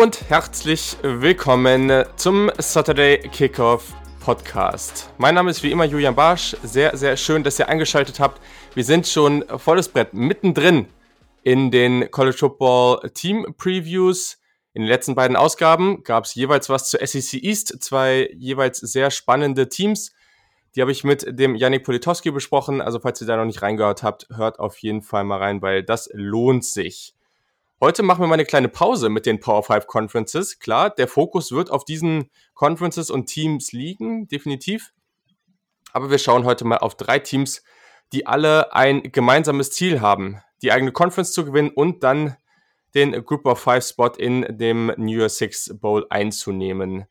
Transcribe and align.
Und 0.00 0.30
herzlich 0.30 0.96
willkommen 1.02 2.06
zum 2.16 2.50
Saturday 2.56 3.18
Kickoff 3.18 3.92
Podcast. 4.20 5.12
Mein 5.18 5.34
Name 5.34 5.50
ist 5.50 5.62
wie 5.62 5.70
immer 5.70 5.84
Julian 5.84 6.14
Barsch. 6.14 6.56
Sehr, 6.62 6.96
sehr 6.96 7.18
schön, 7.18 7.42
dass 7.42 7.58
ihr 7.58 7.68
eingeschaltet 7.68 8.18
habt. 8.18 8.40
Wir 8.72 8.82
sind 8.82 9.06
schon 9.06 9.44
volles 9.58 9.90
Brett 9.90 10.14
mittendrin 10.14 10.86
in 11.42 11.70
den 11.70 12.10
College 12.10 12.38
Football 12.38 13.10
Team 13.10 13.54
Previews. 13.58 14.38
In 14.72 14.80
den 14.80 14.88
letzten 14.88 15.14
beiden 15.14 15.36
Ausgaben 15.36 16.02
gab 16.02 16.24
es 16.24 16.34
jeweils 16.34 16.70
was 16.70 16.88
zur 16.88 17.06
SEC 17.06 17.34
East, 17.42 17.82
zwei 17.82 18.30
jeweils 18.32 18.78
sehr 18.78 19.10
spannende 19.10 19.68
Teams. 19.68 20.14
Die 20.76 20.80
habe 20.80 20.92
ich 20.92 21.04
mit 21.04 21.26
dem 21.38 21.56
Yannick 21.56 21.84
Politowski 21.84 22.30
besprochen. 22.30 22.80
Also 22.80 23.00
falls 23.00 23.20
ihr 23.20 23.26
da 23.26 23.36
noch 23.36 23.44
nicht 23.44 23.60
reingehört 23.60 24.02
habt, 24.02 24.28
hört 24.34 24.60
auf 24.60 24.78
jeden 24.78 25.02
Fall 25.02 25.24
mal 25.24 25.40
rein, 25.40 25.60
weil 25.60 25.82
das 25.82 26.08
lohnt 26.14 26.64
sich. 26.64 27.14
Heute 27.82 28.02
machen 28.02 28.20
wir 28.20 28.26
mal 28.26 28.34
eine 28.34 28.44
kleine 28.44 28.68
Pause 28.68 29.08
mit 29.08 29.24
den 29.24 29.40
Power 29.40 29.62
5 29.62 29.86
Conferences. 29.86 30.58
Klar, 30.58 30.90
der 30.90 31.08
Fokus 31.08 31.50
wird 31.50 31.70
auf 31.70 31.86
diesen 31.86 32.30
Conferences 32.52 33.08
und 33.08 33.24
Teams 33.24 33.72
liegen, 33.72 34.28
definitiv. 34.28 34.92
Aber 35.94 36.10
wir 36.10 36.18
schauen 36.18 36.44
heute 36.44 36.66
mal 36.66 36.76
auf 36.76 36.94
drei 36.94 37.20
Teams, 37.20 37.62
die 38.12 38.26
alle 38.26 38.74
ein 38.74 39.10
gemeinsames 39.12 39.70
Ziel 39.70 40.02
haben, 40.02 40.42
die 40.60 40.72
eigene 40.72 40.92
Conference 40.92 41.32
zu 41.32 41.46
gewinnen 41.46 41.70
und 41.70 42.04
dann 42.04 42.36
den 42.94 43.12
Group 43.24 43.46
of 43.46 43.58
Five 43.58 43.86
Spot 43.86 44.08
in 44.08 44.58
dem 44.58 44.92
New 44.98 45.16
Year 45.18 45.30
Six 45.30 45.78
Bowl 45.80 46.06
einzunehmen. 46.10 47.06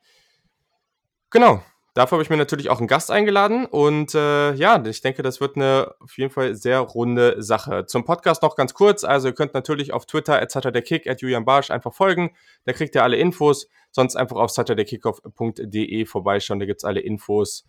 Genau, 1.31 1.63
Dafür 1.99 2.15
habe 2.15 2.23
ich 2.23 2.29
mir 2.29 2.37
natürlich 2.37 2.69
auch 2.69 2.77
einen 2.77 2.87
Gast 2.87 3.11
eingeladen 3.11 3.65
und 3.65 4.15
äh, 4.15 4.53
ja, 4.53 4.81
ich 4.85 5.01
denke, 5.01 5.21
das 5.21 5.41
wird 5.41 5.57
eine 5.57 5.95
auf 5.99 6.17
jeden 6.17 6.31
Fall 6.31 6.55
sehr 6.55 6.79
runde 6.79 7.43
Sache. 7.43 7.87
Zum 7.87 8.05
Podcast 8.05 8.41
noch 8.41 8.55
ganz 8.55 8.73
kurz, 8.73 9.03
also 9.03 9.27
ihr 9.27 9.33
könnt 9.33 9.53
natürlich 9.53 9.91
auf 9.91 10.05
Twitter 10.05 10.41
at 10.41 10.49
SaturdayKick 10.49 11.07
at 11.07 11.21
Julian 11.21 11.43
Barsch 11.43 11.69
einfach 11.71 11.93
folgen, 11.93 12.33
da 12.63 12.71
kriegt 12.71 12.95
ihr 12.95 13.03
alle 13.03 13.17
Infos, 13.17 13.67
sonst 13.91 14.15
einfach 14.15 14.37
auf 14.37 14.49
saturdaykickoff.de 14.49 16.05
vorbeischauen, 16.05 16.61
da 16.61 16.65
gibt 16.65 16.79
es 16.79 16.85
alle 16.85 17.01
Infos 17.01 17.65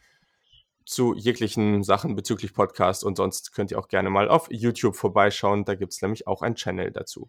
zu 0.87 1.13
jeglichen 1.17 1.83
Sachen 1.83 2.15
bezüglich 2.15 2.55
Podcast. 2.55 3.03
Und 3.03 3.17
sonst 3.17 3.53
könnt 3.53 3.73
ihr 3.73 3.81
auch 3.81 3.89
gerne 3.89 4.11
mal 4.11 4.29
auf 4.29 4.47
YouTube 4.49 4.95
vorbeischauen, 4.95 5.65
da 5.65 5.75
gibt 5.75 5.93
es 5.93 6.03
nämlich 6.03 6.29
auch 6.29 6.43
ein 6.43 6.55
Channel 6.55 6.93
dazu. 6.93 7.29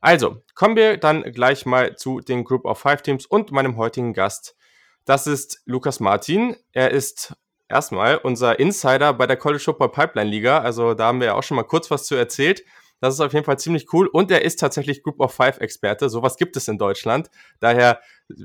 Also, 0.00 0.42
kommen 0.54 0.74
wir 0.74 0.96
dann 0.96 1.22
gleich 1.22 1.66
mal 1.66 1.96
zu 1.96 2.20
den 2.20 2.44
Group 2.44 2.64
of 2.64 2.78
Five 2.78 3.02
Teams 3.02 3.26
und 3.26 3.52
meinem 3.52 3.76
heutigen 3.76 4.14
Gast, 4.14 4.56
das 5.04 5.26
ist 5.26 5.62
Lukas 5.64 6.00
Martin. 6.00 6.56
Er 6.72 6.90
ist 6.90 7.34
erstmal 7.68 8.16
unser 8.16 8.58
Insider 8.58 9.12
bei 9.14 9.26
der 9.26 9.36
College 9.36 9.62
Football 9.62 9.92
Pipeline 9.92 10.30
Liga. 10.30 10.58
Also 10.58 10.94
da 10.94 11.06
haben 11.06 11.20
wir 11.20 11.28
ja 11.28 11.34
auch 11.34 11.42
schon 11.42 11.56
mal 11.56 11.64
kurz 11.64 11.90
was 11.90 12.04
zu 12.04 12.14
erzählt. 12.14 12.64
Das 13.00 13.14
ist 13.14 13.20
auf 13.20 13.32
jeden 13.32 13.46
Fall 13.46 13.58
ziemlich 13.58 13.92
cool. 13.94 14.08
Und 14.08 14.30
er 14.30 14.42
ist 14.42 14.60
tatsächlich 14.60 15.02
Group 15.02 15.20
of 15.20 15.32
Five 15.32 15.58
Experte. 15.60 16.10
Sowas 16.10 16.36
gibt 16.36 16.56
es 16.56 16.68
in 16.68 16.76
Deutschland. 16.76 17.30
Daher 17.58 18.00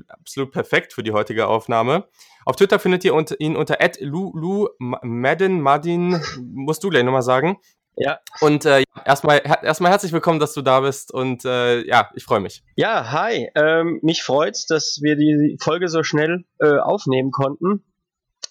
absolut 0.08 0.50
perfekt 0.50 0.94
für 0.94 1.02
die 1.02 1.12
heutige 1.12 1.46
Aufnahme. 1.46 2.08
Auf 2.46 2.56
Twitter 2.56 2.78
findet 2.78 3.04
ihr 3.04 3.12
ihn 3.38 3.56
unter 3.56 3.78
Lulu 4.00 4.68
Madden 4.78 5.60
Madin. 5.60 6.22
Musst 6.40 6.82
du 6.82 6.88
gleich 6.88 7.04
nochmal 7.04 7.22
sagen. 7.22 7.58
Ja. 7.96 8.20
Und 8.40 8.66
äh, 8.66 8.84
erstmal 9.06 9.40
erstmal 9.62 9.90
herzlich 9.90 10.12
willkommen, 10.12 10.38
dass 10.38 10.52
du 10.52 10.60
da 10.60 10.80
bist 10.80 11.12
und 11.12 11.46
äh, 11.46 11.82
ja, 11.86 12.10
ich 12.14 12.24
freue 12.24 12.40
mich. 12.40 12.62
Ja, 12.76 13.10
hi. 13.10 13.50
Ähm, 13.54 14.00
mich 14.02 14.22
freut's, 14.22 14.66
dass 14.66 14.98
wir 15.00 15.16
die 15.16 15.56
Folge 15.60 15.88
so 15.88 16.02
schnell 16.02 16.44
äh, 16.60 16.76
aufnehmen 16.76 17.30
konnten. 17.30 17.84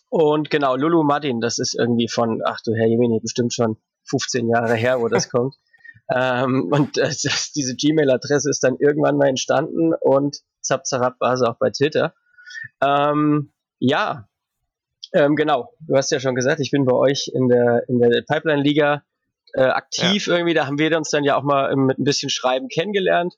Und 0.10 0.50
genau, 0.50 0.76
Lulu 0.76 1.04
Martin, 1.04 1.42
das 1.42 1.60
ist 1.60 1.76
irgendwie 1.76 2.08
von, 2.08 2.42
ach 2.44 2.60
du 2.66 2.73
Herr 2.73 2.88
Jemini, 2.88 3.20
bestimmt 3.20 3.54
schon 3.54 3.78
15 4.10 4.50
Jahre 4.50 4.73
her, 4.73 5.00
wo 5.00 5.10
das 5.10 5.30
kommt. 5.30 5.55
Ähm, 6.10 6.70
und 6.72 6.98
äh, 6.98 7.10
diese 7.55 7.76
Gmail-Adresse 7.76 8.50
ist 8.50 8.64
dann 8.64 8.78
irgendwann 8.80 9.17
mal 9.17 9.28
entstanden 9.28 9.94
und 10.02 10.38
zap 10.61 10.88
zarab 10.88 11.17
war 11.20 11.38
sie 11.38 11.48
auch 11.48 11.58
bei 11.60 11.70
Twitter. 11.70 12.16
Ähm, 12.82 13.52
ja, 13.78 14.28
ähm, 15.14 15.36
genau. 15.36 15.72
Du 15.82 15.95
hast 15.95 16.11
ja 16.11 16.20
schon 16.20 16.34
gesagt, 16.34 16.60
ich 16.61 16.72
bin 16.72 16.86
bei 16.86 16.95
euch 16.95 17.30
in 17.32 17.48
der, 17.48 17.84
in 17.88 18.00
der 18.00 18.23
Pipeline-Liga 18.28 19.04
äh, 19.55 19.64
aktiv 19.64 20.27
ja. 20.27 20.33
irgendwie. 20.33 20.54
Da 20.54 20.67
haben 20.67 20.77
wir 20.77 20.95
uns 20.98 21.10
dann 21.10 21.23
ja 21.23 21.38
auch 21.38 21.43
mal 21.43 21.76
mit 21.76 21.98
ein 21.98 22.04
bisschen 22.04 22.30
Schreiben 22.30 22.67
kennengelernt. 22.67 23.36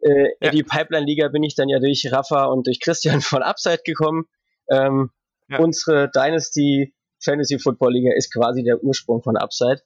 Äh, 0.00 0.30
ja. 0.40 0.50
In 0.50 0.56
die 0.56 0.62
Pipeline-Liga 0.62 1.28
bin 1.28 1.42
ich 1.42 1.54
dann 1.54 1.68
ja 1.68 1.78
durch 1.78 2.10
Rafa 2.10 2.46
und 2.46 2.66
durch 2.66 2.80
Christian 2.80 3.20
von 3.20 3.42
Upside 3.42 3.82
gekommen. 3.84 4.24
Ähm, 4.70 5.10
ja. 5.48 5.58
Unsere 5.58 6.10
Dynasty 6.10 6.94
Fantasy 7.22 7.58
Football 7.58 7.92
Liga 7.92 8.12
ist 8.14 8.32
quasi 8.32 8.62
der 8.62 8.82
Ursprung 8.82 9.22
von 9.22 9.36
Upside. 9.36 9.82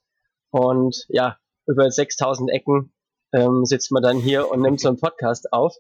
Und 0.51 1.05
ja, 1.09 1.39
über 1.67 1.91
6000 1.91 2.51
Ecken 2.51 2.93
ähm, 3.33 3.65
sitzt 3.65 3.91
man 3.91 4.03
dann 4.03 4.19
hier 4.19 4.51
und 4.51 4.61
nimmt 4.61 4.81
so 4.81 4.89
einen 4.89 4.99
Podcast 4.99 5.53
auf. 5.53 5.75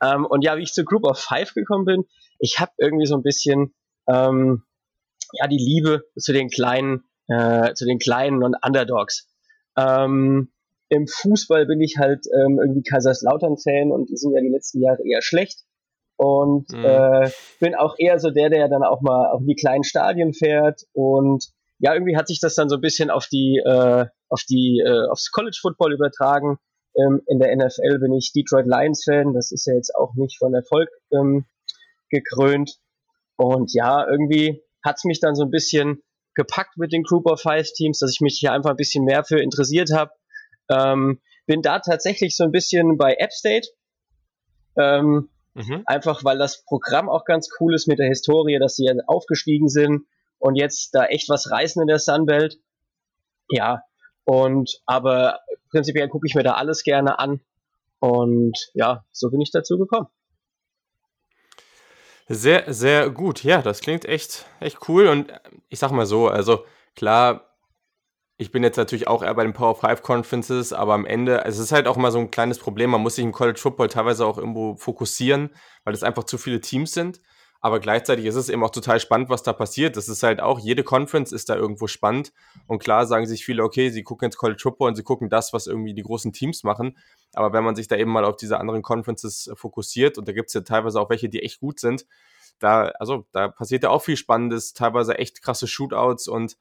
Ähm, 0.00 0.24
und 0.26 0.44
ja, 0.44 0.56
wie 0.56 0.62
ich 0.62 0.72
zur 0.72 0.84
Group 0.84 1.04
of 1.04 1.18
Five 1.18 1.54
gekommen 1.54 1.84
bin, 1.84 2.04
ich 2.38 2.60
habe 2.60 2.72
irgendwie 2.78 3.06
so 3.06 3.16
ein 3.16 3.22
bisschen 3.22 3.74
ähm, 4.08 4.62
ja 5.32 5.48
die 5.48 5.58
Liebe 5.58 6.04
zu 6.16 6.32
den 6.32 6.50
kleinen, 6.50 7.04
äh, 7.26 7.74
zu 7.74 7.84
den 7.84 7.98
kleinen 7.98 8.44
und 8.44 8.54
Underdogs. 8.64 9.31
Ähm, 9.76 10.50
Im 10.88 11.06
Fußball 11.06 11.66
bin 11.66 11.80
ich 11.80 11.96
halt 11.98 12.26
ähm, 12.34 12.58
irgendwie 12.60 12.82
Kaiserslautern-Fan 12.82 13.90
und 13.90 14.10
die 14.10 14.16
sind 14.16 14.34
ja 14.34 14.40
die 14.40 14.52
letzten 14.52 14.82
Jahre 14.82 15.02
eher 15.04 15.22
schlecht. 15.22 15.64
Und 16.16 16.70
mhm. 16.70 16.84
äh, 16.84 17.30
bin 17.58 17.74
auch 17.74 17.96
eher 17.98 18.18
so 18.18 18.30
der, 18.30 18.50
der 18.50 18.68
dann 18.68 18.84
auch 18.84 19.00
mal 19.00 19.30
auf 19.30 19.42
die 19.44 19.56
kleinen 19.56 19.84
Stadien 19.84 20.34
fährt. 20.34 20.82
Und 20.92 21.46
ja, 21.78 21.94
irgendwie 21.94 22.16
hat 22.16 22.28
sich 22.28 22.38
das 22.40 22.54
dann 22.54 22.68
so 22.68 22.76
ein 22.76 22.80
bisschen 22.80 23.10
auf 23.10 23.26
die, 23.26 23.60
äh, 23.64 24.06
auf 24.28 24.42
die, 24.48 24.82
äh, 24.84 25.08
aufs 25.10 25.30
College 25.32 25.58
Football 25.60 25.94
übertragen. 25.94 26.58
Ähm, 26.96 27.22
in 27.26 27.38
der 27.38 27.56
NFL 27.56 27.98
bin 27.98 28.12
ich 28.12 28.32
Detroit 28.32 28.66
Lions 28.66 29.02
Fan. 29.04 29.32
Das 29.32 29.50
ist 29.50 29.66
ja 29.66 29.74
jetzt 29.74 29.94
auch 29.96 30.14
nicht 30.14 30.38
von 30.38 30.54
Erfolg 30.54 30.88
ähm, 31.12 31.46
gekrönt. 32.10 32.78
Und 33.36 33.72
ja, 33.74 34.06
irgendwie 34.08 34.62
hat's 34.84 35.04
mich 35.04 35.20
dann 35.20 35.34
so 35.34 35.42
ein 35.42 35.50
bisschen 35.50 36.02
gepackt 36.34 36.76
mit 36.76 36.92
den 36.92 37.02
Group 37.02 37.26
of 37.26 37.40
Five 37.40 37.72
Teams, 37.72 37.98
dass 37.98 38.12
ich 38.12 38.20
mich 38.20 38.38
hier 38.38 38.52
einfach 38.52 38.70
ein 38.70 38.76
bisschen 38.76 39.04
mehr 39.04 39.24
für 39.24 39.40
interessiert 39.40 39.90
habe. 39.92 40.12
Ähm, 40.68 41.20
bin 41.46 41.62
da 41.62 41.80
tatsächlich 41.80 42.36
so 42.36 42.44
ein 42.44 42.52
bisschen 42.52 42.96
bei 42.96 43.14
App 43.18 43.32
State. 43.32 43.68
Ähm, 44.76 45.28
mhm. 45.54 45.82
Einfach 45.86 46.24
weil 46.24 46.38
das 46.38 46.64
Programm 46.64 47.08
auch 47.08 47.24
ganz 47.24 47.48
cool 47.60 47.74
ist 47.74 47.88
mit 47.88 47.98
der 47.98 48.08
Historie, 48.08 48.58
dass 48.58 48.76
sie 48.76 48.88
aufgestiegen 49.06 49.68
sind 49.68 50.06
und 50.38 50.56
jetzt 50.56 50.94
da 50.94 51.04
echt 51.06 51.28
was 51.28 51.50
reißen 51.50 51.82
in 51.82 51.88
der 51.88 51.98
Sunbelt. 51.98 52.58
Ja, 53.50 53.82
und 54.24 54.80
aber 54.86 55.40
prinzipiell 55.70 56.08
gucke 56.08 56.26
ich 56.26 56.34
mir 56.34 56.42
da 56.42 56.54
alles 56.54 56.84
gerne 56.84 57.18
an. 57.18 57.40
Und 57.98 58.58
ja, 58.74 59.04
so 59.12 59.30
bin 59.30 59.40
ich 59.40 59.50
dazu 59.50 59.78
gekommen. 59.78 60.08
Sehr, 62.28 62.72
sehr 62.72 63.10
gut. 63.10 63.42
Ja, 63.44 63.62
das 63.62 63.80
klingt 63.80 64.04
echt, 64.04 64.46
echt 64.60 64.88
cool. 64.88 65.08
Und 65.08 65.32
ich 65.68 65.78
sag 65.78 65.90
mal 65.90 66.06
so, 66.06 66.28
also 66.28 66.64
klar, 66.94 67.48
ich 68.38 68.52
bin 68.52 68.64
jetzt 68.64 68.76
natürlich 68.76 69.08
auch 69.08 69.22
eher 69.22 69.34
bei 69.34 69.44
den 69.44 69.52
Power 69.54 69.76
5 69.76 70.02
Conferences, 70.02 70.72
aber 70.72 70.94
am 70.94 71.06
Ende, 71.06 71.44
es 71.44 71.58
ist 71.58 71.72
halt 71.72 71.86
auch 71.88 71.96
mal 71.96 72.12
so 72.12 72.18
ein 72.20 72.30
kleines 72.30 72.58
Problem. 72.58 72.90
Man 72.90 73.02
muss 73.02 73.16
sich 73.16 73.24
im 73.24 73.32
College 73.32 73.60
Football 73.60 73.88
teilweise 73.88 74.26
auch 74.26 74.38
irgendwo 74.38 74.76
fokussieren, 74.76 75.50
weil 75.84 75.94
es 75.94 76.02
einfach 76.04 76.24
zu 76.24 76.38
viele 76.38 76.60
Teams 76.60 76.92
sind. 76.92 77.20
Aber 77.64 77.78
gleichzeitig 77.78 78.26
ist 78.26 78.34
es 78.34 78.48
eben 78.48 78.64
auch 78.64 78.70
total 78.70 78.98
spannend, 78.98 79.30
was 79.30 79.44
da 79.44 79.52
passiert. 79.52 79.96
Das 79.96 80.08
ist 80.08 80.24
halt 80.24 80.40
auch, 80.40 80.58
jede 80.58 80.82
Conference 80.82 81.30
ist 81.30 81.48
da 81.48 81.54
irgendwo 81.54 81.86
spannend. 81.86 82.32
Und 82.66 82.80
klar 82.80 83.06
sagen 83.06 83.24
sich 83.24 83.44
viele, 83.44 83.62
okay, 83.62 83.90
sie 83.90 84.02
gucken 84.02 84.26
jetzt 84.26 84.36
College 84.36 84.60
Football 84.60 84.88
und 84.88 84.96
sie 84.96 85.04
gucken 85.04 85.30
das, 85.30 85.52
was 85.52 85.68
irgendwie 85.68 85.94
die 85.94 86.02
großen 86.02 86.32
Teams 86.32 86.64
machen. 86.64 86.98
Aber 87.34 87.52
wenn 87.52 87.62
man 87.62 87.76
sich 87.76 87.86
da 87.86 87.96
eben 87.96 88.10
mal 88.10 88.24
auf 88.24 88.36
diese 88.36 88.58
anderen 88.58 88.82
Conferences 88.82 89.48
fokussiert, 89.54 90.18
und 90.18 90.26
da 90.26 90.32
gibt 90.32 90.48
es 90.48 90.54
ja 90.54 90.62
teilweise 90.62 91.00
auch 91.00 91.08
welche, 91.08 91.28
die 91.28 91.40
echt 91.40 91.60
gut 91.60 91.78
sind, 91.78 92.04
da, 92.58 92.86
also 92.98 93.26
da 93.30 93.46
passiert 93.46 93.84
ja 93.84 93.90
auch 93.90 94.02
viel 94.02 94.16
Spannendes, 94.16 94.72
teilweise 94.72 95.18
echt 95.18 95.40
krasse 95.40 95.68
Shootouts 95.68 96.26
und 96.26 96.56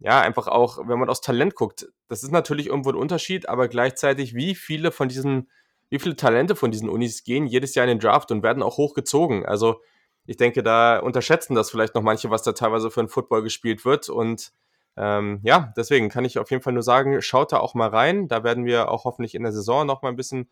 ja, 0.00 0.20
einfach 0.20 0.48
auch, 0.48 0.86
wenn 0.86 0.98
man 0.98 1.08
aus 1.08 1.22
Talent 1.22 1.54
guckt, 1.54 1.88
das 2.08 2.22
ist 2.24 2.32
natürlich 2.32 2.66
irgendwo 2.66 2.90
ein 2.90 2.96
Unterschied, 2.96 3.48
aber 3.48 3.68
gleichzeitig, 3.68 4.34
wie 4.34 4.54
viele 4.54 4.92
von 4.92 5.08
diesen, 5.08 5.48
wie 5.88 5.98
viele 5.98 6.16
Talente 6.16 6.56
von 6.56 6.70
diesen 6.70 6.90
Unis 6.90 7.24
gehen 7.24 7.46
jedes 7.46 7.74
Jahr 7.74 7.84
in 7.84 7.90
den 7.90 8.00
Draft 8.00 8.30
und 8.32 8.42
werden 8.42 8.62
auch 8.62 8.76
hochgezogen. 8.76 9.46
Also 9.46 9.80
ich 10.26 10.36
denke, 10.36 10.62
da 10.62 10.98
unterschätzen 10.98 11.54
das 11.54 11.70
vielleicht 11.70 11.94
noch 11.94 12.02
manche, 12.02 12.30
was 12.30 12.42
da 12.42 12.52
teilweise 12.52 12.90
für 12.90 13.00
ein 13.00 13.08
Football 13.08 13.42
gespielt 13.42 13.84
wird. 13.84 14.08
Und 14.08 14.52
ähm, 14.96 15.40
ja, 15.42 15.72
deswegen 15.76 16.08
kann 16.08 16.24
ich 16.24 16.38
auf 16.38 16.50
jeden 16.50 16.62
Fall 16.62 16.72
nur 16.72 16.82
sagen, 16.82 17.20
schaut 17.22 17.52
da 17.52 17.58
auch 17.58 17.74
mal 17.74 17.88
rein. 17.88 18.28
Da 18.28 18.44
werden 18.44 18.64
wir 18.64 18.90
auch 18.90 19.04
hoffentlich 19.04 19.34
in 19.34 19.42
der 19.42 19.52
Saison 19.52 19.86
noch 19.86 20.02
mal 20.02 20.10
ein 20.10 20.16
bisschen 20.16 20.48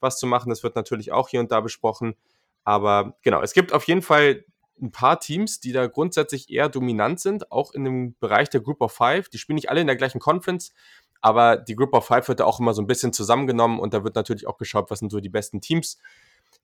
was 0.00 0.18
zu 0.18 0.26
machen. 0.26 0.48
Das 0.48 0.62
wird 0.62 0.76
natürlich 0.76 1.12
auch 1.12 1.28
hier 1.28 1.40
und 1.40 1.52
da 1.52 1.60
besprochen. 1.60 2.14
Aber 2.64 3.16
genau, 3.22 3.42
es 3.42 3.52
gibt 3.52 3.72
auf 3.72 3.84
jeden 3.84 4.02
Fall 4.02 4.44
ein 4.80 4.92
paar 4.92 5.20
Teams, 5.20 5.60
die 5.60 5.72
da 5.72 5.86
grundsätzlich 5.86 6.50
eher 6.50 6.68
dominant 6.68 7.20
sind, 7.20 7.52
auch 7.52 7.72
in 7.72 7.84
dem 7.84 8.14
Bereich 8.18 8.48
der 8.48 8.60
Group 8.60 8.80
of 8.80 8.92
Five. 8.92 9.28
Die 9.28 9.38
spielen 9.38 9.56
nicht 9.56 9.70
alle 9.70 9.80
in 9.80 9.86
der 9.86 9.96
gleichen 9.96 10.20
Conference, 10.20 10.72
aber 11.20 11.56
die 11.56 11.76
Group 11.76 11.94
of 11.94 12.06
Five 12.06 12.28
wird 12.28 12.40
da 12.40 12.44
auch 12.44 12.60
immer 12.60 12.72
so 12.72 12.80
ein 12.80 12.86
bisschen 12.86 13.12
zusammengenommen 13.12 13.78
und 13.78 13.92
da 13.92 14.04
wird 14.04 14.14
natürlich 14.14 14.46
auch 14.46 14.56
geschaut, 14.56 14.90
was 14.90 15.00
sind 15.00 15.10
so 15.10 15.20
die 15.20 15.28
besten 15.28 15.60
Teams. 15.60 15.98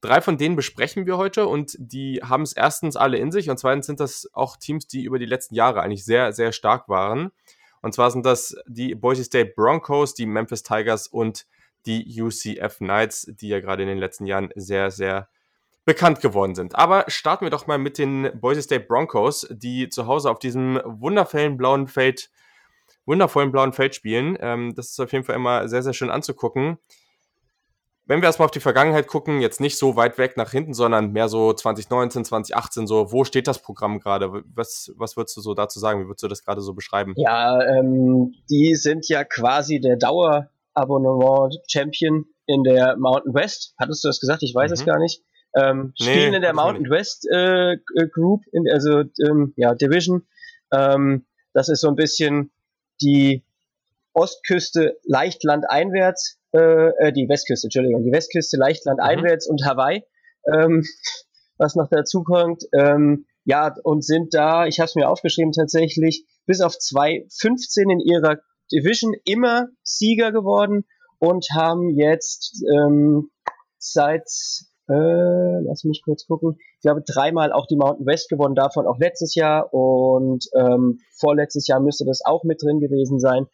Drei 0.00 0.20
von 0.20 0.36
denen 0.36 0.56
besprechen 0.56 1.06
wir 1.06 1.16
heute 1.16 1.46
und 1.46 1.74
die 1.78 2.20
haben 2.22 2.42
es 2.42 2.52
erstens 2.52 2.96
alle 2.96 3.16
in 3.16 3.32
sich 3.32 3.48
und 3.48 3.58
zweitens 3.58 3.86
sind 3.86 3.98
das 3.98 4.28
auch 4.34 4.56
Teams, 4.56 4.86
die 4.86 5.04
über 5.04 5.18
die 5.18 5.26
letzten 5.26 5.54
Jahre 5.54 5.82
eigentlich 5.82 6.04
sehr, 6.04 6.32
sehr 6.32 6.52
stark 6.52 6.88
waren. 6.88 7.32
Und 7.80 7.92
zwar 7.92 8.10
sind 8.10 8.26
das 8.26 8.56
die 8.66 8.94
Boise 8.94 9.24
State 9.24 9.52
Broncos, 9.56 10.14
die 10.14 10.26
Memphis 10.26 10.62
Tigers 10.62 11.06
und 11.06 11.46
die 11.86 12.20
UCF 12.20 12.78
Knights, 12.78 13.30
die 13.40 13.48
ja 13.48 13.60
gerade 13.60 13.82
in 13.82 13.88
den 13.88 13.98
letzten 13.98 14.26
Jahren 14.26 14.50
sehr, 14.54 14.90
sehr 14.90 15.28
bekannt 15.84 16.20
geworden 16.20 16.54
sind. 16.54 16.74
Aber 16.74 17.04
starten 17.06 17.46
wir 17.46 17.50
doch 17.50 17.66
mal 17.66 17.78
mit 17.78 17.96
den 17.96 18.30
Boise 18.40 18.60
State 18.60 18.86
Broncos, 18.86 19.46
die 19.50 19.88
zu 19.88 20.06
Hause 20.06 20.30
auf 20.30 20.40
diesem 20.40 20.80
wundervollen 20.84 21.56
blauen 21.56 21.86
Feld, 21.86 22.28
wundervollen 23.06 23.52
blauen 23.52 23.72
Feld 23.72 23.94
spielen. 23.94 24.36
Ähm, 24.40 24.74
das 24.74 24.90
ist 24.90 25.00
auf 25.00 25.12
jeden 25.12 25.24
Fall 25.24 25.36
immer 25.36 25.68
sehr, 25.68 25.82
sehr 25.82 25.94
schön 25.94 26.10
anzugucken. 26.10 26.78
Wenn 28.08 28.22
wir 28.22 28.26
erstmal 28.26 28.46
auf 28.46 28.52
die 28.52 28.60
Vergangenheit 28.60 29.08
gucken, 29.08 29.40
jetzt 29.40 29.60
nicht 29.60 29.78
so 29.78 29.96
weit 29.96 30.16
weg 30.16 30.36
nach 30.36 30.52
hinten, 30.52 30.74
sondern 30.74 31.10
mehr 31.10 31.28
so 31.28 31.52
2019, 31.52 32.24
2018, 32.24 32.86
so, 32.86 33.10
wo 33.10 33.24
steht 33.24 33.48
das 33.48 33.60
Programm 33.60 33.98
gerade? 33.98 34.44
Was, 34.54 34.92
was 34.96 35.16
würdest 35.16 35.36
du 35.36 35.40
so 35.40 35.54
dazu 35.54 35.80
sagen? 35.80 36.00
Wie 36.00 36.06
würdest 36.06 36.22
du 36.22 36.28
das 36.28 36.44
gerade 36.44 36.60
so 36.60 36.72
beschreiben? 36.72 37.14
Ja, 37.16 37.60
ähm, 37.62 38.32
die 38.48 38.76
sind 38.76 39.08
ja 39.08 39.24
quasi 39.24 39.80
der 39.80 39.96
Dauerabonnement-Champion 39.96 42.26
in 42.46 42.62
der 42.62 42.96
Mountain 42.96 43.34
West. 43.34 43.74
Hattest 43.76 44.04
du 44.04 44.08
das 44.08 44.20
gesagt? 44.20 44.44
Ich 44.44 44.54
weiß 44.54 44.70
mhm. 44.70 44.74
es 44.74 44.84
gar 44.84 45.00
nicht. 45.00 45.24
Ähm, 45.56 45.92
spielen 46.00 46.30
nee, 46.30 46.36
in 46.36 46.42
der 46.42 46.54
Mountain 46.54 46.88
West 46.90 47.26
äh, 47.28 47.76
Group, 48.12 48.44
in, 48.52 48.70
also 48.70 49.02
ähm, 49.26 49.52
ja, 49.56 49.74
Division. 49.74 50.24
Ähm, 50.70 51.26
das 51.54 51.68
ist 51.68 51.80
so 51.80 51.88
ein 51.88 51.96
bisschen 51.96 52.52
die 53.00 53.45
Ostküste 54.16 54.98
leicht 55.04 55.44
landeinwärts 55.44 56.38
äh, 56.52 56.88
äh, 56.98 57.12
die 57.12 57.28
Westküste, 57.28 57.66
Entschuldigung, 57.66 58.02
die 58.02 58.12
Westküste 58.12 58.56
leicht 58.56 58.86
landeinwärts 58.86 59.46
mhm. 59.46 59.52
und 59.52 59.66
Hawaii, 59.66 60.04
ähm, 60.52 60.84
was 61.58 61.74
noch 61.74 61.88
dazu 61.90 62.22
kommt. 62.22 62.64
Ähm, 62.72 63.26
ja, 63.44 63.74
und 63.84 64.04
sind 64.04 64.32
da, 64.32 64.66
ich 64.66 64.80
habe 64.80 64.86
es 64.86 64.94
mir 64.94 65.10
aufgeschrieben 65.10 65.52
tatsächlich, 65.52 66.24
bis 66.46 66.62
auf 66.62 66.72
2,15 66.72 67.92
in 67.92 68.00
ihrer 68.00 68.38
Division 68.72 69.14
immer 69.24 69.68
Sieger 69.82 70.32
geworden 70.32 70.84
und 71.18 71.46
haben 71.54 71.90
jetzt 71.90 72.64
ähm, 72.74 73.30
seit, 73.78 74.28
äh, 74.88 75.60
lass 75.62 75.84
mich 75.84 76.02
kurz 76.04 76.26
gucken, 76.26 76.56
ich 76.58 76.82
glaube 76.82 77.02
dreimal 77.06 77.52
auch 77.52 77.66
die 77.66 77.76
Mountain 77.76 78.06
West 78.06 78.30
gewonnen, 78.30 78.54
davon 78.54 78.86
auch 78.86 78.98
letztes 78.98 79.34
Jahr 79.34 79.72
und 79.74 80.46
ähm, 80.54 81.00
vorletztes 81.18 81.66
Jahr 81.66 81.80
müsste 81.80 82.06
das 82.06 82.24
auch 82.24 82.44
mit 82.44 82.62
drin 82.62 82.80
gewesen 82.80 83.20
sein. 83.20 83.46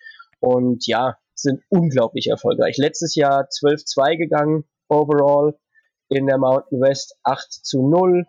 Und 0.42 0.88
ja, 0.88 1.18
sind 1.34 1.62
unglaublich 1.68 2.26
erfolgreich. 2.26 2.76
Letztes 2.76 3.14
Jahr 3.14 3.46
12-2 3.48 4.16
gegangen, 4.16 4.64
overall 4.88 5.56
in 6.08 6.26
der 6.26 6.36
Mountain 6.36 6.80
West 6.80 7.16
8 7.22 7.52
zu 7.52 7.88
0. 7.88 8.26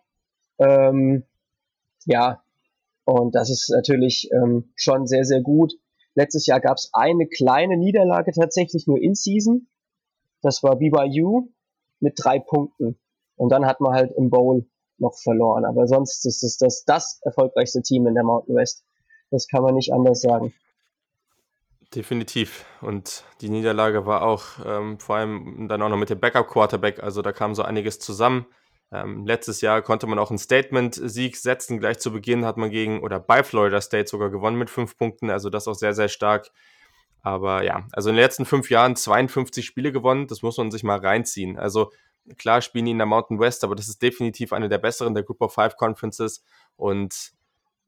Ähm, 0.60 1.24
ja, 2.06 2.44
und 3.04 3.34
das 3.34 3.50
ist 3.50 3.70
natürlich 3.72 4.30
ähm, 4.32 4.72
schon 4.76 5.08
sehr, 5.08 5.26
sehr 5.26 5.42
gut. 5.42 5.74
Letztes 6.14 6.46
Jahr 6.46 6.62
gab 6.62 6.78
es 6.78 6.92
eine 6.94 7.28
kleine 7.28 7.78
Niederlage 7.78 8.32
tatsächlich 8.32 8.86
nur 8.86 9.02
in 9.02 9.16
Season. 9.16 9.68
Das 10.44 10.62
war 10.62 10.76
BYU 10.76 11.50
mit 12.00 12.14
drei 12.22 12.38
Punkten. 12.38 13.00
Und 13.36 13.52
dann 13.52 13.66
hat 13.66 13.82
man 13.82 13.96
halt 13.96 14.12
im 14.16 14.30
Bowl 14.30 14.68
noch 15.00 15.18
verloren. 15.18 15.66
Aber 15.66 15.88
sonst 15.88 16.24
ist 16.28 16.44
es 16.44 16.58
das, 16.58 16.86
das 16.86 17.20
erfolgreichste 17.24 17.82
Team 17.82 18.06
in 18.06 18.14
der 18.14 18.24
Mountain 18.24 18.56
West. 18.56 18.86
Das 19.32 19.48
kann 19.48 19.64
man 19.64 19.74
nicht 19.74 19.92
anders 19.92 20.22
sagen. 20.22 20.54
Definitiv. 21.96 22.66
Und 22.82 23.24
die 23.42 23.50
Niederlage 23.50 24.06
war 24.06 24.24
auch 24.24 24.44
ähm, 24.66 25.00
vor 25.00 25.18
allem 25.18 25.68
dann 25.68 25.82
auch 25.82 25.90
noch 25.90 25.98
mit 25.98 26.10
dem 26.10 26.20
Backup-Quarterback. 26.20 27.04
Also 27.04 27.22
da 27.22 27.32
kam 27.32 27.54
so 27.54 27.62
einiges 27.62 28.00
zusammen. 28.00 28.48
Ähm, 28.92 29.26
letztes 29.28 29.62
Jahr 29.62 29.82
konnte 29.82 30.08
man 30.08 30.18
auch 30.18 30.32
einen 30.32 30.40
Statement-Sieg 30.40 31.38
setzen. 31.38 31.80
Gleich 31.80 32.00
zu 32.00 32.12
Beginn 32.12 32.46
hat 32.46 32.58
man 32.58 32.72
gegen 32.72 33.02
oder 33.02 33.20
bei 33.20 33.44
Florida 33.44 33.80
State 33.80 34.08
sogar 34.08 34.32
gewonnen 34.32 34.58
mit 34.58 34.72
fünf 34.72 34.98
Punkten. 34.98 35.30
Also 35.30 35.52
das 35.52 35.68
auch 35.68 35.76
sehr, 35.76 35.94
sehr 35.94 36.10
stark. 36.10 36.50
Aber 37.22 37.64
ja, 37.64 37.88
also 37.92 38.10
in 38.10 38.16
den 38.16 38.24
letzten 38.24 38.46
fünf 38.46 38.72
Jahren 38.72 38.96
52 38.96 39.66
Spiele 39.66 39.92
gewonnen. 39.92 40.26
Das 40.28 40.42
muss 40.42 40.58
man 40.58 40.72
sich 40.72 40.84
mal 40.84 41.00
reinziehen. 41.00 41.60
Also 41.60 41.92
klar 42.38 42.62
spielen 42.62 42.86
die 42.86 42.92
in 42.92 42.98
der 42.98 43.08
Mountain 43.08 43.40
West, 43.40 43.64
aber 43.64 43.76
das 43.76 43.88
ist 43.88 44.02
definitiv 44.02 44.52
eine 44.52 44.68
der 44.68 44.80
besseren 44.80 45.14
der 45.14 45.24
Group 45.24 45.42
of 45.42 45.54
Five 45.54 45.78
Conferences. 45.78 46.44
Und 46.76 47.34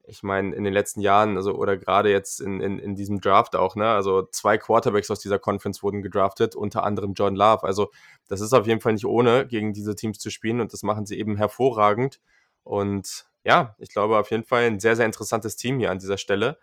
ich 0.06 0.22
meine, 0.22 0.54
in 0.54 0.64
den 0.64 0.72
letzten 0.72 1.00
Jahren, 1.00 1.36
also 1.36 1.54
oder 1.54 1.76
gerade 1.76 2.10
jetzt 2.10 2.40
in, 2.40 2.60
in, 2.60 2.78
in 2.78 2.94
diesem 2.94 3.20
Draft 3.20 3.56
auch, 3.56 3.74
ne, 3.74 3.88
also 3.88 4.22
zwei 4.22 4.56
Quarterbacks 4.56 5.10
aus 5.10 5.20
dieser 5.20 5.38
Conference 5.38 5.82
wurden 5.82 6.02
gedraftet, 6.02 6.54
unter 6.54 6.84
anderem 6.84 7.14
John 7.14 7.34
Love. 7.34 7.64
Also 7.64 7.90
das 8.28 8.40
ist 8.40 8.52
auf 8.52 8.66
jeden 8.66 8.80
Fall 8.80 8.92
nicht 8.92 9.06
ohne, 9.06 9.46
gegen 9.46 9.72
diese 9.72 9.96
Teams 9.96 10.18
zu 10.18 10.30
spielen 10.30 10.60
und 10.60 10.72
das 10.72 10.82
machen 10.82 11.06
sie 11.06 11.18
eben 11.18 11.36
hervorragend. 11.36 12.20
Und 12.62 13.26
ja, 13.44 13.74
ich 13.78 13.88
glaube 13.88 14.18
auf 14.18 14.30
jeden 14.30 14.44
Fall 14.44 14.64
ein 14.64 14.80
sehr, 14.80 14.96
sehr 14.96 15.06
interessantes 15.06 15.56
Team 15.56 15.78
hier 15.78 15.90
an 15.90 15.98
dieser 15.98 16.18
Stelle. 16.18 16.58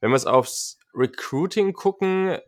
Wenn 0.00 0.10
wir 0.10 0.16
es 0.16 0.26
aufs 0.26 0.78
Recruiting 0.94 1.72
gucken, 1.74 2.38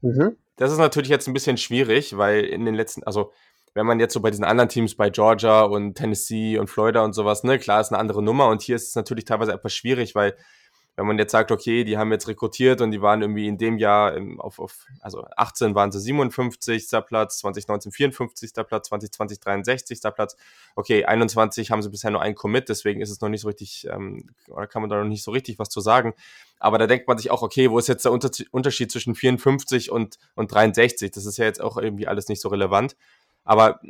mhm. 0.00 0.36
das 0.56 0.72
ist 0.72 0.78
natürlich 0.78 1.10
jetzt 1.10 1.28
ein 1.28 1.34
bisschen 1.34 1.56
schwierig, 1.56 2.16
weil 2.16 2.44
in 2.44 2.64
den 2.64 2.74
letzten, 2.74 3.04
also 3.04 3.32
wenn 3.76 3.84
man 3.84 4.00
jetzt 4.00 4.14
so 4.14 4.20
bei 4.20 4.30
diesen 4.30 4.44
anderen 4.44 4.70
Teams, 4.70 4.94
bei 4.94 5.10
Georgia 5.10 5.60
und 5.60 5.96
Tennessee 5.96 6.58
und 6.58 6.68
Florida 6.68 7.04
und 7.04 7.12
sowas, 7.12 7.44
ne, 7.44 7.58
klar 7.58 7.82
ist 7.82 7.92
eine 7.92 7.98
andere 7.98 8.22
Nummer 8.22 8.48
und 8.48 8.62
hier 8.62 8.74
ist 8.74 8.88
es 8.88 8.94
natürlich 8.94 9.26
teilweise 9.26 9.52
etwas 9.52 9.74
schwierig, 9.74 10.14
weil 10.14 10.34
wenn 10.96 11.06
man 11.06 11.18
jetzt 11.18 11.32
sagt, 11.32 11.52
okay, 11.52 11.84
die 11.84 11.98
haben 11.98 12.10
jetzt 12.10 12.26
rekrutiert 12.26 12.80
und 12.80 12.90
die 12.90 13.02
waren 13.02 13.20
irgendwie 13.20 13.46
in 13.46 13.58
dem 13.58 13.76
Jahr 13.76 14.16
auf, 14.38 14.58
auf, 14.58 14.86
also 15.02 15.26
18 15.36 15.74
waren 15.74 15.92
sie 15.92 16.00
57. 16.00 16.88
Platz, 17.06 17.40
2019 17.40 17.92
54. 17.92 18.52
Platz, 18.66 18.88
2020 18.88 19.40
63. 19.40 20.00
Platz. 20.14 20.36
Okay, 20.74 21.04
21 21.04 21.70
haben 21.70 21.82
sie 21.82 21.90
bisher 21.90 22.10
nur 22.10 22.22
ein 22.22 22.34
Commit, 22.34 22.70
deswegen 22.70 23.02
ist 23.02 23.10
es 23.10 23.20
noch 23.20 23.28
nicht 23.28 23.42
so 23.42 23.48
richtig, 23.48 23.86
ähm, 23.90 24.30
oder 24.48 24.66
kann 24.66 24.80
man 24.80 24.88
da 24.88 24.96
noch 24.96 25.04
nicht 25.04 25.22
so 25.22 25.32
richtig 25.32 25.58
was 25.58 25.68
zu 25.68 25.80
sagen. 25.80 26.14
Aber 26.58 26.78
da 26.78 26.86
denkt 26.86 27.06
man 27.06 27.18
sich 27.18 27.30
auch, 27.30 27.42
okay, 27.42 27.70
wo 27.70 27.78
ist 27.78 27.88
jetzt 27.88 28.06
der 28.06 28.12
Unterschied 28.12 28.90
zwischen 28.90 29.14
54 29.14 29.90
und, 29.90 30.18
und 30.34 30.50
63? 30.50 31.10
Das 31.10 31.26
ist 31.26 31.36
ja 31.36 31.44
jetzt 31.44 31.60
auch 31.60 31.76
irgendwie 31.76 32.08
alles 32.08 32.28
nicht 32.28 32.40
so 32.40 32.48
relevant. 32.48 32.96
Aber 33.46 33.80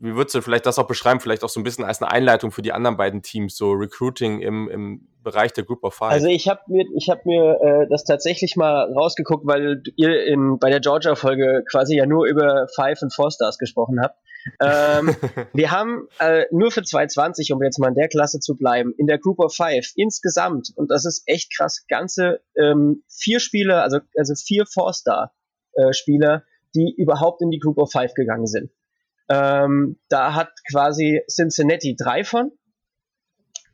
wie 0.00 0.14
würdest 0.14 0.34
du 0.34 0.42
vielleicht 0.42 0.66
das 0.66 0.78
auch 0.78 0.86
beschreiben, 0.86 1.20
vielleicht 1.20 1.42
auch 1.42 1.48
so 1.48 1.58
ein 1.58 1.64
bisschen 1.64 1.84
als 1.84 2.00
eine 2.00 2.10
Einleitung 2.10 2.52
für 2.52 2.62
die 2.62 2.72
anderen 2.72 2.96
beiden 2.96 3.22
Teams, 3.22 3.56
so 3.56 3.72
Recruiting 3.72 4.40
im, 4.40 4.68
im 4.68 5.08
Bereich 5.24 5.52
der 5.52 5.64
Group 5.64 5.82
of 5.82 5.94
Five? 5.94 6.12
Also 6.12 6.28
ich 6.28 6.48
habe 6.48 6.60
mir, 6.68 6.84
ich 6.96 7.08
hab 7.10 7.26
mir 7.26 7.60
äh, 7.60 7.86
das 7.88 8.04
tatsächlich 8.04 8.56
mal 8.56 8.92
rausgeguckt, 8.92 9.46
weil 9.46 9.82
ihr 9.96 10.24
in, 10.26 10.58
bei 10.58 10.70
der 10.70 10.80
Georgia-Folge 10.80 11.64
quasi 11.68 11.96
ja 11.96 12.06
nur 12.06 12.26
über 12.26 12.68
Five 12.74 13.02
und 13.02 13.12
Four 13.12 13.30
Stars 13.30 13.58
gesprochen 13.58 14.00
habt. 14.00 14.16
ähm, 14.62 15.16
wir 15.52 15.72
haben 15.72 16.06
äh, 16.20 16.44
nur 16.52 16.70
für 16.70 16.82
220, 16.84 17.52
um 17.52 17.62
jetzt 17.62 17.78
mal 17.78 17.88
in 17.88 17.94
der 17.94 18.08
Klasse 18.08 18.38
zu 18.38 18.56
bleiben, 18.56 18.94
in 18.96 19.08
der 19.08 19.18
Group 19.18 19.40
of 19.40 19.54
Five 19.54 19.90
insgesamt, 19.96 20.70
und 20.76 20.90
das 20.90 21.04
ist 21.04 21.24
echt 21.26 21.56
krass, 21.56 21.84
ganze 21.88 22.40
ähm, 22.56 23.02
vier 23.08 23.40
Spieler, 23.40 23.82
also, 23.82 23.98
also 24.16 24.34
vier 24.34 24.64
Four-Star-Spieler, 24.64 26.34
äh, 26.36 26.40
die 26.76 26.94
überhaupt 26.96 27.42
in 27.42 27.50
die 27.50 27.58
Group 27.58 27.78
of 27.78 27.90
Five 27.90 28.14
gegangen 28.14 28.46
sind. 28.46 28.70
Ähm, 29.28 29.98
da 30.08 30.34
hat 30.34 30.50
quasi 30.70 31.20
Cincinnati 31.28 31.96
drei 31.96 32.24
von 32.24 32.52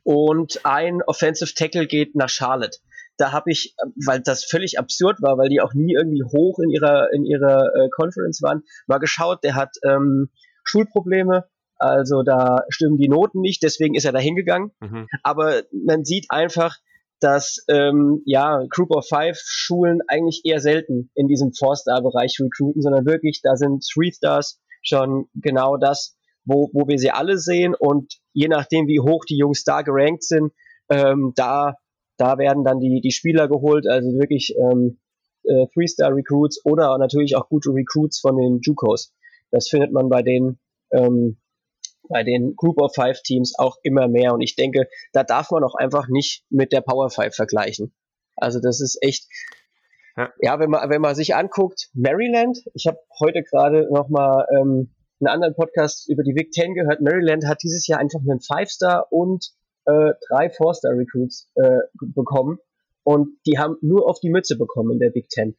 und 0.03 0.65
ein 0.65 1.01
Offensive 1.01 1.53
Tackle 1.55 1.87
geht 1.87 2.15
nach 2.15 2.29
Charlotte. 2.29 2.77
Da 3.17 3.31
habe 3.31 3.51
ich, 3.51 3.75
weil 4.05 4.19
das 4.19 4.43
völlig 4.43 4.77
absurd 4.77 5.21
war, 5.21 5.37
weil 5.37 5.47
die 5.47 5.61
auch 5.61 5.73
nie 5.73 5.93
irgendwie 5.93 6.23
hoch 6.23 6.59
in 6.59 6.69
ihrer 6.69 7.13
in 7.13 7.25
ihrer 7.25 7.73
äh, 7.73 7.89
Conference 7.89 8.41
waren, 8.41 8.63
mal 8.87 8.97
geschaut. 8.97 9.43
Der 9.43 9.55
hat 9.55 9.71
ähm, 9.83 10.29
Schulprobleme, 10.63 11.45
also 11.77 12.23
da 12.23 12.65
stimmen 12.69 12.97
die 12.97 13.07
Noten 13.07 13.39
nicht, 13.39 13.63
deswegen 13.63 13.95
ist 13.95 14.05
er 14.05 14.11
da 14.11 14.19
hingegangen. 14.19 14.71
Mhm. 14.81 15.07
Aber 15.23 15.63
man 15.71 16.03
sieht 16.03 16.25
einfach, 16.29 16.75
dass 17.21 17.63
ähm, 17.69 18.21
ja 18.25 18.65
Group 18.69 18.91
of 18.91 19.07
Five 19.07 19.39
Schulen 19.41 20.01
eigentlich 20.09 20.41
eher 20.43 20.59
selten 20.59 21.09
in 21.15 21.27
diesem 21.27 21.53
Four-Star-Bereich 21.53 22.37
recruiten, 22.41 22.81
sondern 22.81 23.05
wirklich, 23.05 23.39
da 23.41 23.55
sind 23.55 23.85
Three 23.89 24.11
Stars 24.11 24.59
schon 24.85 25.27
genau 25.33 25.77
das, 25.77 26.17
wo, 26.45 26.69
wo 26.73 26.87
wir 26.87 26.97
sie 26.97 27.11
alle 27.11 27.37
sehen 27.37 27.75
und 27.77 28.15
je 28.33 28.47
nachdem, 28.47 28.87
wie 28.87 28.99
hoch 28.99 29.25
die 29.25 29.37
Jungs 29.37 29.63
da 29.63 29.81
gerankt 29.81 30.23
sind, 30.23 30.53
ähm, 30.89 31.33
da, 31.35 31.75
da 32.17 32.37
werden 32.37 32.63
dann 32.63 32.79
die, 32.79 33.01
die 33.01 33.11
Spieler 33.11 33.47
geholt, 33.47 33.87
also 33.87 34.07
wirklich 34.09 34.55
ähm, 34.57 34.99
äh, 35.43 35.67
Three-Star-Recruits 35.73 36.63
oder 36.65 36.97
natürlich 36.97 37.35
auch 37.35 37.49
gute 37.49 37.71
Recruits 37.71 38.19
von 38.19 38.37
den 38.37 38.59
JUCOs. 38.61 39.13
Das 39.51 39.67
findet 39.69 39.91
man 39.91 40.09
bei 40.09 40.21
den 40.21 40.59
ähm, 40.91 41.37
bei 42.07 42.23
den 42.23 42.55
Group 42.55 42.81
of 42.81 42.93
Five 42.93 43.21
Teams 43.23 43.57
auch 43.57 43.77
immer 43.83 44.07
mehr 44.07 44.33
und 44.33 44.41
ich 44.41 44.55
denke, 44.55 44.87
da 45.11 45.23
darf 45.23 45.51
man 45.51 45.63
auch 45.63 45.75
einfach 45.75 46.07
nicht 46.07 46.43
mit 46.49 46.71
der 46.71 46.81
Power 46.81 47.09
Five 47.09 47.35
vergleichen. 47.35 47.93
Also 48.35 48.59
das 48.59 48.81
ist 48.81 48.97
echt, 49.01 49.27
ja, 50.17 50.33
ja 50.39 50.59
wenn, 50.59 50.69
man, 50.69 50.89
wenn 50.89 51.01
man 51.01 51.15
sich 51.15 51.35
anguckt, 51.35 51.89
Maryland, 51.93 52.59
ich 52.73 52.87
habe 52.87 52.97
heute 53.19 53.43
gerade 53.43 53.87
nochmal 53.91 54.45
ähm, 54.51 54.93
einen 55.19 55.27
anderen 55.27 55.55
Podcast 55.55 56.09
über 56.09 56.23
die 56.23 56.33
Big 56.33 56.51
Ten 56.51 56.73
gehört, 56.73 57.01
Maryland 57.01 57.45
hat 57.47 57.63
dieses 57.63 57.87
Jahr 57.87 57.99
einfach 57.99 58.19
einen 58.19 58.41
Five-Star 58.41 59.07
und 59.11 59.51
äh, 59.85 60.13
drei 60.29 60.49
Four-Star-Recruits 60.49 61.51
äh, 61.55 61.79
bekommen 61.99 62.57
und 63.03 63.37
die 63.45 63.57
haben 63.57 63.77
nur 63.81 64.09
auf 64.09 64.19
die 64.19 64.29
Mütze 64.29 64.57
bekommen 64.57 64.93
in 64.93 64.99
der 64.99 65.11
Big 65.11 65.29
Ten. 65.29 65.55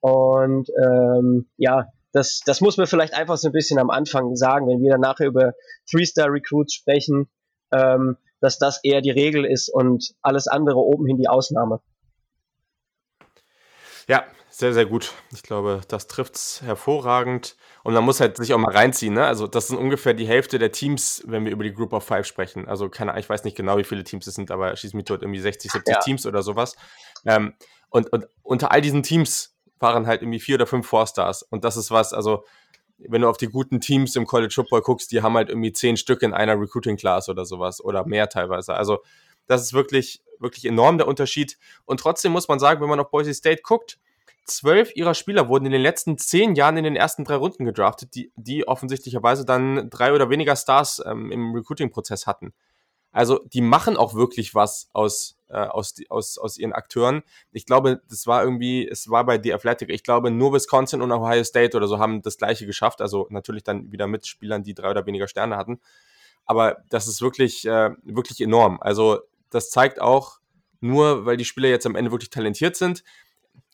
Und 0.00 0.68
ähm, 0.82 1.48
ja, 1.56 1.88
das, 2.12 2.40
das 2.44 2.60
muss 2.60 2.76
man 2.76 2.86
vielleicht 2.86 3.14
einfach 3.14 3.36
so 3.36 3.48
ein 3.48 3.52
bisschen 3.52 3.78
am 3.78 3.90
Anfang 3.90 4.34
sagen, 4.36 4.66
wenn 4.68 4.82
wir 4.82 4.90
dann 4.90 5.00
nachher 5.00 5.26
über 5.26 5.54
Three-Star-Recruits 5.90 6.74
sprechen, 6.74 7.28
ähm, 7.72 8.16
dass 8.40 8.58
das 8.58 8.80
eher 8.82 9.00
die 9.00 9.10
Regel 9.10 9.44
ist 9.44 9.72
und 9.72 10.12
alles 10.22 10.46
andere 10.48 10.78
oben 10.78 11.06
hin 11.06 11.18
die 11.18 11.28
Ausnahme. 11.28 11.80
Ja, 14.10 14.24
sehr, 14.48 14.74
sehr 14.74 14.86
gut. 14.86 15.12
Ich 15.32 15.44
glaube, 15.44 15.82
das 15.86 16.08
trifft 16.08 16.34
es 16.34 16.62
hervorragend. 16.62 17.54
Und 17.84 17.94
man 17.94 18.02
muss 18.02 18.18
halt 18.18 18.38
sich 18.38 18.52
auch 18.52 18.58
mal 18.58 18.72
reinziehen. 18.72 19.14
Ne? 19.14 19.24
Also, 19.24 19.46
das 19.46 19.68
sind 19.68 19.78
ungefähr 19.78 20.14
die 20.14 20.26
Hälfte 20.26 20.58
der 20.58 20.72
Teams, 20.72 21.22
wenn 21.26 21.44
wir 21.44 21.52
über 21.52 21.62
die 21.62 21.72
Group 21.72 21.92
of 21.92 22.02
Five 22.02 22.26
sprechen. 22.26 22.66
Also, 22.66 22.88
keine 22.88 23.16
ich 23.20 23.30
weiß 23.30 23.44
nicht 23.44 23.56
genau, 23.56 23.78
wie 23.78 23.84
viele 23.84 24.02
Teams 24.02 24.26
es 24.26 24.34
sind, 24.34 24.50
aber 24.50 24.74
schieß 24.74 24.94
mich 24.94 25.04
tot, 25.04 25.22
irgendwie 25.22 25.38
60, 25.38 25.70
70 25.70 25.94
ja. 25.94 26.00
Teams 26.00 26.26
oder 26.26 26.42
sowas. 26.42 26.74
Ähm, 27.24 27.54
und, 27.88 28.12
und 28.12 28.26
unter 28.42 28.72
all 28.72 28.80
diesen 28.80 29.04
Teams 29.04 29.56
waren 29.78 30.08
halt 30.08 30.22
irgendwie 30.22 30.40
vier 30.40 30.56
oder 30.56 30.66
fünf 30.66 30.88
Four-Stars. 30.88 31.44
Und 31.44 31.62
das 31.62 31.76
ist 31.76 31.92
was, 31.92 32.12
also, 32.12 32.44
wenn 32.98 33.22
du 33.22 33.28
auf 33.28 33.36
die 33.36 33.46
guten 33.46 33.80
Teams 33.80 34.16
im 34.16 34.26
College 34.26 34.52
Football 34.52 34.82
guckst, 34.82 35.12
die 35.12 35.22
haben 35.22 35.34
halt 35.34 35.50
irgendwie 35.50 35.72
zehn 35.72 35.96
Stück 35.96 36.22
in 36.22 36.34
einer 36.34 36.60
Recruiting 36.60 36.96
Class 36.96 37.28
oder 37.28 37.44
sowas 37.44 37.80
oder 37.80 38.04
mehr 38.04 38.28
teilweise. 38.28 38.74
Also, 38.74 38.98
das 39.50 39.62
ist 39.62 39.72
wirklich, 39.72 40.22
wirklich 40.38 40.64
enorm 40.64 40.96
der 40.96 41.08
Unterschied. 41.08 41.58
Und 41.84 41.98
trotzdem 42.00 42.32
muss 42.32 42.46
man 42.46 42.60
sagen, 42.60 42.80
wenn 42.80 42.88
man 42.88 43.00
auf 43.00 43.10
Boise 43.10 43.34
State 43.34 43.62
guckt, 43.62 43.98
zwölf 44.44 44.94
ihrer 44.94 45.14
Spieler 45.14 45.48
wurden 45.48 45.66
in 45.66 45.72
den 45.72 45.82
letzten 45.82 46.18
zehn 46.18 46.54
Jahren 46.54 46.76
in 46.76 46.84
den 46.84 46.96
ersten 46.96 47.24
drei 47.24 47.34
Runden 47.34 47.64
gedraftet, 47.64 48.14
die, 48.14 48.32
die 48.36 48.66
offensichtlicherweise 48.66 49.44
dann 49.44 49.90
drei 49.90 50.12
oder 50.12 50.30
weniger 50.30 50.54
Stars 50.54 51.02
ähm, 51.04 51.32
im 51.32 51.52
Recruiting-Prozess 51.52 52.26
hatten. 52.28 52.52
Also 53.10 53.40
die 53.44 53.60
machen 53.60 53.96
auch 53.96 54.14
wirklich 54.14 54.54
was 54.54 54.88
aus, 54.92 55.36
äh, 55.48 55.56
aus, 55.56 55.94
aus, 56.08 56.38
aus 56.38 56.56
ihren 56.56 56.72
Akteuren. 56.72 57.22
Ich 57.50 57.66
glaube, 57.66 58.00
das 58.08 58.28
war 58.28 58.44
irgendwie, 58.44 58.88
es 58.88 59.10
war 59.10 59.26
bei 59.26 59.42
The 59.42 59.52
Athletic, 59.52 59.90
ich 59.90 60.04
glaube, 60.04 60.30
nur 60.30 60.52
Wisconsin 60.52 61.02
und 61.02 61.10
Ohio 61.10 61.42
State 61.42 61.76
oder 61.76 61.88
so 61.88 61.98
haben 61.98 62.22
das 62.22 62.38
gleiche 62.38 62.66
geschafft. 62.66 63.00
Also 63.00 63.26
natürlich 63.30 63.64
dann 63.64 63.90
wieder 63.90 64.06
mit 64.06 64.28
Spielern, 64.28 64.62
die 64.62 64.74
drei 64.74 64.90
oder 64.90 65.06
weniger 65.06 65.26
Sterne 65.26 65.56
hatten. 65.56 65.80
Aber 66.44 66.82
das 66.88 67.08
ist 67.08 67.20
wirklich, 67.20 67.66
äh, 67.66 67.90
wirklich 68.02 68.40
enorm. 68.40 68.78
Also 68.80 69.20
das 69.50 69.70
zeigt 69.70 70.00
auch, 70.00 70.38
nur 70.80 71.26
weil 71.26 71.36
die 71.36 71.44
Spieler 71.44 71.68
jetzt 71.68 71.86
am 71.86 71.96
Ende 71.96 72.10
wirklich 72.10 72.30
talentiert 72.30 72.76
sind, 72.76 73.04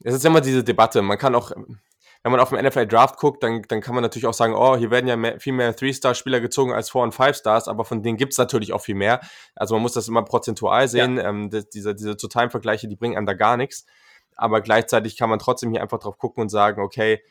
es 0.02 0.14
ist 0.14 0.24
immer 0.24 0.40
diese 0.40 0.64
Debatte. 0.64 1.02
Man 1.02 1.18
kann 1.18 1.34
auch, 1.34 1.52
wenn 1.52 2.32
man 2.32 2.40
auf 2.40 2.50
den 2.50 2.64
NFL 2.64 2.86
Draft 2.86 3.18
guckt, 3.18 3.42
dann, 3.42 3.62
dann 3.62 3.80
kann 3.80 3.94
man 3.94 4.02
natürlich 4.02 4.26
auch 4.26 4.34
sagen, 4.34 4.54
oh, 4.54 4.76
hier 4.76 4.90
werden 4.90 5.06
ja 5.06 5.16
mehr, 5.16 5.40
viel 5.40 5.52
mehr 5.52 5.74
Three-Star-Spieler 5.74 6.40
gezogen 6.40 6.72
als 6.72 6.90
Four- 6.90 7.04
und 7.04 7.14
Five-Stars, 7.14 7.68
aber 7.68 7.84
von 7.84 8.02
denen 8.02 8.16
gibt 8.16 8.32
es 8.32 8.38
natürlich 8.38 8.72
auch 8.72 8.80
viel 8.80 8.94
mehr. 8.94 9.20
Also 9.54 9.74
man 9.74 9.82
muss 9.82 9.92
das 9.92 10.08
immer 10.08 10.24
prozentual 10.24 10.88
sehen. 10.88 11.16
Ja. 11.16 11.28
Ähm, 11.28 11.50
das, 11.50 11.68
diese 11.68 11.94
diese 11.94 12.16
Zu-Time-Vergleiche, 12.16 12.88
die 12.88 12.96
bringen 12.96 13.16
einem 13.16 13.26
da 13.26 13.34
gar 13.34 13.56
nichts. 13.56 13.86
Aber 14.36 14.60
gleichzeitig 14.60 15.16
kann 15.16 15.30
man 15.30 15.38
trotzdem 15.38 15.70
hier 15.70 15.80
einfach 15.80 15.98
drauf 15.98 16.18
gucken 16.18 16.42
und 16.42 16.50
sagen, 16.50 16.82
okay, 16.82 17.22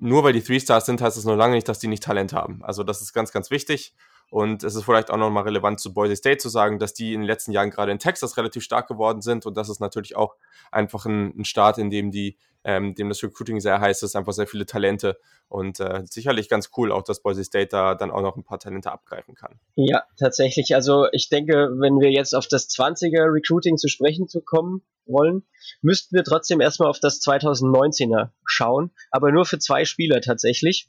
nur 0.00 0.24
weil 0.24 0.32
die 0.32 0.42
Three-Stars 0.42 0.86
sind, 0.86 1.00
heißt 1.00 1.16
es 1.16 1.24
noch 1.24 1.36
lange 1.36 1.54
nicht, 1.54 1.68
dass 1.68 1.78
die 1.78 1.86
nicht 1.86 2.02
Talent 2.02 2.32
haben. 2.32 2.64
Also 2.64 2.82
das 2.82 3.00
ist 3.00 3.12
ganz, 3.12 3.30
ganz 3.30 3.50
wichtig. 3.50 3.94
Und 4.34 4.64
es 4.64 4.74
ist 4.74 4.82
vielleicht 4.82 5.12
auch 5.12 5.16
nochmal 5.16 5.44
relevant 5.44 5.78
zu 5.78 5.94
Boise 5.94 6.16
State 6.16 6.38
zu 6.38 6.48
sagen, 6.48 6.80
dass 6.80 6.92
die 6.92 7.14
in 7.14 7.20
den 7.20 7.26
letzten 7.28 7.52
Jahren 7.52 7.70
gerade 7.70 7.92
in 7.92 8.00
Texas 8.00 8.36
relativ 8.36 8.64
stark 8.64 8.88
geworden 8.88 9.22
sind. 9.22 9.46
Und 9.46 9.56
das 9.56 9.68
ist 9.68 9.78
natürlich 9.78 10.16
auch 10.16 10.34
einfach 10.72 11.06
ein, 11.06 11.38
ein 11.38 11.44
Start, 11.44 11.78
in 11.78 11.88
dem 11.88 12.10
die, 12.10 12.36
ähm, 12.64 12.96
dem 12.96 13.08
das 13.08 13.22
Recruiting 13.22 13.60
sehr 13.60 13.80
heiß 13.80 14.02
ist, 14.02 14.16
einfach 14.16 14.32
sehr 14.32 14.48
viele 14.48 14.66
Talente. 14.66 15.20
Und 15.46 15.78
äh, 15.78 16.02
sicherlich 16.10 16.48
ganz 16.48 16.70
cool 16.76 16.90
auch, 16.90 17.02
dass 17.02 17.22
Boise 17.22 17.44
State 17.44 17.68
da 17.68 17.94
dann 17.94 18.10
auch 18.10 18.22
noch 18.22 18.34
ein 18.34 18.42
paar 18.42 18.58
Talente 18.58 18.90
abgreifen 18.90 19.36
kann. 19.36 19.60
Ja, 19.76 20.02
tatsächlich. 20.18 20.74
Also 20.74 21.06
ich 21.12 21.28
denke, 21.28 21.70
wenn 21.78 22.00
wir 22.00 22.10
jetzt 22.10 22.34
auf 22.34 22.48
das 22.48 22.68
20er 22.70 23.32
Recruiting 23.32 23.76
zu 23.76 23.86
sprechen 23.86 24.26
zu 24.26 24.40
kommen 24.40 24.82
wollen, 25.06 25.44
müssten 25.80 26.16
wir 26.16 26.24
trotzdem 26.24 26.60
erstmal 26.60 26.88
auf 26.88 26.98
das 26.98 27.20
2019er 27.20 28.30
schauen. 28.44 28.90
Aber 29.12 29.30
nur 29.30 29.44
für 29.44 29.60
zwei 29.60 29.84
Spieler 29.84 30.20
tatsächlich. 30.20 30.88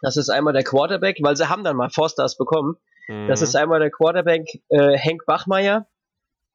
Das 0.00 0.16
ist 0.16 0.28
einmal 0.28 0.52
der 0.52 0.64
Quarterback, 0.64 1.18
weil 1.22 1.36
sie 1.36 1.48
haben 1.48 1.64
dann 1.64 1.76
mal 1.76 1.90
Forstars 1.90 2.36
bekommen. 2.36 2.76
Mhm. 3.08 3.28
Das 3.28 3.42
ist 3.42 3.56
einmal 3.56 3.80
der 3.80 3.90
Quarterback 3.90 4.62
äh, 4.68 4.96
Henk 4.96 5.24
Bachmeier, 5.26 5.86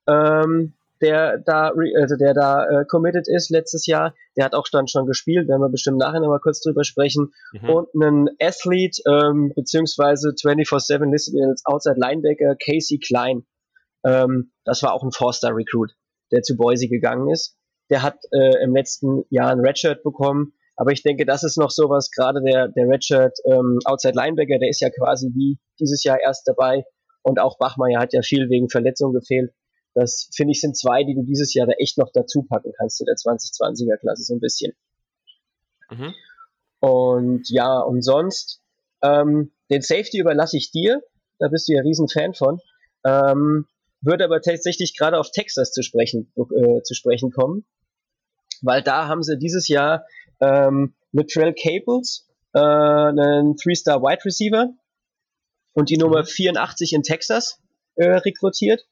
ähm, 0.08 0.74
der 1.02 1.40
da, 1.40 1.74
also 2.00 2.16
der 2.16 2.34
da 2.34 2.66
äh, 2.66 2.86
committed 2.86 3.28
ist 3.28 3.50
letztes 3.50 3.86
Jahr. 3.86 4.14
Der 4.38 4.46
hat 4.46 4.56
auch 4.56 4.68
dann 4.72 4.88
schon 4.88 5.06
gespielt, 5.06 5.48
werden 5.48 5.62
wir 5.62 5.70
bestimmt 5.70 5.98
nachher 5.98 6.22
noch 6.22 6.30
mal 6.30 6.40
kurz 6.40 6.62
drüber 6.62 6.84
sprechen. 6.84 7.34
Mhm. 7.52 7.70
Und 7.70 7.88
einen 7.94 8.30
Athlete, 8.40 9.02
ähm, 9.08 9.52
beziehungsweise 9.56 10.30
24-7 10.30 11.12
listet 11.12 11.36
als 11.46 11.66
Outside 11.66 12.00
Linebacker 12.00 12.56
Casey 12.56 13.00
Klein. 13.00 13.46
Ähm, 14.06 14.52
das 14.64 14.84
war 14.84 14.94
auch 14.94 15.04
ein 15.04 15.12
Forster-Recruit, 15.12 15.92
der 16.32 16.42
zu 16.42 16.56
Boise 16.56 16.88
gegangen 16.88 17.30
ist. 17.30 17.58
Der 17.90 18.02
hat 18.02 18.20
äh, 18.32 18.64
im 18.64 18.74
letzten 18.74 19.26
Jahr 19.30 19.52
ein 19.52 19.60
Redshirt 19.60 20.04
bekommen 20.04 20.54
aber 20.76 20.92
ich 20.92 21.04
denke, 21.04 21.26
das 21.26 21.44
ist 21.44 21.58
noch 21.58 21.70
sowas, 21.70 22.10
gerade 22.10 22.42
der, 22.42 22.68
der 22.70 22.88
Redshirt 22.88 23.38
ähm, 23.46 23.80
Outside 23.86 24.16
Linebacker, 24.16 24.58
der 24.60 24.70
ist 24.70 24.82
ja 24.82 24.90
quasi 24.90 25.30
wie 25.34 25.58
dieses 25.80 26.04
Jahr 26.04 26.20
erst 26.20 26.48
dabei. 26.48 26.86
Und 27.22 27.40
auch 27.40 27.58
Bachmeier 27.58 28.00
hat 28.00 28.14
ja 28.14 28.22
viel 28.22 28.50
wegen 28.50 28.70
Verletzung 28.70 29.14
gefehlt. 29.14 29.54
Das 29.94 30.30
finde 30.36 30.52
ich 30.52 30.60
sind 30.60 30.76
zwei, 30.76 31.04
die 31.04 31.14
du 31.14 31.24
dieses 31.24 31.54
Jahr 31.54 31.68
da 31.68 31.74
echt 31.74 31.98
noch 31.98 32.12
dazu 32.12 32.44
packen 32.44 32.74
kannst 32.78 32.98
zu 32.98 33.06
der 33.06 33.16
2020er 33.16 33.98
Klasse 33.98 34.24
so 34.24 34.34
ein 34.34 34.40
bisschen. 34.40 34.74
Mhm. 35.90 36.14
Und 36.80 37.50
ja, 37.50 37.80
und 37.80 38.02
sonst, 38.02 38.62
ähm, 39.04 39.52
den 39.70 39.82
Safety 39.82 40.20
überlasse 40.20 40.58
ich 40.58 40.72
dir. 40.72 41.02
Da 41.40 41.48
bist 41.50 41.68
du 41.68 41.74
ja 41.74 41.82
riesen 41.82 42.10
Fan 42.10 42.34
von. 42.34 42.60
Ähm, 43.06 43.68
würde 44.02 44.26
aber 44.26 44.42
tatsächlich 44.42 44.98
gerade 44.98 45.20
auf 45.20 45.32
Texas 45.32 45.72
zu 45.72 45.84
sprechen, 45.84 46.32
äh, 46.36 46.82
zu 46.82 46.94
sprechen 46.94 47.32
kommen. 47.32 47.66
Weil 48.62 48.82
da 48.82 49.08
haben 49.08 49.24
sie 49.24 49.38
dieses 49.38 49.68
Jahr 49.68 50.06
ähm, 50.44 50.94
mit 51.12 51.30
Trell 51.30 51.54
Cables, 51.54 52.28
äh, 52.54 52.60
einen 52.60 53.56
Three-Star 53.56 54.02
Wide 54.02 54.26
Receiver 54.26 54.70
und 55.74 55.90
die 55.90 55.98
Nummer 55.98 56.26
84 56.26 56.92
mhm. 56.92 56.96
in 56.98 57.04
Texas 57.04 57.60
äh, 57.96 58.10
rekrutiert 58.10 58.86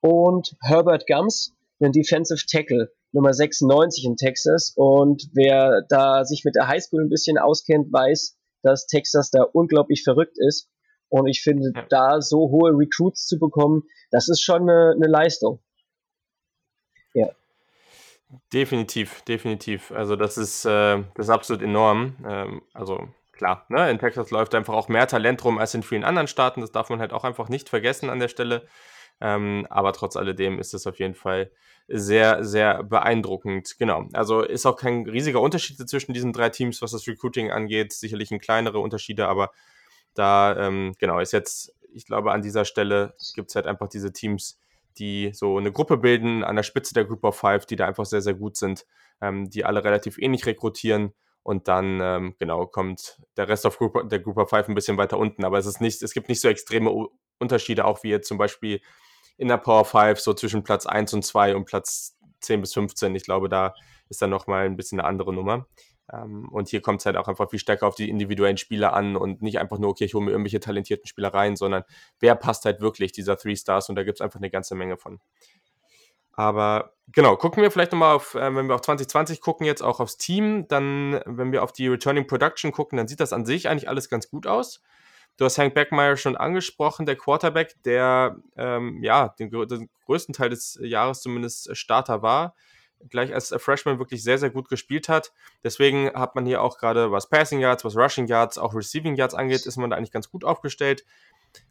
und 0.00 0.56
Herbert 0.60 1.06
Gums, 1.06 1.54
einen 1.80 1.92
Defensive 1.92 2.44
Tackle, 2.46 2.92
Nummer 3.12 3.32
96 3.32 4.04
in 4.04 4.16
Texas 4.16 4.72
und 4.76 5.28
wer 5.34 5.82
da 5.88 6.24
sich 6.24 6.44
mit 6.44 6.54
der 6.54 6.68
Highschool 6.68 7.02
ein 7.02 7.10
bisschen 7.10 7.38
auskennt, 7.38 7.92
weiß, 7.92 8.36
dass 8.62 8.86
Texas 8.86 9.30
da 9.30 9.42
unglaublich 9.42 10.02
verrückt 10.02 10.36
ist 10.38 10.68
und 11.08 11.26
ich 11.26 11.42
finde, 11.42 11.72
da 11.90 12.20
so 12.22 12.50
hohe 12.50 12.70
Recruits 12.70 13.26
zu 13.26 13.38
bekommen, 13.38 13.82
das 14.10 14.28
ist 14.28 14.42
schon 14.42 14.62
eine, 14.62 14.92
eine 14.96 15.08
Leistung. 15.08 15.60
Ja. 17.12 17.28
Definitiv, 18.52 19.22
definitiv. 19.22 19.92
Also 19.92 20.16
das 20.16 20.38
ist, 20.38 20.64
äh, 20.64 21.02
das 21.14 21.26
ist 21.26 21.30
absolut 21.30 21.62
enorm. 21.62 22.16
Ähm, 22.26 22.62
also 22.72 23.08
klar, 23.32 23.66
ne? 23.68 23.90
in 23.90 23.98
Texas 23.98 24.30
läuft 24.30 24.54
einfach 24.54 24.74
auch 24.74 24.88
mehr 24.88 25.06
Talent 25.06 25.44
rum 25.44 25.58
als 25.58 25.74
in 25.74 25.82
vielen 25.82 26.04
anderen 26.04 26.28
Staaten. 26.28 26.60
Das 26.60 26.72
darf 26.72 26.88
man 26.88 27.00
halt 27.00 27.12
auch 27.12 27.24
einfach 27.24 27.48
nicht 27.48 27.68
vergessen 27.68 28.08
an 28.08 28.20
der 28.20 28.28
Stelle. 28.28 28.66
Ähm, 29.20 29.66
aber 29.70 29.92
trotz 29.92 30.16
alledem 30.16 30.58
ist 30.58 30.74
es 30.74 30.86
auf 30.86 30.98
jeden 30.98 31.14
Fall 31.14 31.50
sehr, 31.88 32.42
sehr 32.44 32.82
beeindruckend. 32.82 33.76
Genau. 33.78 34.08
Also 34.14 34.42
ist 34.42 34.66
auch 34.66 34.76
kein 34.76 35.06
riesiger 35.06 35.40
Unterschied 35.40 35.76
zwischen 35.88 36.14
diesen 36.14 36.32
drei 36.32 36.48
Teams, 36.48 36.80
was 36.80 36.92
das 36.92 37.06
Recruiting 37.06 37.50
angeht. 37.50 37.92
Sicherlich 37.92 38.30
ein 38.30 38.40
kleinere 38.40 38.78
Unterschiede, 38.78 39.28
aber 39.28 39.50
da, 40.14 40.56
ähm, 40.56 40.94
genau, 40.98 41.18
ist 41.20 41.32
jetzt, 41.32 41.74
ich 41.92 42.06
glaube, 42.06 42.32
an 42.32 42.42
dieser 42.42 42.64
Stelle 42.64 43.14
gibt 43.34 43.50
es 43.50 43.56
halt 43.56 43.66
einfach 43.66 43.88
diese 43.88 44.12
Teams, 44.12 44.58
die 44.98 45.30
so 45.32 45.58
eine 45.58 45.72
Gruppe 45.72 45.98
bilden 45.98 46.44
an 46.44 46.56
der 46.56 46.62
Spitze 46.62 46.94
der 46.94 47.04
Group 47.04 47.24
of 47.24 47.36
Five, 47.36 47.66
die 47.66 47.76
da 47.76 47.86
einfach 47.86 48.06
sehr, 48.06 48.22
sehr 48.22 48.34
gut 48.34 48.56
sind, 48.56 48.86
ähm, 49.20 49.50
die 49.50 49.64
alle 49.64 49.84
relativ 49.84 50.18
ähnlich 50.18 50.46
rekrutieren. 50.46 51.12
Und 51.42 51.66
dann, 51.66 52.00
ähm, 52.00 52.34
genau, 52.38 52.66
kommt 52.66 53.20
der 53.36 53.48
Rest 53.48 53.66
of 53.66 53.78
Group, 53.78 54.08
der 54.08 54.20
Group 54.20 54.36
of 54.36 54.50
Five 54.50 54.68
ein 54.68 54.74
bisschen 54.74 54.96
weiter 54.96 55.18
unten. 55.18 55.44
Aber 55.44 55.58
es 55.58 55.66
ist 55.66 55.80
nicht, 55.80 56.02
es 56.02 56.14
gibt 56.14 56.28
nicht 56.28 56.40
so 56.40 56.48
extreme 56.48 57.08
Unterschiede, 57.38 57.84
auch 57.84 58.02
wie 58.04 58.10
jetzt 58.10 58.28
zum 58.28 58.38
Beispiel 58.38 58.80
in 59.36 59.48
der 59.48 59.58
Power 59.58 59.84
5, 59.84 60.20
so 60.20 60.34
zwischen 60.34 60.62
Platz 60.62 60.86
1 60.86 61.14
und 61.14 61.24
2 61.24 61.56
und 61.56 61.64
Platz 61.64 62.16
10 62.40 62.60
bis 62.60 62.74
15. 62.74 63.14
Ich 63.16 63.24
glaube, 63.24 63.48
da 63.48 63.74
ist 64.08 64.22
dann 64.22 64.30
nochmal 64.30 64.66
ein 64.66 64.76
bisschen 64.76 65.00
eine 65.00 65.08
andere 65.08 65.32
Nummer. 65.32 65.66
Ähm, 66.10 66.48
und 66.50 66.68
hier 66.68 66.80
kommt 66.80 67.00
es 67.00 67.06
halt 67.06 67.16
auch 67.16 67.28
einfach 67.28 67.50
viel 67.50 67.58
stärker 67.58 67.86
auf 67.86 67.94
die 67.94 68.08
individuellen 68.08 68.56
Spieler 68.56 68.92
an 68.92 69.16
und 69.16 69.42
nicht 69.42 69.58
einfach 69.58 69.78
nur, 69.78 69.90
okay, 69.90 70.04
ich 70.04 70.14
hole 70.14 70.24
mir 70.24 70.32
irgendwelche 70.32 70.60
talentierten 70.60 71.06
Spieler 71.06 71.32
rein, 71.32 71.56
sondern 71.56 71.84
wer 72.20 72.34
passt 72.34 72.64
halt 72.64 72.80
wirklich 72.80 73.12
dieser 73.12 73.36
Three 73.36 73.56
Stars 73.56 73.88
und 73.88 73.96
da 73.96 74.04
gibt 74.04 74.18
es 74.18 74.20
einfach 74.20 74.40
eine 74.40 74.50
ganze 74.50 74.74
Menge 74.74 74.96
von. 74.96 75.20
Aber 76.34 76.94
genau, 77.08 77.36
gucken 77.36 77.62
wir 77.62 77.70
vielleicht 77.70 77.92
nochmal 77.92 78.16
auf, 78.16 78.34
äh, 78.34 78.54
wenn 78.54 78.66
wir 78.66 78.74
auf 78.74 78.80
2020 78.80 79.40
gucken, 79.40 79.66
jetzt 79.66 79.82
auch 79.82 80.00
aufs 80.00 80.16
Team, 80.16 80.66
dann, 80.68 81.20
wenn 81.26 81.52
wir 81.52 81.62
auf 81.62 81.72
die 81.72 81.88
Returning 81.88 82.26
Production 82.26 82.72
gucken, 82.72 82.96
dann 82.96 83.06
sieht 83.08 83.20
das 83.20 83.32
an 83.32 83.44
sich 83.44 83.68
eigentlich 83.68 83.88
alles 83.88 84.08
ganz 84.08 84.30
gut 84.30 84.46
aus. 84.46 84.82
Du 85.38 85.44
hast 85.44 85.58
Hank 85.58 85.74
Beckmeyer 85.74 86.16
schon 86.16 86.36
angesprochen, 86.36 87.06
der 87.06 87.16
Quarterback, 87.16 87.74
der 87.84 88.36
ähm, 88.56 89.02
ja 89.02 89.28
den, 89.38 89.50
den, 89.50 89.88
größten 90.04 90.34
Teil 90.34 90.50
des 90.50 90.78
Jahres 90.82 91.22
zumindest 91.22 91.74
Starter 91.76 92.22
war 92.22 92.54
gleich 93.08 93.34
als 93.34 93.54
Freshman 93.58 93.98
wirklich 93.98 94.22
sehr, 94.22 94.38
sehr 94.38 94.50
gut 94.50 94.68
gespielt 94.68 95.08
hat. 95.08 95.32
Deswegen 95.62 96.12
hat 96.14 96.34
man 96.34 96.46
hier 96.46 96.62
auch 96.62 96.78
gerade, 96.78 97.12
was 97.12 97.28
Passing 97.28 97.60
Yards, 97.60 97.84
was 97.84 97.96
Rushing 97.96 98.26
Yards, 98.26 98.58
auch 98.58 98.74
Receiving 98.74 99.16
Yards 99.16 99.34
angeht, 99.34 99.66
ist 99.66 99.76
man 99.76 99.90
da 99.90 99.96
eigentlich 99.96 100.12
ganz 100.12 100.30
gut 100.30 100.44
aufgestellt. 100.44 101.04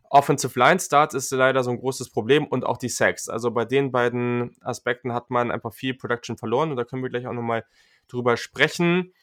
Offensive 0.10 0.60
Line 0.60 0.80
Start 0.80 1.14
ist 1.14 1.32
leider 1.32 1.64
so 1.64 1.72
ein 1.72 1.80
großes 1.80 2.10
Problem 2.10 2.46
und 2.46 2.66
auch 2.66 2.78
die 2.78 2.90
Sacks. 2.90 3.30
Also 3.30 3.50
bei 3.52 3.64
den 3.64 3.92
beiden 3.92 4.58
Aspekten 4.62 5.14
hat 5.14 5.30
man 5.30 5.52
einfach 5.52 5.74
viel 5.74 5.94
Production 5.94 6.38
verloren 6.38 6.70
und 6.70 6.76
da 6.76 6.84
können 6.84 7.02
wir 7.02 7.10
gleich 7.10 7.28
auch 7.28 7.34
nochmal 7.34 7.64
drüber 8.10 8.36
sprechen. 8.36 9.14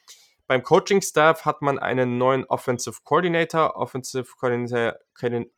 Beim 0.47 0.63
Coaching 0.63 1.03
Staff 1.03 1.45
hat 1.45 1.61
man 1.61 1.77
einen 1.77 2.17
neuen 2.17 2.43
Offensive 2.45 3.01
Coordinator, 3.03 3.75
Offensive 3.75 4.25
Coordinator, 4.35 4.95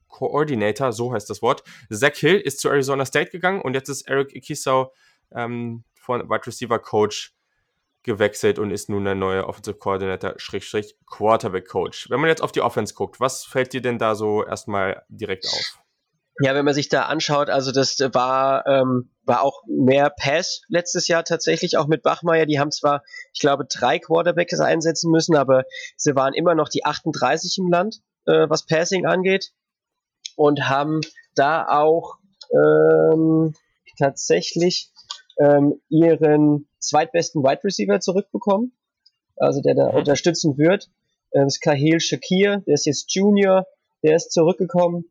Coordinator, 0.09 0.91
so 0.91 1.13
heißt 1.13 1.29
das 1.29 1.41
Wort. 1.41 1.63
Zach 1.89 2.17
Hill 2.17 2.35
ist 2.35 2.59
zu 2.59 2.67
Arizona 2.67 3.05
State 3.05 3.31
gegangen 3.31 3.61
und 3.61 3.73
jetzt 3.73 3.87
ist 3.87 4.01
Eric 4.09 4.35
Ikisau 4.35 4.91
ähm, 5.31 5.85
von 6.11 6.29
Wide 6.29 6.45
Receiver 6.45 6.79
Coach 6.79 7.33
gewechselt 8.03 8.59
und 8.59 8.71
ist 8.71 8.89
nun 8.89 9.05
der 9.05 9.15
neue 9.15 9.47
Offensive 9.47 9.77
Coordinator, 9.77 10.33
Schrägstrich 10.37 10.95
Quarterback 11.05 11.67
Coach. 11.67 12.09
Wenn 12.09 12.19
man 12.19 12.29
jetzt 12.29 12.41
auf 12.41 12.51
die 12.51 12.61
Offense 12.61 12.93
guckt, 12.93 13.19
was 13.19 13.45
fällt 13.45 13.73
dir 13.73 13.81
denn 13.81 13.99
da 13.99 14.15
so 14.15 14.43
erstmal 14.45 15.03
direkt 15.07 15.45
auf? 15.45 15.79
Ja, 16.39 16.55
wenn 16.55 16.65
man 16.65 16.73
sich 16.73 16.89
da 16.89 17.03
anschaut, 17.03 17.49
also 17.49 17.71
das 17.71 17.99
war, 17.99 18.65
ähm, 18.65 19.11
war 19.23 19.43
auch 19.43 19.61
mehr 19.67 20.09
Pass 20.09 20.63
letztes 20.67 21.07
Jahr 21.07 21.23
tatsächlich, 21.23 21.77
auch 21.77 21.87
mit 21.87 22.01
Bachmeier. 22.01 22.47
Die 22.47 22.59
haben 22.59 22.71
zwar, 22.71 23.03
ich 23.33 23.39
glaube, 23.39 23.65
drei 23.71 23.99
Quarterbacks 23.99 24.59
einsetzen 24.59 25.11
müssen, 25.11 25.35
aber 25.35 25.63
sie 25.95 26.15
waren 26.15 26.33
immer 26.33 26.55
noch 26.55 26.67
die 26.67 26.83
38 26.83 27.59
im 27.59 27.69
Land, 27.69 27.97
äh, 28.25 28.49
was 28.49 28.65
Passing 28.65 29.05
angeht. 29.05 29.51
Und 30.35 30.67
haben 30.67 31.01
da 31.35 31.67
auch 31.67 32.17
ähm, 32.51 33.53
tatsächlich 33.99 34.90
ähm, 35.41 35.81
ihren 35.89 36.67
zweitbesten 36.79 37.43
Wide 37.43 37.63
Receiver 37.63 37.99
zurückbekommen, 37.99 38.73
also 39.37 39.61
der 39.61 39.75
da 39.75 39.91
mhm. 39.91 39.97
unterstützen 39.97 40.57
wird. 40.57 40.89
Äh, 41.31 41.43
das 41.43 41.55
ist 41.55 41.61
Kahil 41.61 41.99
Shakir, 41.99 42.63
der 42.67 42.73
ist 42.75 42.85
jetzt 42.85 43.13
Junior, 43.13 43.65
der 44.03 44.15
ist 44.15 44.31
zurückgekommen 44.31 45.05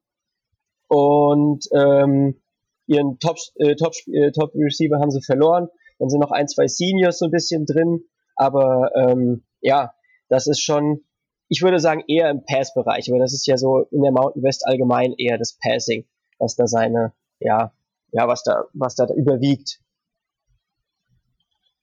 und 0.89 1.67
ähm, 1.73 2.41
ihren 2.87 3.19
Top, 3.19 3.37
äh, 3.57 3.77
Top, 3.77 3.95
äh, 4.07 4.33
Top 4.33 4.53
Receiver 4.55 4.99
haben 4.99 5.11
sie 5.11 5.23
verloren. 5.23 5.69
Dann 5.99 6.09
sind 6.09 6.21
noch 6.21 6.33
ein, 6.33 6.49
zwei 6.49 6.67
Seniors 6.67 7.19
so 7.19 7.27
ein 7.27 7.31
bisschen 7.31 7.67
drin, 7.67 8.05
aber 8.35 8.91
ähm, 8.97 9.45
ja, 9.61 9.93
das 10.29 10.47
ist 10.47 10.61
schon, 10.61 11.05
ich 11.49 11.63
würde 11.63 11.79
sagen, 11.79 12.03
eher 12.09 12.31
im 12.31 12.45
Pass-Bereich, 12.45 13.11
aber 13.11 13.19
das 13.19 13.35
ist 13.35 13.47
ja 13.47 13.57
so 13.57 13.81
in 13.91 14.03
der 14.03 14.13
Mountain 14.13 14.43
West 14.43 14.67
allgemein 14.67 15.13
eher 15.19 15.39
das 15.39 15.59
Passing, 15.63 16.07
was 16.39 16.57
da 16.57 16.67
seine, 16.67 17.13
ja, 17.39 17.73
ja, 18.13 18.27
was 18.29 18.43
da, 18.45 18.65
was 18.73 18.95
da 18.95 19.07
überwiegt. 19.15 19.81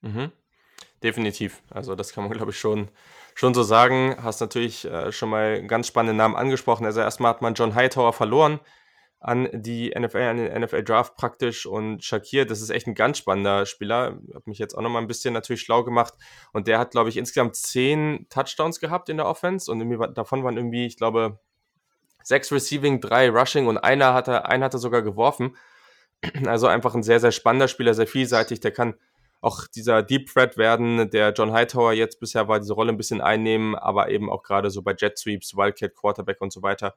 Mhm. 0.02 0.32
Definitiv. 1.04 1.62
Also 1.70 1.96
das 1.96 2.12
kann 2.12 2.24
man, 2.24 2.34
glaube 2.34 2.52
ich, 2.52 2.60
schon, 2.60 2.90
schon 3.36 3.54
so 3.54 3.64
sagen. 3.64 4.16
Hast 4.22 4.42
natürlich 4.42 4.86
äh, 4.86 5.12
schon 5.12 5.30
mal 5.30 5.66
ganz 5.68 5.88
spannende 5.88 6.18
Namen 6.18 6.36
angesprochen. 6.36 6.86
Also 6.86 7.02
erstmal 7.02 7.30
hat 7.30 7.42
man 7.42 7.54
John 7.54 7.76
Hightower 7.76 8.14
verloren 8.14 8.60
an 9.20 9.50
die 9.52 9.94
NFL, 9.98 10.18
an 10.18 10.38
den 10.38 10.62
NFL 10.62 10.84
Draft 10.84 11.16
praktisch 11.16 11.66
und 11.66 12.04
Shakir, 12.04 12.46
das 12.46 12.62
ist 12.62 12.70
echt 12.70 12.88
ein 12.88 12.94
ganz 12.94 13.18
spannender 13.18 13.66
Spieler. 13.66 14.20
Habe 14.34 14.44
mich 14.46 14.60
jetzt 14.60 14.76
auch 14.76 14.82
noch 14.82 14.90
mal 14.90 15.00
ein 15.00 15.08
bisschen 15.08 15.34
natürlich 15.34 15.62
schlau 15.62 15.84
gemacht 15.84 16.14
und 16.54 16.68
der 16.68 16.78
hat, 16.78 16.92
glaube 16.92 17.10
ich, 17.10 17.18
insgesamt 17.18 17.56
zehn 17.56 18.28
Touchdowns 18.30 18.80
gehabt 18.80 19.10
in 19.10 19.18
der 19.18 19.26
Offense 19.26 19.72
und 19.72 19.82
irgendwie, 19.82 20.14
davon 20.14 20.44
waren 20.44 20.56
irgendwie, 20.56 20.86
ich 20.86 20.98
glaube, 20.98 21.40
sechs 22.24 22.52
Receiving, 22.52 23.02
drei 23.02 23.30
Rushing 23.30 23.68
und 23.68 23.78
einer 23.78 24.14
hat 24.14 24.30
einen 24.30 24.64
hat 24.64 24.74
er 24.74 24.80
sogar 24.80 25.02
geworfen. 25.02 25.56
Also 26.46 26.68
einfach 26.68 26.96
ein 26.96 27.04
sehr, 27.04 27.20
sehr 27.20 27.32
spannender 27.32 27.68
Spieler, 27.68 27.94
sehr 27.94 28.08
vielseitig, 28.08 28.60
der 28.60 28.72
kann 28.72 28.96
auch 29.42 29.68
dieser 29.68 30.04
Deep 30.04 30.28
Threat 30.28 30.58
werden, 30.58 31.10
der 31.10 31.32
John 31.32 31.54
Hightower 31.54 31.94
jetzt 31.94 32.20
bisher 32.20 32.48
war, 32.48 32.60
diese 32.60 32.74
Rolle 32.74 32.92
ein 32.92 32.98
bisschen 32.98 33.22
einnehmen, 33.22 33.76
aber 33.76 34.10
eben 34.10 34.32
auch 34.32 34.44
gerade 34.44 34.70
so 34.72 34.82
bei 34.82 34.96
Jet 34.98 35.18
Sweeps, 35.18 35.56
Wildcat 35.56 35.96
Quarterback 35.96 36.42
und 36.42 36.52
so 36.52 36.62
weiter. 36.64 36.96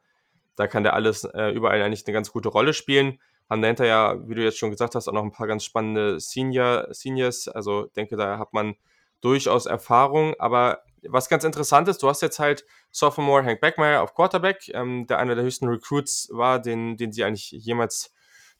Da 0.55 0.67
kann 0.67 0.83
der 0.83 0.93
alles 0.93 1.23
äh, 1.23 1.51
überall 1.51 1.81
eigentlich 1.81 2.05
eine 2.05 2.13
ganz 2.13 2.31
gute 2.31 2.49
Rolle 2.49 2.73
spielen. 2.73 3.19
Haben 3.49 3.61
dahinter 3.61 3.85
ja, 3.85 4.27
wie 4.27 4.35
du 4.35 4.43
jetzt 4.43 4.57
schon 4.57 4.71
gesagt 4.71 4.95
hast, 4.95 5.07
auch 5.07 5.13
noch 5.13 5.23
ein 5.23 5.31
paar 5.31 5.47
ganz 5.47 5.63
spannende 5.63 6.19
Senior, 6.19 6.87
Seniors. 6.91 7.47
Also 7.47 7.85
denke, 7.95 8.15
da 8.15 8.39
hat 8.39 8.53
man 8.53 8.75
durchaus 9.21 9.65
Erfahrung. 9.65 10.35
Aber 10.39 10.83
was 11.07 11.29
ganz 11.29 11.43
interessant 11.43 11.87
ist, 11.87 12.01
du 12.03 12.09
hast 12.09 12.21
jetzt 12.21 12.39
halt 12.39 12.65
Sophomore 12.91 13.43
Hank 13.43 13.61
Beckmeyer 13.61 14.01
auf 14.01 14.13
Quarterback, 14.13 14.69
ähm, 14.73 15.05
der 15.07 15.19
einer 15.19 15.35
der 15.35 15.43
höchsten 15.43 15.67
Recruits 15.67 16.29
war, 16.31 16.59
den, 16.59 16.97
den 16.97 17.11
sie 17.11 17.23
eigentlich 17.23 17.51
jemals 17.51 18.13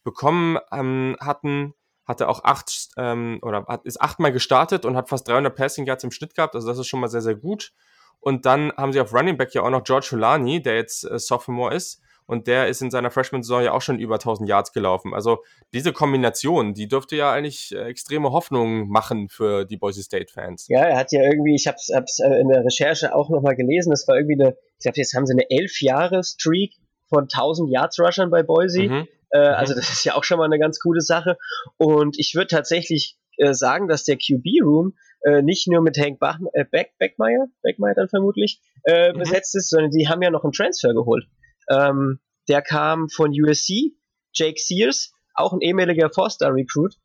bekommen 0.03 0.57
ähm, 0.71 1.15
hatten 1.19 1.73
hatte 2.05 2.27
auch 2.27 2.43
acht 2.43 2.89
ähm, 2.97 3.39
oder 3.41 3.65
hat, 3.67 3.85
ist 3.85 4.01
achtmal 4.01 4.31
gestartet 4.31 4.85
und 4.85 4.95
hat 4.95 5.09
fast 5.09 5.27
300 5.27 5.55
Passing 5.55 5.85
Yards 5.85 6.03
im 6.03 6.11
Schnitt 6.11 6.35
gehabt. 6.35 6.55
Also 6.55 6.67
das 6.67 6.77
ist 6.77 6.87
schon 6.87 6.99
mal 6.99 7.07
sehr, 7.07 7.21
sehr 7.21 7.35
gut. 7.35 7.73
Und 8.19 8.45
dann 8.45 8.71
haben 8.77 8.93
sie 8.93 9.01
auf 9.01 9.13
Running 9.13 9.37
Back 9.37 9.53
ja 9.53 9.63
auch 9.63 9.69
noch 9.69 9.83
George 9.83 10.09
Hulani, 10.11 10.61
der 10.61 10.75
jetzt 10.75 11.03
äh, 11.03 11.17
Sophomore 11.17 11.73
ist. 11.73 12.01
Und 12.27 12.47
der 12.47 12.67
ist 12.67 12.81
in 12.81 12.91
seiner 12.91 13.11
Freshman-Saison 13.11 13.63
ja 13.63 13.73
auch 13.73 13.81
schon 13.81 13.99
über 13.99 14.15
1000 14.15 14.47
Yards 14.47 14.71
gelaufen. 14.71 15.13
Also 15.13 15.39
diese 15.73 15.91
Kombination, 15.91 16.73
die 16.73 16.87
dürfte 16.87 17.17
ja 17.17 17.33
eigentlich 17.33 17.75
äh, 17.75 17.83
extreme 17.85 18.31
Hoffnung 18.31 18.87
machen 18.87 19.27
für 19.27 19.65
die 19.65 19.75
Boise 19.75 20.01
State-Fans. 20.01 20.67
Ja, 20.69 20.81
er 20.81 20.97
hat 20.97 21.11
ja 21.11 21.23
irgendwie, 21.23 21.55
ich 21.55 21.67
habe 21.67 21.75
es 21.77 22.19
äh, 22.19 22.39
in 22.39 22.47
der 22.47 22.63
Recherche 22.63 23.13
auch 23.13 23.29
nochmal 23.29 23.55
gelesen, 23.55 23.89
das 23.89 24.07
war 24.07 24.15
irgendwie 24.15 24.41
eine, 24.41 24.55
ich 24.77 24.83
glaube, 24.83 24.97
jetzt 24.97 25.13
haben 25.13 25.25
sie 25.25 25.33
eine 25.33 25.49
elf 25.49 25.81
Jahre 25.81 26.23
Streak 26.23 26.75
von 27.09 27.23
1000 27.23 27.69
Yards 27.69 27.99
Rushern 27.99 28.29
bei 28.29 28.43
Boise. 28.43 28.83
Mhm. 28.83 29.07
Äh, 29.31 29.49
mhm. 29.49 29.55
Also 29.55 29.73
das 29.75 29.91
ist 29.91 30.03
ja 30.05 30.15
auch 30.15 30.23
schon 30.23 30.37
mal 30.37 30.45
eine 30.45 30.59
ganz 30.59 30.79
coole 30.79 31.01
Sache. 31.01 31.37
Und 31.77 32.17
ich 32.19 32.35
würde 32.35 32.47
tatsächlich 32.47 33.17
äh, 33.37 33.53
sagen, 33.53 33.87
dass 33.87 34.03
der 34.03 34.17
QB-Room 34.17 34.93
äh, 35.23 35.41
nicht 35.41 35.67
nur 35.67 35.81
mit 35.81 35.97
Hank 35.97 36.19
Bach, 36.19 36.39
äh, 36.53 36.65
Beck, 36.65 36.93
Beckmeyer, 36.97 37.47
Beckmeyer 37.61 37.93
dann 37.95 38.09
vermutlich, 38.09 38.61
äh, 38.83 39.13
mhm. 39.13 39.19
besetzt 39.19 39.55
ist, 39.55 39.69
sondern 39.69 39.91
die 39.91 40.07
haben 40.07 40.21
ja 40.21 40.29
noch 40.29 40.43
einen 40.43 40.53
Transfer 40.53 40.93
geholt. 40.93 41.25
Ähm, 41.69 42.19
der 42.47 42.61
kam 42.61 43.09
von 43.09 43.31
USC, 43.31 43.93
Jake 44.33 44.59
Sears, 44.59 45.13
auch 45.33 45.53
ein 45.53 45.61
ehemaliger 45.61 46.09
Four-Star-Recruit, 46.09 46.95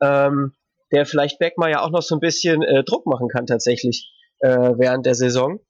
ähm, 0.00 0.54
der 0.90 1.06
vielleicht 1.06 1.38
Beckmeyer 1.38 1.82
auch 1.82 1.90
noch 1.90 2.02
so 2.02 2.16
ein 2.16 2.20
bisschen 2.20 2.62
äh, 2.62 2.84
Druck 2.84 3.06
machen 3.06 3.28
kann 3.28 3.46
tatsächlich 3.46 4.12
äh, 4.40 4.48
während 4.76 5.06
der 5.06 5.14
Saison. 5.14 5.60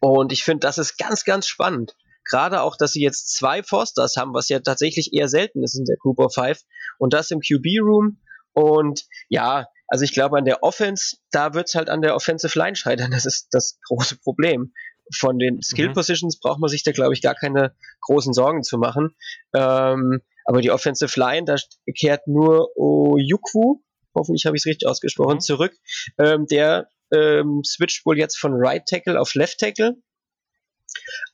Und 0.00 0.32
ich 0.32 0.44
finde, 0.44 0.60
das 0.60 0.78
ist 0.78 0.96
ganz, 0.96 1.24
ganz 1.24 1.46
spannend. 1.46 1.96
Gerade 2.30 2.62
auch, 2.62 2.76
dass 2.76 2.92
sie 2.92 3.02
jetzt 3.02 3.34
zwei 3.34 3.62
Forsters 3.62 4.16
haben, 4.16 4.34
was 4.34 4.48
ja 4.48 4.60
tatsächlich 4.60 5.12
eher 5.12 5.28
selten 5.28 5.62
ist 5.62 5.76
in 5.76 5.84
der 5.84 5.96
Group 5.96 6.18
of 6.18 6.32
Five. 6.34 6.60
Und 6.98 7.12
das 7.12 7.30
im 7.30 7.40
QB-Room. 7.40 8.18
Und 8.52 9.06
ja, 9.28 9.66
also 9.88 10.04
ich 10.04 10.12
glaube, 10.12 10.38
an 10.38 10.44
der 10.44 10.62
Offense, 10.62 11.16
da 11.32 11.54
wird's 11.54 11.74
halt 11.74 11.88
an 11.88 12.02
der 12.02 12.14
Offensive 12.14 12.56
Line 12.58 12.76
scheitern. 12.76 13.10
Das 13.10 13.26
ist 13.26 13.48
das 13.50 13.78
große 13.88 14.16
Problem. 14.18 14.72
Von 15.12 15.38
den 15.38 15.60
Skill 15.60 15.88
mhm. 15.88 15.94
Positions 15.94 16.36
mhm. 16.36 16.40
braucht 16.40 16.60
man 16.60 16.70
sich 16.70 16.84
da, 16.84 16.92
glaube 16.92 17.14
ich, 17.14 17.22
gar 17.22 17.34
keine 17.34 17.74
großen 18.02 18.32
Sorgen 18.32 18.62
zu 18.62 18.78
machen. 18.78 19.16
Ähm, 19.52 20.20
aber 20.44 20.60
die 20.60 20.70
Offensive 20.70 21.18
Line, 21.18 21.44
da 21.44 21.56
kehrt 21.98 22.26
nur 22.28 22.70
Oyukwu, 22.76 23.82
hoffentlich 24.14 24.46
habe 24.46 24.56
ich 24.56 24.62
es 24.62 24.66
richtig 24.66 24.88
ausgesprochen, 24.88 25.36
mhm. 25.36 25.40
zurück. 25.40 25.72
Ähm, 26.18 26.46
der 26.46 26.88
ähm, 27.12 27.62
switcht 27.64 28.06
wohl 28.06 28.18
jetzt 28.18 28.38
von 28.38 28.52
Right 28.54 28.86
Tackle 28.86 29.20
auf 29.20 29.34
Left 29.34 29.58
Tackle. 29.58 29.96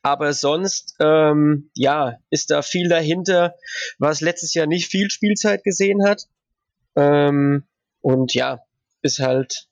Aber 0.01 0.33
sonst, 0.33 0.95
ähm, 0.99 1.69
ja, 1.73 2.17
ist 2.29 2.51
da 2.51 2.61
viel 2.61 2.89
dahinter, 2.89 3.55
was 3.99 4.21
letztes 4.21 4.53
Jahr 4.53 4.67
nicht 4.67 4.89
viel 4.89 5.09
Spielzeit 5.09 5.63
gesehen 5.63 6.05
hat. 6.05 6.27
Ähm, 6.95 7.63
und 8.01 8.33
ja, 8.33 8.59
ist 9.01 9.19
halt, 9.19 9.67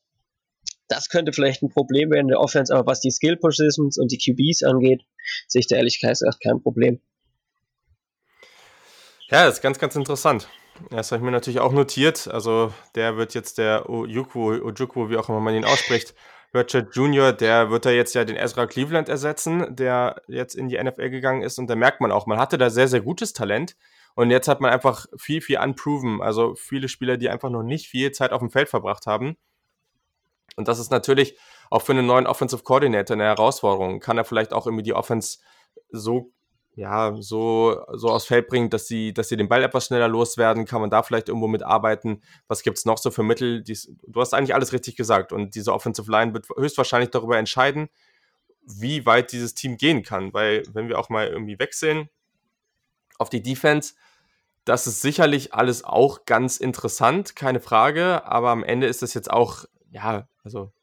das 0.87 1.09
könnte 1.09 1.33
vielleicht 1.33 1.61
ein 1.63 1.69
Problem 1.69 2.11
werden 2.11 2.25
in 2.25 2.27
der 2.29 2.39
Offense, 2.39 2.73
aber 2.73 2.85
was 2.87 3.01
die 3.01 3.11
Skill 3.11 3.37
Positions 3.37 3.97
und 3.97 4.11
die 4.11 4.17
QBs 4.17 4.63
angeht, 4.63 5.03
sehe 5.47 5.61
ich 5.61 5.67
da 5.67 5.75
ehrlich 5.75 5.99
gesagt 5.99 6.43
kein 6.43 6.61
Problem. 6.61 6.99
Ja, 9.29 9.45
das 9.45 9.55
ist 9.55 9.61
ganz, 9.61 9.79
ganz 9.79 9.95
interessant. 9.95 10.47
Das 10.91 11.11
habe 11.11 11.19
ich 11.19 11.25
mir 11.25 11.31
natürlich 11.31 11.59
auch 11.59 11.71
notiert. 11.71 12.27
Also 12.27 12.73
der 12.95 13.17
wird 13.17 13.33
jetzt 13.33 13.57
der 13.57 13.89
Ojukwu, 13.89 14.61
Ojukwu, 14.63 15.09
wie 15.09 15.17
auch 15.17 15.29
immer 15.29 15.39
man 15.39 15.55
ihn 15.55 15.65
ausspricht, 15.65 16.13
Ratchet 16.55 16.95
Jr., 16.95 17.33
der 17.33 17.69
wird 17.69 17.85
da 17.85 17.91
jetzt 17.91 18.15
ja 18.15 18.23
den 18.23 18.37
Ezra 18.37 18.65
Cleveland 18.65 19.09
ersetzen, 19.09 19.75
der 19.75 20.21
jetzt 20.27 20.55
in 20.55 20.69
die 20.69 20.81
NFL 20.81 21.09
gegangen 21.09 21.41
ist. 21.41 21.59
Und 21.59 21.67
da 21.67 21.75
merkt 21.75 22.01
man 22.01 22.11
auch, 22.11 22.25
man 22.25 22.39
hatte 22.39 22.57
da 22.57 22.69
sehr, 22.69 22.87
sehr 22.87 23.01
gutes 23.01 23.33
Talent. 23.33 23.75
Und 24.15 24.31
jetzt 24.31 24.47
hat 24.47 24.61
man 24.61 24.71
einfach 24.71 25.05
viel, 25.17 25.41
viel 25.41 25.59
unproven. 25.59 26.21
Also 26.21 26.55
viele 26.55 26.87
Spieler, 26.87 27.17
die 27.17 27.29
einfach 27.29 27.49
noch 27.49 27.63
nicht 27.63 27.87
viel 27.87 28.11
Zeit 28.11 28.31
auf 28.31 28.39
dem 28.39 28.49
Feld 28.49 28.69
verbracht 28.69 29.05
haben. 29.05 29.37
Und 30.55 30.67
das 30.67 30.79
ist 30.79 30.89
natürlich 30.89 31.37
auch 31.69 31.81
für 31.81 31.91
einen 31.91 32.05
neuen 32.05 32.27
Offensive 32.27 32.63
Coordinator 32.63 33.15
eine 33.15 33.25
Herausforderung. 33.25 33.99
Kann 33.99 34.17
er 34.17 34.25
vielleicht 34.25 34.53
auch 34.53 34.65
irgendwie 34.65 34.83
die 34.83 34.93
Offense 34.93 35.39
so 35.89 36.31
ja, 36.75 37.15
so, 37.19 37.85
so 37.93 38.09
aufs 38.09 38.25
Feld 38.25 38.47
bringt, 38.47 38.73
dass 38.73 38.87
sie, 38.87 39.13
dass 39.13 39.29
sie 39.29 39.37
den 39.37 39.47
Ball 39.47 39.63
etwas 39.63 39.85
schneller 39.85 40.09
loswerden, 40.09 40.65
kann 40.65 40.81
man 40.81 40.89
da 40.89 41.03
vielleicht 41.03 41.29
irgendwo 41.29 41.47
mitarbeiten. 41.47 42.21
Was 42.47 42.63
gibt 42.63 42.77
es 42.77 42.85
noch 42.85 42.97
so 42.97 43.11
für 43.11 43.23
Mittel? 43.23 43.63
Dies, 43.63 43.93
du 44.05 44.19
hast 44.19 44.33
eigentlich 44.33 44.53
alles 44.53 44.73
richtig 44.73 44.97
gesagt 44.97 45.31
und 45.31 45.55
diese 45.55 45.73
Offensive 45.73 46.11
Line 46.11 46.33
wird 46.33 46.47
höchstwahrscheinlich 46.49 47.11
darüber 47.11 47.37
entscheiden, 47.37 47.87
wie 48.65 49.05
weit 49.05 49.31
dieses 49.31 49.53
Team 49.53 49.77
gehen 49.77 50.03
kann. 50.03 50.33
Weil, 50.33 50.63
wenn 50.73 50.89
wir 50.89 50.99
auch 50.99 51.09
mal 51.09 51.27
irgendwie 51.27 51.59
wechseln 51.59 52.09
auf 53.17 53.29
die 53.29 53.41
Defense, 53.41 53.93
das 54.65 54.85
ist 54.85 55.01
sicherlich 55.01 55.53
alles 55.53 55.85
auch 55.85 56.25
ganz 56.25 56.57
interessant, 56.57 57.37
keine 57.37 57.61
Frage, 57.61 58.25
aber 58.25 58.49
am 58.49 58.63
Ende 58.63 58.87
ist 58.87 59.01
das 59.01 59.13
jetzt 59.13 59.31
auch, 59.31 59.63
ja, 59.91 60.27
also 60.43 60.73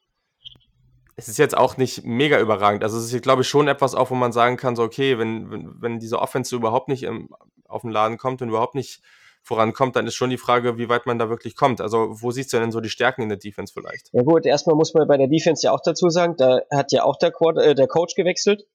es 1.22 1.28
ist 1.28 1.38
jetzt 1.38 1.56
auch 1.56 1.76
nicht 1.76 2.04
mega 2.04 2.40
überragend. 2.40 2.82
Also 2.82 2.98
es 2.98 3.12
ist, 3.12 3.22
glaube 3.22 3.42
ich, 3.42 3.48
schon 3.48 3.68
etwas 3.68 3.94
auch, 3.94 4.11
wo 4.11 4.14
man 4.16 4.32
sagen 4.32 4.56
kann, 4.56 4.74
so 4.74 4.82
okay, 4.82 5.18
wenn, 5.18 5.50
wenn, 5.50 5.80
wenn 5.80 5.98
diese 6.00 6.18
Offense 6.18 6.54
überhaupt 6.54 6.88
nicht 6.88 7.04
im, 7.04 7.28
auf 7.68 7.82
den 7.82 7.90
Laden 7.90 8.18
kommt 8.18 8.42
und 8.42 8.48
überhaupt 8.48 8.74
nicht 8.74 9.02
vorankommt, 9.42 9.94
dann 9.94 10.06
ist 10.06 10.14
schon 10.14 10.30
die 10.30 10.38
Frage, 10.38 10.78
wie 10.78 10.88
weit 10.88 11.06
man 11.06 11.18
da 11.18 11.28
wirklich 11.28 11.54
kommt. 11.54 11.80
Also 11.80 12.20
wo 12.20 12.32
siehst 12.32 12.52
du 12.52 12.58
denn 12.58 12.72
so 12.72 12.80
die 12.80 12.88
Stärken 12.88 13.22
in 13.22 13.28
der 13.28 13.38
Defense 13.38 13.72
vielleicht? 13.72 14.08
Ja 14.12 14.22
gut, 14.22 14.46
erstmal 14.46 14.74
muss 14.74 14.94
man 14.94 15.06
bei 15.06 15.16
der 15.16 15.28
Defense 15.28 15.64
ja 15.64 15.72
auch 15.72 15.80
dazu 15.80 16.11
sagen, 16.11 16.35
da 16.37 16.61
hat 16.70 16.90
ja 16.90 17.04
auch 17.04 17.16
der, 17.16 17.30
Quad, 17.30 17.56
äh, 17.58 17.74
der 17.76 17.87
Coach 17.87 18.14
gewechselt. 18.16 18.66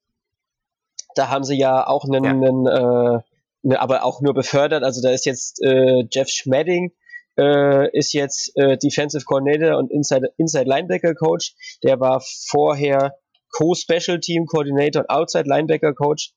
Da 1.15 1.29
haben 1.29 1.43
sie 1.43 1.57
ja 1.57 1.85
auch 1.85 2.05
einen, 2.05 2.23
ja. 2.23 2.31
einen 2.31 2.65
äh, 2.65 3.19
ne, 3.63 3.79
aber 3.79 4.03
auch 4.03 4.21
nur 4.21 4.33
befördert. 4.33 4.83
Also 4.83 5.01
da 5.01 5.09
ist 5.09 5.25
jetzt 5.25 5.61
äh, 5.63 6.05
Jeff 6.09 6.29
Schmedding 6.29 6.93
äh, 7.37 7.89
ist 7.97 8.13
jetzt 8.13 8.51
äh, 8.55 8.77
Defensive 8.77 9.23
Coordinator 9.25 9.77
und 9.77 9.91
Inside, 9.91 10.33
Inside 10.37 10.65
Linebacker 10.65 11.13
Coach. 11.13 11.53
Der 11.83 11.99
war 11.99 12.21
vorher 12.49 13.15
Co-Special 13.55 14.19
Team 14.19 14.45
Coordinator 14.45 15.01
und 15.03 15.09
Outside 15.09 15.47
Linebacker 15.47 15.93
Coach 15.93 16.33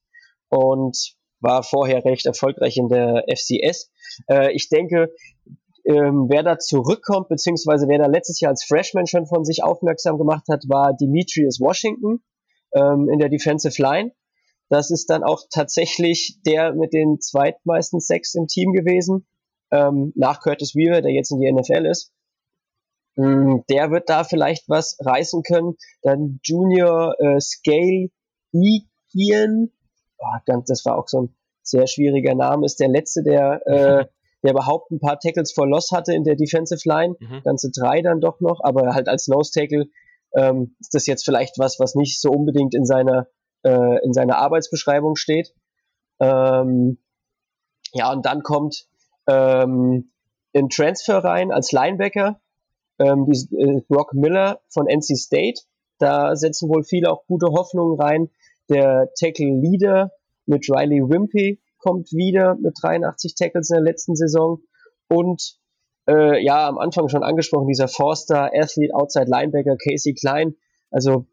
und 0.48 0.96
war 1.40 1.62
vorher 1.62 2.04
recht 2.04 2.26
erfolgreich 2.26 2.76
in 2.76 2.88
der 2.88 3.24
FCS. 3.28 3.90
Äh, 4.28 4.52
ich 4.52 4.68
denke, 4.68 5.12
ähm, 5.84 6.26
wer 6.28 6.42
da 6.42 6.58
zurückkommt, 6.58 7.28
beziehungsweise 7.28 7.88
wer 7.88 7.98
da 7.98 8.06
letztes 8.06 8.40
Jahr 8.40 8.50
als 8.50 8.64
Freshman 8.64 9.06
schon 9.06 9.26
von 9.26 9.44
sich 9.44 9.62
aufmerksam 9.62 10.18
gemacht 10.18 10.44
hat, 10.50 10.64
war 10.68 10.94
Demetrius 10.94 11.58
Washington 11.60 12.22
ähm, 12.74 13.08
in 13.10 13.18
der 13.18 13.30
Defensive 13.30 13.80
Line. 13.80 14.12
Das 14.68 14.90
ist 14.90 15.10
dann 15.10 15.24
auch 15.24 15.42
tatsächlich 15.50 16.38
der 16.46 16.74
mit 16.74 16.92
den 16.92 17.18
zweitmeisten 17.20 18.00
Sex 18.00 18.34
im 18.34 18.46
Team 18.46 18.72
gewesen, 18.72 19.26
ähm, 19.70 20.12
nach 20.14 20.40
Curtis 20.40 20.74
Weaver, 20.74 21.02
der 21.02 21.12
jetzt 21.12 21.30
in 21.30 21.40
die 21.40 21.50
NFL 21.50 21.86
ist. 21.86 22.12
Ähm, 23.16 23.64
der 23.68 23.90
wird 23.90 24.08
da 24.08 24.24
vielleicht 24.24 24.68
was 24.68 24.96
reißen 25.00 25.42
können. 25.42 25.76
Dann 26.02 26.40
Junior 26.42 27.14
äh, 27.18 27.40
Scale 27.40 28.08
Ian, 28.52 29.70
oh, 30.18 30.60
das 30.66 30.84
war 30.84 30.96
auch 30.96 31.08
so 31.08 31.22
ein 31.22 31.36
sehr 31.62 31.86
schwieriger 31.86 32.34
Name, 32.34 32.66
ist 32.66 32.80
der 32.80 32.88
letzte, 32.88 33.22
der 33.22 33.66
äh, 33.66 34.06
der 34.42 34.52
überhaupt 34.52 34.90
ein 34.90 35.00
paar 35.00 35.18
Tackles 35.18 35.52
for 35.52 35.68
Loss 35.68 35.90
hatte 35.92 36.14
in 36.14 36.24
der 36.24 36.36
Defensive 36.36 36.80
Line, 36.84 37.16
mhm. 37.20 37.42
ganze 37.44 37.70
drei 37.70 38.00
dann 38.00 38.20
doch 38.20 38.40
noch, 38.40 38.60
aber 38.62 38.94
halt 38.94 39.08
als 39.08 39.28
Nose 39.28 39.52
Tackle 39.52 39.86
ähm, 40.34 40.76
ist 40.80 40.94
das 40.94 41.06
jetzt 41.06 41.24
vielleicht 41.24 41.58
was, 41.58 41.78
was 41.78 41.94
nicht 41.94 42.20
so 42.20 42.30
unbedingt 42.30 42.74
in 42.74 42.86
seiner 42.86 43.26
äh, 43.62 44.04
in 44.04 44.12
seiner 44.12 44.38
Arbeitsbeschreibung 44.38 45.16
steht. 45.16 45.54
Ähm, 46.20 46.98
ja, 47.92 48.12
und 48.12 48.24
dann 48.24 48.42
kommt 48.42 48.86
ähm, 49.30 50.10
ein 50.54 50.68
Transfer 50.68 51.18
rein 51.18 51.52
als 51.52 51.72
Linebacker, 51.72 52.40
ähm, 52.98 53.26
die, 53.26 53.56
äh, 53.56 53.80
Brock 53.88 54.14
Miller 54.14 54.60
von 54.68 54.86
NC 54.86 55.16
State. 55.16 55.62
Da 55.98 56.34
setzen 56.34 56.68
wohl 56.68 56.82
viele 56.82 57.10
auch 57.10 57.26
gute 57.26 57.48
Hoffnungen 57.48 58.00
rein. 58.00 58.30
Der 58.68 59.10
Tackle 59.18 59.60
Leader 59.60 60.12
mit 60.46 60.68
Riley 60.68 61.00
Wimpy 61.02 61.60
kommt 61.78 62.12
wieder 62.12 62.56
mit 62.56 62.74
83 62.82 63.34
Tackles 63.34 63.70
in 63.70 63.76
der 63.76 63.84
letzten 63.84 64.16
Saison. 64.16 64.60
Und 65.08 65.58
äh, 66.08 66.42
ja, 66.42 66.68
am 66.68 66.78
Anfang 66.78 67.08
schon 67.08 67.22
angesprochen, 67.22 67.68
dieser 67.68 67.88
Forster 67.88 68.50
Athlete 68.54 68.94
Outside 68.94 69.26
Linebacker 69.28 69.76
Casey 69.76 70.14
Klein. 70.14 70.54
Also 70.90 71.26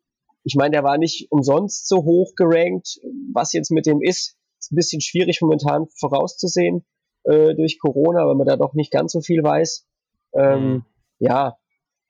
ich 0.43 0.55
meine, 0.55 0.71
der 0.71 0.83
war 0.83 0.97
nicht 0.97 1.27
umsonst 1.31 1.87
so 1.87 2.03
hoch 2.03 2.33
gerankt. 2.35 2.99
Was 3.33 3.53
jetzt 3.53 3.71
mit 3.71 3.85
dem 3.85 4.01
ist, 4.01 4.37
ist 4.59 4.71
ein 4.71 4.75
bisschen 4.75 5.01
schwierig 5.01 5.41
momentan 5.41 5.87
vorauszusehen 5.99 6.85
äh, 7.27 7.55
durch 7.55 7.79
Corona, 7.79 8.27
weil 8.27 8.35
man 8.35 8.47
da 8.47 8.55
doch 8.55 8.73
nicht 8.73 8.91
ganz 8.91 9.11
so 9.11 9.21
viel 9.21 9.43
weiß. 9.43 9.85
Ähm, 10.33 10.69
mhm. 10.69 10.85
Ja, 11.19 11.57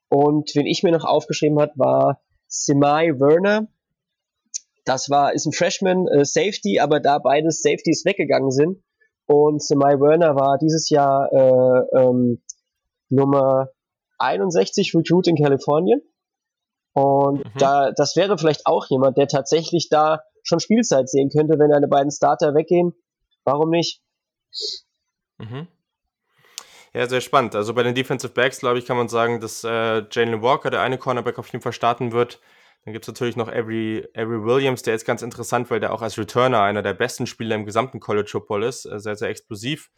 und 0.09 0.51
wen 0.55 0.65
ich 0.65 0.83
mir 0.83 0.91
noch 0.91 1.05
aufgeschrieben 1.05 1.59
hat, 1.59 1.71
war 1.75 2.21
Semai 2.47 3.19
Werner. 3.19 3.67
Das 4.85 5.09
war, 5.09 5.33
ist 5.33 5.45
ein 5.45 5.51
Freshman 5.51 6.07
äh, 6.07 6.23
Safety, 6.23 6.79
aber 6.79 6.99
da 6.99 7.19
beides 7.19 7.61
Safeties 7.61 8.05
weggegangen 8.05 8.51
sind. 8.51 8.81
Und 9.25 9.61
Semai 9.61 9.99
Werner 9.99 10.35
war 10.35 10.57
dieses 10.57 10.89
Jahr 10.89 11.29
äh, 11.31 11.99
ähm, 11.99 12.41
Nummer 13.09 13.69
61 14.19 14.93
Recruit 14.95 15.27
in 15.27 15.35
Kalifornien. 15.35 16.01
Und 16.93 17.39
mhm. 17.39 17.57
da, 17.59 17.91
das 17.91 18.15
wäre 18.15 18.37
vielleicht 18.37 18.65
auch 18.65 18.87
jemand, 18.89 19.17
der 19.17 19.27
tatsächlich 19.27 19.89
da 19.89 20.21
schon 20.41 20.59
Spielzeit 20.59 21.09
sehen 21.09 21.29
könnte, 21.29 21.59
wenn 21.59 21.69
deine 21.69 21.87
beiden 21.87 22.11
Starter 22.11 22.55
weggehen. 22.55 22.93
Warum 23.43 23.69
nicht? 23.69 24.01
Mhm. 25.37 25.67
Ja, 26.93 27.07
sehr 27.07 27.21
spannend. 27.21 27.55
Also 27.55 27.73
bei 27.73 27.83
den 27.83 27.95
Defensive 27.95 28.33
Backs, 28.33 28.59
glaube 28.59 28.79
ich, 28.79 28.85
kann 28.85 28.97
man 28.97 29.09
sagen, 29.09 29.39
dass 29.39 29.63
äh, 29.63 30.03
Jalen 30.11 30.41
Walker, 30.41 30.69
der 30.69 30.81
eine 30.81 30.97
Cornerback, 30.97 31.37
auf 31.37 31.47
jeden 31.49 31.61
Fall 31.61 31.73
starten 31.73 32.11
wird. 32.11 32.39
Dann 32.85 32.93
gibt 32.93 33.03
es 33.03 33.07
natürlich 33.07 33.35
noch 33.35 33.49
Avery, 33.49 34.07
Avery 34.15 34.43
Williams, 34.43 34.81
der 34.81 34.95
ist 34.95 35.05
ganz 35.05 35.21
interessant, 35.21 35.69
weil 35.69 35.79
der 35.79 35.93
auch 35.93 36.01
als 36.01 36.17
Returner 36.17 36.61
einer 36.61 36.81
der 36.81 36.93
besten 36.93 37.27
Spieler 37.27 37.55
im 37.55 37.65
gesamten 37.65 37.99
College 37.99 38.29
Football 38.31 38.63
ist. 38.63 38.85
Äh, 38.85 38.99
sehr, 38.99 39.15
sehr 39.15 39.29
explosiv. 39.29 39.89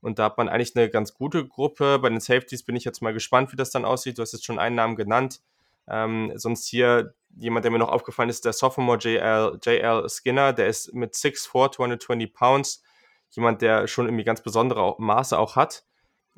Und 0.00 0.18
da 0.18 0.24
hat 0.24 0.38
man 0.38 0.48
eigentlich 0.48 0.74
eine 0.76 0.88
ganz 0.88 1.14
gute 1.14 1.46
Gruppe. 1.46 1.98
Bei 1.98 2.08
den 2.08 2.20
Safeties 2.20 2.64
bin 2.64 2.76
ich 2.76 2.84
jetzt 2.84 3.02
mal 3.02 3.12
gespannt, 3.12 3.52
wie 3.52 3.56
das 3.56 3.70
dann 3.70 3.84
aussieht. 3.84 4.18
Du 4.18 4.22
hast 4.22 4.32
jetzt 4.32 4.44
schon 4.44 4.58
einen 4.58 4.76
Namen 4.76 4.96
genannt. 4.96 5.40
Ähm, 5.88 6.32
sonst 6.36 6.66
hier 6.66 7.14
jemand, 7.36 7.64
der 7.64 7.72
mir 7.72 7.78
noch 7.78 7.90
aufgefallen 7.90 8.30
ist, 8.30 8.44
der 8.44 8.52
Sophomore 8.52 8.98
JL, 8.98 9.58
JL 9.62 10.08
Skinner, 10.08 10.52
der 10.52 10.68
ist 10.68 10.94
mit 10.94 11.14
6'4, 11.14 11.72
220 11.72 12.32
Pounds. 12.32 12.82
Jemand, 13.30 13.62
der 13.62 13.86
schon 13.86 14.06
irgendwie 14.06 14.24
ganz 14.24 14.42
besondere 14.42 14.94
Maße 14.98 15.38
auch 15.38 15.56
hat. 15.56 15.84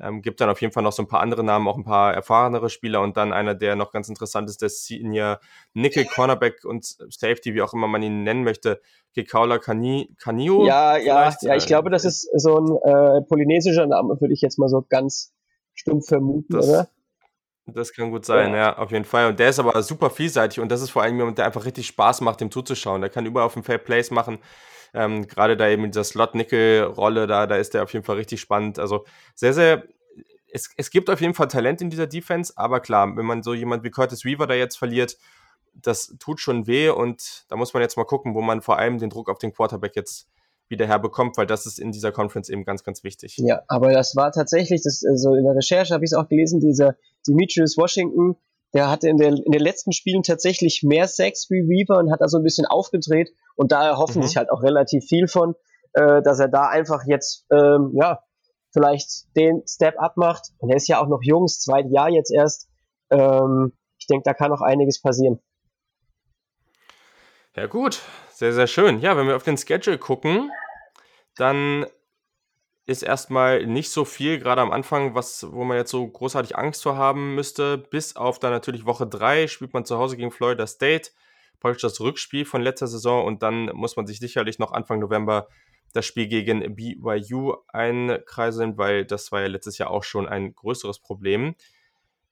Ähm, 0.02 0.22
gibt 0.22 0.40
dann 0.40 0.48
auf 0.48 0.60
jeden 0.62 0.72
Fall 0.72 0.82
noch 0.82 0.92
so 0.92 1.02
ein 1.02 1.08
paar 1.08 1.20
andere 1.20 1.44
Namen, 1.44 1.68
auch 1.68 1.76
ein 1.76 1.84
paar 1.84 2.14
erfahrenere 2.14 2.70
Spieler 2.70 3.02
und 3.02 3.18
dann 3.18 3.34
einer, 3.34 3.54
der 3.54 3.76
noch 3.76 3.92
ganz 3.92 4.08
interessant 4.08 4.48
ist, 4.48 4.62
der 4.62 4.70
Senior 4.70 5.40
Nickel 5.74 6.06
Cornerback 6.06 6.64
und 6.64 6.84
Safety, 6.84 7.54
wie 7.54 7.60
auch 7.60 7.74
immer 7.74 7.86
man 7.86 8.02
ihn 8.02 8.22
nennen 8.22 8.42
möchte, 8.42 8.80
Kekaula 9.14 9.58
Kani, 9.58 10.14
Kanio. 10.18 10.64
Ja, 10.64 10.96
ja, 10.96 11.30
ja, 11.42 11.54
ich 11.54 11.66
glaube, 11.66 11.90
das 11.90 12.06
ist 12.06 12.30
so 12.34 12.58
ein 12.58 12.76
äh, 12.76 13.20
polynesischer 13.22 13.86
Name, 13.86 14.18
würde 14.20 14.32
ich 14.32 14.40
jetzt 14.40 14.58
mal 14.58 14.68
so 14.68 14.86
ganz 14.88 15.34
stumpf 15.74 16.06
vermuten, 16.06 16.54
das, 16.54 16.68
oder? 16.68 16.88
Das 17.66 17.92
kann 17.92 18.10
gut 18.10 18.24
sein, 18.24 18.52
ja. 18.52 18.56
ja. 18.56 18.78
auf 18.78 18.90
jeden 18.90 19.04
Fall. 19.04 19.28
Und 19.28 19.38
der 19.38 19.50
ist 19.50 19.58
aber 19.58 19.82
super 19.82 20.10
vielseitig 20.10 20.60
und 20.60 20.70
das 20.70 20.82
ist 20.82 20.90
vor 20.90 21.02
allem 21.02 21.16
jemand, 21.16 21.38
der 21.38 21.46
einfach 21.46 21.64
richtig 21.64 21.86
Spaß 21.86 22.20
macht, 22.22 22.40
dem 22.40 22.50
zuzuschauen. 22.50 23.00
Der 23.00 23.10
kann 23.10 23.26
überall 23.26 23.46
auf 23.46 23.54
dem 23.54 23.64
Fair 23.64 23.78
Plays 23.78 24.10
machen. 24.10 24.38
Ähm, 24.94 25.26
Gerade 25.26 25.56
da 25.56 25.68
eben 25.68 25.84
in 25.84 25.90
dieser 25.90 26.04
Slot-Nickel-Rolle, 26.04 27.26
da, 27.26 27.46
da 27.46 27.56
ist 27.56 27.74
der 27.74 27.82
auf 27.82 27.92
jeden 27.92 28.04
Fall 28.04 28.16
richtig 28.16 28.40
spannend. 28.40 28.78
Also 28.78 29.04
sehr, 29.34 29.52
sehr. 29.52 29.84
Es, 30.52 30.70
es 30.76 30.90
gibt 30.90 31.10
auf 31.10 31.20
jeden 31.20 31.34
Fall 31.34 31.48
Talent 31.48 31.80
in 31.80 31.90
dieser 31.90 32.08
Defense, 32.08 32.52
aber 32.56 32.80
klar, 32.80 33.16
wenn 33.16 33.24
man 33.24 33.42
so 33.42 33.54
jemand 33.54 33.84
wie 33.84 33.90
Curtis 33.90 34.24
Weaver 34.24 34.48
da 34.48 34.54
jetzt 34.54 34.76
verliert, 34.76 35.16
das 35.74 36.16
tut 36.18 36.40
schon 36.40 36.66
weh 36.66 36.88
und 36.88 37.44
da 37.48 37.56
muss 37.56 37.72
man 37.72 37.82
jetzt 37.82 37.96
mal 37.96 38.04
gucken, 38.04 38.34
wo 38.34 38.40
man 38.40 38.60
vor 38.60 38.78
allem 38.78 38.98
den 38.98 39.10
Druck 39.10 39.30
auf 39.30 39.38
den 39.38 39.52
Quarterback 39.52 39.94
jetzt 39.94 40.28
wieder 40.68 40.86
herbekommt, 40.86 41.36
weil 41.36 41.46
das 41.46 41.66
ist 41.66 41.78
in 41.78 41.92
dieser 41.92 42.12
Conference 42.12 42.48
eben 42.48 42.64
ganz, 42.64 42.84
ganz 42.84 43.02
wichtig. 43.02 43.36
Ja, 43.38 43.62
aber 43.68 43.92
das 43.92 44.14
war 44.14 44.32
tatsächlich, 44.32 44.82
das, 44.82 45.04
also 45.08 45.34
in 45.34 45.44
der 45.44 45.54
Recherche 45.54 45.92
habe 45.92 46.04
ich 46.04 46.12
es 46.12 46.16
auch 46.16 46.28
gelesen, 46.28 46.60
dieser 46.60 46.96
Demetrius 47.26 47.76
Washington, 47.76 48.36
der 48.72 48.90
hatte 48.90 49.08
in, 49.08 49.16
der, 49.16 49.28
in 49.28 49.52
den 49.52 49.60
letzten 49.60 49.92
Spielen 49.92 50.22
tatsächlich 50.22 50.82
mehr 50.82 51.08
Sex 51.08 51.48
wie 51.50 51.68
Weaver 51.68 51.98
und 51.98 52.12
hat 52.12 52.20
da 52.20 52.28
so 52.28 52.38
ein 52.38 52.44
bisschen 52.44 52.66
aufgedreht 52.66 53.30
und 53.56 53.72
da 53.72 53.86
erhoffen 53.86 54.22
mhm. 54.22 54.26
sich 54.26 54.36
halt 54.36 54.50
auch 54.50 54.62
relativ 54.62 55.04
viel 55.04 55.26
von, 55.26 55.54
äh, 55.94 56.22
dass 56.22 56.38
er 56.38 56.48
da 56.48 56.68
einfach 56.68 57.04
jetzt, 57.06 57.46
ähm, 57.50 57.92
ja, 58.00 58.22
vielleicht 58.72 59.36
den 59.36 59.62
Step 59.66 59.98
up 59.98 60.16
macht. 60.16 60.50
Und 60.58 60.70
er 60.70 60.76
ist 60.76 60.88
ja 60.88 61.00
auch 61.00 61.08
noch 61.08 61.20
jung, 61.22 61.44
das 61.44 61.60
zweite 61.60 61.88
Jahr 61.88 62.08
jetzt 62.08 62.32
erst. 62.32 62.68
Ähm, 63.10 63.72
ich 63.98 64.06
denke, 64.06 64.22
da 64.24 64.34
kann 64.34 64.50
noch 64.50 64.60
einiges 64.60 65.02
passieren. 65.02 65.40
Ja, 67.56 67.66
gut. 67.66 68.00
Sehr, 68.32 68.52
sehr 68.52 68.68
schön. 68.68 69.00
Ja, 69.00 69.16
wenn 69.16 69.26
wir 69.26 69.36
auf 69.36 69.42
den 69.42 69.58
Schedule 69.58 69.98
gucken, 69.98 70.50
dann 71.36 71.86
ist 72.90 73.02
erstmal 73.02 73.66
nicht 73.66 73.90
so 73.90 74.04
viel, 74.04 74.40
gerade 74.40 74.60
am 74.60 74.72
Anfang, 74.72 75.14
was, 75.14 75.46
wo 75.52 75.62
man 75.64 75.76
jetzt 75.76 75.92
so 75.92 76.06
großartig 76.06 76.56
Angst 76.56 76.82
vor 76.82 76.96
haben 76.96 77.36
müsste. 77.36 77.78
Bis 77.78 78.16
auf 78.16 78.40
dann 78.40 78.50
natürlich 78.50 78.84
Woche 78.84 79.06
3 79.06 79.46
spielt 79.46 79.72
man 79.72 79.84
zu 79.84 79.96
Hause 79.96 80.16
gegen 80.16 80.32
Florida 80.32 80.66
State. 80.66 81.10
Praktisch 81.60 81.82
das 81.82 82.00
Rückspiel 82.00 82.44
von 82.44 82.62
letzter 82.62 82.88
Saison 82.88 83.24
und 83.24 83.42
dann 83.42 83.66
muss 83.74 83.96
man 83.96 84.06
sich 84.06 84.18
sicherlich 84.18 84.58
noch 84.58 84.72
Anfang 84.72 84.98
November 84.98 85.46
das 85.92 86.06
Spiel 86.06 86.26
gegen 86.26 86.74
BYU 86.74 87.54
einkreiseln, 87.68 88.76
weil 88.76 89.04
das 89.04 89.30
war 89.30 89.40
ja 89.42 89.46
letztes 89.46 89.78
Jahr 89.78 89.90
auch 89.90 90.04
schon 90.04 90.28
ein 90.28 90.54
größeres 90.54 91.00
Problem. 91.00 91.54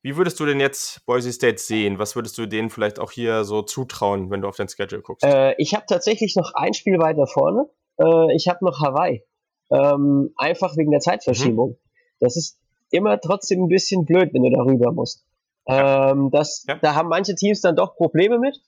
Wie 0.02 0.16
würdest 0.16 0.40
du 0.40 0.46
denn 0.46 0.60
jetzt 0.60 1.04
Boise 1.06 1.32
State 1.32 1.58
sehen? 1.58 1.98
Was 1.98 2.16
würdest 2.16 2.38
du 2.38 2.46
denen 2.46 2.70
vielleicht 2.70 2.98
auch 2.98 3.10
hier 3.10 3.44
so 3.44 3.62
zutrauen, 3.62 4.30
wenn 4.30 4.40
du 4.40 4.48
auf 4.48 4.56
dein 4.56 4.68
Schedule 4.68 5.02
guckst? 5.02 5.24
Äh, 5.24 5.54
ich 5.58 5.74
habe 5.74 5.84
tatsächlich 5.88 6.36
noch 6.36 6.54
ein 6.54 6.72
Spiel 6.72 6.98
weiter 6.98 7.26
vorne. 7.26 7.68
Äh, 8.00 8.34
ich 8.34 8.48
habe 8.48 8.64
noch 8.64 8.80
Hawaii. 8.80 9.24
Ähm, 9.70 10.32
einfach 10.36 10.76
wegen 10.76 10.90
der 10.90 11.00
Zeitverschiebung. 11.00 11.70
Mhm. 11.70 11.76
Das 12.20 12.36
ist 12.36 12.58
immer 12.90 13.20
trotzdem 13.20 13.64
ein 13.64 13.68
bisschen 13.68 14.04
blöd, 14.04 14.32
wenn 14.32 14.42
du 14.42 14.50
darüber 14.50 14.92
musst. 14.92 15.24
Ähm, 15.66 16.30
das, 16.30 16.64
ja. 16.66 16.78
Da 16.80 16.94
haben 16.94 17.08
manche 17.08 17.34
Teams 17.34 17.60
dann 17.60 17.76
doch 17.76 17.96
Probleme 17.96 18.38
mit. 18.38 18.58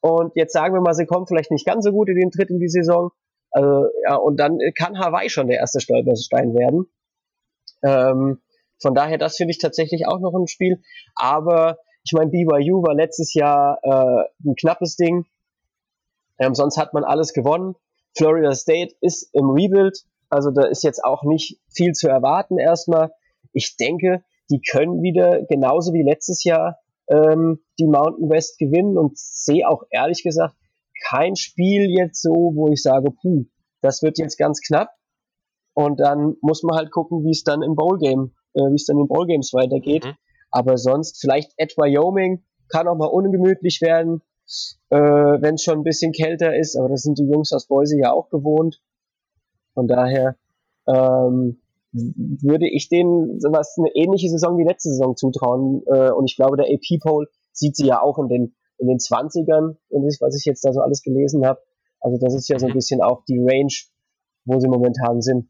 Und 0.00 0.34
jetzt 0.36 0.52
sagen 0.52 0.74
wir 0.74 0.80
mal, 0.80 0.94
sie 0.94 1.06
kommen 1.06 1.26
vielleicht 1.26 1.50
nicht 1.50 1.66
ganz 1.66 1.84
so 1.84 1.92
gut 1.92 2.08
in 2.08 2.16
den 2.16 2.30
Tritt 2.30 2.50
in 2.50 2.60
die 2.60 2.68
Saison. 2.68 3.10
Also, 3.50 3.86
ja, 4.04 4.16
und 4.16 4.38
dann 4.38 4.58
kann 4.76 4.98
Hawaii 4.98 5.28
schon 5.28 5.48
der 5.48 5.58
erste 5.58 5.80
Stolperstein 5.80 6.54
werden. 6.54 6.86
Ähm, 7.82 8.40
von 8.80 8.94
daher, 8.94 9.18
das 9.18 9.36
finde 9.36 9.50
ich 9.50 9.58
tatsächlich 9.58 10.06
auch 10.06 10.20
noch 10.20 10.34
ein 10.34 10.46
Spiel. 10.46 10.80
Aber 11.14 11.78
ich 12.04 12.12
meine, 12.12 12.30
BYU 12.30 12.82
war 12.82 12.94
letztes 12.94 13.34
Jahr 13.34 13.78
äh, 13.82 14.48
ein 14.48 14.54
knappes 14.54 14.96
Ding. 14.96 15.26
Ähm, 16.38 16.54
sonst 16.54 16.78
hat 16.78 16.94
man 16.94 17.04
alles 17.04 17.32
gewonnen. 17.32 17.74
Florida 18.16 18.54
State 18.54 18.94
ist 19.00 19.28
im 19.34 19.50
Rebuild, 19.50 20.04
also 20.28 20.50
da 20.50 20.66
ist 20.66 20.82
jetzt 20.82 21.04
auch 21.04 21.22
nicht 21.24 21.60
viel 21.68 21.92
zu 21.92 22.08
erwarten 22.08 22.58
erstmal. 22.58 23.12
Ich 23.52 23.76
denke, 23.76 24.22
die 24.50 24.60
können 24.60 25.02
wieder 25.02 25.42
genauso 25.48 25.92
wie 25.92 26.02
letztes 26.02 26.44
Jahr 26.44 26.78
ähm, 27.08 27.60
die 27.78 27.86
Mountain 27.86 28.28
West 28.28 28.58
gewinnen 28.58 28.96
und 28.96 29.18
sehe 29.18 29.68
auch 29.68 29.82
ehrlich 29.90 30.22
gesagt 30.22 30.54
kein 31.08 31.36
Spiel 31.36 31.90
jetzt 31.90 32.20
so, 32.20 32.52
wo 32.54 32.68
ich 32.68 32.82
sage, 32.82 33.10
puh, 33.10 33.44
das 33.80 34.02
wird 34.02 34.18
jetzt 34.18 34.36
ganz 34.36 34.60
knapp. 34.60 34.90
Und 35.74 36.00
dann 36.00 36.34
muss 36.40 36.64
man 36.64 36.76
halt 36.76 36.90
gucken, 36.90 37.24
wie 37.24 37.30
es 37.30 37.44
dann 37.44 37.62
im 37.62 37.76
Bowl 37.76 37.98
Game 37.98 38.34
äh, 38.54 38.70
wie 38.70 38.76
es 38.76 38.86
dann 38.86 38.98
in 38.98 39.08
Ballgames 39.08 39.52
weitergeht. 39.52 40.04
Mhm. 40.04 40.14
Aber 40.50 40.76
sonst 40.76 41.20
vielleicht 41.20 41.52
at 41.60 41.76
Wyoming 41.76 42.44
kann 42.68 42.88
auch 42.88 42.96
mal 42.96 43.06
ungemütlich 43.06 43.80
werden, 43.80 44.22
äh, 44.90 44.96
wenn 44.96 45.54
es 45.54 45.62
schon 45.62 45.78
ein 45.78 45.84
bisschen 45.84 46.12
kälter 46.12 46.56
ist. 46.56 46.76
Aber 46.76 46.88
das 46.88 47.02
sind 47.02 47.18
die 47.18 47.28
Jungs 47.28 47.52
aus 47.52 47.66
Boise 47.66 47.98
ja 47.98 48.12
auch 48.12 48.30
gewohnt. 48.30 48.80
Von 49.78 49.86
daher 49.86 50.34
ähm, 50.88 51.60
würde 51.92 52.68
ich 52.68 52.88
denen 52.88 53.38
was 53.44 53.76
eine 53.78 53.94
ähnliche 53.94 54.28
Saison 54.28 54.58
wie 54.58 54.64
letzte 54.64 54.88
Saison 54.88 55.14
zutrauen. 55.16 55.84
Äh, 55.86 56.10
und 56.10 56.28
ich 56.28 56.34
glaube, 56.34 56.56
der 56.56 56.66
AP-Poll 56.66 57.28
sieht 57.52 57.76
sie 57.76 57.86
ja 57.86 58.02
auch 58.02 58.18
in 58.18 58.26
den, 58.26 58.56
in 58.78 58.88
den 58.88 58.98
20ern, 58.98 59.76
was 59.90 60.36
ich 60.36 60.46
jetzt 60.46 60.64
da 60.64 60.72
so 60.72 60.80
alles 60.80 61.02
gelesen 61.02 61.46
habe. 61.46 61.60
Also 62.00 62.18
das 62.18 62.34
ist 62.34 62.48
ja 62.48 62.58
so 62.58 62.66
ein 62.66 62.72
mhm. 62.72 62.74
bisschen 62.74 63.00
auch 63.00 63.22
die 63.28 63.38
Range, 63.38 63.72
wo 64.46 64.58
sie 64.58 64.66
momentan 64.66 65.22
sind. 65.22 65.48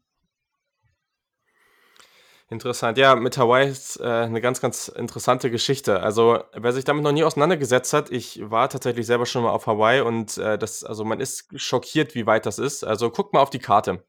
Interessant. 2.51 2.97
Ja, 2.97 3.15
mit 3.15 3.37
Hawaii 3.37 3.69
ist 3.69 3.99
äh, 3.99 4.03
eine 4.03 4.41
ganz, 4.41 4.59
ganz 4.59 4.87
interessante 4.87 5.51
Geschichte. 5.51 6.01
Also, 6.01 6.39
wer 6.53 6.73
sich 6.73 6.83
damit 6.83 7.03
noch 7.03 7.11
nie 7.11 7.23
auseinandergesetzt 7.23 7.93
hat, 7.93 8.11
ich 8.11 8.41
war 8.43 8.69
tatsächlich 8.69 9.05
selber 9.05 9.27
schon 9.27 9.43
mal 9.43 9.51
auf 9.51 9.67
Hawaii 9.67 10.01
und 10.01 10.35
äh, 10.39 10.57
das, 10.57 10.83
also 10.83 11.05
man 11.05 11.19
ist 11.19 11.47
schockiert, 11.55 12.15
wie 12.15 12.25
weit 12.25 12.47
das 12.47 12.57
ist. 12.57 12.83
Also 12.83 13.11
guckt 13.11 13.33
mal 13.33 13.41
auf 13.41 13.51
die 13.51 13.59
Karte. 13.59 14.03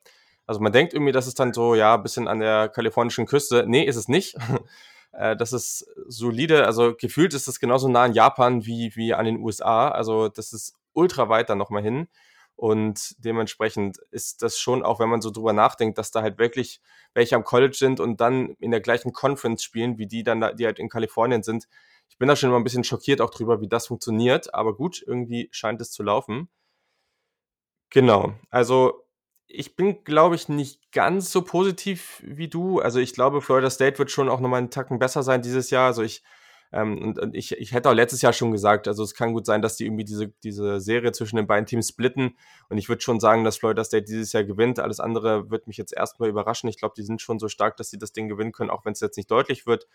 Also 0.46 0.60
man 0.60 0.72
denkt 0.72 0.94
irgendwie, 0.94 1.12
das 1.12 1.26
ist 1.26 1.38
dann 1.38 1.52
so, 1.52 1.74
ja, 1.74 1.96
ein 1.96 2.02
bisschen 2.02 2.28
an 2.28 2.40
der 2.40 2.70
kalifornischen 2.70 3.26
Küste. 3.26 3.64
Nee, 3.66 3.84
ist 3.84 3.96
es 3.96 4.08
nicht. 4.08 4.36
äh, 5.12 5.36
das 5.36 5.52
ist 5.52 5.86
solide, 6.08 6.64
also 6.64 6.94
gefühlt 6.96 7.34
ist 7.34 7.46
es 7.46 7.60
genauso 7.60 7.88
nah 7.88 8.04
an 8.04 8.14
Japan 8.14 8.64
wie, 8.64 8.92
wie 8.96 9.12
an 9.12 9.26
den 9.26 9.38
USA. 9.40 9.90
Also 9.90 10.28
das 10.28 10.54
ist 10.54 10.76
ultra 10.94 11.28
weit 11.28 11.50
dann 11.50 11.58
nochmal 11.58 11.82
hin. 11.82 12.08
Und 12.60 13.14
dementsprechend 13.24 13.96
ist 14.10 14.42
das 14.42 14.58
schon, 14.58 14.82
auch 14.82 15.00
wenn 15.00 15.08
man 15.08 15.22
so 15.22 15.30
drüber 15.30 15.54
nachdenkt, 15.54 15.96
dass 15.96 16.10
da 16.10 16.20
halt 16.20 16.36
wirklich 16.36 16.82
welche 17.14 17.34
am 17.34 17.42
College 17.42 17.74
sind 17.74 18.00
und 18.00 18.20
dann 18.20 18.50
in 18.58 18.70
der 18.70 18.82
gleichen 18.82 19.14
Conference 19.14 19.64
spielen, 19.64 19.96
wie 19.96 20.06
die 20.06 20.24
dann, 20.24 20.44
die 20.58 20.66
halt 20.66 20.78
in 20.78 20.90
Kalifornien 20.90 21.42
sind. 21.42 21.68
Ich 22.10 22.18
bin 22.18 22.28
da 22.28 22.36
schon 22.36 22.50
immer 22.50 22.60
ein 22.60 22.64
bisschen 22.64 22.84
schockiert 22.84 23.22
auch 23.22 23.30
drüber, 23.30 23.62
wie 23.62 23.68
das 23.68 23.86
funktioniert, 23.86 24.52
aber 24.52 24.76
gut, 24.76 25.02
irgendwie 25.06 25.48
scheint 25.52 25.80
es 25.80 25.90
zu 25.90 26.02
laufen. 26.02 26.50
Genau, 27.88 28.34
also 28.50 29.06
ich 29.46 29.74
bin, 29.74 30.04
glaube 30.04 30.34
ich, 30.34 30.50
nicht 30.50 30.92
ganz 30.92 31.32
so 31.32 31.40
positiv 31.40 32.22
wie 32.26 32.48
du. 32.48 32.78
Also 32.80 32.98
ich 33.00 33.14
glaube, 33.14 33.40
Florida 33.40 33.70
State 33.70 33.98
wird 33.98 34.10
schon 34.10 34.28
auch 34.28 34.40
nochmal 34.40 34.58
einen 34.58 34.70
Tacken 34.70 34.98
besser 34.98 35.22
sein 35.22 35.40
dieses 35.40 35.70
Jahr. 35.70 35.86
Also 35.86 36.02
ich 36.02 36.22
ähm, 36.72 36.98
und, 37.02 37.18
und 37.18 37.34
ich, 37.34 37.52
ich 37.52 37.72
hätte 37.72 37.90
auch 37.90 37.94
letztes 37.94 38.22
Jahr 38.22 38.32
schon 38.32 38.52
gesagt, 38.52 38.86
also 38.86 39.02
es 39.02 39.14
kann 39.14 39.32
gut 39.32 39.44
sein, 39.44 39.60
dass 39.60 39.76
die 39.76 39.86
irgendwie 39.86 40.04
diese, 40.04 40.28
diese 40.44 40.80
Serie 40.80 41.12
zwischen 41.12 41.36
den 41.36 41.46
beiden 41.46 41.66
Teams 41.66 41.88
splitten. 41.88 42.36
Und 42.68 42.78
ich 42.78 42.88
würde 42.88 43.02
schon 43.02 43.18
sagen, 43.18 43.44
dass 43.44 43.58
Florida 43.58 43.82
State 43.82 44.04
dieses 44.04 44.32
Jahr 44.32 44.44
gewinnt. 44.44 44.78
Alles 44.78 45.00
andere 45.00 45.50
wird 45.50 45.66
mich 45.66 45.76
jetzt 45.76 45.92
erstmal 45.92 46.28
überraschen. 46.28 46.68
Ich 46.68 46.78
glaube, 46.78 46.94
die 46.96 47.02
sind 47.02 47.20
schon 47.20 47.38
so 47.38 47.48
stark, 47.48 47.76
dass 47.76 47.90
sie 47.90 47.98
das 47.98 48.12
Ding 48.12 48.28
gewinnen 48.28 48.52
können, 48.52 48.70
auch 48.70 48.84
wenn 48.84 48.92
es 48.92 49.00
jetzt 49.00 49.16
nicht 49.16 49.30
deutlich 49.30 49.66
wird. 49.66 49.86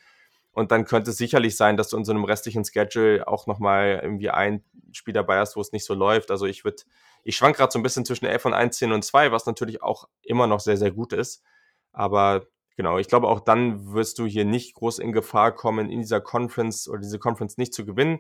Und 0.52 0.72
dann 0.72 0.86
könnte 0.86 1.12
es 1.12 1.18
sicherlich 1.18 1.58
sein, 1.58 1.76
dass 1.76 1.90
du 1.90 1.98
in 1.98 2.06
so 2.06 2.14
einem 2.14 2.24
restlichen 2.24 2.64
Schedule 2.64 3.28
auch 3.28 3.46
nochmal 3.46 4.00
irgendwie 4.02 4.30
ein 4.30 4.64
Spiel 4.94 5.14
dabei 5.14 5.40
hast, 5.40 5.56
wo 5.58 5.62
es 5.62 5.74
nicht 5.74 5.86
so 5.86 5.94
läuft. 5.94 6.32
Also 6.32 6.46
ich 6.46 6.64
würde, 6.64 6.84
ich 7.24 7.36
schwank 7.36 7.58
gerade 7.58 7.72
so 7.72 7.80
ein 7.80 7.84
bisschen 7.84 8.06
zwischen 8.06 8.26
11 8.26 8.46
und 8.46 8.54
1, 8.54 8.78
10 8.78 8.92
und 8.94 9.04
2, 9.04 9.32
was 9.34 9.46
natürlich 9.46 9.82
auch 9.84 10.08
immer 10.22 10.48
noch 10.48 10.62
sehr, 10.62 10.78
sehr 10.78 10.92
gut 10.92 11.12
ist. 11.12 11.44
Aber 11.92 12.46
Genau, 12.78 12.98
ich 12.98 13.08
glaube, 13.08 13.28
auch 13.30 13.40
dann 13.40 13.94
wirst 13.94 14.20
du 14.20 14.26
hier 14.26 14.44
nicht 14.44 14.76
groß 14.76 15.00
in 15.00 15.14
Gefahr 15.14 15.54
kommen, 15.54 15.90
in 15.90 16.00
dieser 16.00 16.20
Conference 16.20 16.90
oder 16.90 17.00
diese 17.00 17.20
Conference 17.20 17.58
nicht 17.58 17.74
zu 17.74 17.86
gewinnen. 17.86 18.20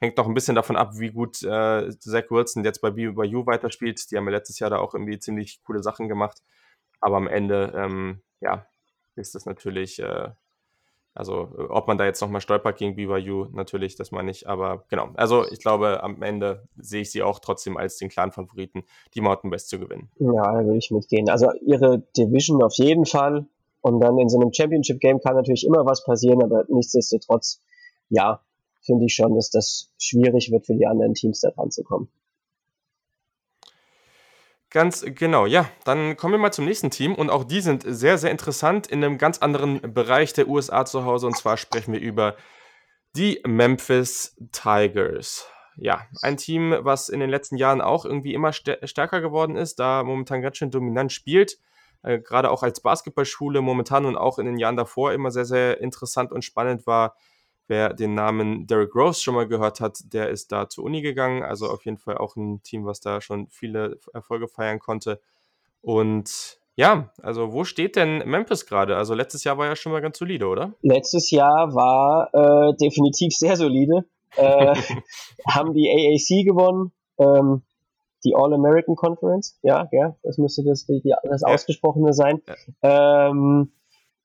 Hängt 0.00 0.18
noch 0.18 0.26
ein 0.26 0.34
bisschen 0.34 0.56
davon 0.56 0.76
ab, 0.76 0.98
wie 0.98 1.10
gut 1.10 1.42
äh, 1.42 1.90
Zach 1.98 2.24
Wilson 2.30 2.64
jetzt 2.64 2.80
bei 2.80 2.90
BYU 2.90 3.46
weiterspielt. 3.46 4.10
Die 4.10 4.16
haben 4.16 4.26
ja 4.26 4.32
letztes 4.32 4.58
Jahr 4.58 4.68
da 4.68 4.78
auch 4.78 4.94
irgendwie 4.94 5.18
ziemlich 5.18 5.62
coole 5.62 5.82
Sachen 5.82 6.08
gemacht. 6.08 6.42
Aber 7.00 7.16
am 7.16 7.28
Ende, 7.28 7.72
ähm, 7.74 8.20
ja, 8.40 8.66
ist 9.16 9.34
das 9.34 9.46
natürlich, 9.46 10.00
äh, 10.00 10.30
also 11.14 11.48
ob 11.70 11.86
man 11.86 11.96
da 11.96 12.04
jetzt 12.04 12.20
nochmal 12.20 12.40
stolpert 12.40 12.76
gegen 12.76 12.96
BYU, 12.96 13.46
natürlich, 13.52 13.94
das 13.94 14.10
meine 14.10 14.30
ich. 14.30 14.48
Aber 14.48 14.84
genau, 14.88 15.10
also 15.14 15.46
ich 15.48 15.60
glaube, 15.60 16.02
am 16.02 16.22
Ende 16.22 16.66
sehe 16.76 17.02
ich 17.02 17.12
sie 17.12 17.22
auch 17.22 17.38
trotzdem 17.38 17.76
als 17.76 17.96
den 17.96 18.08
klaren 18.08 18.32
Favoriten, 18.32 18.84
die 19.14 19.20
Mountain 19.20 19.50
West 19.50 19.68
zu 19.68 19.78
gewinnen. 19.78 20.10
Ja, 20.18 20.52
da 20.52 20.64
würde 20.64 20.78
ich 20.78 20.90
mitgehen. 20.90 21.30
Also 21.30 21.52
ihre 21.64 22.00
Division 22.16 22.62
auf 22.62 22.74
jeden 22.74 23.06
Fall. 23.06 23.46
Und 23.84 24.00
dann 24.00 24.18
in 24.18 24.30
so 24.30 24.40
einem 24.40 24.50
Championship-Game 24.50 25.20
kann 25.20 25.36
natürlich 25.36 25.66
immer 25.66 25.84
was 25.84 26.04
passieren, 26.04 26.42
aber 26.42 26.64
nichtsdestotrotz, 26.68 27.60
ja, 28.08 28.40
finde 28.80 29.04
ich 29.04 29.14
schon, 29.14 29.34
dass 29.34 29.50
das 29.50 29.92
schwierig 29.98 30.50
wird 30.50 30.64
für 30.64 30.74
die 30.74 30.86
anderen 30.86 31.12
Teams 31.12 31.40
da 31.40 31.50
dran 31.50 31.70
zu 31.70 31.84
kommen. 31.84 32.08
Ganz 34.70 35.04
genau, 35.06 35.44
ja. 35.44 35.68
Dann 35.84 36.16
kommen 36.16 36.32
wir 36.32 36.38
mal 36.38 36.50
zum 36.50 36.64
nächsten 36.64 36.90
Team 36.90 37.14
und 37.14 37.28
auch 37.28 37.44
die 37.44 37.60
sind 37.60 37.84
sehr, 37.86 38.16
sehr 38.16 38.30
interessant 38.30 38.86
in 38.86 39.04
einem 39.04 39.18
ganz 39.18 39.40
anderen 39.40 39.92
Bereich 39.92 40.32
der 40.32 40.48
USA 40.48 40.86
zu 40.86 41.04
Hause 41.04 41.26
und 41.26 41.36
zwar 41.36 41.58
sprechen 41.58 41.92
wir 41.92 42.00
über 42.00 42.36
die 43.14 43.42
Memphis 43.46 44.34
Tigers. 44.50 45.46
Ja, 45.76 46.06
ein 46.22 46.38
Team, 46.38 46.74
was 46.80 47.10
in 47.10 47.20
den 47.20 47.28
letzten 47.28 47.58
Jahren 47.58 47.82
auch 47.82 48.06
irgendwie 48.06 48.32
immer 48.32 48.54
stärker 48.54 49.20
geworden 49.20 49.56
ist, 49.56 49.78
da 49.78 50.02
momentan 50.04 50.40
ganz 50.40 50.56
schön 50.56 50.70
dominant 50.70 51.12
spielt 51.12 51.58
äh, 52.04 52.18
gerade 52.18 52.50
auch 52.50 52.62
als 52.62 52.80
Basketballschule 52.80 53.60
momentan 53.60 54.04
und 54.04 54.16
auch 54.16 54.38
in 54.38 54.46
den 54.46 54.58
Jahren 54.58 54.76
davor 54.76 55.12
immer 55.12 55.30
sehr, 55.30 55.44
sehr 55.44 55.80
interessant 55.80 56.32
und 56.32 56.44
spannend 56.44 56.86
war. 56.86 57.16
Wer 57.66 57.94
den 57.94 58.14
Namen 58.14 58.66
Derrick 58.66 58.94
Rose 58.94 59.22
schon 59.22 59.34
mal 59.34 59.48
gehört 59.48 59.80
hat, 59.80 59.98
der 60.12 60.28
ist 60.28 60.52
da 60.52 60.68
zur 60.68 60.84
Uni 60.84 61.00
gegangen. 61.00 61.42
Also 61.42 61.68
auf 61.70 61.86
jeden 61.86 61.96
Fall 61.96 62.18
auch 62.18 62.36
ein 62.36 62.62
Team, 62.62 62.84
was 62.84 63.00
da 63.00 63.22
schon 63.22 63.48
viele 63.48 63.98
Erfolge 64.12 64.48
feiern 64.48 64.78
konnte. 64.78 65.18
Und 65.80 66.58
ja, 66.76 67.10
also 67.22 67.52
wo 67.52 67.64
steht 67.64 67.96
denn 67.96 68.18
Memphis 68.28 68.66
gerade? 68.66 68.96
Also 68.96 69.14
letztes 69.14 69.44
Jahr 69.44 69.56
war 69.56 69.66
ja 69.66 69.76
schon 69.76 69.92
mal 69.92 70.02
ganz 70.02 70.18
solide, 70.18 70.46
oder? 70.46 70.74
Letztes 70.82 71.30
Jahr 71.30 71.74
war 71.74 72.28
äh, 72.34 72.76
definitiv 72.76 73.32
sehr 73.34 73.56
solide. 73.56 74.04
Äh, 74.36 74.74
haben 75.48 75.72
die 75.72 75.88
AAC 75.88 76.44
gewonnen. 76.44 76.92
Ähm, 77.18 77.62
die 78.24 78.34
All-American 78.34 78.96
Conference, 78.96 79.58
ja, 79.62 79.88
ja, 79.92 80.16
das 80.22 80.38
müsste 80.38 80.64
das, 80.64 80.86
die, 80.86 81.14
das 81.22 81.42
Ausgesprochene 81.42 82.12
sein. 82.12 82.40
Ja. 82.82 83.28
Ähm, 83.30 83.72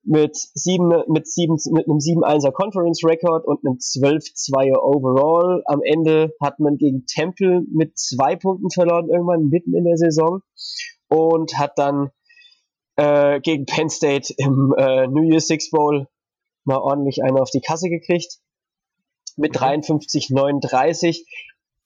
mit 0.03 0.35
sieben, 0.35 0.89
mit 1.07 1.27
sieben, 1.27 1.57
mit 1.71 1.88
einem 1.88 1.97
7-1er 1.97 2.51
Conference 2.51 3.03
Record 3.03 3.45
und 3.45 3.65
einem 3.65 3.75
12-2er 3.75 4.79
Overall. 4.79 5.62
Am 5.65 5.81
Ende 5.83 6.33
hat 6.41 6.59
man 6.59 6.77
gegen 6.77 7.05
Temple 7.05 7.63
mit 7.71 7.97
zwei 7.97 8.35
Punkten 8.35 8.71
verloren, 8.71 9.09
irgendwann 9.09 9.49
mitten 9.49 9.75
in 9.75 9.83
der 9.83 9.97
Saison. 9.97 10.41
Und 11.09 11.57
hat 11.57 11.77
dann 11.77 12.12
äh, 12.95 13.39
gegen 13.41 13.65
Penn 13.65 13.89
State 13.89 14.33
im 14.38 14.73
äh, 14.77 15.07
New 15.07 15.23
Year 15.23 15.41
Six 15.41 15.69
Bowl 15.69 16.07
mal 16.63 16.77
ordentlich 16.77 17.23
eine 17.23 17.41
auf 17.41 17.49
die 17.49 17.62
Kasse 17.62 17.89
gekriegt. 17.89 18.39
Mit 19.38 19.55
53-39. 19.55 21.19
Mhm. 21.19 21.25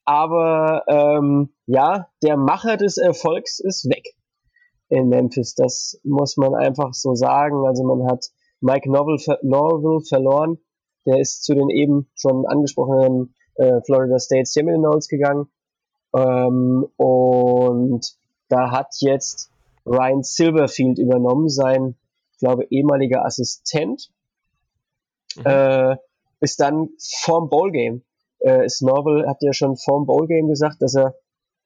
Aber 0.05 0.83
ähm, 0.87 1.53
ja, 1.65 2.09
der 2.21 2.37
Macher 2.37 2.77
des 2.77 2.97
Erfolgs 2.97 3.59
ist 3.59 3.85
weg 3.85 4.15
in 4.89 5.07
Memphis. 5.09 5.55
Das 5.55 5.99
muss 6.03 6.37
man 6.37 6.55
einfach 6.55 6.93
so 6.93 7.15
sagen. 7.15 7.65
Also 7.65 7.83
man 7.83 8.05
hat 8.07 8.25
Mike 8.59 8.89
Norville, 8.91 9.39
Norville 9.41 10.01
verloren. 10.01 10.57
Der 11.05 11.19
ist 11.19 11.43
zu 11.43 11.53
den 11.53 11.69
eben 11.69 12.09
schon 12.15 12.45
angesprochenen 12.45 13.33
äh, 13.55 13.81
Florida 13.85 14.19
State 14.19 14.45
Seminoles 14.45 15.07
gegangen. 15.07 15.47
Ähm, 16.15 16.85
und 16.97 18.05
da 18.49 18.71
hat 18.71 18.87
jetzt 18.99 19.51
Ryan 19.85 20.23
Silverfield 20.23 20.99
übernommen, 20.99 21.49
sein, 21.49 21.95
ich 22.33 22.39
glaube, 22.39 22.65
ehemaliger 22.69 23.25
Assistent. 23.25 24.11
Mhm. 25.35 25.45
Äh, 25.45 25.97
ist 26.39 26.59
dann 26.59 26.89
vorm 26.99 27.49
Bowlgame 27.49 28.01
äh, 28.43 28.67
Snorvel 28.69 29.27
hat 29.27 29.37
ja 29.41 29.53
schon 29.53 29.75
vor 29.77 29.99
dem 29.99 30.05
Bowl-Game 30.05 30.47
gesagt, 30.47 30.81
dass 30.81 30.95
er 30.95 31.15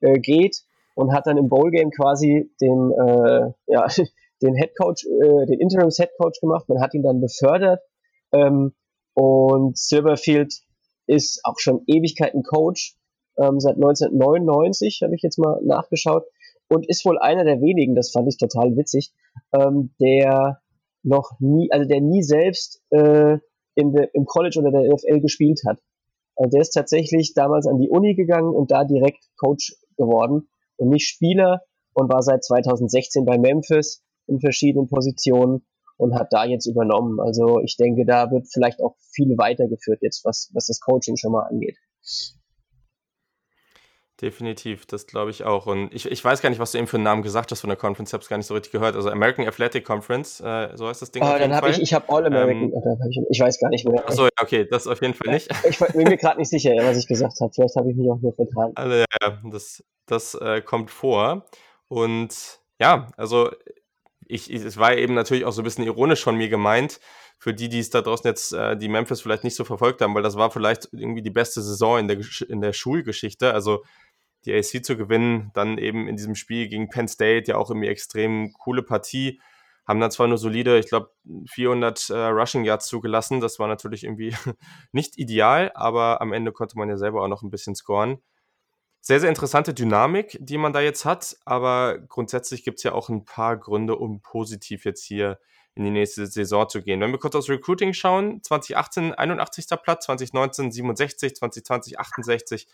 äh, 0.01 0.19
geht 0.19 0.63
und 0.95 1.13
hat 1.13 1.27
dann 1.27 1.37
im 1.37 1.49
Bowl-Game 1.49 1.91
quasi 1.91 2.51
den, 2.61 2.91
äh, 2.91 3.51
ja, 3.67 3.87
den 4.41 4.55
Headcoach, 4.55 5.05
äh, 5.05 5.45
den 5.45 5.59
Interims-Headcoach 5.59 6.39
gemacht. 6.41 6.69
Man 6.69 6.81
hat 6.81 6.93
ihn 6.93 7.03
dann 7.03 7.19
befördert 7.21 7.81
ähm, 8.31 8.73
und 9.13 9.77
Silverfield 9.77 10.53
ist 11.07 11.41
auch 11.43 11.57
schon 11.57 11.83
Ewigkeiten 11.87 12.43
Coach, 12.43 12.95
ähm, 13.37 13.59
seit 13.59 13.75
1999, 13.75 15.01
habe 15.03 15.15
ich 15.15 15.21
jetzt 15.21 15.39
mal 15.39 15.59
nachgeschaut, 15.63 16.25
und 16.69 16.87
ist 16.87 17.05
wohl 17.05 17.17
einer 17.17 17.45
der 17.45 17.61
wenigen, 17.61 17.95
das 17.95 18.11
fand 18.11 18.27
ich 18.27 18.37
total 18.37 18.75
witzig, 18.75 19.13
ähm, 19.53 19.93
der 20.01 20.61
noch 21.03 21.39
nie, 21.39 21.71
also 21.71 21.87
der 21.87 22.01
nie 22.01 22.23
selbst 22.23 22.81
äh, 22.89 23.37
in 23.75 23.93
de, 23.93 24.09
im 24.13 24.25
College 24.25 24.59
oder 24.59 24.71
der 24.71 24.93
NFL 24.93 25.21
gespielt 25.21 25.61
hat. 25.65 25.79
Also 26.37 26.51
der 26.51 26.61
ist 26.61 26.71
tatsächlich 26.71 27.33
damals 27.33 27.67
an 27.67 27.79
die 27.79 27.89
Uni 27.89 28.15
gegangen 28.15 28.53
und 28.53 28.71
da 28.71 28.85
direkt 28.85 29.23
Coach 29.37 29.75
geworden 29.97 30.47
und 30.77 30.89
nicht 30.89 31.07
Spieler 31.07 31.61
und 31.93 32.11
war 32.11 32.21
seit 32.21 32.43
2016 32.43 33.25
bei 33.25 33.37
Memphis 33.37 34.03
in 34.27 34.39
verschiedenen 34.39 34.87
Positionen 34.87 35.65
und 35.97 36.13
hat 36.13 36.31
da 36.31 36.45
jetzt 36.45 36.67
übernommen. 36.67 37.19
Also 37.19 37.59
ich 37.61 37.75
denke, 37.75 38.05
da 38.05 38.29
wird 38.29 38.47
vielleicht 38.51 38.81
auch 38.83 38.95
viel 39.11 39.35
weitergeführt 39.37 39.99
jetzt, 40.01 40.23
was, 40.23 40.51
was 40.53 40.67
das 40.67 40.79
Coaching 40.79 41.17
schon 41.17 41.31
mal 41.31 41.47
angeht. 41.47 41.77
Definitiv, 44.19 44.87
das 44.87 45.05
glaube 45.05 45.29
ich 45.29 45.43
auch. 45.43 45.67
Und 45.67 45.93
ich, 45.93 46.09
ich 46.09 46.25
weiß 46.25 46.41
gar 46.41 46.49
nicht, 46.49 46.57
was 46.57 46.71
du 46.71 46.79
eben 46.79 46.87
für 46.87 46.97
einen 46.97 47.03
Namen 47.03 47.21
gesagt 47.21 47.51
hast 47.51 47.61
von 47.61 47.67
der 47.69 47.77
Conference, 47.77 48.09
ich 48.09 48.13
habe 48.13 48.23
es 48.23 48.29
gar 48.29 48.37
nicht 48.37 48.47
so 48.47 48.55
richtig 48.55 48.71
gehört. 48.71 48.95
Also 48.95 49.11
American 49.11 49.47
Athletic 49.47 49.85
Conference, 49.85 50.39
äh, 50.39 50.69
so 50.73 50.87
heißt 50.87 51.03
das 51.03 51.11
Ding. 51.11 51.21
Ah, 51.21 51.37
dann 51.37 51.53
habe 51.53 51.69
ich, 51.69 51.79
ich 51.79 51.93
habe 51.93 52.09
All 52.09 52.25
American, 52.25 52.71
ähm, 52.71 53.11
ich, 53.11 53.19
ich, 53.29 53.39
weiß 53.39 53.59
gar 53.59 53.69
nicht 53.69 53.87
mehr. 53.87 54.03
Achso, 54.07 54.23
ja, 54.23 54.29
okay, 54.41 54.65
das 54.67 54.87
auf 54.87 55.01
jeden 55.03 55.13
Fall 55.13 55.33
nicht. 55.33 55.51
Ich 55.69 55.77
bin 55.77 56.07
mir 56.07 56.17
gerade 56.17 56.39
nicht 56.39 56.49
sicher, 56.49 56.71
was 56.77 56.97
ich 56.97 57.07
gesagt 57.07 57.39
habe. 57.39 57.51
Vielleicht 57.53 57.75
habe 57.75 57.91
ich 57.91 57.95
mich 57.95 58.09
auch 58.09 58.19
nur 58.19 58.33
vertragen. 58.33 58.71
Also, 58.73 58.95
ja, 58.95 59.05
ja, 59.21 59.37
das, 59.51 59.83
das 60.07 60.33
äh, 60.33 60.61
kommt 60.61 60.89
vor. 60.89 61.45
Und 61.87 62.59
ja, 62.79 63.07
also 63.17 63.51
ich, 64.27 64.51
ich, 64.51 64.63
es 64.63 64.77
war 64.77 64.95
eben 64.95 65.13
natürlich 65.13 65.45
auch 65.45 65.51
so 65.51 65.61
ein 65.61 65.63
bisschen 65.63 65.85
ironisch 65.85 66.23
von 66.23 66.35
mir 66.35 66.49
gemeint, 66.49 66.99
für 67.39 67.53
die, 67.53 67.69
die 67.69 67.79
es 67.79 67.89
da 67.89 68.01
draußen 68.01 68.27
jetzt, 68.27 68.53
äh, 68.53 68.75
die 68.75 68.89
Memphis 68.89 69.21
vielleicht 69.21 69.43
nicht 69.43 69.55
so 69.55 69.63
verfolgt 69.63 70.01
haben, 70.01 70.15
weil 70.15 70.23
das 70.23 70.37
war 70.37 70.49
vielleicht 70.49 70.89
irgendwie 70.91 71.21
die 71.21 71.29
beste 71.29 71.61
Saison 71.61 71.99
in 71.99 72.07
der, 72.07 72.17
in 72.49 72.61
der 72.61 72.73
Schulgeschichte. 72.73 73.53
Also 73.53 73.83
die 74.47 74.53
AC 74.53 74.83
zu 74.83 74.97
gewinnen, 74.97 75.51
dann 75.53 75.77
eben 75.77 76.07
in 76.07 76.15
diesem 76.15 76.35
Spiel 76.35 76.67
gegen 76.67 76.89
Penn 76.89 77.07
State 77.07 77.51
ja 77.51 77.57
auch 77.57 77.69
irgendwie 77.69 77.89
extrem 77.89 78.53
coole 78.53 78.81
Partie. 78.81 79.41
Haben 79.85 79.99
dann 79.99 80.11
zwar 80.11 80.27
nur 80.27 80.37
solide, 80.37 80.79
ich 80.79 80.87
glaube, 80.87 81.11
400 81.49 82.09
äh, 82.09 82.17
Rushing 82.27 82.65
Yards 82.65 82.87
zugelassen. 82.87 83.39
Das 83.39 83.59
war 83.59 83.67
natürlich 83.67 84.03
irgendwie 84.03 84.35
nicht 84.91 85.17
ideal, 85.17 85.71
aber 85.75 86.21
am 86.21 86.33
Ende 86.33 86.51
konnte 86.51 86.77
man 86.77 86.89
ja 86.89 86.97
selber 86.97 87.23
auch 87.23 87.27
noch 87.27 87.43
ein 87.43 87.51
bisschen 87.51 87.75
scoren. 87.75 88.17
Sehr, 89.01 89.19
sehr 89.19 89.29
interessante 89.29 89.73
Dynamik, 89.73 90.37
die 90.41 90.57
man 90.57 90.73
da 90.73 90.81
jetzt 90.81 91.05
hat, 91.05 91.37
aber 91.45 91.99
grundsätzlich 91.99 92.63
gibt 92.63 92.79
es 92.79 92.83
ja 92.83 92.91
auch 92.91 93.07
ein 93.07 93.23
paar 93.23 93.55
Gründe, 93.55 93.95
um 93.95 94.21
positiv 94.21 94.83
jetzt 94.83 95.05
hier 95.05 95.39
in 95.75 95.85
die 95.85 95.91
nächste 95.91 96.25
Saison 96.25 96.67
zu 96.67 96.81
gehen. 96.81 96.99
Wenn 96.99 97.11
wir 97.11 97.19
kurz 97.19 97.35
aufs 97.35 97.49
Recruiting 97.49 97.93
schauen, 97.93 98.41
2018 98.43 99.13
81. 99.13 99.67
Platz, 99.81 100.05
2019 100.05 100.71
67, 100.71 101.35
2020 101.35 101.99
68 101.99 102.67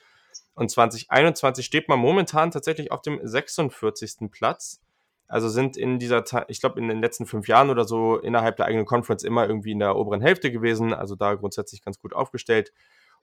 und 0.55 0.69
2021 0.69 1.65
steht 1.65 1.89
man 1.89 1.99
momentan 1.99 2.51
tatsächlich 2.51 2.91
auf 2.91 3.01
dem 3.01 3.19
46. 3.21 4.29
Platz. 4.31 4.81
Also 5.27 5.49
sind 5.49 5.77
in 5.77 5.97
dieser, 5.97 6.23
ich 6.47 6.59
glaube, 6.59 6.79
in 6.79 6.87
den 6.87 7.01
letzten 7.01 7.25
fünf 7.25 7.47
Jahren 7.47 7.69
oder 7.69 7.85
so 7.85 8.17
innerhalb 8.17 8.57
der 8.57 8.67
eigenen 8.67 8.85
Conference 8.85 9.23
immer 9.23 9.47
irgendwie 9.47 9.71
in 9.71 9.79
der 9.79 9.95
oberen 9.95 10.21
Hälfte 10.21 10.51
gewesen. 10.51 10.93
Also 10.93 11.15
da 11.15 11.33
grundsätzlich 11.33 11.83
ganz 11.83 11.99
gut 11.99 12.13
aufgestellt 12.13 12.71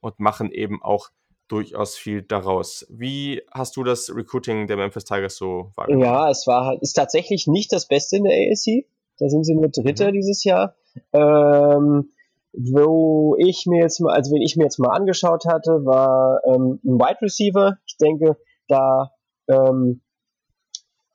und 0.00 0.18
machen 0.18 0.50
eben 0.50 0.82
auch 0.82 1.10
durchaus 1.46 1.96
viel 1.96 2.22
daraus. 2.22 2.86
Wie 2.88 3.42
hast 3.50 3.76
du 3.76 3.84
das 3.84 4.14
Recruiting 4.14 4.66
der 4.66 4.76
Memphis 4.76 5.04
Tigers 5.04 5.36
so 5.36 5.72
wahrgenommen? 5.74 6.04
Ja, 6.04 6.30
es 6.30 6.46
war 6.46 6.64
halt, 6.64 6.82
ist 6.82 6.94
tatsächlich 6.94 7.46
nicht 7.46 7.72
das 7.72 7.86
Beste 7.86 8.16
in 8.16 8.24
der 8.24 8.50
ASC. 8.50 8.86
Da 9.18 9.28
sind 9.28 9.44
sie 9.44 9.54
nur 9.54 9.68
Dritter 9.68 10.08
mhm. 10.08 10.14
dieses 10.14 10.44
Jahr. 10.44 10.74
Ähm, 11.12 12.10
wo 12.52 13.36
ich 13.38 13.66
mir 13.66 13.82
jetzt 13.82 14.00
mal, 14.00 14.14
also 14.14 14.34
wenn 14.34 14.42
ich 14.42 14.56
mir 14.56 14.64
jetzt 14.64 14.78
mal 14.78 14.90
angeschaut 14.90 15.44
hatte, 15.46 15.84
war 15.84 16.40
ähm, 16.46 16.80
ein 16.84 16.98
Wide 16.98 17.22
Receiver. 17.22 17.78
Ich 17.86 17.96
denke, 17.96 18.36
da 18.68 19.12
ähm, 19.48 20.00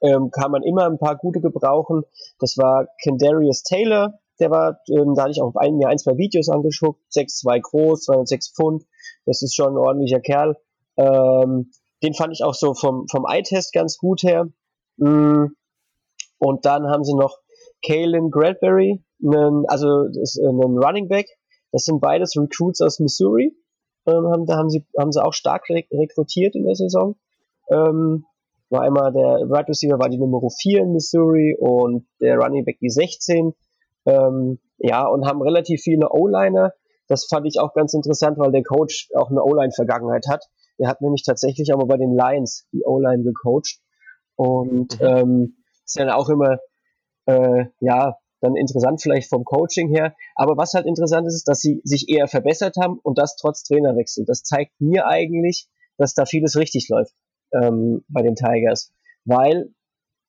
ähm, 0.01 0.29
kann 0.31 0.51
man 0.51 0.63
immer 0.63 0.85
ein 0.85 0.97
paar 0.97 1.17
gute 1.17 1.41
gebrauchen. 1.41 2.03
Das 2.39 2.57
war 2.57 2.87
Kendarius 3.01 3.63
Taylor, 3.63 4.19
der 4.39 4.51
war, 4.51 4.79
ähm, 4.89 5.13
da 5.15 5.23
hatte 5.23 5.31
ich 5.31 5.41
auch 5.41 5.55
ein, 5.55 5.77
mir 5.77 5.87
ein, 5.87 5.97
zwei 5.97 6.17
Videos 6.17 6.49
angeschaut, 6.49 6.97
6'2 7.13 7.61
groß, 7.61 8.03
206 8.03 8.53
Pfund, 8.53 8.85
das 9.25 9.41
ist 9.41 9.55
schon 9.55 9.73
ein 9.73 9.77
ordentlicher 9.77 10.19
Kerl. 10.19 10.57
Ähm, 10.97 11.71
den 12.03 12.13
fand 12.13 12.33
ich 12.33 12.43
auch 12.43 12.53
so 12.53 12.73
vom, 12.73 13.07
vom 13.09 13.25
Eye-Test 13.25 13.73
ganz 13.73 13.97
gut 13.97 14.23
her. 14.23 14.47
Mm. 14.97 15.47
Und 16.37 16.65
dann 16.65 16.87
haben 16.87 17.03
sie 17.03 17.15
noch 17.15 17.39
Kalen 17.85 18.29
Bradbury, 18.29 19.03
einen, 19.25 19.65
also 19.67 20.07
das, 20.07 20.37
äh, 20.37 20.47
einen 20.47 20.77
Running 20.77 21.07
Back. 21.07 21.27
Das 21.71 21.83
sind 21.83 21.99
beides 21.99 22.35
Recruits 22.37 22.81
aus 22.81 22.99
Missouri. 22.99 23.55
Ähm, 24.07 24.27
haben, 24.27 24.45
da 24.45 24.57
haben 24.57 24.69
sie, 24.69 24.85
haben 24.97 25.11
sie 25.11 25.23
auch 25.23 25.33
stark 25.33 25.63
rekrutiert 25.69 26.55
in 26.55 26.65
der 26.65 26.75
Saison. 26.75 27.15
Ähm, 27.69 28.25
war 28.69 28.81
einmal 28.81 29.11
der 29.11 29.49
Right 29.49 29.67
Receiver 29.67 29.99
war 29.99 30.09
die 30.09 30.17
Nummer 30.17 30.39
4 30.49 30.81
in 30.81 30.93
Missouri 30.93 31.55
und 31.59 32.07
der 32.19 32.37
Running 32.37 32.65
Back 32.65 32.79
die 32.79 32.89
16. 32.89 33.53
Ähm, 34.05 34.59
ja, 34.77 35.07
und 35.07 35.25
haben 35.25 35.41
relativ 35.41 35.81
viele 35.81 36.09
O-Liner. 36.11 36.73
Das 37.07 37.25
fand 37.25 37.45
ich 37.45 37.59
auch 37.59 37.73
ganz 37.73 37.93
interessant, 37.93 38.37
weil 38.37 38.51
der 38.51 38.63
Coach 38.63 39.09
auch 39.15 39.29
eine 39.29 39.43
O-Line-Vergangenheit 39.43 40.25
hat. 40.29 40.45
Der 40.79 40.87
hat 40.87 41.01
nämlich 41.01 41.23
tatsächlich 41.23 41.73
auch 41.73 41.77
mal 41.77 41.87
bei 41.87 41.97
den 41.97 42.15
Lions 42.15 42.67
die 42.71 42.83
O-Line 42.83 43.23
gecoacht. 43.23 43.79
Und 44.35 44.99
mhm. 44.99 45.05
ähm, 45.05 45.57
ist 45.85 45.99
dann 45.99 46.09
auch 46.09 46.29
immer 46.29 46.57
äh, 47.27 47.65
ja, 47.79 48.17
dann 48.45 48.55
interessant 48.55 49.01
vielleicht 49.01 49.29
vom 49.29 49.43
Coaching 49.43 49.89
her. 49.89 50.15
Aber 50.35 50.57
was 50.57 50.73
halt 50.73 50.85
interessant 50.85 51.27
ist, 51.27 51.35
ist, 51.35 51.47
dass 51.47 51.59
sie 51.59 51.81
sich 51.83 52.09
eher 52.09 52.27
verbessert 52.27 52.75
haben 52.81 52.99
und 53.03 53.17
das 53.17 53.35
trotz 53.35 53.63
Trainerwechsel. 53.63 54.25
Das 54.25 54.43
zeigt 54.43 54.79
mir 54.79 55.07
eigentlich, 55.07 55.67
dass 55.97 56.13
da 56.13 56.25
vieles 56.25 56.55
richtig 56.57 56.87
läuft 56.89 57.13
ähm, 57.53 58.03
bei 58.07 58.21
den 58.21 58.35
Tigers. 58.35 58.91
Weil 59.25 59.73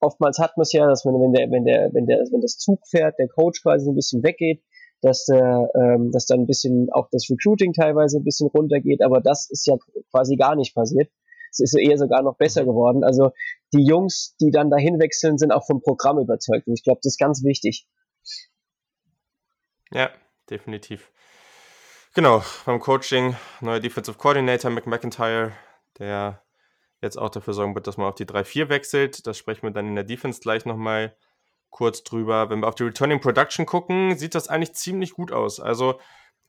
oftmals 0.01 0.39
hat 0.39 0.57
man 0.57 0.63
es 0.63 0.73
ja, 0.73 0.87
dass 0.87 1.05
man, 1.05 1.15
wenn 1.15 1.33
der, 1.33 1.51
wenn 1.51 1.65
der, 1.65 1.91
wenn 1.93 2.07
der, 2.07 2.19
wenn 2.31 2.41
das 2.41 2.59
Zugpferd, 2.59 3.19
der 3.19 3.29
Coach 3.29 3.63
quasi 3.63 3.89
ein 3.89 3.95
bisschen 3.95 4.23
weggeht, 4.23 4.63
dass 5.03 5.25
der, 5.27 5.69
ähm, 5.75 6.11
dass 6.11 6.27
dann 6.27 6.41
ein 6.41 6.47
bisschen 6.47 6.89
auch 6.93 7.09
das 7.11 7.29
Recruiting 7.31 7.73
teilweise 7.73 8.19
ein 8.19 8.25
bisschen 8.25 8.49
runtergeht, 8.49 9.03
aber 9.03 9.21
das 9.21 9.49
ist 9.51 9.67
ja 9.67 9.77
quasi 10.11 10.37
gar 10.37 10.57
nicht 10.57 10.75
passiert. 10.75 11.11
Es 11.51 11.61
ist 11.61 11.79
eher 11.79 11.97
sogar 11.97 12.23
noch 12.23 12.37
besser 12.37 12.65
geworden. 12.65 13.05
Also 13.05 13.31
die 13.73 13.85
Jungs, 13.85 14.37
die 14.41 14.51
dann 14.51 14.71
dahin 14.71 14.99
wechseln, 14.99 15.39
sind 15.39 15.53
auch 15.53 15.65
vom 15.67 15.81
Programm 15.81 16.19
überzeugt. 16.19 16.67
Und 16.67 16.75
ich 16.75 16.85
glaube, 16.85 17.01
das 17.03 17.15
ist 17.15 17.19
ganz 17.19 17.45
wichtig. 17.45 17.87
Ja, 19.91 20.11
definitiv. 20.51 21.11
Genau, 22.15 22.43
beim 22.65 22.81
Coaching, 22.81 23.37
neuer 23.61 23.81
Defensive 23.81 24.17
Coordinator 24.17 24.71
Mick 24.71 24.87
McIntyre, 24.87 25.53
der 25.99 26.43
jetzt 27.03 27.19
auch 27.19 27.29
dafür 27.29 27.55
sorgen 27.55 27.75
wird, 27.75 27.87
dass 27.87 27.99
man 27.99 28.09
auf 28.09 28.15
die 28.15 28.25
3-4 28.25 28.69
wechselt. 28.69 29.27
Das 29.27 29.37
sprechen 29.37 29.63
wir 29.65 29.71
dann 29.71 29.87
in 29.87 29.95
der 29.95 30.05
Defense 30.05 30.41
gleich 30.41 30.65
nochmal 30.65 31.15
kurz 31.71 32.03
drüber. 32.05 32.49
Wenn 32.49 32.61
wir 32.61 32.69
auf 32.69 32.75
die 32.75 32.85
Returning 32.85 33.21
Production 33.21 33.67
gucken, 33.67 34.17
sieht 34.17 34.35
das 34.35 34.49
eigentlich 34.49 34.75
ziemlich 34.75 35.13
gut 35.13 35.31
aus. 35.31 35.61
Also 35.61 36.01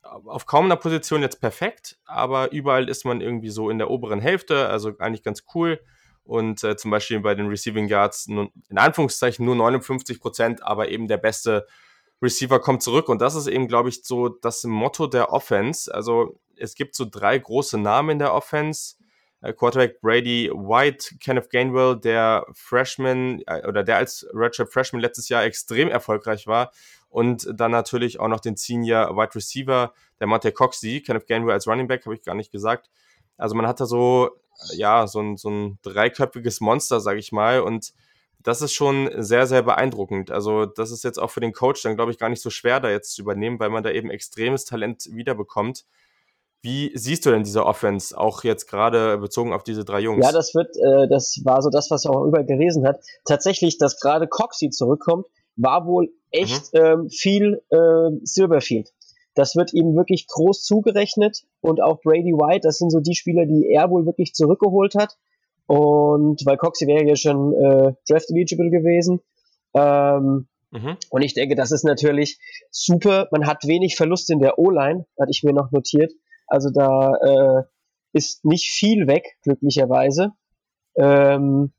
auf 0.02 0.46
kaum 0.46 0.64
einer 0.64 0.76
Position 0.76 1.22
jetzt 1.22 1.40
perfekt, 1.40 1.98
aber 2.06 2.52
überall 2.52 2.88
ist 2.88 3.04
man 3.04 3.20
irgendwie 3.20 3.50
so 3.50 3.68
in 3.68 3.78
der 3.78 3.90
oberen 3.90 4.20
Hälfte, 4.20 4.68
also 4.68 4.92
eigentlich 4.98 5.22
ganz 5.22 5.44
cool. 5.54 5.80
Und 6.24 6.62
äh, 6.64 6.76
zum 6.76 6.90
Beispiel 6.90 7.20
bei 7.20 7.34
den 7.34 7.48
Receiving 7.48 7.88
Yards 7.88 8.26
in 8.26 8.78
Anführungszeichen 8.78 9.44
nur 9.44 9.56
59 9.56 10.20
Prozent, 10.20 10.62
aber 10.62 10.88
eben 10.88 11.08
der 11.08 11.16
beste 11.16 11.66
Receiver 12.22 12.60
kommt 12.60 12.82
zurück. 12.82 13.08
Und 13.08 13.20
das 13.20 13.34
ist 13.34 13.46
eben, 13.46 13.68
glaube 13.68 13.88
ich, 13.88 14.04
so 14.04 14.28
das 14.28 14.64
Motto 14.64 15.06
der 15.06 15.32
Offense. 15.32 15.92
Also 15.92 16.38
es 16.56 16.74
gibt 16.74 16.94
so 16.94 17.06
drei 17.08 17.38
große 17.38 17.78
Namen 17.78 18.10
in 18.10 18.18
der 18.18 18.34
Offense. 18.34 18.96
Äh, 19.40 19.52
Quarterback 19.52 20.00
Brady 20.00 20.50
White, 20.52 21.16
Kenneth 21.20 21.50
Gainwell, 21.50 21.96
der 21.96 22.44
Freshman 22.52 23.42
äh, 23.46 23.66
oder 23.66 23.84
der 23.84 23.96
als 23.96 24.26
Redshirt 24.32 24.72
Freshman 24.72 25.00
letztes 25.00 25.28
Jahr 25.28 25.44
extrem 25.44 25.88
erfolgreich 25.88 26.46
war. 26.46 26.72
Und 27.08 27.48
dann 27.54 27.70
natürlich 27.70 28.20
auch 28.20 28.28
noch 28.28 28.40
den 28.40 28.56
Senior 28.56 29.16
Wide 29.16 29.34
Receiver, 29.34 29.94
der 30.20 30.26
Monte 30.26 30.52
Coxey, 30.52 31.00
Kenneth 31.00 31.26
Gainwell 31.26 31.54
als 31.54 31.66
Running 31.66 31.88
Back, 31.88 32.04
habe 32.04 32.14
ich 32.14 32.22
gar 32.22 32.34
nicht 32.34 32.52
gesagt. 32.52 32.90
Also 33.36 33.54
man 33.54 33.66
hat 33.66 33.80
da 33.80 33.86
so, 33.86 34.30
ja, 34.72 35.06
so 35.06 35.20
ein, 35.20 35.36
so 35.36 35.48
ein 35.48 35.78
dreiköpfiges 35.82 36.60
Monster, 36.60 37.00
sage 37.00 37.20
ich 37.20 37.32
mal. 37.32 37.60
Und 37.60 37.94
das 38.48 38.62
ist 38.62 38.72
schon 38.72 39.10
sehr, 39.18 39.46
sehr 39.46 39.62
beeindruckend. 39.62 40.30
Also 40.30 40.64
das 40.64 40.90
ist 40.90 41.04
jetzt 41.04 41.18
auch 41.18 41.28
für 41.28 41.40
den 41.40 41.52
Coach 41.52 41.82
dann, 41.82 41.96
glaube 41.96 42.12
ich, 42.12 42.18
gar 42.18 42.30
nicht 42.30 42.40
so 42.40 42.48
schwer, 42.48 42.80
da 42.80 42.88
jetzt 42.88 43.14
zu 43.14 43.20
übernehmen, 43.20 43.60
weil 43.60 43.68
man 43.68 43.82
da 43.82 43.90
eben 43.90 44.10
extremes 44.10 44.64
Talent 44.64 45.06
wiederbekommt. 45.12 45.84
Wie 46.62 46.90
siehst 46.94 47.26
du 47.26 47.30
denn 47.30 47.44
diese 47.44 47.66
Offense, 47.66 48.16
auch 48.16 48.44
jetzt 48.44 48.66
gerade 48.66 49.18
bezogen 49.18 49.52
auf 49.52 49.64
diese 49.64 49.84
drei 49.84 50.00
Jungs? 50.00 50.24
Ja, 50.24 50.32
das 50.32 50.54
wird, 50.54 50.74
äh, 50.78 51.08
das 51.10 51.42
war 51.44 51.60
so 51.60 51.68
das, 51.68 51.90
was 51.90 52.06
er 52.06 52.12
auch 52.12 52.24
über 52.24 52.42
gelesen 52.42 52.86
hat. 52.86 53.04
Tatsächlich, 53.26 53.76
dass 53.76 54.00
gerade 54.00 54.26
Coxey 54.26 54.70
zurückkommt, 54.70 55.26
war 55.56 55.84
wohl 55.86 56.10
echt 56.30 56.72
mhm. 56.72 56.80
ähm, 56.80 57.10
viel 57.10 57.60
äh, 57.68 58.16
Silverfield. 58.22 58.94
Das 59.34 59.56
wird 59.56 59.74
ihm 59.74 59.94
wirklich 59.94 60.26
groß 60.26 60.62
zugerechnet 60.64 61.44
und 61.60 61.82
auch 61.82 62.00
Brady 62.00 62.32
White, 62.32 62.66
das 62.66 62.78
sind 62.78 62.90
so 62.90 63.00
die 63.00 63.14
Spieler, 63.14 63.44
die 63.44 63.68
er 63.70 63.90
wohl 63.90 64.06
wirklich 64.06 64.32
zurückgeholt 64.32 64.94
hat. 64.94 65.18
Und 65.68 66.46
weil 66.46 66.56
Coxey 66.56 66.88
wäre 66.88 67.06
ja 67.06 67.14
schon 67.14 67.52
äh, 67.52 67.92
draft 68.08 68.30
eligible 68.30 68.70
gewesen. 68.70 69.20
Ähm, 69.74 70.48
mhm. 70.70 70.96
Und 71.10 71.22
ich 71.22 71.34
denke, 71.34 71.56
das 71.56 71.72
ist 71.72 71.84
natürlich 71.84 72.38
super. 72.70 73.28
Man 73.32 73.46
hat 73.46 73.66
wenig 73.66 73.94
Verlust 73.94 74.30
in 74.30 74.40
der 74.40 74.58
O-Line, 74.58 75.04
hatte 75.20 75.30
ich 75.30 75.42
mir 75.42 75.52
noch 75.52 75.70
notiert. 75.70 76.10
Also 76.46 76.70
da 76.70 77.12
äh, 77.16 77.62
ist 78.14 78.46
nicht 78.46 78.70
viel 78.70 79.06
weg, 79.06 79.36
glücklicherweise. 79.42 80.32
Ähm, 80.96 81.74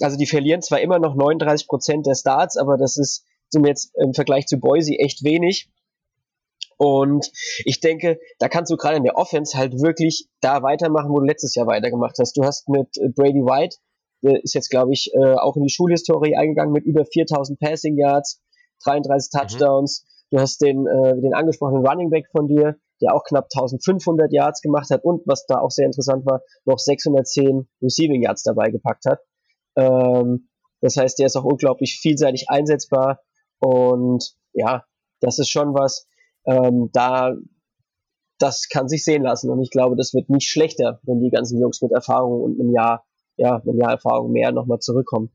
also 0.00 0.16
die 0.16 0.26
verlieren 0.26 0.60
zwar 0.60 0.80
immer 0.80 0.98
noch 0.98 1.14
39 1.14 1.68
Prozent 1.68 2.06
der 2.06 2.16
Starts, 2.16 2.56
aber 2.56 2.76
das 2.76 2.96
ist 2.96 3.24
zum 3.48 3.64
jetzt 3.64 3.92
im 3.96 4.12
Vergleich 4.12 4.46
zu 4.46 4.58
Boise 4.58 4.94
echt 4.98 5.22
wenig. 5.22 5.70
Und 6.76 7.30
ich 7.64 7.80
denke, 7.80 8.18
da 8.38 8.48
kannst 8.48 8.72
du 8.72 8.76
gerade 8.76 8.96
in 8.96 9.04
der 9.04 9.16
Offense 9.16 9.56
halt 9.58 9.74
wirklich 9.82 10.28
da 10.40 10.62
weitermachen, 10.62 11.10
wo 11.10 11.20
du 11.20 11.26
letztes 11.26 11.54
Jahr 11.54 11.66
weitergemacht 11.66 12.16
hast. 12.18 12.36
Du 12.38 12.42
hast 12.42 12.68
mit 12.68 12.96
äh, 12.96 13.10
Brady 13.14 13.42
White, 13.42 13.76
der 14.22 14.42
ist 14.42 14.54
jetzt, 14.54 14.70
glaube 14.70 14.92
ich, 14.92 15.10
äh, 15.14 15.34
auch 15.34 15.56
in 15.56 15.62
die 15.62 15.72
Schulhistorie 15.72 16.36
eingegangen 16.36 16.72
mit 16.72 16.84
über 16.84 17.04
4000 17.04 17.58
Passing 17.58 17.98
Yards, 17.98 18.40
33 18.84 19.30
mhm. 19.32 19.38
Touchdowns. 19.38 20.04
Mhm. 20.04 20.36
Du 20.36 20.42
hast 20.42 20.58
den, 20.62 20.86
äh, 20.86 21.20
den 21.20 21.34
angesprochenen 21.34 21.86
Running 21.86 22.10
Back 22.10 22.26
von 22.30 22.46
dir, 22.46 22.76
der 23.02 23.14
auch 23.14 23.24
knapp 23.24 23.48
1500 23.52 24.32
Yards 24.32 24.60
gemacht 24.60 24.90
hat 24.90 25.04
und 25.04 25.26
was 25.26 25.46
da 25.46 25.60
auch 25.60 25.70
sehr 25.70 25.86
interessant 25.86 26.24
war, 26.26 26.42
noch 26.64 26.78
610 26.78 27.68
Receiving 27.82 28.22
Yards 28.22 28.42
dabei 28.42 28.70
gepackt 28.70 29.04
hat. 29.06 29.20
Ähm, 29.76 30.48
das 30.80 30.96
heißt, 30.96 31.18
der 31.18 31.26
ist 31.26 31.36
auch 31.36 31.44
unglaublich 31.44 31.98
vielseitig 32.00 32.48
einsetzbar 32.48 33.20
und 33.58 34.34
ja, 34.52 34.84
das 35.20 35.38
ist 35.38 35.50
schon 35.50 35.74
was, 35.74 36.06
ähm, 36.46 36.90
da 36.92 37.34
das 38.40 38.68
kann 38.68 38.88
sich 38.88 39.04
sehen 39.04 39.22
lassen 39.22 39.50
und 39.50 39.60
ich 39.60 39.70
glaube, 39.70 39.96
das 39.96 40.14
wird 40.14 40.30
nicht 40.30 40.48
schlechter, 40.48 40.98
wenn 41.02 41.20
die 41.20 41.30
ganzen 41.30 41.60
Jungs 41.60 41.82
mit 41.82 41.92
Erfahrung 41.92 42.42
und 42.42 42.60
einem 42.60 42.72
Jahr, 42.72 43.04
ja, 43.36 43.56
einem 43.56 43.78
Jahr 43.78 43.92
Erfahrung 43.92 44.32
mehr 44.32 44.50
nochmal 44.50 44.78
zurückkommen. 44.78 45.30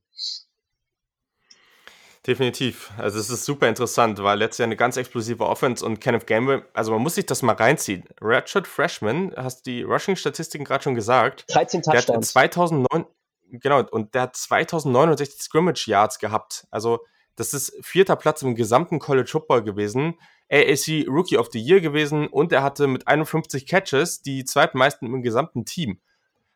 Definitiv. 2.25 2.91
Also 2.97 3.19
es 3.19 3.29
ist 3.29 3.45
super 3.45 3.69
interessant, 3.69 4.21
weil 4.23 4.39
letztes 4.39 4.57
Jahr 4.57 4.65
eine 4.65 4.75
ganz 4.75 4.97
explosive 4.97 5.45
Offense 5.45 5.85
und 5.85 6.01
Kenneth 6.01 6.25
Gamble, 6.25 6.65
also 6.73 6.91
man 6.91 7.03
muss 7.03 7.15
sich 7.15 7.27
das 7.27 7.43
mal 7.43 7.53
reinziehen. 7.53 8.03
Redshirt 8.19 8.67
Freshman, 8.67 9.31
hast 9.35 9.67
die 9.67 9.83
Rushing-Statistiken 9.83 10.65
gerade 10.65 10.83
schon 10.83 10.95
gesagt. 10.95 11.45
13 11.49 11.83
Touchdowns. 11.83 12.05
Der 12.07 12.15
hat 12.15 12.25
2009, 12.25 13.05
genau, 13.51 13.83
und 13.91 14.15
der 14.15 14.23
hat 14.23 14.35
2069 14.35 15.39
Scrimmage 15.39 15.87
Yards 15.87 16.17
gehabt. 16.17 16.65
Also 16.71 17.01
das 17.35 17.53
ist 17.53 17.77
vierter 17.81 18.15
Platz 18.15 18.41
im 18.41 18.55
gesamten 18.55 18.97
College 18.97 19.29
Football 19.29 19.63
gewesen. 19.63 20.15
AAC 20.51 21.07
Rookie 21.07 21.37
of 21.37 21.49
the 21.51 21.59
Year 21.59 21.81
gewesen 21.81 22.27
und 22.27 22.51
er 22.51 22.63
hatte 22.63 22.87
mit 22.87 23.07
51 23.07 23.65
Catches 23.65 24.21
die 24.21 24.45
zweitmeisten 24.45 25.07
im 25.07 25.21
gesamten 25.21 25.65
Team. 25.65 25.99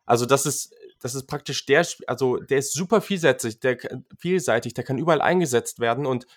Also 0.06 0.26
das 0.26 0.46
ist 0.46 0.74
das 1.00 1.16
ist 1.16 1.28
praktisch 1.28 1.66
der, 1.66 1.86
also 2.08 2.38
der 2.38 2.60
ist 2.60 2.74
super 2.74 3.02
vielseitig, 3.02 3.60
der, 3.60 3.78
vielseitig, 4.18 4.74
der 4.74 4.84
kann 4.84 4.98
überall 4.98 5.22
eingesetzt 5.22 5.80
werden 5.80 6.06
und 6.06 6.28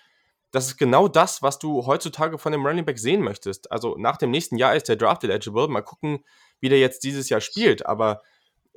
das 0.51 0.67
ist 0.67 0.77
genau 0.77 1.07
das, 1.07 1.41
was 1.41 1.57
du 1.59 1.85
heutzutage 1.85 2.37
von 2.37 2.51
dem 2.51 2.65
Running 2.65 2.85
Back 2.85 2.99
sehen 2.99 3.21
möchtest. 3.21 3.71
Also 3.71 3.95
nach 3.97 4.17
dem 4.17 4.29
nächsten 4.29 4.55
Jahr 4.57 4.75
ist 4.75 4.87
der 4.87 4.95
drafted 4.95 5.31
eligible. 5.31 5.67
Mal 5.67 5.81
gucken, 5.81 6.23
wie 6.59 6.69
der 6.69 6.79
jetzt 6.79 7.03
dieses 7.03 7.27
Jahr 7.29 7.41
spielt. 7.41 7.87
Aber 7.87 8.21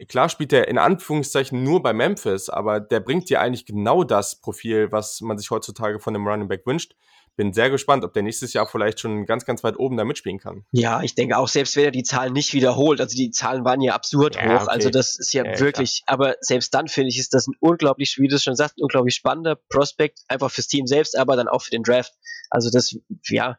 klar 0.09 0.31
spielt 0.31 0.55
er 0.55 0.69
in 0.69 0.79
Anführungszeichen 0.79 1.63
nur 1.63 1.83
bei 1.83 1.93
Memphis, 1.93 2.49
aber 2.49 2.81
der 2.81 3.01
bringt 3.01 3.29
dir 3.29 3.43
eigentlich 3.43 3.67
genau 3.67 4.05
das 4.05 4.41
Profil, 4.41 4.91
was 4.91 5.21
man 5.21 5.37
sich 5.37 5.51
heutzutage 5.51 6.01
von 6.01 6.15
dem 6.15 6.27
Running 6.27 6.49
Back 6.49 6.67
wünscht 6.67 6.95
bin 7.37 7.53
sehr 7.53 7.71
gespannt, 7.71 8.03
ob 8.03 8.15
der 8.15 8.23
nächstes 8.23 8.55
Jahr 8.55 8.67
vielleicht 8.67 8.99
schon 8.99 9.27
ganz, 9.27 9.45
ganz 9.45 9.63
weit 9.63 9.79
oben 9.79 9.97
da 9.97 10.05
mitspielen 10.05 10.39
kann. 10.39 10.65
Ja, 10.73 11.03
ich 11.03 11.15
denke 11.15 11.37
auch, 11.37 11.49
selbst 11.49 11.77
wenn 11.77 11.85
er 11.85 11.91
die 11.91 12.03
Zahlen 12.03 12.33
nicht 12.33 12.55
wiederholt, 12.55 13.01
also 13.01 13.15
die 13.15 13.31
Zahlen 13.31 13.65
waren 13.65 13.83
ja 13.83 13.95
absurd 13.95 14.37
ja, 14.37 14.43
hoch, 14.43 14.63
okay. 14.63 14.71
also 14.71 14.91
das 14.91 15.19
ist 15.19 15.33
ja, 15.35 15.45
ja 15.45 15.61
wirklich, 15.61 16.03
klar. 16.07 16.15
aber 16.15 16.37
selbst 16.41 16.73
dann 16.75 16.89
finde 16.89 17.11
ich, 17.11 17.19
ist 17.19 17.35
das 17.35 17.47
ein 17.47 17.55
unglaublich, 17.61 18.17
wie 18.19 18.29
du 18.29 18.39
schon 18.39 18.57
sagst, 18.57 18.79
ein 18.79 18.83
unglaublich 18.83 19.15
spannender 19.15 19.57
Prospekt, 19.69 20.21
einfach 20.29 20.51
fürs 20.51 20.67
Team 20.67 20.87
selbst, 20.87 21.17
aber 21.17 21.37
dann 21.37 21.49
auch 21.49 21.63
für 21.63 21.71
den 21.71 21.83
Draft. 21.83 22.13
Also 22.51 22.71
das, 22.71 22.97
ja, 23.29 23.59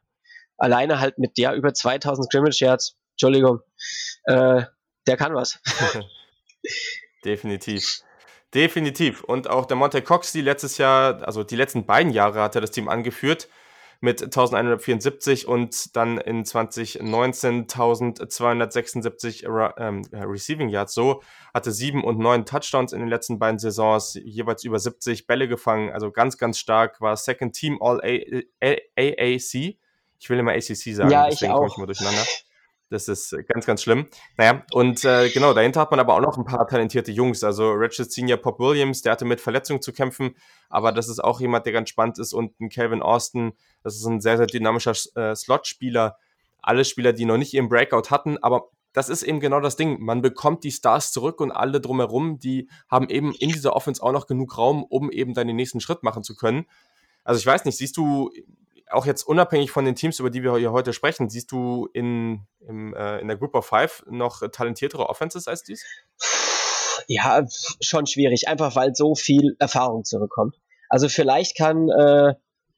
alleine 0.58 1.00
halt 1.00 1.20
mit 1.20 1.38
der 1.38 1.54
über 1.54 1.74
2000 1.74 2.26
Scrimmage 2.26 2.60
Yards, 2.60 2.98
Entschuldigung, 3.12 3.60
äh, 4.24 4.64
der 5.06 5.18
kann 5.18 5.36
was. 5.36 5.60
Definitiv. 7.26 8.02
Definitiv. 8.54 9.24
Und 9.24 9.50
auch 9.50 9.66
der 9.66 9.78
Monte 9.78 10.02
Cox, 10.02 10.32
die 10.32 10.42
letztes 10.42 10.78
Jahr, 10.78 11.22
also 11.28 11.44
die 11.44 11.56
letzten 11.56 11.86
beiden 11.86 12.12
Jahre 12.12 12.42
hat 12.42 12.56
er 12.56 12.62
das 12.62 12.72
Team 12.72 12.88
angeführt 12.88 13.50
mit 14.00 14.22
1174 14.22 15.48
und 15.48 15.96
dann 15.96 16.18
in 16.18 16.46
2019 16.46 17.62
1276 17.62 19.46
ähm, 19.46 20.04
Receiving 20.14 20.70
Yards. 20.70 20.94
So 20.94 21.22
hatte 21.54 21.72
sieben 21.72 22.04
und 22.04 22.20
neun 22.20 22.46
Touchdowns 22.46 22.94
in 22.94 23.00
den 23.00 23.10
letzten 23.10 23.40
beiden 23.40 23.60
Saisons, 23.60 24.20
jeweils 24.24 24.64
über 24.64 24.80
70 24.80 25.28
Bälle 25.28 25.48
gefangen. 25.48 25.92
Also 25.92 26.12
ganz, 26.12 26.38
ganz 26.38 26.60
stark, 26.60 27.02
war 27.02 27.18
Second 27.18 27.54
Team 27.54 27.80
All 27.82 28.00
AAC. 28.02 29.78
Ich 30.20 30.30
will 30.30 30.40
immer 30.40 30.54
ACC 30.54 30.96
sagen, 30.96 31.12
ja, 31.12 31.30
deswegen 31.30 31.54
komme 31.54 31.68
ich 31.68 31.78
mal 31.78 31.86
durcheinander. 31.86 32.24
Das 32.90 33.10
ist 33.10 33.36
ganz, 33.48 33.66
ganz 33.66 33.84
schlimm. 33.84 34.08
Naja, 34.38 34.64
und 34.72 35.04
äh, 35.04 35.30
genau, 35.30 35.54
dahinter 35.54 35.82
hat 35.82 35.92
man 35.92 36.00
aber 36.00 36.14
auch 36.14 36.22
noch 36.22 36.38
ein 36.38 36.46
paar 36.46 36.66
talentierte 36.68 37.12
Jungs. 37.12 37.44
Also 37.44 37.72
Richard 37.72 38.12
Senior 38.12 38.38
Pop 38.38 38.60
Williams, 38.60 39.02
der 39.02 39.12
hatte 39.12 39.26
mit 39.26 39.42
Verletzungen 39.42 39.82
zu 39.82 39.92
kämpfen, 39.92 40.36
aber 40.70 40.94
das 40.94 41.10
ist 41.10 41.22
auch 41.22 41.42
jemand, 41.42 41.66
der 41.66 41.74
ganz 41.74 41.90
spannend 41.90 42.18
ist. 42.18 42.34
Und 42.34 42.58
ein 42.62 42.70
Calvin 42.70 43.02
Austin, 43.02 43.54
das 43.84 43.98
ist 43.98 44.06
ein 44.06 44.22
sehr, 44.22 44.38
sehr 44.38 44.48
dynamischer 44.48 44.94
äh, 45.16 45.36
Slot-Spieler. 45.36 46.18
Alle 46.62 46.86
Spieler, 46.86 47.12
die 47.12 47.26
noch 47.26 47.38
nicht 47.38 47.54
ihren 47.54 47.68
Breakout 47.68 48.10
hatten, 48.10 48.38
aber 48.38 48.70
das 48.94 49.10
ist 49.10 49.24
eben 49.24 49.42
genau 49.42 49.60
das 49.60 49.76
Ding. 49.76 50.02
Man 50.02 50.22
bekommt 50.22 50.64
die 50.64 50.72
Stars 50.72 51.12
zurück 51.12 51.42
und 51.42 51.52
alle 51.52 51.82
drumherum, 51.82 52.40
die 52.40 52.70
haben 52.90 53.10
eben 53.10 53.34
in 53.36 53.50
dieser 53.50 53.76
Offense 53.76 54.02
auch 54.02 54.14
noch 54.14 54.28
genug 54.28 54.58
Raum, 54.58 54.84
um 54.84 55.12
eben 55.12 55.34
dann 55.34 55.48
den 55.48 55.58
nächsten 55.58 55.82
Schritt 55.82 56.04
machen 56.04 56.24
zu 56.24 56.36
können. 56.36 56.66
Also 57.24 57.40
ich 57.40 57.46
weiß 57.46 57.66
nicht, 57.66 57.78
siehst 57.78 57.98
du 57.98 58.32
auch 58.90 59.06
jetzt 59.06 59.24
unabhängig 59.24 59.72
von 59.72 59.86
den 59.86 59.96
Teams, 59.96 60.20
über 60.20 60.30
die 60.30 60.44
wir 60.44 60.56
hier 60.58 60.72
heute 60.72 60.94
sprechen, 60.94 61.30
siehst 61.30 61.52
du 61.52 61.90
in, 61.94 62.48
im, 62.68 62.94
äh, 62.94 63.20
in 63.20 63.28
der 63.28 63.38
Group 63.38 63.56
of 63.56 63.66
Five 63.66 64.04
noch 64.10 64.42
talentiertere 64.52 65.10
Offenses 65.10 65.48
als 65.48 65.64
dies? 65.64 65.84
Ja, 67.08 67.46
schon 67.82 68.06
schwierig, 68.08 68.48
einfach 68.48 68.76
weil 68.76 68.96
so 68.96 69.16
viel 69.16 69.56
Erfahrung 69.60 70.04
zurückkommt. 70.04 70.56
Also 70.90 71.10
vielleicht 71.10 71.58
kann, 71.58 71.90
äh, 71.90 72.34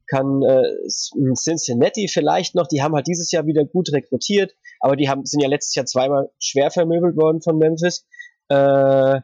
kann 0.08 0.42
äh, 0.44 0.88
Cincinnati 1.36 2.08
vielleicht 2.08 2.56
noch, 2.56 2.68
die 2.68 2.82
haben 2.82 2.96
halt 2.96 3.08
dieses 3.08 3.32
Jahr 3.32 3.46
wieder 3.46 3.66
gut 3.66 3.92
rekrutiert, 3.92 4.54
aber 4.80 4.96
die 4.96 5.10
haben, 5.10 5.26
sind 5.26 5.42
ja 5.42 5.50
letztes 5.50 5.76
Jahr 5.76 5.86
zweimal 5.86 6.30
schwer 6.40 6.72
vermöbelt 6.72 7.16
worden 7.16 7.42
von 7.42 7.58
Memphis. 7.58 8.06
Äh, 8.50 9.22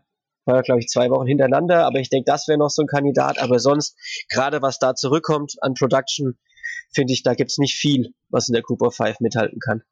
war, 0.48 0.62
glaube 0.62 0.80
ich, 0.80 0.88
zwei 0.88 1.10
Wochen 1.10 1.26
hintereinander, 1.26 1.86
aber 1.86 2.00
ich 2.00 2.10
denke, 2.10 2.26
das 2.30 2.48
wäre 2.48 2.60
noch 2.60 2.70
so 2.70 2.84
ein 2.84 2.88
Kandidat. 2.88 3.40
Aber 3.40 3.58
sonst, 3.58 3.98
gerade 4.30 4.62
was 4.62 4.78
da 4.78 4.94
zurückkommt 4.94 5.56
an 5.62 5.74
Production, 5.74 6.38
finde 6.96 7.14
ich, 7.14 7.24
da 7.24 7.34
gibt 7.34 7.52
es 7.52 7.58
nicht 7.58 7.76
viel, 7.76 8.14
was 8.30 8.48
in 8.48 8.54
der 8.54 8.64
Group 8.64 8.82
of 8.82 8.96
Five 8.96 9.20
mithalten 9.20 9.60
kann. 9.60 9.84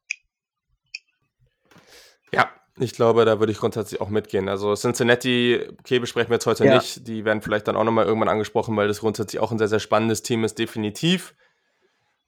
Ja, 2.32 2.50
ich 2.78 2.92
glaube, 2.92 3.24
da 3.24 3.38
würde 3.38 3.52
ich 3.52 3.58
grundsätzlich 3.58 4.00
auch 4.00 4.08
mitgehen. 4.08 4.48
Also 4.48 4.74
Cincinnati, 4.74 5.60
okay, 5.78 5.98
besprechen 5.98 6.30
wir 6.30 6.36
jetzt 6.36 6.46
heute 6.46 6.64
ja. 6.64 6.74
nicht. 6.74 7.06
Die 7.06 7.24
werden 7.24 7.42
vielleicht 7.42 7.68
dann 7.68 7.76
auch 7.76 7.84
nochmal 7.84 8.06
irgendwann 8.06 8.28
angesprochen, 8.28 8.76
weil 8.76 8.88
das 8.88 9.00
grundsätzlich 9.00 9.40
auch 9.40 9.52
ein 9.52 9.58
sehr, 9.58 9.68
sehr 9.68 9.80
spannendes 9.80 10.22
Team 10.22 10.42
ist, 10.42 10.58
definitiv. 10.58 11.34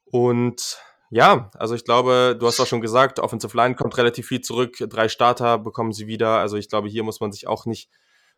Und 0.05 0.79
ja, 1.11 1.51
also 1.55 1.75
ich 1.75 1.85
glaube, 1.85 2.37
du 2.39 2.47
hast 2.47 2.61
auch 2.61 2.67
schon 2.67 2.81
gesagt, 2.81 3.19
Offensive 3.19 3.57
Line 3.57 3.75
kommt 3.75 3.97
relativ 3.97 4.27
viel 4.27 4.41
zurück. 4.41 4.77
Drei 4.79 5.09
Starter 5.09 5.59
bekommen 5.59 5.93
sie 5.93 6.07
wieder. 6.07 6.39
Also 6.39 6.57
ich 6.57 6.69
glaube, 6.69 6.89
hier 6.89 7.03
muss 7.03 7.21
man 7.21 7.33
sich 7.33 7.47
auch 7.47 7.67
nicht 7.67 7.91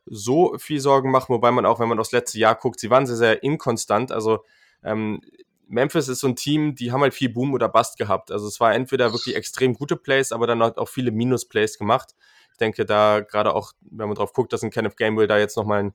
so 0.06 0.56
viel 0.58 0.80
Sorgen 0.80 1.10
machen, 1.10 1.34
wobei 1.34 1.50
man 1.50 1.66
auch, 1.66 1.80
wenn 1.80 1.88
man 1.88 1.98
aufs 1.98 2.12
letzte 2.12 2.38
Jahr 2.38 2.54
guckt, 2.54 2.80
sie 2.80 2.90
waren 2.90 3.06
sehr, 3.06 3.16
sehr 3.16 3.42
inkonstant. 3.42 4.12
Also 4.12 4.44
ähm, 4.82 5.20
Memphis 5.68 6.08
ist 6.08 6.20
so 6.20 6.28
ein 6.28 6.36
Team, 6.36 6.74
die 6.74 6.92
haben 6.92 7.02
halt 7.02 7.14
viel 7.14 7.28
Boom 7.28 7.52
oder 7.52 7.68
Bust 7.68 7.98
gehabt. 7.98 8.30
Also 8.30 8.48
es 8.48 8.58
war 8.58 8.74
entweder 8.74 9.12
wirklich 9.12 9.36
extrem 9.36 9.74
gute 9.74 9.96
Plays, 9.96 10.32
aber 10.32 10.46
dann 10.46 10.62
hat 10.62 10.78
auch 10.78 10.88
viele 10.88 11.10
Minus-Plays 11.10 11.78
gemacht. 11.78 12.14
Ich 12.52 12.58
denke, 12.58 12.84
da 12.84 13.20
gerade 13.20 13.54
auch, 13.54 13.72
wenn 13.82 14.08
man 14.08 14.16
drauf 14.16 14.32
guckt, 14.32 14.52
dass 14.52 14.62
ein 14.62 14.70
Kenneth 14.70 14.96
Gamble 14.96 15.26
da 15.26 15.38
jetzt 15.38 15.56
nochmal 15.56 15.84
ein 15.84 15.94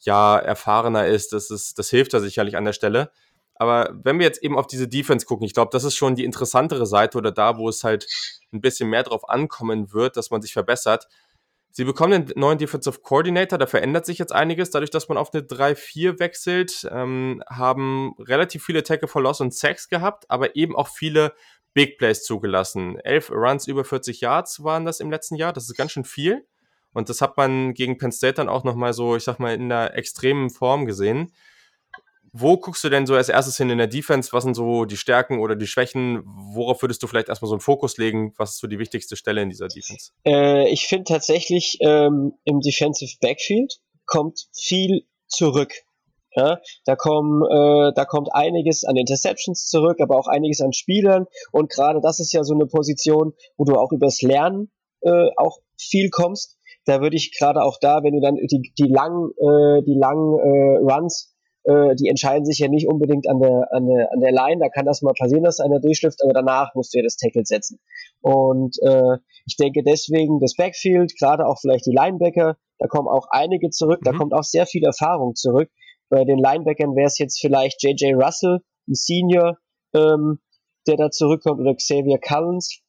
Jahr 0.00 0.42
erfahrener 0.42 1.06
ist, 1.06 1.32
das, 1.32 1.50
ist, 1.50 1.78
das 1.78 1.88
hilft 1.88 2.12
da 2.12 2.20
sicherlich 2.20 2.56
an 2.56 2.64
der 2.64 2.72
Stelle. 2.72 3.12
Aber 3.54 3.90
wenn 4.02 4.18
wir 4.18 4.26
jetzt 4.26 4.42
eben 4.42 4.58
auf 4.58 4.66
diese 4.66 4.88
Defense 4.88 5.24
gucken, 5.24 5.46
ich 5.46 5.54
glaube, 5.54 5.70
das 5.72 5.84
ist 5.84 5.94
schon 5.94 6.16
die 6.16 6.24
interessantere 6.24 6.86
Seite 6.86 7.16
oder 7.18 7.30
da, 7.30 7.58
wo 7.58 7.68
es 7.68 7.84
halt 7.84 8.06
ein 8.52 8.60
bisschen 8.60 8.90
mehr 8.90 9.04
drauf 9.04 9.28
ankommen 9.28 9.92
wird, 9.92 10.16
dass 10.16 10.30
man 10.30 10.42
sich 10.42 10.52
verbessert. 10.52 11.06
Sie 11.74 11.84
bekommen 11.84 12.26
den 12.26 12.38
neuen 12.38 12.58
Defensive 12.58 13.00
Coordinator, 13.00 13.58
da 13.58 13.66
verändert 13.66 14.04
sich 14.04 14.18
jetzt 14.18 14.32
einiges, 14.32 14.70
dadurch, 14.70 14.90
dass 14.90 15.08
man 15.08 15.16
auf 15.16 15.32
eine 15.32 15.42
3-4 15.42 16.18
wechselt, 16.18 16.86
ähm, 16.92 17.42
haben 17.48 18.14
relativ 18.18 18.62
viele 18.62 18.82
Tackle 18.82 19.08
for 19.08 19.22
Loss 19.22 19.40
und 19.40 19.54
Sacks 19.54 19.88
gehabt, 19.88 20.30
aber 20.30 20.54
eben 20.54 20.76
auch 20.76 20.88
viele 20.88 21.32
Big 21.72 21.96
Plays 21.96 22.24
zugelassen. 22.24 22.98
Elf 22.98 23.30
Runs 23.30 23.66
über 23.66 23.84
40 23.84 24.20
Yards 24.20 24.62
waren 24.62 24.84
das 24.84 25.00
im 25.00 25.10
letzten 25.10 25.36
Jahr, 25.36 25.54
das 25.54 25.64
ist 25.64 25.76
ganz 25.76 25.92
schön 25.92 26.04
viel. 26.04 26.46
Und 26.92 27.08
das 27.08 27.22
hat 27.22 27.38
man 27.38 27.72
gegen 27.72 27.96
Penn 27.96 28.12
State 28.12 28.34
dann 28.34 28.50
auch 28.50 28.64
nochmal 28.64 28.92
so, 28.92 29.16
ich 29.16 29.24
sag 29.24 29.38
mal, 29.38 29.54
in 29.54 29.72
einer 29.72 29.94
extremen 29.94 30.50
Form 30.50 30.84
gesehen. 30.84 31.32
Wo 32.34 32.56
guckst 32.56 32.82
du 32.82 32.88
denn 32.88 33.06
so 33.06 33.14
als 33.14 33.28
erstes 33.28 33.58
hin 33.58 33.68
in 33.68 33.76
der 33.76 33.88
Defense? 33.88 34.32
Was 34.32 34.44
sind 34.44 34.54
so 34.54 34.86
die 34.86 34.96
Stärken 34.96 35.38
oder 35.38 35.54
die 35.54 35.66
Schwächen? 35.66 36.22
Worauf 36.24 36.80
würdest 36.80 37.02
du 37.02 37.06
vielleicht 37.06 37.28
erstmal 37.28 37.48
so 37.48 37.54
einen 37.54 37.60
Fokus 37.60 37.98
legen? 37.98 38.32
Was 38.38 38.52
ist 38.52 38.60
so 38.60 38.66
die 38.66 38.78
wichtigste 38.78 39.16
Stelle 39.16 39.42
in 39.42 39.50
dieser 39.50 39.68
Defense? 39.68 40.12
Äh, 40.24 40.70
ich 40.70 40.86
finde 40.86 41.04
tatsächlich 41.04 41.76
ähm, 41.80 42.32
im 42.44 42.60
Defensive 42.60 43.16
Backfield 43.20 43.80
kommt 44.06 44.48
viel 44.54 45.02
zurück. 45.28 45.72
Ja, 46.34 46.60
da, 46.86 46.96
kommen, 46.96 47.42
äh, 47.42 47.92
da 47.94 48.06
kommt 48.06 48.30
einiges 48.32 48.84
an 48.84 48.96
Interceptions 48.96 49.66
zurück, 49.66 50.00
aber 50.00 50.16
auch 50.16 50.28
einiges 50.28 50.62
an 50.62 50.72
Spielern. 50.72 51.26
Und 51.50 51.70
gerade 51.70 52.00
das 52.00 52.20
ist 52.20 52.32
ja 52.32 52.42
so 52.42 52.54
eine 52.54 52.64
Position, 52.64 53.34
wo 53.58 53.64
du 53.64 53.76
auch 53.76 53.92
übers 53.92 54.22
Lernen 54.22 54.70
äh, 55.02 55.28
auch 55.36 55.58
viel 55.76 56.08
kommst. 56.08 56.56
Da 56.86 57.02
würde 57.02 57.16
ich 57.16 57.36
gerade 57.38 57.62
auch 57.62 57.76
da, 57.78 58.02
wenn 58.02 58.14
du 58.14 58.20
dann 58.20 58.36
die, 58.36 58.72
die 58.78 58.88
langen, 58.88 59.30
äh, 59.32 59.82
die 59.84 59.98
langen 59.98 60.38
äh, 60.38 60.78
Runs 60.78 61.31
äh, 61.64 61.94
die 61.94 62.08
entscheiden 62.08 62.44
sich 62.44 62.58
ja 62.58 62.68
nicht 62.68 62.88
unbedingt 62.88 63.28
an 63.28 63.38
der, 63.38 63.68
an, 63.72 63.86
der, 63.86 64.12
an 64.12 64.20
der 64.20 64.32
Line. 64.32 64.60
Da 64.60 64.68
kann 64.68 64.84
das 64.84 65.02
mal 65.02 65.14
passieren, 65.16 65.44
dass 65.44 65.60
einer 65.60 65.80
durchschlüpft, 65.80 66.22
aber 66.24 66.32
danach 66.32 66.74
musst 66.74 66.92
du 66.92 66.98
ja 66.98 67.04
das 67.04 67.16
Tackle 67.16 67.44
setzen. 67.44 67.78
Und 68.20 68.76
äh, 68.82 69.18
ich 69.46 69.56
denke 69.56 69.82
deswegen 69.84 70.40
das 70.40 70.54
Backfield, 70.56 71.12
gerade 71.18 71.46
auch 71.46 71.58
vielleicht 71.60 71.86
die 71.86 71.94
Linebacker, 71.94 72.56
da 72.78 72.86
kommen 72.88 73.08
auch 73.08 73.26
einige 73.30 73.70
zurück, 73.70 74.00
mhm. 74.00 74.04
da 74.04 74.12
kommt 74.12 74.34
auch 74.34 74.42
sehr 74.42 74.66
viel 74.66 74.84
Erfahrung 74.84 75.34
zurück. 75.34 75.70
Bei 76.08 76.24
den 76.24 76.38
Linebackern 76.38 76.96
wäre 76.96 77.06
es 77.06 77.18
jetzt 77.18 77.40
vielleicht 77.40 77.82
J.J. 77.82 78.14
Russell, 78.14 78.60
ein 78.88 78.94
Senior, 78.94 79.58
ähm, 79.94 80.40
der 80.86 80.96
da 80.96 81.10
zurückkommt, 81.10 81.60
oder 81.60 81.74
Xavier 81.74 82.18
Collins. 82.18 82.80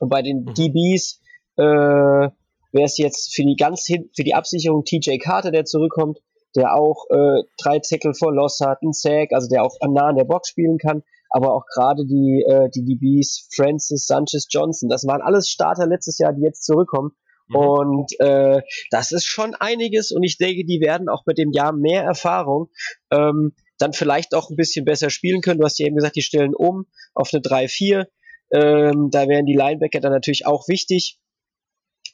Und 0.00 0.08
bei 0.08 0.22
den 0.22 0.40
mhm. 0.40 0.54
DBs 0.54 1.20
äh, 1.56 1.62
wäre 1.62 2.84
es 2.84 2.98
jetzt 2.98 3.34
für 3.34 3.44
die 3.44 3.54
ganz 3.56 3.86
hin, 3.86 4.10
für 4.16 4.24
die 4.24 4.34
Absicherung 4.34 4.84
TJ 4.84 5.18
Carter, 5.18 5.52
der 5.52 5.64
zurückkommt, 5.64 6.18
der 6.56 6.74
auch 6.74 7.06
äh, 7.10 7.42
drei 7.62 7.78
Tackle 7.78 8.14
vor 8.14 8.32
Loss 8.32 8.60
hat, 8.60 8.78
einen 8.82 8.92
Sack, 8.92 9.32
also 9.32 9.48
der 9.48 9.64
auch 9.64 9.76
nah 9.88 10.08
an 10.08 10.16
der 10.16 10.24
Box 10.24 10.48
spielen 10.48 10.78
kann, 10.78 11.02
aber 11.30 11.54
auch 11.54 11.64
gerade 11.66 12.04
die, 12.04 12.44
äh, 12.46 12.68
die 12.70 12.84
DBs, 12.84 13.48
Francis, 13.54 14.06
Sanchez, 14.06 14.46
Johnson, 14.50 14.88
das 14.88 15.06
waren 15.06 15.22
alles 15.22 15.48
Starter 15.48 15.86
letztes 15.86 16.18
Jahr, 16.18 16.32
die 16.32 16.42
jetzt 16.42 16.64
zurückkommen. 16.64 17.12
Mhm. 17.48 17.56
Und 17.56 18.20
äh, 18.20 18.62
das 18.90 19.12
ist 19.12 19.24
schon 19.24 19.54
einiges 19.54 20.12
und 20.12 20.22
ich 20.22 20.38
denke, 20.38 20.64
die 20.64 20.80
werden 20.80 21.08
auch 21.08 21.24
mit 21.26 21.38
dem 21.38 21.52
Jahr 21.52 21.72
mehr 21.72 22.02
Erfahrung 22.02 22.68
ähm, 23.10 23.54
dann 23.78 23.92
vielleicht 23.92 24.34
auch 24.34 24.50
ein 24.50 24.56
bisschen 24.56 24.84
besser 24.84 25.10
spielen 25.10 25.40
können. 25.40 25.58
Du 25.58 25.64
hast 25.64 25.78
ja 25.78 25.86
eben 25.86 25.96
gesagt, 25.96 26.16
die 26.16 26.22
stellen 26.22 26.54
um 26.54 26.86
auf 27.14 27.30
eine 27.32 27.42
3-4. 27.42 28.06
Ähm, 28.52 29.08
da 29.10 29.28
wären 29.28 29.46
die 29.46 29.56
Linebacker 29.56 30.00
dann 30.00 30.12
natürlich 30.12 30.46
auch 30.46 30.68
wichtig. 30.68 31.18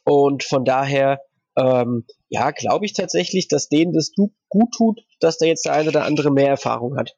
Und 0.03 0.43
von 0.43 0.65
daher, 0.65 1.21
ähm, 1.55 2.05
ja, 2.29 2.51
glaube 2.51 2.85
ich 2.85 2.93
tatsächlich, 2.93 3.47
dass 3.47 3.69
denen 3.69 3.93
das 3.93 4.11
gut 4.13 4.73
tut, 4.75 5.01
dass 5.19 5.37
da 5.37 5.45
jetzt 5.45 5.65
der 5.65 5.73
eine 5.73 5.89
oder 5.89 6.05
andere 6.05 6.31
mehr 6.31 6.47
Erfahrung 6.47 6.97
hat. 6.97 7.15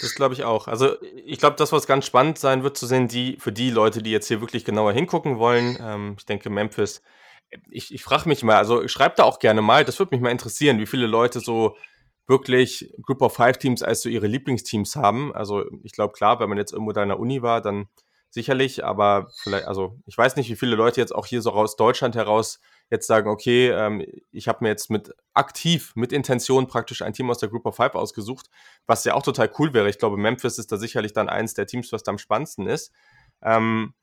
Das 0.00 0.14
glaube 0.14 0.34
ich 0.34 0.44
auch. 0.44 0.68
Also 0.68 0.96
ich 1.24 1.38
glaube, 1.38 1.56
das, 1.56 1.72
was 1.72 1.86
ganz 1.86 2.06
spannend 2.06 2.38
sein 2.38 2.62
wird 2.62 2.76
zu 2.76 2.86
sehen, 2.86 3.08
die 3.08 3.36
für 3.40 3.50
die 3.50 3.70
Leute, 3.70 4.02
die 4.02 4.12
jetzt 4.12 4.28
hier 4.28 4.40
wirklich 4.40 4.64
genauer 4.64 4.92
hingucken 4.92 5.38
wollen. 5.38 5.76
Ähm, 5.80 6.14
ich 6.18 6.26
denke, 6.26 6.50
Memphis. 6.50 7.02
Ich, 7.70 7.92
ich 7.92 8.04
frage 8.04 8.28
mich 8.28 8.42
mal, 8.42 8.58
also 8.58 8.86
schreibt 8.88 9.18
da 9.18 9.24
auch 9.24 9.38
gerne 9.38 9.62
mal, 9.62 9.84
das 9.84 9.98
würde 9.98 10.14
mich 10.14 10.20
mal 10.20 10.30
interessieren, 10.30 10.78
wie 10.78 10.86
viele 10.86 11.06
Leute 11.06 11.40
so 11.40 11.76
wirklich 12.26 12.92
Group 13.02 13.22
of 13.22 13.34
Five 13.34 13.56
Teams 13.56 13.82
als 13.82 14.02
so 14.02 14.10
ihre 14.10 14.26
Lieblingsteams 14.26 14.96
haben. 14.96 15.34
Also 15.34 15.64
ich 15.82 15.92
glaube, 15.92 16.12
klar, 16.12 16.38
wenn 16.40 16.50
man 16.50 16.58
jetzt 16.58 16.72
irgendwo 16.72 16.92
da 16.92 17.02
in 17.02 17.08
der 17.08 17.18
Uni 17.18 17.40
war, 17.40 17.62
dann 17.62 17.88
sicherlich, 18.30 18.84
aber 18.84 19.30
vielleicht, 19.42 19.66
also 19.66 19.98
ich 20.06 20.16
weiß 20.16 20.36
nicht, 20.36 20.50
wie 20.50 20.56
viele 20.56 20.76
Leute 20.76 21.00
jetzt 21.00 21.14
auch 21.14 21.26
hier 21.26 21.40
so 21.40 21.52
aus 21.52 21.76
Deutschland 21.76 22.14
heraus 22.14 22.60
jetzt 22.90 23.06
sagen, 23.06 23.28
okay, 23.28 23.70
ähm, 23.70 24.04
ich 24.30 24.48
habe 24.48 24.58
mir 24.62 24.68
jetzt 24.68 24.90
mit 24.90 25.14
aktiv, 25.34 25.92
mit 25.94 26.12
Intention 26.12 26.66
praktisch 26.66 27.02
ein 27.02 27.12
Team 27.12 27.30
aus 27.30 27.38
der 27.38 27.48
Group 27.48 27.66
of 27.66 27.76
Five 27.76 27.94
ausgesucht, 27.94 28.48
was 28.86 29.04
ja 29.04 29.14
auch 29.14 29.22
total 29.22 29.50
cool 29.58 29.74
wäre. 29.74 29.88
Ich 29.88 29.98
glaube, 29.98 30.16
Memphis 30.16 30.58
ist 30.58 30.72
da 30.72 30.76
sicherlich 30.76 31.12
dann 31.12 31.28
eins 31.28 31.54
der 31.54 31.66
Teams, 31.66 31.92
was 31.92 32.02
da 32.02 32.10
am 32.10 32.18
spannendsten 32.18 32.66
ist. 32.66 32.92
Ähm, 33.42 33.94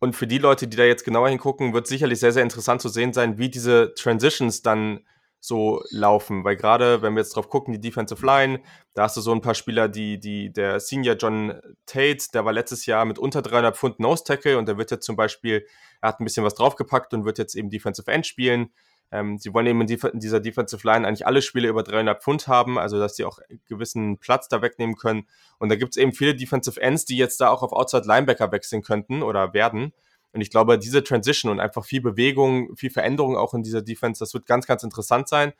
und 0.00 0.14
für 0.14 0.26
die 0.26 0.38
Leute, 0.38 0.68
die 0.68 0.76
da 0.76 0.84
jetzt 0.84 1.04
genauer 1.04 1.28
hingucken, 1.28 1.72
wird 1.72 1.86
sicherlich 1.86 2.20
sehr, 2.20 2.32
sehr 2.32 2.42
interessant 2.42 2.82
zu 2.82 2.88
sehen 2.88 3.12
sein, 3.12 3.38
wie 3.38 3.48
diese 3.48 3.94
Transitions 3.94 4.62
dann 4.62 5.00
so 5.46 5.82
laufen. 5.90 6.42
Weil 6.44 6.56
gerade, 6.56 7.02
wenn 7.02 7.14
wir 7.14 7.20
jetzt 7.20 7.36
drauf 7.36 7.48
gucken, 7.48 7.74
die 7.74 7.80
Defensive 7.80 8.24
Line, 8.24 8.60
da 8.94 9.02
hast 9.02 9.16
du 9.16 9.20
so 9.20 9.32
ein 9.32 9.42
paar 9.42 9.54
Spieler, 9.54 9.88
die, 9.88 10.18
die, 10.18 10.52
der 10.52 10.80
Senior 10.80 11.16
John 11.16 11.60
Tate, 11.86 12.26
der 12.32 12.44
war 12.44 12.52
letztes 12.52 12.86
Jahr 12.86 13.04
mit 13.04 13.18
unter 13.18 13.42
300 13.42 13.76
Pfund 13.76 14.00
Nose 14.00 14.24
Tackle 14.24 14.56
und 14.56 14.66
der 14.66 14.78
wird 14.78 14.90
jetzt 14.90 15.04
zum 15.04 15.16
Beispiel, 15.16 15.66
er 16.00 16.08
hat 16.08 16.20
ein 16.20 16.24
bisschen 16.24 16.44
was 16.44 16.54
draufgepackt 16.54 17.12
und 17.12 17.24
wird 17.24 17.38
jetzt 17.38 17.54
eben 17.54 17.68
Defensive 17.68 18.10
End 18.10 18.26
spielen. 18.26 18.70
Ähm, 19.12 19.38
sie 19.38 19.52
wollen 19.52 19.66
eben 19.66 19.82
in, 19.82 20.18
dieser 20.18 20.40
Defensive 20.40 20.86
Line 20.86 21.06
eigentlich 21.06 21.26
alle 21.26 21.42
Spiele 21.42 21.68
über 21.68 21.82
300 21.82 22.22
Pfund 22.22 22.48
haben, 22.48 22.78
also 22.78 22.98
dass 22.98 23.16
sie 23.16 23.24
auch 23.24 23.38
gewissen 23.68 24.18
Platz 24.18 24.48
da 24.48 24.62
wegnehmen 24.62 24.96
können. 24.96 25.28
Und 25.58 25.68
da 25.68 25.76
gibt 25.76 25.92
es 25.92 25.98
eben 25.98 26.12
viele 26.12 26.34
Defensive 26.34 26.80
Ends, 26.80 27.04
die 27.04 27.18
jetzt 27.18 27.40
da 27.40 27.50
auch 27.50 27.62
auf 27.62 27.72
Outside 27.72 28.06
Linebacker 28.06 28.50
wechseln 28.50 28.82
könnten 28.82 29.22
oder 29.22 29.52
werden. 29.52 29.92
Und 30.34 30.40
ich 30.40 30.50
glaube, 30.50 30.78
diese 30.78 31.04
Transition 31.04 31.52
und 31.52 31.60
einfach 31.60 31.84
viel 31.84 32.00
Bewegung, 32.00 32.76
viel 32.76 32.90
Veränderung 32.90 33.36
auch 33.36 33.54
in 33.54 33.62
dieser 33.62 33.82
Defense, 33.82 34.18
das 34.18 34.34
wird 34.34 34.46
ganz, 34.46 34.66
ganz 34.66 34.82
interessant 34.82 35.28
sein. 35.28 35.52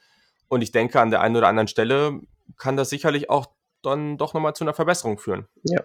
Und 0.49 0.63
ich 0.63 0.73
denke, 0.73 1.01
an 1.01 1.11
der 1.11 1.21
einen 1.21 1.37
oder 1.37 1.47
anderen 1.47 1.69
Stelle 1.69 2.21
kann 2.59 2.77
das 2.77 2.91
sicherlich 2.91 3.31
auch 3.31 3.47
dann 3.83 4.19
doch 4.19 4.35
nochmal 4.35 4.55
zu 4.55 4.65
einer 4.65 4.75
Verbesserung 4.75 5.19
führen. 5.19 5.47
Ja. 5.63 5.85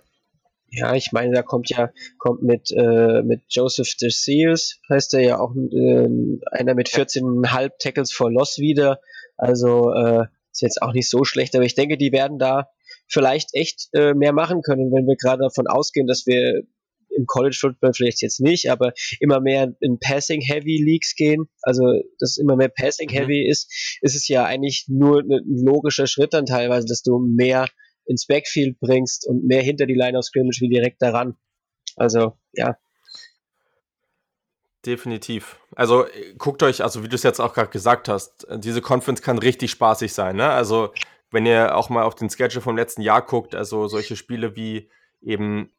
Ja, 0.71 0.93
ich 0.93 1.11
meine, 1.11 1.33
da 1.33 1.41
kommt 1.41 1.69
ja, 1.71 1.91
kommt 2.19 2.43
mit, 2.43 2.71
äh, 2.71 3.23
mit 3.23 3.41
Joseph 3.49 3.95
DeSeals, 3.95 4.79
heißt 4.87 5.15
er 5.15 5.21
ja 5.21 5.39
auch 5.39 5.55
äh, 5.55 6.07
einer 6.51 6.75
mit 6.75 6.89
14,5 6.89 7.71
Tackles 7.79 8.11
for 8.11 8.31
Loss 8.31 8.59
wieder. 8.59 8.99
Also 9.35 9.91
äh, 9.93 10.25
ist 10.51 10.61
jetzt 10.61 10.81
auch 10.81 10.93
nicht 10.93 11.09
so 11.09 11.23
schlecht, 11.23 11.55
aber 11.55 11.65
ich 11.65 11.73
denke, 11.73 11.97
die 11.97 12.11
werden 12.11 12.37
da 12.37 12.69
vielleicht 13.07 13.49
echt 13.53 13.89
äh, 13.93 14.13
mehr 14.13 14.33
machen 14.33 14.61
können, 14.61 14.91
wenn 14.91 15.07
wir 15.07 15.15
gerade 15.15 15.41
davon 15.41 15.67
ausgehen, 15.67 16.05
dass 16.05 16.27
wir 16.27 16.63
im 17.15 17.25
College 17.25 17.57
Football 17.59 17.93
vielleicht 17.93 18.21
jetzt 18.21 18.39
nicht, 18.39 18.69
aber 18.69 18.93
immer 19.19 19.39
mehr 19.39 19.73
in 19.81 19.99
Passing 19.99 20.41
Heavy 20.41 20.81
Leagues 20.83 21.15
gehen, 21.15 21.49
also 21.61 21.83
dass 22.19 22.37
immer 22.37 22.55
mehr 22.55 22.69
Passing 22.69 23.09
Heavy 23.09 23.43
mhm. 23.43 23.51
ist, 23.51 23.99
ist 24.01 24.15
es 24.15 24.27
ja 24.27 24.45
eigentlich 24.45 24.85
nur 24.87 25.21
ein 25.21 25.63
logischer 25.63 26.07
Schritt 26.07 26.33
dann 26.33 26.45
teilweise, 26.45 26.87
dass 26.87 27.01
du 27.01 27.19
mehr 27.19 27.67
ins 28.05 28.25
Backfield 28.25 28.79
bringst 28.79 29.27
und 29.27 29.45
mehr 29.45 29.61
hinter 29.61 29.85
die 29.85 29.93
Line 29.93 30.17
of 30.17 30.25
Scrimmage 30.25 30.61
wie 30.61 30.69
direkt 30.69 31.01
daran. 31.01 31.37
Also, 31.95 32.37
ja. 32.53 32.77
Definitiv. 34.85 35.59
Also 35.75 36.05
guckt 36.37 36.63
euch, 36.63 36.81
also 36.81 37.03
wie 37.03 37.09
du 37.09 37.15
es 37.15 37.23
jetzt 37.23 37.39
auch 37.39 37.53
gerade 37.53 37.69
gesagt 37.69 38.07
hast, 38.07 38.47
diese 38.57 38.81
Conference 38.81 39.21
kann 39.21 39.37
richtig 39.37 39.71
spaßig 39.71 40.13
sein. 40.13 40.37
Ne? 40.37 40.49
Also 40.49 40.93
wenn 41.31 41.45
ihr 41.45 41.75
auch 41.75 41.89
mal 41.89 42.03
auf 42.03 42.15
den 42.15 42.29
Schedule 42.29 42.61
vom 42.61 42.77
letzten 42.77 43.01
Jahr 43.01 43.21
guckt, 43.21 43.55
also 43.55 43.87
solche 43.87 44.15
Spiele 44.15 44.55
wie 44.55 44.89
eben 45.21 45.71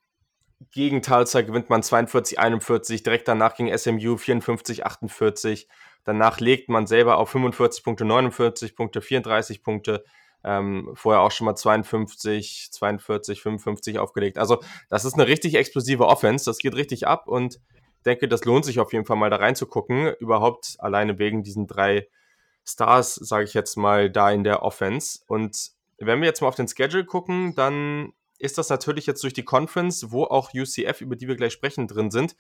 gegen 0.71 1.03
Talzeit 1.03 1.47
gewinnt 1.47 1.71
man 1.71 1.83
42, 1.83 2.39
41, 2.39 3.03
direkt 3.03 3.29
danach 3.29 3.57
gegen 3.57 3.77
SMU 3.77 4.17
54, 4.17 4.85
48. 4.85 5.69
Danach 6.05 6.41
legt 6.41 6.69
man 6.69 6.87
selber 6.87 7.19
auf 7.19 7.31
45 7.31 7.85
Punkte, 7.85 8.05
49 8.05 8.77
Punkte, 8.77 9.01
34 9.01 9.63
Punkte. 9.63 10.05
Ähm, 10.43 10.91
vorher 10.95 11.21
auch 11.21 11.31
schon 11.31 11.45
mal 11.45 11.55
52, 11.55 12.69
42, 12.71 13.43
55 13.43 13.99
aufgelegt. 13.99 14.39
Also 14.39 14.63
das 14.89 15.05
ist 15.05 15.15
eine 15.15 15.27
richtig 15.27 15.55
explosive 15.55 16.07
Offense, 16.07 16.47
das 16.47 16.59
geht 16.59 16.75
richtig 16.75 17.07
ab 17.07 17.29
und 17.29 17.61
denke, 18.07 18.27
das 18.27 18.45
lohnt 18.45 18.65
sich 18.65 18.81
auf 18.81 18.93
jeden 18.95 19.05
Fall 19.05 19.19
mal 19.19 19.29
da 19.29 19.37
reinzugucken. 19.37 20.15
Überhaupt 20.19 20.77
alleine 20.79 21.19
wegen 21.19 21.43
diesen 21.43 21.67
drei 21.67 22.09
Stars, 22.67 23.15
sage 23.15 23.45
ich 23.45 23.55
jetzt 23.55 23.77
mal, 23.77 24.11
da 24.11 24.31
in 24.31 24.45
der 24.45 24.63
Offense. 24.63 25.21
Und 25.27 25.73
wenn 25.99 26.21
wir 26.21 26.29
jetzt 26.29 26.41
mal 26.41 26.49
auf 26.49 26.55
den 26.55 26.69
Schedule 26.69 27.05
gucken, 27.05 27.55
dann 27.55 28.13
ist 28.41 28.59
das 28.59 28.69
natürlich 28.69 29.07
jetzt 29.07 29.23
durch 29.23 29.35
die 29.35 29.45
Conference, 29.45 30.11
wo 30.11 30.25
auch 30.25 30.53
UCF, 30.55 31.01
über 31.01 31.15
die 31.15 31.29
wir 31.29 31.37
gleich 31.37 31.53
sprechen, 31.53 31.87
drin 31.87 32.11
sind, 32.11 32.35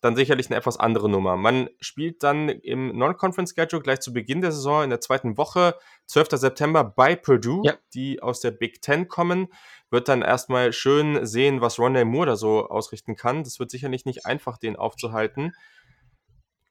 dann 0.00 0.16
sicherlich 0.16 0.48
eine 0.48 0.56
etwas 0.56 0.76
andere 0.76 1.08
Nummer. 1.08 1.36
Man 1.36 1.70
spielt 1.80 2.22
dann 2.22 2.48
im 2.48 2.96
Non-Conference-Schedule 2.98 3.82
gleich 3.82 4.00
zu 4.00 4.12
Beginn 4.12 4.42
der 4.42 4.52
Saison 4.52 4.84
in 4.84 4.90
der 4.90 5.00
zweiten 5.00 5.38
Woche, 5.38 5.76
12. 6.06 6.28
September, 6.32 6.84
bei 6.84 7.16
Purdue, 7.16 7.62
ja. 7.64 7.74
die 7.94 8.20
aus 8.20 8.40
der 8.40 8.50
Big 8.50 8.82
Ten 8.82 9.08
kommen. 9.08 9.48
Wird 9.90 10.08
dann 10.08 10.22
erstmal 10.22 10.72
schön 10.72 11.24
sehen, 11.24 11.60
was 11.60 11.78
Rondell 11.78 12.04
Moore 12.04 12.26
da 12.26 12.36
so 12.36 12.68
ausrichten 12.68 13.16
kann. 13.16 13.44
Das 13.44 13.58
wird 13.58 13.70
sicherlich 13.70 14.04
nicht 14.04 14.26
einfach, 14.26 14.58
den 14.58 14.76
aufzuhalten. 14.76 15.54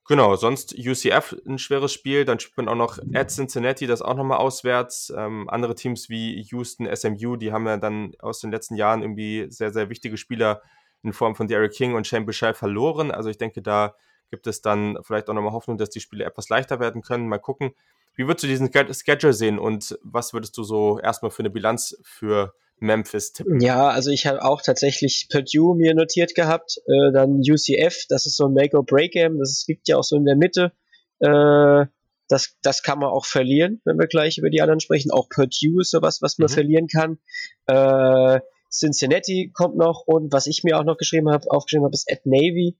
Genau, 0.06 0.36
sonst 0.36 0.76
UCF 0.78 1.34
ein 1.48 1.58
schweres 1.58 1.94
Spiel, 1.94 2.26
dann 2.26 2.38
spielt 2.40 2.58
man 2.58 2.68
auch 2.68 2.76
noch 2.76 3.00
at 3.14 3.32
Cincinnati, 3.32 3.88
das 3.88 4.02
auch 4.02 4.16
nochmal 4.16 4.40
auswärts. 4.40 5.14
Ähm, 5.16 5.50
andere 5.50 5.76
Teams 5.76 6.10
wie 6.10 6.42
Houston, 6.52 6.94
SMU, 6.94 7.38
die 7.38 7.54
haben 7.54 7.66
ja 7.66 7.78
dann 7.78 8.14
aus 8.20 8.40
den 8.40 8.52
letzten 8.52 8.76
Jahren 8.76 9.02
irgendwie 9.02 9.48
sehr, 9.50 9.72
sehr 9.72 9.90
wichtige 9.90 10.18
Spieler 10.18 10.62
in 11.04 11.14
Form 11.14 11.36
von 11.36 11.48
Derek 11.48 11.72
King 11.72 11.94
und 11.94 12.06
Shane 12.06 12.26
Bichel 12.26 12.54
verloren. 12.54 13.12
Also 13.12 13.30
ich 13.30 13.38
denke, 13.38 13.62
da 13.62 13.96
gibt 14.30 14.46
es 14.46 14.62
dann 14.62 14.98
vielleicht 15.04 15.30
auch 15.30 15.34
nochmal 15.34 15.54
Hoffnung, 15.54 15.78
dass 15.78 15.90
die 15.90 16.02
Spiele 16.02 16.26
etwas 16.26 16.50
leichter 16.50 16.82
werden 16.82 17.02
können. 17.02 17.30
Mal 17.30 17.40
gucken. 17.40 17.74
Wie 18.16 18.28
würdest 18.28 18.44
du 18.44 18.48
diesen 18.48 18.72
Schedule 18.74 19.34
sehen 19.34 19.58
und 19.58 19.98
was 20.04 20.34
würdest 20.34 20.58
du 20.58 20.64
so 20.64 21.00
erstmal 21.00 21.32
für 21.32 21.44
eine 21.44 21.50
Bilanz 21.50 21.98
für 22.04 22.54
Memphis 22.84 23.34
tippen? 23.34 23.60
Ja, 23.60 23.90
also 23.90 24.12
ich 24.12 24.28
habe 24.28 24.44
auch 24.44 24.62
tatsächlich 24.62 25.28
Purdue 25.32 25.76
mir 25.76 25.96
notiert 25.96 26.36
gehabt, 26.36 26.78
äh, 26.86 27.12
dann 27.14 27.40
UCF, 27.40 28.06
das 28.10 28.26
ist 28.26 28.36
so 28.36 28.46
ein 28.46 28.54
Make-or-Break-Game, 28.54 29.40
das 29.40 29.66
liegt 29.68 29.88
ja 29.88 29.98
auch 29.98 30.04
so 30.04 30.18
in 30.18 30.26
der 30.26 30.36
Mitte. 30.36 30.74
Äh, 31.20 31.86
das, 32.28 32.56
das 32.62 32.84
kann 32.84 33.00
man 33.00 33.10
auch 33.10 33.26
verlieren, 33.26 33.82
wenn 33.86 33.98
wir 33.98 34.08
gleich 34.08 34.38
über 34.38 34.50
die 34.50 34.62
anderen 34.62 34.80
sprechen. 34.80 35.12
Auch 35.12 35.30
Purdue 35.30 35.82
ist 35.82 35.92
sowas, 35.92 36.22
was 36.22 36.38
man 36.38 36.50
mhm. 36.50 36.54
verlieren 36.54 36.88
kann. 36.88 37.20
Äh, 37.68 38.42
Cincinnati 38.72 39.52
kommt 39.54 39.78
noch 39.78 40.04
und 40.06 40.34
was 40.34 40.48
ich 40.48 40.64
mir 40.64 40.80
auch 40.80 40.84
noch 40.84 40.98
geschrieben 40.98 41.30
habe, 41.30 41.50
aufgeschrieben 41.50 41.86
habe, 41.86 41.94
ist 41.94 42.12
at 42.12 42.26
Navy. 42.26 42.78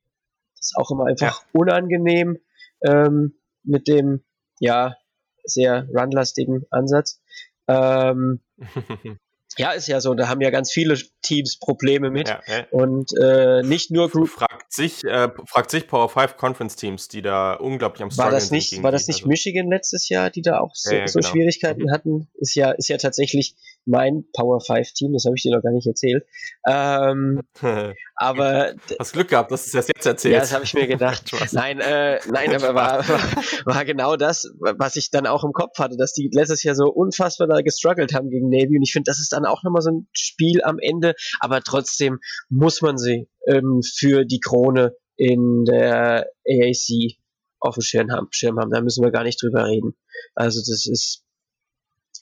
Das 0.58 0.68
ist 0.68 0.78
auch 0.78 0.92
immer 0.92 1.06
einfach 1.06 1.42
ja. 1.42 1.50
unangenehm 1.60 2.40
ähm, 2.84 3.36
mit 3.64 3.88
dem 3.88 4.24
ja 4.60 4.96
sehr 5.44 5.88
runlastigen 5.94 6.66
Ansatz. 6.72 7.22
Ähm, 7.68 8.42
Ja, 9.58 9.72
ist 9.72 9.88
ja 9.88 10.02
so. 10.02 10.14
Da 10.14 10.28
haben 10.28 10.42
ja 10.42 10.50
ganz 10.50 10.72
viele 10.72 10.98
Teams 11.22 11.58
Probleme 11.60 12.10
mit. 12.10 12.30
Ja, 12.30 12.42
ja. 12.48 12.66
Und 12.72 13.12
äh, 13.22 13.62
nicht 13.64 13.92
nur 13.92 14.10
Group. 14.10 14.30
Fragt 14.30 14.74
sich, 14.74 15.04
äh, 15.04 15.30
fragt 15.46 15.72
sich 15.72 15.88
Power 15.88 16.10
5 16.10 16.38
Conference 16.38 16.76
Teams, 16.76 17.08
die 17.08 17.22
da 17.22 17.54
unglaublich 17.54 18.02
am 18.02 18.12
Struggeln 18.12 18.32
war 18.32 18.40
das 18.40 18.52
nicht, 18.52 18.84
War 18.84 18.92
das 18.92 19.08
nicht 19.08 19.20
also. 19.20 19.30
Michigan 19.30 19.70
letztes 19.70 20.10
Jahr, 20.10 20.30
die 20.30 20.42
da 20.42 20.60
auch 20.60 20.72
so, 20.74 20.94
ja, 20.94 21.08
so 21.08 21.20
genau. 21.20 21.32
Schwierigkeiten 21.32 21.84
mhm. 21.84 21.92
hatten? 21.92 22.28
Ist 22.36 22.56
ja, 22.56 22.72
ist 22.72 22.90
ja 22.90 22.98
tatsächlich 22.98 23.56
mein 23.86 24.26
Power 24.34 24.60
5 24.62 24.94
Team, 24.94 25.14
das 25.14 25.26
habe 25.26 25.36
ich 25.36 25.44
dir 25.44 25.56
noch 25.56 25.62
gar 25.62 25.72
nicht 25.72 25.88
erzählt. 25.88 26.26
Ähm, 26.68 27.42
aber 28.16 28.74
hast 29.00 29.14
Glück 29.14 29.30
gehabt, 29.30 29.52
dass 29.52 29.70
du 29.70 29.78
das 29.78 29.88
jetzt 29.88 30.06
erzählst. 30.06 30.34
Ja, 30.34 30.40
das 30.40 30.54
habe 30.54 30.64
ich 30.64 30.74
mir 30.74 30.88
gedacht. 30.88 31.32
nein, 31.52 31.80
äh, 31.80 32.20
nein, 32.32 32.56
aber 32.56 32.76
war, 32.76 33.08
war, 33.10 33.20
war, 33.66 33.86
genau 33.86 34.16
das, 34.16 34.52
was 34.60 34.96
ich 34.96 35.12
dann 35.12 35.28
auch 35.28 35.44
im 35.44 35.52
Kopf 35.52 35.78
hatte, 35.80 35.98
dass 35.98 36.14
die 36.14 36.30
letztes 36.32 36.64
Jahr 36.64 36.76
so 36.76 36.86
unfassbar 36.86 37.48
da 37.48 37.62
gestruggelt 37.62 38.14
haben 38.14 38.30
gegen 38.30 38.50
Navy 38.50 38.78
und 38.78 38.84
ich 38.84 38.94
finde, 38.94 39.10
das 39.10 39.20
ist 39.20 39.34
dann 39.34 39.46
auch 39.46 39.64
nochmal 39.64 39.82
so 39.82 39.92
ein 39.92 40.08
Spiel 40.14 40.64
am 40.64 40.80
Ende, 40.80 41.14
aber 41.40 41.62
trotzdem 41.62 42.20
muss 42.50 42.82
man 42.82 42.98
sie 42.98 43.28
ähm, 43.48 43.82
für 43.84 44.26
die 44.26 44.40
Krone 44.40 44.96
in 45.16 45.66
der 45.66 46.28
AAC 46.48 47.18
auf 47.60 47.76
dem 47.76 47.82
Schirm 47.82 48.12
haben, 48.12 48.28
Schirm 48.32 48.60
haben. 48.60 48.72
Da 48.72 48.82
müssen 48.82 49.04
wir 49.04 49.12
gar 49.12 49.24
nicht 49.24 49.42
drüber 49.42 49.66
reden. 49.66 49.96
Also 50.36 50.60
das 50.60 50.86
ist 50.86 51.24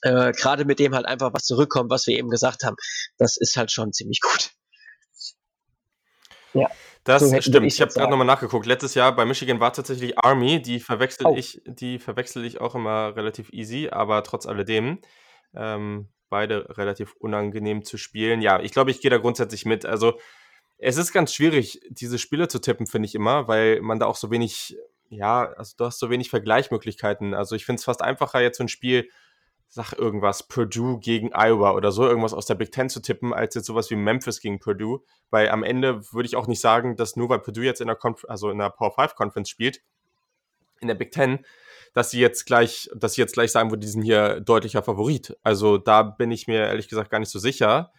äh, 0.02 0.32
gerade 0.32 0.64
mit 0.64 0.78
dem 0.78 0.94
halt 0.94 1.06
einfach 1.06 1.32
was 1.32 1.44
zurückkommt, 1.44 1.90
was 1.90 2.06
wir 2.06 2.16
eben 2.16 2.28
gesagt 2.28 2.64
haben. 2.64 2.76
Das 3.18 3.36
ist 3.36 3.56
halt 3.56 3.72
schon 3.72 3.92
ziemlich 3.92 4.20
gut. 4.20 4.50
Ja. 6.54 6.68
Das 7.04 7.22
so 7.22 7.40
stimmt. 7.40 7.66
Ich, 7.66 7.74
ich 7.74 7.80
habe 7.80 7.92
gerade 7.92 8.10
nochmal 8.10 8.26
nachgeguckt. 8.26 8.66
Letztes 8.66 8.94
Jahr 8.94 9.14
bei 9.16 9.24
Michigan 9.24 9.58
war 9.58 9.72
tatsächlich 9.72 10.18
Army. 10.18 10.62
Die 10.62 10.78
verwechsel 10.78 11.26
oh. 11.26 11.34
ich, 11.36 11.60
die 11.66 11.98
verwechsel 11.98 12.44
ich 12.44 12.60
auch 12.60 12.74
immer 12.74 13.16
relativ 13.16 13.52
easy, 13.52 13.88
aber 13.90 14.22
trotz 14.22 14.46
alledem 14.46 15.00
ähm, 15.54 16.08
beide 16.28 16.76
relativ 16.78 17.14
unangenehm 17.18 17.84
zu 17.84 17.98
spielen. 17.98 18.40
Ja, 18.40 18.60
ich 18.60 18.72
glaube, 18.72 18.92
ich 18.92 19.00
gehe 19.00 19.10
da 19.10 19.18
grundsätzlich 19.18 19.64
mit. 19.64 19.84
Also 19.84 20.18
es 20.78 20.96
ist 20.96 21.12
ganz 21.12 21.34
schwierig, 21.34 21.80
diese 21.90 22.18
Spiele 22.18 22.48
zu 22.48 22.60
tippen, 22.60 22.86
finde 22.86 23.06
ich 23.06 23.14
immer, 23.14 23.48
weil 23.48 23.80
man 23.80 23.98
da 23.98 24.06
auch 24.06 24.16
so 24.16 24.30
wenig, 24.30 24.76
ja, 25.08 25.52
also 25.56 25.74
du 25.76 25.84
hast 25.84 25.98
so 25.98 26.08
wenig 26.08 26.30
Vergleichmöglichkeiten. 26.30 27.34
Also 27.34 27.56
ich 27.56 27.64
finde 27.64 27.80
es 27.80 27.84
fast 27.84 28.02
einfacher, 28.02 28.40
jetzt 28.40 28.58
so 28.58 28.64
ein 28.64 28.68
Spiel 28.68 29.08
sag 29.74 29.94
irgendwas, 29.94 30.42
Purdue 30.42 30.98
gegen 30.98 31.30
Iowa 31.32 31.72
oder 31.72 31.92
so, 31.92 32.06
irgendwas 32.06 32.34
aus 32.34 32.44
der 32.44 32.56
Big 32.56 32.72
Ten 32.72 32.90
zu 32.90 33.00
tippen, 33.00 33.32
als 33.32 33.54
jetzt 33.54 33.64
sowas 33.64 33.88
wie 33.90 33.96
Memphis 33.96 34.42
gegen 34.42 34.58
Purdue. 34.58 35.00
Weil 35.30 35.48
am 35.48 35.64
Ende 35.64 36.12
würde 36.12 36.26
ich 36.26 36.36
auch 36.36 36.46
nicht 36.46 36.60
sagen, 36.60 36.94
dass 36.94 37.16
nur 37.16 37.30
weil 37.30 37.38
Purdue 37.38 37.64
jetzt 37.64 37.80
in 37.80 37.86
der, 37.86 37.96
Conf 37.96 38.26
also 38.28 38.50
in 38.50 38.58
der 38.58 38.68
Power 38.68 38.92
5 38.92 39.14
Conference 39.14 39.48
spielt, 39.48 39.80
in 40.80 40.88
der 40.88 40.94
Big 40.94 41.10
Ten, 41.10 41.46
dass 41.94 42.10
sie 42.10 42.20
jetzt 42.20 42.44
gleich, 42.44 42.90
dass 42.94 43.14
sie 43.14 43.22
jetzt 43.22 43.32
gleich 43.32 43.50
sagen 43.50 43.70
würde, 43.70 43.80
die 43.80 43.88
sind 43.90 44.02
hier 44.02 44.40
deutlicher 44.40 44.82
Favorit. 44.82 45.38
Also 45.42 45.78
da 45.78 46.02
bin 46.02 46.30
ich 46.30 46.46
mir 46.46 46.66
ehrlich 46.66 46.88
gesagt 46.88 47.08
gar 47.08 47.18
nicht 47.18 47.32
so 47.32 47.38
sicher. 47.38 47.92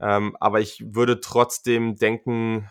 Ähm, 0.00 0.36
aber 0.40 0.58
ich 0.58 0.82
würde 0.84 1.20
trotzdem 1.20 1.94
denken, 1.94 2.68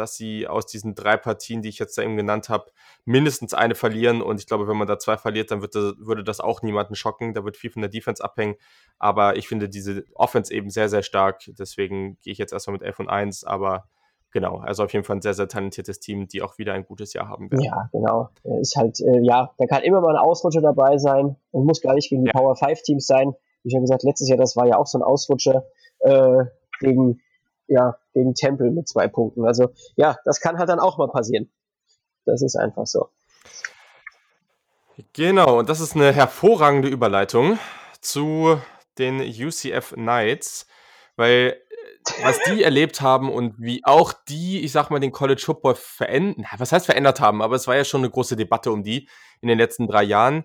dass 0.00 0.16
sie 0.16 0.48
aus 0.48 0.66
diesen 0.66 0.94
drei 0.94 1.16
Partien, 1.16 1.62
die 1.62 1.68
ich 1.68 1.78
jetzt 1.78 1.96
da 1.98 2.02
eben 2.02 2.16
genannt 2.16 2.48
habe, 2.48 2.70
mindestens 3.04 3.54
eine 3.54 3.74
verlieren. 3.74 4.22
Und 4.22 4.40
ich 4.40 4.46
glaube, 4.46 4.66
wenn 4.66 4.76
man 4.76 4.88
da 4.88 4.98
zwei 4.98 5.18
verliert, 5.18 5.50
dann 5.50 5.60
wird, 5.60 5.74
würde 5.74 6.24
das 6.24 6.40
auch 6.40 6.62
niemanden 6.62 6.94
schocken. 6.94 7.34
Da 7.34 7.44
wird 7.44 7.56
viel 7.56 7.70
von 7.70 7.82
der 7.82 7.90
Defense 7.90 8.24
abhängen. 8.24 8.56
Aber 8.98 9.36
ich 9.36 9.46
finde 9.46 9.68
diese 9.68 10.04
Offense 10.14 10.52
eben 10.52 10.70
sehr, 10.70 10.88
sehr 10.88 11.02
stark. 11.02 11.42
Deswegen 11.58 12.18
gehe 12.22 12.32
ich 12.32 12.38
jetzt 12.38 12.52
erstmal 12.52 12.72
mit 12.72 12.82
11 12.82 13.00
und 13.00 13.08
1. 13.08 13.44
Aber 13.44 13.84
genau, 14.32 14.58
also 14.58 14.84
auf 14.84 14.92
jeden 14.92 15.04
Fall 15.04 15.16
ein 15.16 15.22
sehr, 15.22 15.34
sehr 15.34 15.48
talentiertes 15.48 16.00
Team, 16.00 16.26
die 16.26 16.40
auch 16.40 16.56
wieder 16.56 16.72
ein 16.72 16.86
gutes 16.86 17.12
Jahr 17.12 17.28
haben 17.28 17.50
werden. 17.50 17.62
Ja, 17.62 17.90
genau. 17.92 18.30
Ist 18.60 18.76
halt, 18.76 19.00
äh, 19.00 19.20
ja, 19.22 19.52
da 19.58 19.66
kann 19.66 19.82
immer 19.82 20.00
mal 20.00 20.16
ein 20.16 20.22
Ausrutscher 20.22 20.62
dabei 20.62 20.96
sein 20.96 21.36
und 21.50 21.66
muss 21.66 21.82
gar 21.82 21.94
nicht 21.94 22.08
gegen 22.08 22.24
die 22.24 22.30
ja. 22.34 22.40
Power 22.40 22.56
5 22.56 22.80
Teams 22.82 23.06
sein. 23.06 23.34
Wie 23.62 23.70
schon 23.70 23.82
gesagt, 23.82 24.02
letztes 24.02 24.30
Jahr, 24.30 24.38
das 24.38 24.56
war 24.56 24.66
ja 24.66 24.78
auch 24.78 24.86
so 24.86 24.98
ein 24.98 25.02
Ausrutscher 25.02 25.66
äh, 26.00 26.44
gegen 26.80 27.20
ja, 27.70 27.96
gegen 28.12 28.34
Tempel 28.34 28.70
mit 28.70 28.88
zwei 28.88 29.08
Punkten. 29.08 29.46
Also 29.46 29.72
ja, 29.96 30.18
das 30.24 30.40
kann 30.40 30.58
halt 30.58 30.68
dann 30.68 30.80
auch 30.80 30.98
mal 30.98 31.08
passieren. 31.08 31.50
Das 32.26 32.42
ist 32.42 32.56
einfach 32.56 32.86
so. 32.86 33.08
Genau, 35.14 35.60
und 35.60 35.68
das 35.68 35.80
ist 35.80 35.94
eine 35.94 36.12
hervorragende 36.12 36.88
Überleitung 36.88 37.58
zu 38.00 38.58
den 38.98 39.20
UCF 39.20 39.94
Knights, 39.94 40.66
weil 41.16 41.56
äh, 41.56 42.24
was 42.24 42.38
die 42.46 42.62
erlebt 42.62 43.00
haben 43.00 43.30
und 43.30 43.54
wie 43.58 43.82
auch 43.84 44.12
die, 44.12 44.60
ich 44.60 44.72
sag 44.72 44.90
mal, 44.90 45.00
den 45.00 45.12
College 45.12 45.40
Football 45.42 45.76
verändert, 45.76 46.46
was 46.58 46.72
heißt 46.72 46.86
verändert 46.86 47.20
haben, 47.20 47.40
aber 47.40 47.56
es 47.56 47.66
war 47.66 47.76
ja 47.76 47.84
schon 47.84 48.02
eine 48.02 48.10
große 48.10 48.36
Debatte 48.36 48.72
um 48.72 48.82
die 48.82 49.08
in 49.40 49.48
den 49.48 49.58
letzten 49.58 49.86
drei 49.86 50.02
Jahren. 50.02 50.44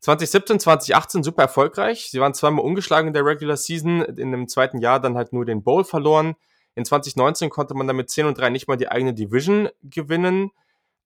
2017, 0.00 0.58
2018 0.58 1.22
super 1.22 1.42
erfolgreich. 1.42 2.10
Sie 2.10 2.20
waren 2.20 2.34
zweimal 2.34 2.64
ungeschlagen 2.64 3.08
in 3.08 3.14
der 3.14 3.24
Regular 3.24 3.56
Season, 3.56 4.02
in 4.02 4.32
dem 4.32 4.48
zweiten 4.48 4.78
Jahr 4.78 5.00
dann 5.00 5.16
halt 5.16 5.32
nur 5.32 5.44
den 5.44 5.62
Bowl 5.62 5.84
verloren. 5.84 6.34
In 6.74 6.84
2019 6.84 7.50
konnte 7.50 7.74
man 7.74 7.86
damit 7.86 8.10
10 8.10 8.26
und 8.26 8.38
3 8.38 8.50
nicht 8.50 8.68
mal 8.68 8.76
die 8.76 8.88
eigene 8.88 9.14
Division 9.14 9.68
gewinnen. 9.82 10.50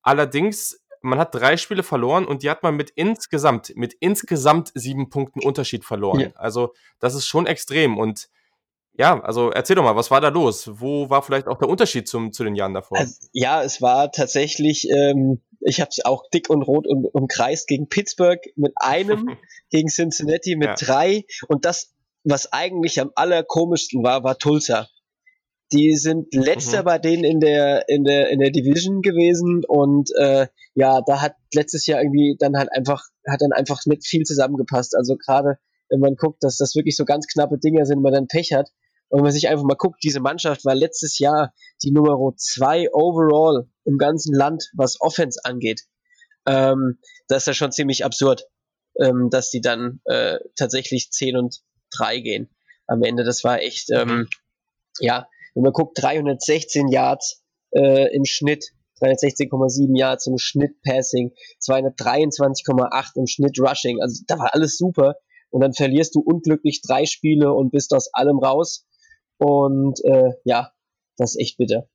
Allerdings, 0.02 0.80
man 1.02 1.18
hat 1.18 1.34
drei 1.34 1.56
Spiele 1.56 1.82
verloren 1.82 2.26
und 2.26 2.42
die 2.42 2.50
hat 2.50 2.62
man 2.62 2.76
mit 2.76 2.90
insgesamt, 2.90 3.72
mit 3.76 3.94
insgesamt 3.94 4.70
sieben 4.74 5.10
Punkten 5.10 5.40
Unterschied 5.40 5.84
verloren. 5.84 6.20
Ja. 6.20 6.30
Also, 6.34 6.74
das 7.00 7.14
ist 7.14 7.26
schon 7.26 7.46
extrem. 7.46 7.98
Und 7.98 8.28
ja, 8.98 9.20
also 9.20 9.50
erzähl 9.50 9.76
doch 9.76 9.82
mal, 9.82 9.96
was 9.96 10.10
war 10.10 10.20
da 10.20 10.28
los? 10.28 10.70
Wo 10.80 11.10
war 11.10 11.22
vielleicht 11.22 11.48
auch 11.48 11.58
der 11.58 11.68
Unterschied 11.68 12.08
zum, 12.08 12.32
zu 12.32 12.44
den 12.44 12.54
Jahren 12.54 12.74
davor? 12.74 12.98
Also, 12.98 13.14
ja, 13.32 13.62
es 13.62 13.82
war 13.82 14.10
tatsächlich, 14.10 14.88
ähm, 14.88 15.42
ich 15.60 15.80
habe 15.80 15.90
es 15.90 16.04
auch 16.04 16.22
dick 16.32 16.48
und 16.48 16.62
rot 16.62 16.86
um, 16.86 17.04
umkreist 17.04 17.68
gegen 17.68 17.88
Pittsburgh 17.88 18.40
mit 18.56 18.72
einem, 18.76 19.36
gegen 19.70 19.88
Cincinnati 19.88 20.56
mit 20.56 20.68
ja. 20.68 20.74
drei 20.74 21.24
und 21.48 21.64
das, 21.64 21.92
was 22.24 22.52
eigentlich 22.52 23.00
am 23.00 23.10
allerkomischsten 23.14 24.02
war, 24.02 24.24
war 24.24 24.38
Tulsa. 24.38 24.88
Die 25.72 25.96
sind 25.96 26.32
letzter 26.32 26.82
mhm. 26.82 26.84
bei 26.84 26.98
denen 26.98 27.24
in 27.24 27.40
der 27.40 27.88
in 27.88 28.04
der 28.04 28.28
in 28.30 28.38
der 28.38 28.50
Division 28.50 29.02
gewesen 29.02 29.62
und 29.66 30.10
äh, 30.16 30.46
ja, 30.74 31.00
da 31.04 31.20
hat 31.20 31.34
letztes 31.52 31.86
Jahr 31.86 32.00
irgendwie 32.00 32.36
dann 32.38 32.56
halt 32.56 32.70
einfach 32.72 33.02
hat 33.26 33.40
dann 33.40 33.52
einfach 33.52 33.80
nicht 33.86 34.06
viel 34.06 34.22
zusammengepasst. 34.22 34.94
Also 34.96 35.16
gerade 35.16 35.58
wenn 35.88 36.00
man 36.00 36.14
guckt, 36.14 36.42
dass 36.42 36.56
das 36.56 36.74
wirklich 36.74 36.96
so 36.96 37.04
ganz 37.04 37.26
knappe 37.26 37.58
Dinge 37.58 37.84
sind, 37.84 38.02
man 38.02 38.12
dann 38.12 38.28
Pech 38.28 38.52
hat. 38.52 38.70
Und 39.08 39.18
wenn 39.18 39.24
man 39.24 39.32
sich 39.32 39.48
einfach 39.48 39.64
mal 39.64 39.76
guckt, 39.76 40.02
diese 40.02 40.20
Mannschaft 40.20 40.64
war 40.64 40.74
letztes 40.74 41.18
Jahr 41.18 41.52
die 41.82 41.92
Nummer 41.92 42.18
zwei 42.36 42.88
overall 42.92 43.68
im 43.84 43.98
ganzen 43.98 44.34
Land, 44.34 44.70
was 44.74 45.00
Offense 45.00 45.40
angeht. 45.44 45.82
Ähm, 46.46 46.98
das 47.28 47.42
ist 47.42 47.46
ja 47.46 47.54
schon 47.54 47.72
ziemlich 47.72 48.04
absurd, 48.04 48.46
ähm, 49.00 49.28
dass 49.30 49.50
die 49.50 49.60
dann 49.60 50.00
äh, 50.04 50.38
tatsächlich 50.56 51.10
10 51.10 51.36
und 51.36 51.60
3 51.96 52.20
gehen 52.20 52.50
am 52.86 53.02
Ende. 53.02 53.24
Das 53.24 53.44
war 53.44 53.60
echt, 53.60 53.90
ähm, 53.90 54.08
mhm. 54.08 54.28
ja, 54.98 55.28
wenn 55.57 55.62
man 55.62 55.72
guckt, 55.72 56.00
316 56.00 56.88
Yards 56.88 57.42
äh, 57.72 58.14
im 58.14 58.24
Schnitt, 58.24 58.66
316,7 59.00 59.98
Yards 59.98 60.26
im 60.26 60.38
Schnitt 60.38 60.82
Passing, 60.82 61.32
223,8 61.61 63.16
im 63.16 63.26
Schnitt 63.26 63.59
Rushing. 63.59 64.00
Also 64.00 64.22
da 64.26 64.38
war 64.38 64.54
alles 64.54 64.76
super. 64.76 65.16
Und 65.50 65.62
dann 65.62 65.72
verlierst 65.72 66.14
du 66.14 66.20
unglücklich 66.20 66.82
drei 66.82 67.07
Spiele 67.07 67.52
und 67.52 67.70
bist 67.70 67.94
aus 67.94 68.12
allem 68.12 68.38
raus. 68.38 68.86
Und 69.38 70.04
äh, 70.04 70.32
ja, 70.44 70.72
das 71.16 71.34
ist 71.34 71.40
echt 71.40 71.57
bitter. 71.57 71.88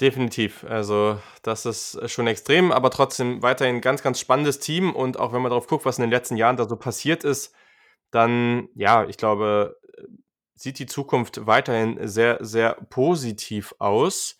Definitiv. 0.00 0.64
Also, 0.68 1.18
das 1.42 1.64
ist 1.64 1.98
schon 2.06 2.26
extrem, 2.26 2.70
aber 2.70 2.90
trotzdem 2.90 3.42
weiterhin 3.42 3.80
ganz, 3.80 4.02
ganz 4.02 4.20
spannendes 4.20 4.58
Team. 4.58 4.94
Und 4.94 5.18
auch 5.18 5.32
wenn 5.32 5.40
man 5.40 5.50
darauf 5.50 5.66
guckt, 5.66 5.86
was 5.86 5.98
in 5.98 6.02
den 6.02 6.10
letzten 6.10 6.36
Jahren 6.36 6.58
da 6.58 6.68
so 6.68 6.76
passiert 6.76 7.24
ist, 7.24 7.54
dann, 8.10 8.68
ja, 8.74 9.08
ich 9.08 9.16
glaube, 9.16 9.76
sieht 10.56 10.78
die 10.78 10.86
Zukunft 10.86 11.46
weiterhin 11.46 11.98
sehr, 12.08 12.38
sehr 12.40 12.74
positiv 12.88 13.74
aus. 13.78 14.36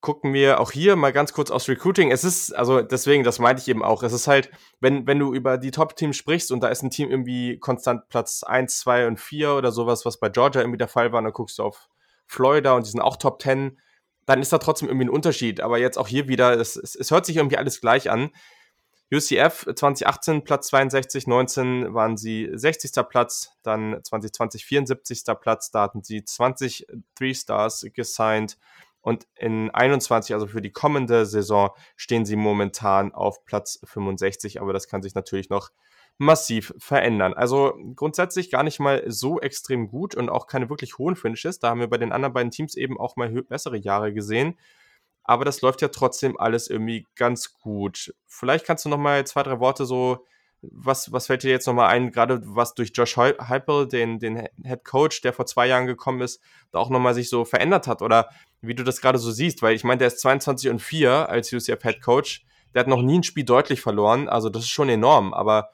Gucken 0.00 0.32
wir 0.32 0.58
auch 0.58 0.72
hier 0.72 0.96
mal 0.96 1.12
ganz 1.12 1.32
kurz 1.32 1.52
aufs 1.52 1.68
Recruiting. 1.68 2.10
Es 2.10 2.24
ist, 2.24 2.52
also 2.52 2.82
deswegen, 2.82 3.22
das 3.22 3.38
meinte 3.38 3.62
ich 3.62 3.68
eben 3.68 3.84
auch. 3.84 4.02
Es 4.02 4.12
ist 4.12 4.26
halt, 4.26 4.50
wenn, 4.80 5.06
wenn 5.06 5.20
du 5.20 5.32
über 5.32 5.58
die 5.58 5.70
Top-Teams 5.70 6.16
sprichst 6.16 6.50
und 6.50 6.60
da 6.60 6.68
ist 6.68 6.82
ein 6.82 6.90
Team 6.90 7.08
irgendwie 7.08 7.58
konstant 7.60 8.08
Platz 8.08 8.42
1, 8.42 8.80
2 8.80 9.06
und 9.06 9.20
4 9.20 9.54
oder 9.54 9.70
sowas, 9.70 10.04
was 10.04 10.18
bei 10.18 10.28
Georgia 10.28 10.60
irgendwie 10.60 10.78
der 10.78 10.88
Fall 10.88 11.12
war, 11.12 11.18
und 11.18 11.24
dann 11.24 11.32
guckst 11.32 11.58
du 11.58 11.62
auf 11.62 11.88
Florida 12.26 12.72
und 12.72 12.86
die 12.86 12.90
sind 12.90 13.00
auch 13.00 13.16
Top 13.16 13.40
10, 13.40 13.78
dann 14.26 14.40
ist 14.40 14.52
da 14.52 14.58
trotzdem 14.58 14.88
irgendwie 14.88 15.06
ein 15.06 15.10
Unterschied. 15.10 15.60
Aber 15.60 15.78
jetzt 15.78 15.98
auch 15.98 16.08
hier 16.08 16.26
wieder, 16.26 16.58
es, 16.58 16.74
es, 16.74 16.96
es 16.96 17.10
hört 17.10 17.26
sich 17.26 17.36
irgendwie 17.36 17.58
alles 17.58 17.80
gleich 17.80 18.10
an. 18.10 18.30
UCF 19.12 19.66
2018 19.74 20.42
Platz 20.42 20.68
62, 20.68 21.26
19 21.26 21.92
waren 21.92 22.16
sie 22.16 22.48
60. 22.50 22.92
Platz, 23.08 23.52
dann 23.62 24.00
2020 24.02 24.64
74. 24.64 25.24
Platz, 25.38 25.70
da 25.70 25.82
hatten 25.82 26.02
sie 26.02 26.24
20 26.24 26.86
Three 27.14 27.34
Stars 27.34 27.86
gesigned 27.92 28.56
und 29.02 29.26
in 29.34 29.68
21, 29.70 30.34
also 30.34 30.46
für 30.46 30.62
die 30.62 30.72
kommende 30.72 31.26
Saison, 31.26 31.70
stehen 31.96 32.24
sie 32.24 32.36
momentan 32.36 33.12
auf 33.12 33.44
Platz 33.44 33.80
65, 33.84 34.62
aber 34.62 34.72
das 34.72 34.88
kann 34.88 35.02
sich 35.02 35.14
natürlich 35.14 35.50
noch 35.50 35.70
massiv 36.16 36.72
verändern. 36.78 37.34
Also 37.34 37.74
grundsätzlich 37.96 38.50
gar 38.50 38.62
nicht 38.62 38.80
mal 38.80 39.02
so 39.08 39.40
extrem 39.40 39.88
gut 39.88 40.14
und 40.14 40.30
auch 40.30 40.46
keine 40.46 40.70
wirklich 40.70 40.96
hohen 40.98 41.16
Finishes. 41.16 41.58
Da 41.58 41.68
haben 41.68 41.80
wir 41.80 41.88
bei 41.88 41.98
den 41.98 42.12
anderen 42.12 42.32
beiden 42.32 42.50
Teams 42.50 42.76
eben 42.76 42.98
auch 42.98 43.16
mal 43.16 43.28
bessere 43.42 43.76
Jahre 43.76 44.14
gesehen 44.14 44.56
aber 45.24 45.44
das 45.44 45.60
läuft 45.60 45.82
ja 45.82 45.88
trotzdem 45.88 46.38
alles 46.38 46.68
irgendwie 46.68 47.06
ganz 47.16 47.54
gut. 47.54 48.14
Vielleicht 48.26 48.66
kannst 48.66 48.84
du 48.84 48.88
noch 48.88 48.98
mal 48.98 49.26
zwei, 49.26 49.42
drei 49.42 49.60
Worte 49.60 49.84
so, 49.84 50.24
was, 50.62 51.12
was 51.12 51.26
fällt 51.26 51.42
dir 51.42 51.50
jetzt 51.50 51.66
noch 51.66 51.74
mal 51.74 51.88
ein, 51.88 52.12
gerade 52.12 52.40
was 52.44 52.74
durch 52.74 52.92
Josh 52.94 53.16
Heupel, 53.16 53.88
den, 53.88 54.20
den 54.20 54.48
Head 54.62 54.84
Coach, 54.84 55.20
der 55.22 55.32
vor 55.32 55.46
zwei 55.46 55.66
Jahren 55.66 55.86
gekommen 55.86 56.20
ist, 56.20 56.40
da 56.70 56.78
auch 56.78 56.90
noch 56.90 57.00
mal 57.00 57.14
sich 57.14 57.28
so 57.28 57.44
verändert 57.44 57.88
hat 57.88 58.00
oder 58.00 58.28
wie 58.60 58.74
du 58.74 58.84
das 58.84 59.00
gerade 59.00 59.18
so 59.18 59.32
siehst, 59.32 59.60
weil 59.62 59.74
ich 59.74 59.82
meine, 59.82 59.98
der 59.98 60.08
ist 60.08 60.20
22 60.20 60.70
und 60.70 60.80
4 60.80 61.28
als 61.28 61.52
UCF 61.52 61.82
Head 61.82 62.00
Coach, 62.00 62.44
der 62.74 62.80
hat 62.80 62.88
noch 62.88 63.02
nie 63.02 63.18
ein 63.18 63.24
Spiel 63.24 63.44
deutlich 63.44 63.80
verloren, 63.80 64.28
also 64.28 64.50
das 64.50 64.62
ist 64.62 64.70
schon 64.70 64.88
enorm, 64.88 65.34
aber 65.34 65.70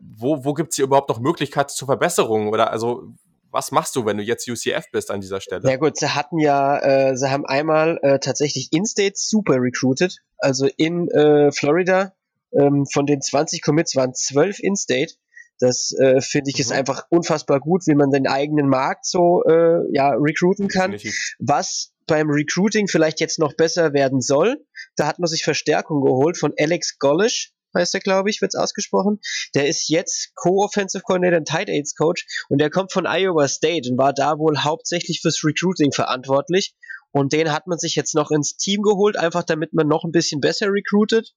wo, 0.00 0.44
wo 0.44 0.54
gibt 0.54 0.70
es 0.70 0.76
hier 0.76 0.84
überhaupt 0.84 1.08
noch 1.08 1.20
Möglichkeiten 1.20 1.70
zur 1.70 1.86
Verbesserung? 1.86 2.48
Oder 2.48 2.70
also, 2.70 3.14
was 3.52 3.70
machst 3.70 3.94
du, 3.96 4.06
wenn 4.06 4.16
du 4.16 4.22
jetzt 4.22 4.48
UCF 4.48 4.90
bist 4.90 5.10
an 5.10 5.20
dieser 5.20 5.40
Stelle? 5.40 5.68
Ja 5.70 5.76
gut, 5.76 5.96
sie 5.98 6.08
hatten 6.08 6.38
ja, 6.38 6.78
äh, 6.78 7.16
sie 7.16 7.30
haben 7.30 7.44
einmal 7.46 7.98
äh, 8.02 8.18
tatsächlich 8.18 8.68
In-State 8.72 9.14
super 9.16 9.56
recruited, 9.56 10.16
also 10.38 10.68
in 10.76 11.08
äh, 11.08 11.52
Florida. 11.52 12.14
Ähm, 12.58 12.84
von 12.90 13.06
den 13.06 13.22
20 13.22 13.62
Commits 13.62 13.94
waren 13.96 14.14
12 14.14 14.58
In-State. 14.60 15.14
Das 15.58 15.92
äh, 15.92 16.20
finde 16.20 16.50
ich 16.50 16.56
mhm. 16.56 16.62
ist 16.62 16.72
einfach 16.72 17.06
unfassbar 17.10 17.60
gut, 17.60 17.86
wie 17.86 17.94
man 17.94 18.10
den 18.10 18.26
eigenen 18.26 18.68
Markt 18.68 19.06
so 19.06 19.44
äh, 19.44 19.80
ja 19.92 20.10
recruiten 20.10 20.68
kann. 20.68 20.96
Was 21.38 21.92
beim 22.06 22.30
Recruiting 22.30 22.88
vielleicht 22.88 23.20
jetzt 23.20 23.38
noch 23.38 23.54
besser 23.54 23.92
werden 23.92 24.20
soll, 24.20 24.64
da 24.96 25.06
hat 25.06 25.18
man 25.18 25.28
sich 25.28 25.44
Verstärkung 25.44 26.02
geholt 26.02 26.36
von 26.36 26.52
Alex 26.58 26.98
Gollish, 26.98 27.52
heißt 27.74 27.94
er, 27.94 28.00
glaube 28.00 28.30
ich, 28.30 28.40
wird's 28.40 28.54
ausgesprochen. 28.54 29.20
Der 29.54 29.68
ist 29.68 29.88
jetzt 29.88 30.34
Co-Offensive 30.34 31.02
Coordinator 31.02 31.38
und 31.38 31.48
Tight 31.48 31.68
Aids 31.68 31.94
Coach 31.94 32.26
und 32.48 32.60
der 32.60 32.70
kommt 32.70 32.92
von 32.92 33.06
Iowa 33.06 33.48
State 33.48 33.90
und 33.90 33.98
war 33.98 34.12
da 34.12 34.38
wohl 34.38 34.58
hauptsächlich 34.58 35.20
fürs 35.20 35.42
Recruiting 35.44 35.92
verantwortlich. 35.92 36.74
Und 37.12 37.32
den 37.32 37.52
hat 37.52 37.66
man 37.66 37.78
sich 37.78 37.94
jetzt 37.94 38.14
noch 38.14 38.30
ins 38.30 38.56
Team 38.56 38.82
geholt, 38.82 39.16
einfach 39.16 39.44
damit 39.44 39.74
man 39.74 39.86
noch 39.86 40.04
ein 40.04 40.12
bisschen 40.12 40.40
besser 40.40 40.68
recruitet. 40.68 41.34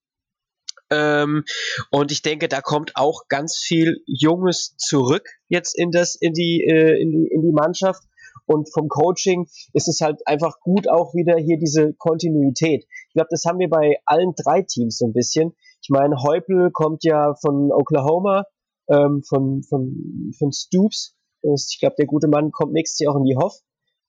Ähm, 0.90 1.44
und 1.92 2.12
ich 2.12 2.22
denke, 2.22 2.48
da 2.48 2.62
kommt 2.62 2.96
auch 2.96 3.28
ganz 3.28 3.58
viel 3.58 4.02
Junges 4.06 4.76
zurück 4.78 5.28
jetzt 5.50 5.78
in 5.78 5.92
das, 5.92 6.16
in 6.16 6.34
die, 6.34 6.64
äh, 6.64 7.02
in 7.02 7.12
die, 7.12 7.28
in 7.32 7.42
die 7.42 7.52
Mannschaft. 7.52 8.04
Und 8.46 8.72
vom 8.72 8.88
Coaching 8.90 9.48
ist 9.74 9.88
es 9.88 10.02
halt 10.02 10.22
einfach 10.28 10.60
gut 10.60 10.88
auch 10.88 11.16
wieder 11.16 11.36
hier 11.38 11.58
diese 11.58 11.94
Kontinuität. 11.94 12.86
Ich 13.08 13.14
glaube, 13.14 13.30
das 13.32 13.44
haben 13.46 13.60
wir 13.60 13.70
bei 13.70 13.98
allen 14.06 14.34
drei 14.36 14.62
Teams 14.62 14.98
so 14.98 15.08
ein 15.08 15.14
bisschen. 15.14 15.56
Ich 15.86 15.90
meine, 15.92 16.16
Heupel 16.24 16.72
kommt 16.72 17.04
ja 17.04 17.36
von 17.36 17.72
Oklahoma, 17.72 18.46
ähm, 18.90 19.22
von, 19.22 19.62
von, 19.62 20.32
von 20.36 20.52
Stoops. 20.52 21.16
Ich 21.44 21.78
glaube, 21.80 21.96
der 22.00 22.08
gute 22.08 22.28
Mann 22.28 22.50
kommt 22.50 22.74
nächstes 22.74 23.02
Jahr 23.02 23.14
auch 23.14 23.20
in 23.20 23.26
die 23.26 23.36
Hoff. 23.36 23.54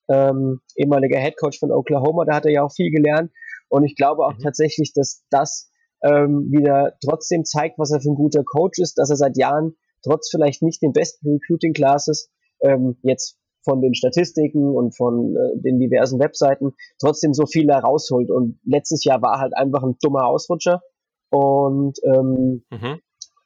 Ähm, 0.09 0.61
ehemaliger 0.75 1.19
Headcoach 1.19 1.59
von 1.59 1.71
Oklahoma, 1.71 2.25
da 2.25 2.37
hat 2.37 2.47
er 2.47 2.51
ja 2.51 2.63
auch 2.63 2.71
viel 2.73 2.89
gelernt. 2.89 3.31
Und 3.69 3.83
ich 3.83 3.95
glaube 3.95 4.25
auch 4.25 4.33
mhm. 4.33 4.41
tatsächlich, 4.41 4.91
dass 4.95 5.23
das 5.29 5.69
ähm, 6.01 6.47
wieder 6.49 6.93
trotzdem 7.05 7.45
zeigt, 7.45 7.77
was 7.77 7.91
er 7.91 8.01
für 8.01 8.09
ein 8.09 8.15
guter 8.15 8.43
Coach 8.43 8.79
ist, 8.79 8.97
dass 8.97 9.11
er 9.11 9.17
seit 9.17 9.37
Jahren 9.37 9.75
trotz 10.01 10.31
vielleicht 10.31 10.63
nicht 10.63 10.81
den 10.81 10.93
besten 10.93 11.29
Recruiting 11.29 11.73
Classes 11.73 12.31
ähm, 12.61 12.97
jetzt 13.03 13.37
von 13.63 13.81
den 13.81 13.93
Statistiken 13.93 14.75
und 14.75 14.97
von 14.97 15.35
äh, 15.35 15.61
den 15.61 15.77
diversen 15.77 16.19
Webseiten 16.19 16.73
trotzdem 16.99 17.35
so 17.35 17.45
viel 17.45 17.67
da 17.67 17.77
rausholt. 17.77 18.31
Und 18.31 18.59
letztes 18.63 19.03
Jahr 19.03 19.21
war 19.21 19.39
halt 19.39 19.55
einfach 19.55 19.83
ein 19.83 19.95
dummer 20.01 20.25
Ausrutscher. 20.25 20.81
Und 21.29 21.97
ähm, 22.03 22.63
mhm. 22.69 22.99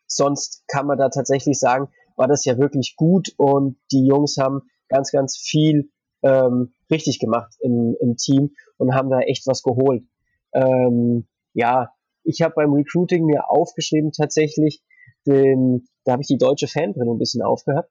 sonst 0.07 0.63
kann 0.67 0.87
man 0.87 0.97
da 0.97 1.09
tatsächlich 1.09 1.59
sagen, 1.59 1.89
war 2.15 2.27
das 2.27 2.45
ja 2.45 2.57
wirklich 2.57 2.95
gut 2.95 3.33
und 3.37 3.77
die 3.91 4.05
Jungs 4.05 4.37
haben 4.37 4.61
ganz, 4.89 5.11
ganz 5.11 5.37
viel 5.37 5.89
ähm, 6.23 6.73
richtig 6.91 7.19
gemacht 7.19 7.55
im, 7.61 7.95
im 7.99 8.17
Team 8.17 8.51
und 8.77 8.93
haben 8.93 9.09
da 9.09 9.19
echt 9.19 9.47
was 9.47 9.63
geholt. 9.63 10.03
Ähm, 10.53 11.27
ja, 11.53 11.91
ich 12.23 12.41
habe 12.41 12.53
beim 12.55 12.73
Recruiting 12.73 13.25
mir 13.25 13.49
aufgeschrieben 13.49 14.11
tatsächlich, 14.11 14.81
den, 15.25 15.87
da 16.03 16.13
habe 16.13 16.21
ich 16.21 16.27
die 16.27 16.37
deutsche 16.37 16.67
Fanbrille 16.67 17.11
ein 17.11 17.17
bisschen 17.17 17.41
aufgehabt, 17.41 17.89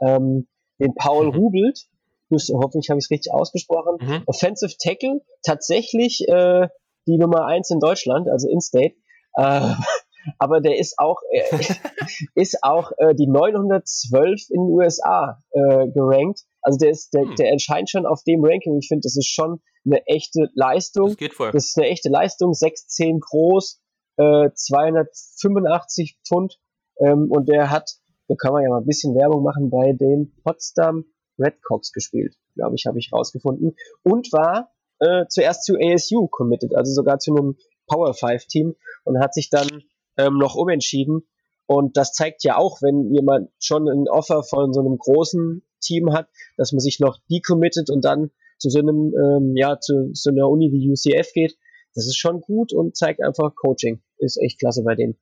ähm, 0.00 0.48
den 0.80 0.94
Paul 0.94 1.26
mhm. 1.26 1.36
Rubelt, 1.36 1.88
hoffentlich 2.30 2.90
habe 2.90 2.98
ich 2.98 3.06
es 3.06 3.10
richtig 3.10 3.32
ausgesprochen, 3.32 3.96
mhm. 4.00 4.22
Offensive 4.26 4.74
Tackle, 4.78 5.20
tatsächlich 5.42 6.26
äh, 6.28 6.68
die 7.06 7.18
Nummer 7.18 7.46
eins 7.46 7.70
in 7.70 7.80
Deutschland, 7.80 8.28
also 8.28 8.48
in-state, 8.48 8.94
äh, 9.38 9.74
aber 10.38 10.60
der 10.60 10.78
ist 10.78 10.98
auch 10.98 11.20
äh, 11.30 11.42
ist 12.34 12.58
auch 12.62 12.92
äh, 12.98 13.14
die 13.14 13.26
912 13.26 14.50
in 14.50 14.66
den 14.66 14.74
USA 14.74 15.42
äh, 15.50 15.88
gerankt. 15.88 16.40
Also 16.60 16.78
der 16.78 16.90
ist 16.90 17.14
der, 17.14 17.22
hm. 17.22 17.34
der 17.36 17.52
erscheint 17.52 17.88
schon 17.88 18.04
auf 18.04 18.22
dem 18.24 18.44
Ranking. 18.44 18.76
Ich 18.78 18.88
finde, 18.88 19.02
das 19.02 19.16
ist 19.16 19.28
schon 19.28 19.60
eine 19.86 20.04
echte 20.06 20.50
Leistung. 20.54 21.08
Das 21.08 21.16
geht 21.16 21.34
voll. 21.34 21.52
Das 21.52 21.66
ist 21.66 21.78
eine 21.78 21.88
echte 21.88 22.10
Leistung. 22.10 22.52
6'10 22.52 23.20
groß, 23.20 23.80
äh, 24.18 24.50
285 24.52 26.18
Pfund 26.26 26.58
ähm, 27.00 27.30
und 27.30 27.48
der 27.48 27.70
hat, 27.70 27.90
da 28.28 28.34
kann 28.34 28.52
man 28.52 28.62
ja 28.62 28.70
mal 28.70 28.78
ein 28.78 28.86
bisschen 28.86 29.14
Werbung 29.14 29.42
machen, 29.42 29.70
bei 29.70 29.92
den 29.92 30.34
Potsdam 30.42 31.04
Redcox 31.38 31.92
gespielt, 31.92 32.34
glaube 32.54 32.74
ich, 32.74 32.86
habe 32.86 32.98
ich 32.98 33.12
rausgefunden 33.12 33.76
und 34.02 34.32
war 34.32 34.72
äh, 34.98 35.26
zuerst 35.28 35.64
zu 35.64 35.76
ASU 35.80 36.26
committed, 36.26 36.74
also 36.74 36.92
sogar 36.92 37.18
zu 37.18 37.34
einem 37.34 37.56
Power 37.88 38.14
5 38.14 38.46
Team 38.46 38.76
und 39.04 39.20
hat 39.20 39.34
sich 39.34 39.50
dann 39.50 39.68
ähm, 40.16 40.38
noch 40.38 40.54
umentschieden. 40.54 41.26
Und 41.66 41.96
das 41.96 42.12
zeigt 42.12 42.44
ja 42.44 42.56
auch, 42.56 42.80
wenn 42.80 43.12
jemand 43.12 43.50
schon 43.58 43.88
ein 43.88 44.08
Offer 44.08 44.42
von 44.42 44.72
so 44.72 44.80
einem 44.80 44.96
großen 44.96 45.62
Team 45.80 46.12
hat, 46.12 46.28
dass 46.56 46.72
man 46.72 46.80
sich 46.80 46.98
noch 47.00 47.18
decommittet 47.30 47.90
und 47.90 48.04
dann 48.04 48.30
zu 48.58 48.70
so 48.70 48.78
einem, 48.78 49.12
ähm, 49.14 49.56
ja, 49.56 49.78
zu 49.78 50.10
so 50.12 50.30
einer 50.30 50.48
Uni 50.48 50.70
wie 50.72 50.90
UCF 50.90 51.32
geht. 51.32 51.56
Das 51.94 52.06
ist 52.06 52.16
schon 52.16 52.40
gut 52.40 52.72
und 52.72 52.96
zeigt 52.96 53.22
einfach 53.22 53.54
Coaching. 53.54 54.02
Ist 54.18 54.40
echt 54.42 54.58
klasse 54.58 54.82
bei 54.82 54.94
denen. 54.94 55.18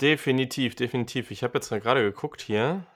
Definitiv, 0.00 0.76
definitiv. 0.76 1.30
Ich 1.30 1.42
habe 1.42 1.58
jetzt 1.58 1.70
gerade 1.70 2.02
geguckt 2.02 2.40
hier, 2.40 2.86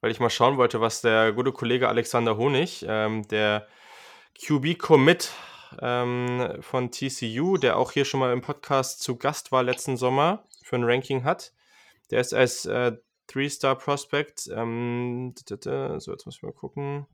weil 0.00 0.10
ich 0.10 0.18
mal 0.18 0.30
schauen 0.30 0.56
wollte, 0.56 0.80
was 0.80 1.02
der 1.02 1.32
gute 1.32 1.52
Kollege 1.52 1.88
Alexander 1.88 2.36
Honig, 2.36 2.84
ähm, 2.88 3.26
der 3.28 3.66
QB-Commit 4.40 5.32
ähm, 5.80 6.58
von 6.60 6.90
TCU, 6.90 7.56
der 7.56 7.76
auch 7.76 7.92
hier 7.92 8.04
schon 8.04 8.20
mal 8.20 8.32
im 8.32 8.40
Podcast 8.40 9.02
zu 9.02 9.16
Gast 9.16 9.52
war 9.52 9.62
letzten 9.62 9.96
Sommer 9.96 10.44
für 10.62 10.76
ein 10.76 10.84
Ranking 10.84 11.24
hat. 11.24 11.52
Der 12.10 12.20
ist 12.20 12.34
als 12.34 12.66
äh, 12.66 12.92
Three-Star-Prospect. 13.28 14.50
Ähm, 14.54 15.34
so, 15.46 16.12
jetzt 16.12 16.26
muss 16.26 16.36
ich 16.36 16.42
mal 16.42 16.52
gucken. 16.52 17.06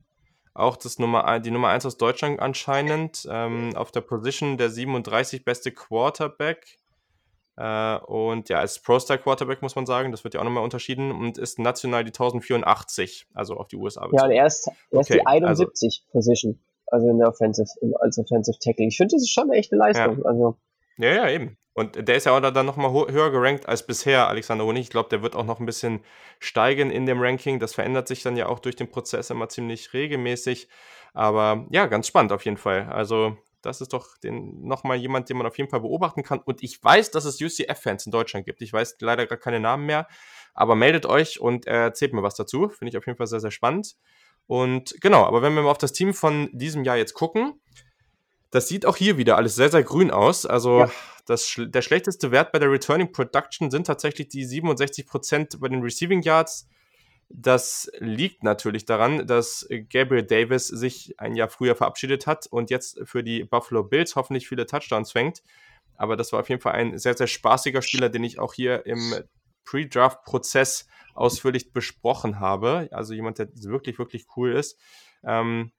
Auch 0.53 0.75
das 0.75 0.99
Nummer, 0.99 1.39
die 1.39 1.51
Nummer 1.51 1.69
1 1.69 1.85
aus 1.85 1.97
Deutschland 1.97 2.39
anscheinend. 2.39 3.27
Ähm, 3.29 3.75
auf 3.75 3.91
der 3.91 4.01
Position 4.01 4.57
der 4.57 4.69
37 4.69 5.45
beste 5.45 5.71
Quarterback. 5.71 6.79
Äh, 7.55 7.97
und 7.97 8.49
ja, 8.49 8.59
als 8.59 8.79
Pro-Star-Quarterback 8.79 9.61
muss 9.61 9.75
man 9.75 9.85
sagen, 9.85 10.11
das 10.11 10.23
wird 10.23 10.33
ja 10.33 10.39
auch 10.39 10.45
nochmal 10.45 10.63
unterschieden 10.63 11.11
und 11.11 11.37
ist 11.37 11.59
national 11.59 12.03
die 12.03 12.09
1084, 12.09 13.27
also 13.33 13.55
auf 13.57 13.67
die 13.67 13.75
USA. 13.75 14.07
Ja, 14.11 14.25
und 14.25 14.31
er 14.31 14.45
ist, 14.45 14.67
er 14.91 15.01
ist 15.01 15.11
okay, 15.11 15.19
die 15.19 15.27
71 15.27 16.03
also, 16.03 16.11
Position 16.11 16.59
also 16.91 17.09
in 17.09 17.19
der 17.19 17.29
Offensive, 17.29 17.69
als 17.99 18.17
Offensive 18.17 18.57
Tackle. 18.59 18.87
Ich 18.87 18.97
finde, 18.97 19.15
das 19.15 19.23
ist 19.23 19.31
schon 19.31 19.51
echt 19.51 19.71
eine 19.71 19.79
Leistung. 19.79 20.19
Ja. 20.19 20.25
Also. 20.25 20.57
Ja, 20.97 21.13
ja, 21.13 21.29
eben. 21.29 21.57
Und 21.73 22.07
der 22.07 22.15
ist 22.15 22.25
ja 22.25 22.35
auch 22.35 22.41
dann 22.41 22.65
nochmal 22.65 22.91
höher 22.91 23.31
gerankt 23.31 23.67
als 23.69 23.85
bisher, 23.85 24.27
Alexander 24.27 24.65
Honig. 24.65 24.81
Ich 24.81 24.89
glaube, 24.89 25.07
der 25.07 25.21
wird 25.21 25.35
auch 25.35 25.45
noch 25.45 25.61
ein 25.61 25.65
bisschen 25.65 26.01
steigen 26.39 26.91
in 26.91 27.05
dem 27.05 27.21
Ranking. 27.21 27.59
Das 27.59 27.73
verändert 27.73 28.07
sich 28.07 28.21
dann 28.21 28.35
ja 28.35 28.47
auch 28.47 28.59
durch 28.59 28.75
den 28.75 28.89
Prozess 28.89 29.29
immer 29.29 29.47
ziemlich 29.47 29.93
regelmäßig. 29.93 30.67
Aber 31.13 31.67
ja, 31.69 31.85
ganz 31.85 32.07
spannend 32.07 32.33
auf 32.33 32.43
jeden 32.43 32.57
Fall. 32.57 32.89
Also, 32.89 33.37
das 33.61 33.79
ist 33.79 33.93
doch 33.93 34.07
nochmal 34.23 34.97
jemand, 34.97 35.29
den 35.29 35.37
man 35.37 35.47
auf 35.47 35.57
jeden 35.57 35.69
Fall 35.69 35.79
beobachten 35.79 36.23
kann. 36.23 36.39
Und 36.39 36.63
ich 36.63 36.83
weiß, 36.83 37.11
dass 37.11 37.23
es 37.23 37.39
UCF-Fans 37.39 38.05
in 38.05 38.11
Deutschland 38.11 38.45
gibt. 38.45 38.61
Ich 38.61 38.73
weiß 38.73 38.97
leider 38.99 39.25
gar 39.25 39.37
keine 39.37 39.61
Namen 39.61 39.85
mehr. 39.85 40.07
Aber 40.53 40.75
meldet 40.75 41.05
euch 41.05 41.39
und 41.39 41.65
erzählt 41.65 42.13
mir 42.13 42.23
was 42.23 42.35
dazu. 42.35 42.67
Finde 42.67 42.89
ich 42.89 42.97
auf 42.97 43.05
jeden 43.05 43.17
Fall 43.17 43.27
sehr, 43.27 43.39
sehr 43.39 43.51
spannend. 43.51 43.95
Und 44.49 44.99
genau, 44.99 45.25
aber 45.25 45.43
wenn 45.43 45.53
wir 45.53 45.61
mal 45.61 45.69
auf 45.69 45.77
das 45.77 45.93
Team 45.93 46.11
von 46.11 46.49
diesem 46.53 46.83
Jahr 46.83 46.97
jetzt 46.97 47.13
gucken, 47.13 47.61
das 48.49 48.67
sieht 48.67 48.87
auch 48.87 48.97
hier 48.97 49.15
wieder 49.15 49.37
alles 49.37 49.53
sehr, 49.53 49.69
sehr 49.69 49.83
grün 49.83 50.09
aus. 50.09 50.47
Also 50.47 50.79
ja. 50.79 50.91
das, 51.27 51.53
der 51.55 51.83
schlechteste 51.83 52.31
Wert 52.31 52.51
bei 52.51 52.57
der 52.57 52.71
Returning 52.71 53.11
Production 53.11 53.69
sind 53.69 53.85
tatsächlich 53.85 54.29
die 54.29 54.47
67% 54.47 55.59
bei 55.59 55.67
den 55.67 55.83
Receiving 55.83 56.23
Yards. 56.23 56.67
Das 57.29 57.91
liegt 57.99 58.41
natürlich 58.43 58.85
daran, 58.85 59.27
dass 59.27 59.69
Gabriel 59.91 60.23
Davis 60.23 60.65
sich 60.65 61.13
ein 61.19 61.35
Jahr 61.35 61.49
früher 61.49 61.75
verabschiedet 61.75 62.25
hat 62.25 62.47
und 62.47 62.71
jetzt 62.71 63.01
für 63.03 63.21
die 63.21 63.43
Buffalo 63.43 63.83
Bills 63.83 64.15
hoffentlich 64.15 64.47
viele 64.47 64.65
Touchdowns 64.65 65.11
fängt. 65.11 65.43
Aber 65.95 66.17
das 66.17 66.31
war 66.33 66.39
auf 66.39 66.49
jeden 66.49 66.61
Fall 66.61 66.73
ein 66.73 66.97
sehr, 66.97 67.15
sehr 67.15 67.27
spaßiger 67.27 67.83
Spieler, 67.83 68.09
den 68.09 68.23
ich 68.23 68.39
auch 68.39 68.55
hier 68.55 68.87
im 68.87 69.13
Pre-Draft-Prozess 69.63 70.87
ausführlich 71.19 71.73
besprochen 71.73 72.39
habe. 72.39 72.89
Also 72.91 73.13
jemand, 73.13 73.39
der 73.39 73.49
wirklich, 73.53 73.99
wirklich 73.99 74.25
cool 74.35 74.53
ist. 74.53 74.79
Ähm, 75.23 75.71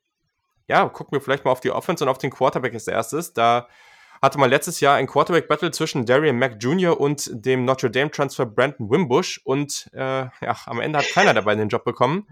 ja, 0.69 0.89
gucken 0.89 1.17
wir 1.17 1.21
vielleicht 1.21 1.45
mal 1.45 1.51
auf 1.51 1.61
die 1.61 1.71
Offense 1.71 2.05
und 2.05 2.11
auf 2.11 2.19
den 2.19 2.31
Quarterback 2.31 2.75
als 2.75 2.87
erstes. 2.87 3.33
Da 3.33 3.69
hatte 4.23 4.39
man 4.39 4.51
letztes 4.51 4.81
Jahr 4.81 4.97
ein 4.97 5.07
Quarterback-Battle 5.07 5.71
zwischen 5.71 6.05
Darian 6.05 6.39
Mack 6.39 6.59
Jr. 6.61 7.01
und 7.01 7.31
dem 7.33 7.65
Notre 7.65 7.91
Dame-Transfer 7.91 8.47
Brandon 8.47 8.91
Wimbush 8.91 9.41
und 9.45 9.91
äh, 9.95 9.99
ja, 9.99 10.57
am 10.67 10.81
Ende 10.81 10.99
hat 10.99 11.09
keiner 11.09 11.33
dabei 11.33 11.55
den 11.55 11.71
Job 11.71 11.85
bekommen. 11.85 12.27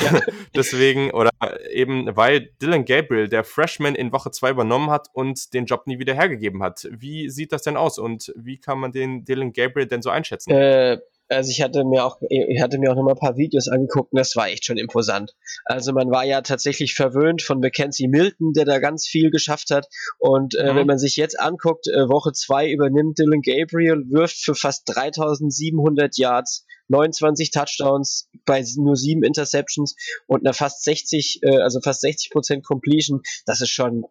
Ja. 0.00 0.20
Deswegen, 0.54 1.12
oder 1.12 1.30
eben, 1.70 2.14
weil 2.16 2.50
Dylan 2.60 2.84
Gabriel, 2.84 3.28
der 3.28 3.44
Freshman, 3.44 3.94
in 3.94 4.12
Woche 4.12 4.32
2 4.32 4.50
übernommen 4.50 4.90
hat 4.90 5.08
und 5.12 5.54
den 5.54 5.66
Job 5.66 5.86
nie 5.86 5.98
wieder 5.98 6.14
hergegeben 6.14 6.62
hat. 6.62 6.88
Wie 6.90 7.30
sieht 7.30 7.52
das 7.52 7.62
denn 7.62 7.76
aus 7.76 7.98
und 7.98 8.32
wie 8.36 8.58
kann 8.58 8.80
man 8.80 8.90
den 8.90 9.24
Dylan 9.24 9.52
Gabriel 9.52 9.86
denn 9.86 10.02
so 10.02 10.10
einschätzen? 10.10 10.50
Äh, 10.50 10.98
Also 11.28 11.50
ich 11.50 11.60
hatte 11.60 11.84
mir 11.84 12.04
auch, 12.04 12.18
ich 12.28 12.60
hatte 12.62 12.78
mir 12.78 12.90
auch 12.90 12.96
noch 12.96 13.02
mal 13.02 13.12
ein 13.12 13.18
paar 13.18 13.36
Videos 13.36 13.68
angeguckt 13.68 14.12
und 14.12 14.18
das 14.18 14.34
war 14.34 14.48
echt 14.48 14.64
schon 14.64 14.78
imposant. 14.78 15.34
Also 15.64 15.92
man 15.92 16.10
war 16.10 16.24
ja 16.24 16.40
tatsächlich 16.40 16.94
verwöhnt 16.94 17.42
von 17.42 17.60
Mackenzie 17.60 18.08
Milton, 18.08 18.52
der 18.54 18.64
da 18.64 18.78
ganz 18.78 19.06
viel 19.06 19.30
geschafft 19.30 19.70
hat. 19.70 19.88
Und 20.18 20.54
äh, 20.54 20.72
mhm. 20.72 20.76
wenn 20.76 20.86
man 20.86 20.98
sich 20.98 21.16
jetzt 21.16 21.38
anguckt, 21.38 21.86
äh, 21.88 22.08
Woche 22.08 22.32
zwei 22.32 22.70
übernimmt 22.70 23.18
Dylan 23.18 23.42
Gabriel, 23.42 24.04
wirft 24.08 24.38
für 24.38 24.54
fast 24.54 24.84
3700 24.86 26.16
Yards, 26.16 26.64
29 26.88 27.50
Touchdowns 27.50 28.30
bei 28.46 28.64
nur 28.76 28.96
sieben 28.96 29.22
Interceptions 29.22 29.96
und 30.26 30.40
einer 30.40 30.54
fast 30.54 30.82
60, 30.84 31.40
äh, 31.42 31.58
also 31.58 31.80
fast 31.82 32.00
60 32.00 32.30
Prozent 32.30 32.64
Completion. 32.64 33.20
Das 33.44 33.60
ist 33.60 33.70
schon 33.70 34.04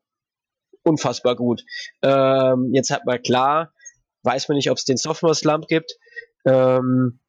unfassbar 0.84 1.36
gut. 1.36 1.64
Ähm, 2.04 2.72
jetzt 2.74 2.92
hat 2.92 3.06
man 3.06 3.22
klar, 3.22 3.74
weiß 4.24 4.48
man 4.48 4.58
nicht, 4.58 4.70
ob 4.70 4.78
es 4.78 4.86
den 4.86 4.98
Sophomore 4.98 5.36
Slump 5.36 5.68
gibt. 5.68 5.98
Ähm, 6.48 7.20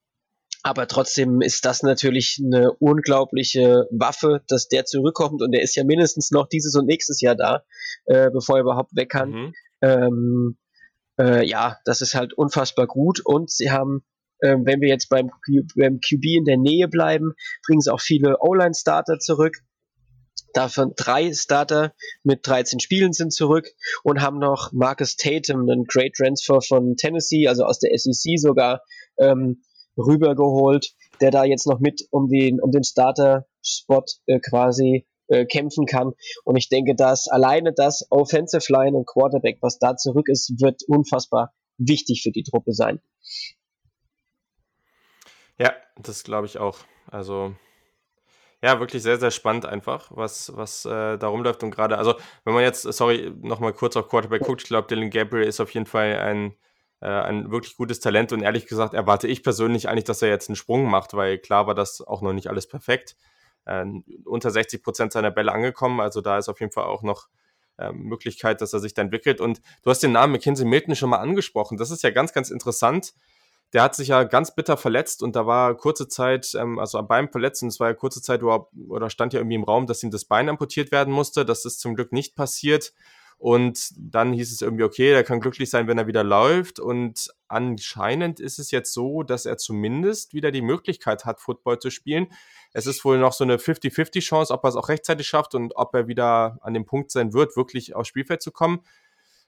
aber 0.63 0.87
trotzdem 0.87 1.41
ist 1.41 1.65
das 1.65 1.83
natürlich 1.83 2.41
eine 2.45 2.73
unglaubliche 2.73 3.87
Waffe, 3.91 4.43
dass 4.49 4.69
der 4.69 4.85
zurückkommt 4.85 5.41
und 5.43 5.53
der 5.53 5.63
ist 5.63 5.77
ja 5.77 5.85
mindestens 5.85 6.31
noch 6.31 6.49
dieses 6.49 6.75
und 6.75 6.87
nächstes 6.87 7.21
Jahr 7.21 7.37
da, 7.37 7.63
äh, 8.07 8.31
bevor 8.31 8.57
er 8.57 8.63
überhaupt 8.63 8.95
weg 8.95 9.11
kann. 9.11 9.31
Mhm. 9.31 9.53
Ähm, 9.83 10.59
äh, 11.19 11.47
ja, 11.47 11.79
das 11.85 12.01
ist 12.01 12.15
halt 12.15 12.33
unfassbar 12.35 12.87
gut 12.87 13.21
und 13.25 13.51
sie 13.51 13.71
haben, 13.71 14.05
äh, 14.41 14.57
wenn 14.63 14.81
wir 14.81 14.89
jetzt 14.89 15.09
beim, 15.09 15.31
beim 15.77 16.01
QB 16.01 16.25
in 16.39 16.45
der 16.45 16.59
Nähe 16.59 16.89
bleiben, 16.89 17.35
bringen 17.67 17.81
sie 17.81 17.93
auch 17.93 18.01
viele 18.01 18.37
O-Line-Starter 18.41 19.19
zurück. 19.19 19.57
Davon 20.55 20.93
drei 20.97 21.33
Starter 21.35 21.95
mit 22.25 22.47
13 22.47 22.81
Spielen 22.81 23.13
sind 23.13 23.33
zurück 23.33 23.69
und 24.03 24.21
haben 24.21 24.39
noch 24.39 24.73
Marcus 24.73 25.17
Tatum, 25.17 25.69
einen 25.69 25.85
Great 25.85 26.15
Transfer 26.15 26.61
von 26.61 26.97
Tennessee, 26.97 27.49
also 27.49 27.65
aus 27.65 27.79
der 27.79 27.97
SEC 27.97 28.39
sogar, 28.39 28.83
ähm, 29.19 29.63
rübergeholt, 29.97 30.95
der 31.21 31.31
da 31.31 31.45
jetzt 31.45 31.67
noch 31.67 31.81
mit 31.81 32.07
um 32.11 32.29
den, 32.29 32.61
um 32.61 32.71
den 32.71 32.85
Starter-Spot 32.85 34.05
äh, 34.27 34.41
quasi 34.41 35.07
äh, 35.29 35.45
kämpfen 35.45 35.87
kann. 35.87 36.13
Und 36.45 36.57
ich 36.57 36.69
denke, 36.69 36.95
dass 36.95 37.29
alleine 37.29 37.73
das 37.73 38.07
Offensive 38.11 38.73
Line 38.73 38.97
und 38.97 39.07
Quarterback, 39.07 39.59
was 39.61 39.79
da 39.79 39.97
zurück 39.97 40.29
ist, 40.29 40.61
wird 40.61 40.83
unfassbar 40.87 41.53
wichtig 41.77 42.23
für 42.23 42.31
die 42.31 42.43
Truppe 42.43 42.73
sein. 42.73 43.01
Ja, 45.59 45.73
das 46.01 46.23
glaube 46.23 46.47
ich 46.47 46.59
auch. 46.59 46.79
Also 47.11 47.55
ja, 48.63 48.81
wirklich 48.81 49.03
sehr, 49.03 49.19
sehr 49.19 49.31
spannend 49.31 49.67
einfach, 49.67 50.11
was, 50.11 50.57
was 50.57 50.85
äh, 50.85 51.17
da 51.17 51.29
rumläuft. 51.29 51.63
Und 51.63 51.71
gerade, 51.71 51.97
also 51.97 52.15
wenn 52.45 52.55
man 52.55 52.65
jetzt, 52.65 52.83
sorry, 52.83 53.33
nochmal 53.41 53.73
kurz 53.73 53.97
auf 53.97 54.09
Quarterback 54.09 54.43
guckt, 54.43 54.63
ich 54.63 54.69
glaube, 54.69 54.89
Dylan 54.89 55.11
Gabriel 55.11 55.47
ist 55.47 55.61
auf 55.61 55.71
jeden 55.75 55.87
Fall 55.87 56.19
ein, 56.19 56.55
ein 57.07 57.51
wirklich 57.51 57.77
gutes 57.77 58.01
Talent 58.01 58.33
und 58.33 58.43
ehrlich 58.43 58.67
gesagt 58.67 58.95
erwarte 58.95 59.29
ich 59.29 59.43
persönlich 59.43 59.89
eigentlich, 59.89 60.05
dass 60.05 60.23
er 60.23 60.29
jetzt 60.29 60.49
einen 60.49 60.57
Sprung 60.57 60.91
macht, 60.91 61.15
weil 61.15 61.39
klar 61.39 61.67
war 61.67 61.75
das 61.75 62.01
auch 62.01 62.23
noch 62.23 62.33
nicht 62.33 62.49
alles 62.49 62.67
perfekt. 62.67 63.17
Äh, 63.65 63.85
unter 64.25 64.51
60 64.51 64.83
Prozent 64.83 65.13
seiner 65.13 65.31
Bälle 65.31 65.53
angekommen, 65.53 66.01
also 66.01 66.21
da 66.21 66.39
ist 66.39 66.49
auf 66.49 66.61
jeden 66.61 66.73
Fall 66.73 66.85
auch 66.85 67.03
noch 67.03 67.29
äh, 67.79 67.93
Möglichkeit, 67.93 68.61
dass 68.61 68.73
er 68.73 68.81
sich 68.81 68.95
da 68.95 69.03
entwickelt. 69.03 69.41
Und 69.41 69.61
du 69.83 69.91
hast 69.91 70.03
den 70.03 70.13
Namen 70.13 70.33
McKinsey 70.33 70.67
Milton 70.67 70.97
schon 70.97 71.11
mal 71.11 71.19
angesprochen. 71.19 71.79
Das 71.79 71.91
ist 71.91 72.03
ja 72.03 72.11
ganz, 72.11 72.33
ganz 72.33 72.51
interessant 72.51 73.15
der 73.73 73.83
hat 73.83 73.95
sich 73.95 74.09
ja 74.09 74.25
ganz 74.25 74.55
bitter 74.55 74.77
verletzt 74.77 75.23
und 75.23 75.37
da 75.37 75.47
war 75.47 75.77
kurze 75.77 76.09
Zeit, 76.09 76.55
ähm, 76.55 76.79
also 76.79 77.03
beim 77.03 77.29
Verletzen, 77.31 77.69
es 77.69 77.81
war 77.81 77.89
ja 77.89 77.95
kurze 77.95 78.23
Zeit 78.23 78.41
überhaupt, 78.41 78.73
oder 78.89 79.11
stand 79.11 79.33
ja 79.33 79.41
irgendwie 79.41 79.57
im 79.57 79.65
Raum, 79.65 79.87
dass 79.87 80.03
ihm 80.03 80.11
das 80.11 80.25
Bein 80.25 80.49
amputiert 80.49 80.91
werden 80.91 81.13
musste. 81.13 81.45
Das 81.45 81.65
ist 81.65 81.81
zum 81.81 81.95
Glück 81.95 82.13
nicht 82.13 82.35
passiert. 82.35 82.93
Und 83.39 83.91
dann 83.97 84.33
hieß 84.33 84.53
es 84.53 84.61
irgendwie, 84.61 84.83
okay, 84.83 85.13
er 85.13 85.23
kann 85.23 85.39
glücklich 85.39 85.71
sein, 85.71 85.87
wenn 85.87 85.97
er 85.97 86.09
wieder 86.09 86.25
läuft. 86.25 86.81
Und 86.81 87.29
anscheinend 87.47 88.41
ist 88.41 88.59
es 88.59 88.73
jetzt 88.73 88.93
so, 88.93 89.23
dass 89.23 89.47
er 89.47 89.57
zumindest 89.57 90.35
wieder 90.35 90.51
die 90.51 90.61
Möglichkeit 90.61 91.25
hat, 91.25 91.41
Football 91.41 91.79
zu 91.79 91.91
spielen. 91.91 92.27
Es 92.73 92.87
ist 92.87 93.05
wohl 93.05 93.19
noch 93.19 93.33
so 93.33 93.45
eine 93.45 93.57
50-50 93.57 94.21
Chance, 94.21 94.53
ob 94.53 94.65
er 94.65 94.71
es 94.71 94.77
auch 94.77 94.89
rechtzeitig 94.89 95.29
schafft 95.29 95.55
und 95.55 95.77
ob 95.77 95.95
er 95.95 96.09
wieder 96.09 96.59
an 96.63 96.75
dem 96.75 96.85
Punkt 96.85 97.13
sein 97.13 97.33
wird, 97.33 97.57
wirklich 97.57 97.95
aufs 97.95 98.09
Spielfeld 98.09 98.43
zu 98.43 98.51
kommen. 98.51 98.81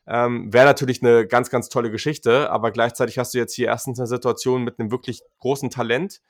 Ähm, 0.07 0.53
Wäre 0.53 0.67
natürlich 0.67 1.03
eine 1.03 1.27
ganz, 1.27 1.51
ganz 1.51 1.69
tolle 1.69 1.91
Geschichte, 1.91 2.49
aber 2.51 2.71
gleichzeitig 2.71 3.19
hast 3.19 3.35
du 3.35 3.39
jetzt 3.39 3.55
hier 3.55 3.67
erstens 3.67 3.99
eine 3.99 4.07
Situation 4.07 4.63
mit 4.63 4.79
einem 4.79 4.93
wirklich 4.93 5.23
großen 5.41 5.69
Talent. 5.69 6.21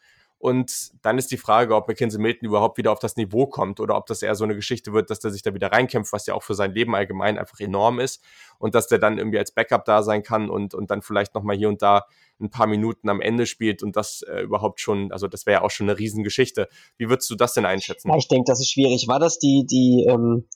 Und 0.41 0.93
dann 1.05 1.18
ist 1.18 1.30
die 1.32 1.36
Frage, 1.36 1.76
ob 1.76 1.86
Mackenzie 1.86 2.16
Milton 2.16 2.49
überhaupt 2.49 2.78
wieder 2.78 2.93
auf 2.93 2.99
das 2.99 3.16
Niveau 3.16 3.47
kommt 3.47 3.78
oder 3.78 3.95
ob 3.95 4.07
das 4.07 4.22
eher 4.22 4.34
so 4.34 4.45
eine 4.45 4.55
Geschichte 4.55 4.95
wird, 4.95 5.11
dass 5.11 5.20
der 5.20 5.30
sich 5.30 5.43
da 5.43 5.53
wieder 5.53 5.70
reinkämpft, 5.70 6.14
was 6.14 6.24
ja 6.24 6.32
auch 6.32 6.43
für 6.43 6.55
sein 6.55 6.72
Leben 6.72 6.95
allgemein 6.95 7.36
einfach 7.36 7.61
enorm 7.61 8.01
ist. 8.01 8.24
Und 8.59 8.74
dass 8.74 8.88
der 8.88 8.99
dann 8.99 9.18
irgendwie 9.18 9.38
als 9.38 9.53
Backup 9.53 9.84
da 9.84 10.03
sein 10.03 10.22
kann 10.22 10.49
und, 10.49 10.72
und 10.72 10.91
dann 10.91 11.03
vielleicht 11.03 11.34
nochmal 11.34 11.59
hier 11.59 11.68
und 11.68 11.82
da 11.82 12.07
ein 12.41 12.49
paar 12.49 12.66
Minuten 12.66 13.11
am 13.11 13.20
Ende 13.20 13.45
spielt 13.45 13.82
und 13.82 13.97
das 13.97 14.22
äh, 14.22 14.41
überhaupt 14.41 14.80
schon, 14.80 15.12
also 15.12 15.28
das 15.28 15.45
wäre 15.45 15.61
ja 15.61 15.62
auch 15.62 15.70
schon 15.70 15.91
eine 15.91 15.99
Riesengeschichte. 15.99 16.68
Wie 16.97 17.11
würdest 17.11 17.28
du 17.28 17.34
das 17.34 17.53
denn 17.53 17.66
einschätzen? 17.66 18.09
Ja, 18.09 18.16
ich 18.16 18.28
denke, 18.28 18.51
das 18.51 18.61
ist 18.61 18.70
schwierig. 18.70 19.09
War 19.09 19.18
das 19.18 19.38
die, 19.38 19.66
die, 19.66 20.07
ähm, 20.09 20.47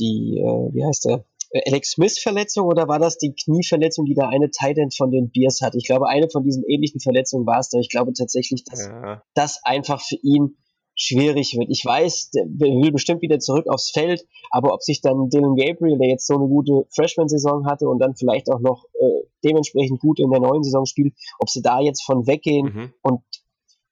die, 0.00 0.40
äh, 0.40 0.74
wie 0.74 0.84
heißt 0.84 1.04
der? 1.04 1.24
Äh, 1.50 1.60
Alex 1.70 1.92
Smith 1.92 2.18
Verletzung 2.18 2.66
oder 2.66 2.88
war 2.88 2.98
das 2.98 3.18
die 3.18 3.34
Knieverletzung, 3.34 4.04
die 4.04 4.14
der 4.14 4.28
eine 4.28 4.50
Titan 4.50 4.90
von 4.90 5.10
den 5.10 5.30
Bears 5.30 5.60
hat? 5.62 5.74
Ich 5.74 5.86
glaube, 5.86 6.08
eine 6.08 6.28
von 6.28 6.44
diesen 6.44 6.64
ähnlichen 6.64 7.00
Verletzungen 7.00 7.46
war 7.46 7.60
es, 7.60 7.72
aber 7.72 7.80
ich 7.80 7.90
glaube 7.90 8.12
tatsächlich, 8.12 8.64
dass 8.64 8.86
ja. 8.86 9.22
das 9.34 9.60
einfach 9.64 10.00
für 10.00 10.18
ihn 10.22 10.56
schwierig 11.00 11.56
wird. 11.56 11.70
Ich 11.70 11.84
weiß, 11.84 12.30
der 12.30 12.44
will 12.46 12.90
bestimmt 12.90 13.22
wieder 13.22 13.38
zurück 13.38 13.68
aufs 13.68 13.90
Feld, 13.90 14.26
aber 14.50 14.74
ob 14.74 14.82
sich 14.82 15.00
dann 15.00 15.28
Dylan 15.28 15.54
Gabriel, 15.54 15.96
der 15.96 16.08
jetzt 16.08 16.26
so 16.26 16.34
eine 16.34 16.48
gute 16.48 16.86
Freshman-Saison 16.90 17.66
hatte 17.66 17.88
und 17.88 18.00
dann 18.00 18.16
vielleicht 18.16 18.50
auch 18.50 18.58
noch 18.58 18.84
äh, 18.94 19.28
dementsprechend 19.44 20.00
gut 20.00 20.18
in 20.18 20.30
der 20.30 20.40
neuen 20.40 20.64
Saison 20.64 20.86
spielt, 20.86 21.14
ob 21.38 21.48
sie 21.48 21.62
da 21.62 21.78
jetzt 21.80 22.02
von 22.02 22.26
weggehen 22.26 22.66
mhm. 22.66 22.92
und 23.02 23.20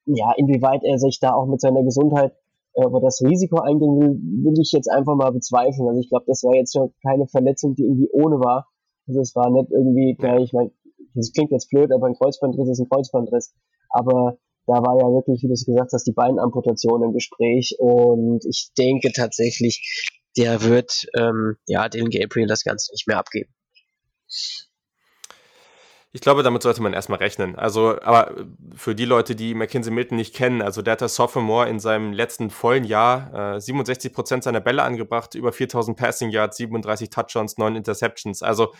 ja, 0.05 0.33
inwieweit 0.35 0.83
er 0.83 0.97
sich 0.99 1.19
da 1.19 1.33
auch 1.33 1.47
mit 1.47 1.61
seiner 1.61 1.83
Gesundheit 1.83 2.33
aber 2.77 3.01
das 3.01 3.21
Risiko 3.21 3.59
eingehen 3.59 3.99
will, 3.99 4.19
will 4.45 4.61
ich 4.61 4.71
jetzt 4.71 4.89
einfach 4.89 5.15
mal 5.15 5.31
bezweifeln. 5.31 5.87
Also 5.87 5.99
ich 5.99 6.09
glaube, 6.09 6.25
das 6.27 6.43
war 6.43 6.55
jetzt 6.55 6.73
schon 6.73 6.93
keine 7.01 7.27
Verletzung, 7.27 7.75
die 7.75 7.83
irgendwie 7.83 8.09
ohne 8.11 8.39
war. 8.39 8.67
Also 9.07 9.21
es 9.21 9.35
war 9.35 9.49
nicht 9.49 9.71
irgendwie, 9.71 10.15
ja, 10.19 10.37
ich 10.37 10.53
meine, 10.53 10.71
das 11.15 11.31
klingt 11.31 11.51
jetzt 11.51 11.69
blöd, 11.69 11.91
aber 11.91 12.07
ein 12.07 12.15
Kreuzbandriss 12.15 12.69
ist 12.69 12.79
ein 12.79 12.89
Kreuzbandriss. 12.89 13.55
Aber 13.89 14.37
da 14.67 14.73
war 14.73 14.97
ja 14.99 15.07
wirklich, 15.07 15.41
wie 15.41 15.47
du 15.47 15.53
es 15.53 15.65
gesagt 15.65 15.91
hast, 15.93 16.05
die 16.05 16.13
Beinamputation 16.13 17.01
im 17.01 17.13
Gespräch. 17.13 17.75
Und 17.79 18.45
ich 18.45 18.71
denke 18.77 19.11
tatsächlich, 19.11 20.13
der 20.37 20.61
wird 20.61 21.07
ähm, 21.17 21.55
ja 21.65 21.89
den 21.89 22.09
Gabriel 22.09 22.47
das 22.47 22.63
Ganze 22.63 22.91
nicht 22.93 23.07
mehr 23.07 23.17
abgeben. 23.17 23.53
Ich 26.13 26.21
glaube, 26.21 26.41
damit 26.41 26.63
sollte 26.63 26.81
man 26.81 26.93
erstmal 26.93 27.19
rechnen. 27.19 27.55
Also, 27.57 28.01
aber 28.01 28.33
für 28.75 28.95
die 28.95 29.05
Leute, 29.05 29.35
die 29.35 29.53
Mackenzie 29.53 29.91
Milton 29.91 30.17
nicht 30.17 30.33
kennen, 30.33 30.61
also 30.61 30.81
der 30.81 30.93
hat 30.93 31.01
das 31.01 31.15
Sophomore 31.15 31.67
in 31.69 31.79
seinem 31.79 32.13
letzten 32.13 32.49
vollen 32.49 32.85
Jahr 32.85 33.55
äh, 33.55 33.59
67 33.61 34.13
Prozent 34.13 34.43
seiner 34.43 34.61
Bälle 34.61 34.83
angebracht, 34.83 35.35
über 35.35 35.51
4000 35.51 35.97
Passing 35.97 36.29
Yards, 36.29 36.57
37 36.57 37.09
Touchdowns, 37.09 37.57
9 37.57 37.75
Interceptions. 37.75 38.41
Also, 38.41 38.73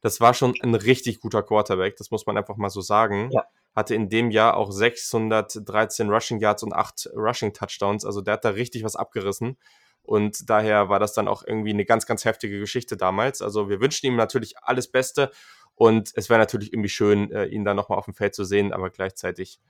das 0.00 0.20
war 0.20 0.34
schon 0.34 0.54
ein 0.62 0.74
richtig 0.74 1.20
guter 1.20 1.44
Quarterback, 1.44 1.96
das 1.96 2.10
muss 2.10 2.26
man 2.26 2.36
einfach 2.36 2.56
mal 2.56 2.70
so 2.70 2.80
sagen. 2.80 3.30
Ja. 3.30 3.44
Hatte 3.74 3.94
in 3.94 4.08
dem 4.08 4.30
Jahr 4.32 4.56
auch 4.56 4.72
613 4.72 6.10
Rushing 6.10 6.40
Yards 6.40 6.64
und 6.64 6.74
8 6.74 7.10
Rushing 7.14 7.54
Touchdowns. 7.54 8.04
Also, 8.04 8.20
der 8.20 8.34
hat 8.34 8.44
da 8.44 8.50
richtig 8.50 8.82
was 8.82 8.96
abgerissen. 8.96 9.56
Und 10.02 10.50
daher 10.50 10.88
war 10.88 10.98
das 10.98 11.14
dann 11.14 11.28
auch 11.28 11.44
irgendwie 11.46 11.70
eine 11.70 11.84
ganz, 11.84 12.06
ganz 12.06 12.24
heftige 12.24 12.58
Geschichte 12.58 12.96
damals. 12.96 13.40
Also, 13.40 13.68
wir 13.68 13.80
wünschen 13.80 14.06
ihm 14.06 14.16
natürlich 14.16 14.56
alles 14.60 14.90
Beste. 14.90 15.30
Und 15.74 16.12
es 16.14 16.28
wäre 16.28 16.38
natürlich 16.38 16.72
irgendwie 16.72 16.88
schön, 16.88 17.30
äh, 17.32 17.46
ihn 17.46 17.64
dann 17.64 17.76
nochmal 17.76 17.98
auf 17.98 18.04
dem 18.04 18.14
Feld 18.14 18.34
zu 18.34 18.44
sehen, 18.44 18.72
aber 18.72 18.90
gleichzeitig 18.90 19.60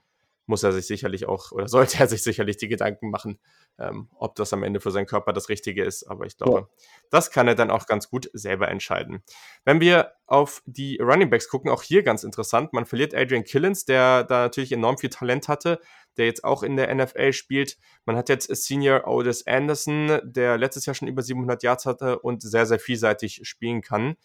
muss 0.46 0.62
er 0.62 0.72
sich 0.72 0.86
sicherlich 0.86 1.26
auch 1.26 1.52
oder 1.52 1.68
sollte 1.68 1.98
er 1.98 2.06
sich 2.08 2.22
sicherlich 2.22 2.56
die 2.56 2.68
Gedanken 2.68 3.10
machen, 3.10 3.38
ähm, 3.78 4.08
ob 4.14 4.34
das 4.34 4.52
am 4.52 4.62
Ende 4.62 4.80
für 4.80 4.90
seinen 4.90 5.06
Körper 5.06 5.32
das 5.32 5.48
Richtige 5.48 5.84
ist. 5.84 6.04
Aber 6.04 6.26
ich 6.26 6.36
glaube, 6.36 6.58
ja. 6.58 6.68
das 7.10 7.30
kann 7.30 7.48
er 7.48 7.54
dann 7.54 7.70
auch 7.70 7.86
ganz 7.86 8.08
gut 8.10 8.28
selber 8.32 8.68
entscheiden. 8.68 9.22
Wenn 9.64 9.80
wir 9.80 10.12
auf 10.26 10.62
die 10.66 10.98
Running 10.98 11.30
Backs 11.30 11.48
gucken, 11.48 11.70
auch 11.70 11.82
hier 11.82 12.02
ganz 12.02 12.24
interessant. 12.24 12.72
Man 12.72 12.86
verliert 12.86 13.14
Adrian 13.14 13.44
Killens, 13.44 13.84
der 13.84 14.24
da 14.24 14.42
natürlich 14.42 14.72
enorm 14.72 14.98
viel 14.98 15.10
Talent 15.10 15.48
hatte, 15.48 15.78
der 16.16 16.26
jetzt 16.26 16.44
auch 16.44 16.62
in 16.62 16.76
der 16.76 16.92
NFL 16.94 17.32
spielt. 17.32 17.78
Man 18.04 18.16
hat 18.16 18.28
jetzt 18.28 18.54
Senior 18.54 19.06
Otis 19.06 19.46
Anderson, 19.46 20.20
der 20.24 20.58
letztes 20.58 20.86
Jahr 20.86 20.94
schon 20.94 21.08
über 21.08 21.22
700 21.22 21.62
Yards 21.62 21.86
hatte 21.86 22.18
und 22.18 22.42
sehr, 22.42 22.66
sehr 22.66 22.78
vielseitig 22.78 23.40
spielen 23.44 23.82
kann. 23.82 24.16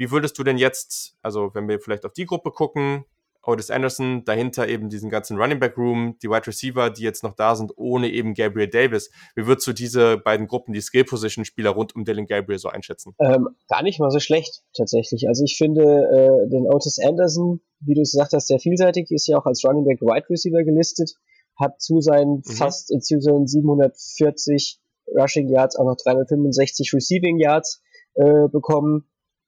Wie 0.00 0.10
würdest 0.10 0.38
du 0.38 0.44
denn 0.44 0.56
jetzt, 0.56 1.14
also 1.20 1.50
wenn 1.52 1.68
wir 1.68 1.78
vielleicht 1.78 2.06
auf 2.06 2.14
die 2.14 2.24
Gruppe 2.24 2.52
gucken, 2.52 3.04
Otis 3.42 3.70
Anderson, 3.70 4.24
dahinter 4.24 4.66
eben 4.66 4.88
diesen 4.88 5.10
ganzen 5.10 5.36
Running 5.36 5.60
Back 5.60 5.76
Room, 5.76 6.16
die 6.22 6.30
Wide 6.30 6.46
Receiver, 6.46 6.88
die 6.88 7.02
jetzt 7.02 7.22
noch 7.22 7.34
da 7.34 7.54
sind, 7.54 7.72
ohne 7.76 8.08
eben 8.08 8.32
Gabriel 8.32 8.68
Davis. 8.68 9.10
Wie 9.34 9.46
würdest 9.46 9.66
du 9.66 9.74
diese 9.74 10.16
beiden 10.16 10.46
Gruppen, 10.46 10.72
die 10.72 10.80
Skill 10.80 11.04
Position 11.04 11.44
Spieler 11.44 11.72
rund 11.72 11.94
um 11.94 12.06
Dylan 12.06 12.24
Gabriel 12.24 12.58
so 12.58 12.70
einschätzen? 12.70 13.14
Ähm, 13.18 13.50
gar 13.68 13.82
nicht 13.82 14.00
mal 14.00 14.10
so 14.10 14.20
schlecht, 14.20 14.62
tatsächlich. 14.74 15.28
Also 15.28 15.44
ich 15.44 15.58
finde 15.58 15.82
äh, 15.82 16.48
den 16.48 16.66
Otis 16.66 16.98
Anderson, 16.98 17.60
wie 17.80 17.92
du 17.92 18.00
es 18.00 18.12
gesagt 18.12 18.32
hast, 18.32 18.46
sehr 18.46 18.58
vielseitig, 18.58 19.10
ist 19.10 19.26
ja 19.26 19.36
auch 19.36 19.44
als 19.44 19.62
Running 19.66 19.84
Back 19.84 20.00
Wide 20.00 20.30
Receiver 20.30 20.64
gelistet, 20.64 21.12
hat 21.56 21.78
zu 21.78 22.00
seinen 22.00 22.36
mhm. 22.36 22.52
fast, 22.52 22.90
äh, 22.90 23.00
zu 23.00 23.20
seinen 23.20 23.46
740 23.46 24.80
Rushing 25.14 25.50
Yards 25.50 25.76
auch 25.76 25.84
noch 25.84 25.96
365 25.96 26.90
Receiving 26.94 27.38
Yards 27.38 27.82
äh, 28.14 28.48
bekommen 28.48 29.04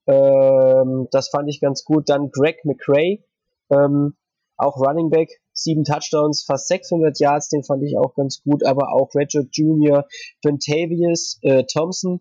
ähm, 0.07 1.09
das 1.11 1.29
fand 1.29 1.49
ich 1.49 1.61
ganz 1.61 1.85
gut. 1.85 2.09
Dann 2.09 2.31
Greg 2.31 2.65
McRae, 2.65 3.25
ähm, 3.71 4.17
auch 4.57 4.77
Running 4.77 5.11
Back, 5.11 5.41
sieben 5.53 5.85
Touchdowns, 5.85 6.45
fast 6.45 6.69
600 6.69 7.19
Yards, 7.19 7.49
den 7.49 7.65
fand 7.65 7.83
ich 7.83 7.97
auch 7.97 8.15
ganz 8.15 8.43
gut, 8.43 8.65
aber 8.65 8.93
auch 8.93 9.15
Redwood 9.15 9.49
Jr., 9.53 10.07
Ventavious 10.43 11.39
äh, 11.43 11.65
Thompson 11.65 12.21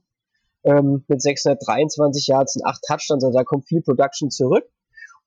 ähm, 0.63 1.03
mit 1.07 1.21
623 1.21 2.27
Yards 2.27 2.55
und 2.55 2.65
acht 2.65 2.81
Touchdowns, 2.87 3.23
also 3.23 3.37
da 3.37 3.43
kommt 3.43 3.67
viel 3.67 3.81
Production 3.81 4.29
zurück. 4.29 4.65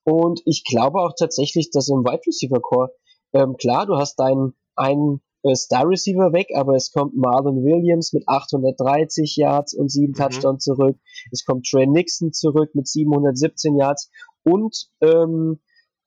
Und 0.03 0.41
ich 0.45 0.63
glaube 0.63 0.99
auch 0.99 1.13
tatsächlich, 1.17 1.71
dass 1.71 1.89
im 1.89 2.03
Wide 2.03 2.21
Receiver 2.27 2.61
Core, 2.61 2.91
ähm, 3.33 3.57
klar, 3.57 3.85
du 3.85 3.95
hast 3.95 4.17
deinen 4.17 4.53
einen 4.75 5.21
Star 5.53 5.87
Receiver 5.87 6.33
weg, 6.33 6.47
aber 6.55 6.75
es 6.75 6.91
kommt 6.91 7.15
Marlon 7.15 7.63
Williams 7.63 8.13
mit 8.13 8.27
830 8.27 9.35
Yards 9.35 9.75
und 9.75 9.91
sieben 9.91 10.13
mhm. 10.13 10.17
Touchdowns 10.17 10.63
zurück. 10.63 10.97
Es 11.31 11.45
kommt 11.45 11.67
Trey 11.67 11.85
Nixon 11.85 12.33
zurück 12.33 12.73
mit 12.73 12.87
717 12.87 13.77
Yards 13.77 14.09
und 14.43 14.89
ähm, 15.01 15.59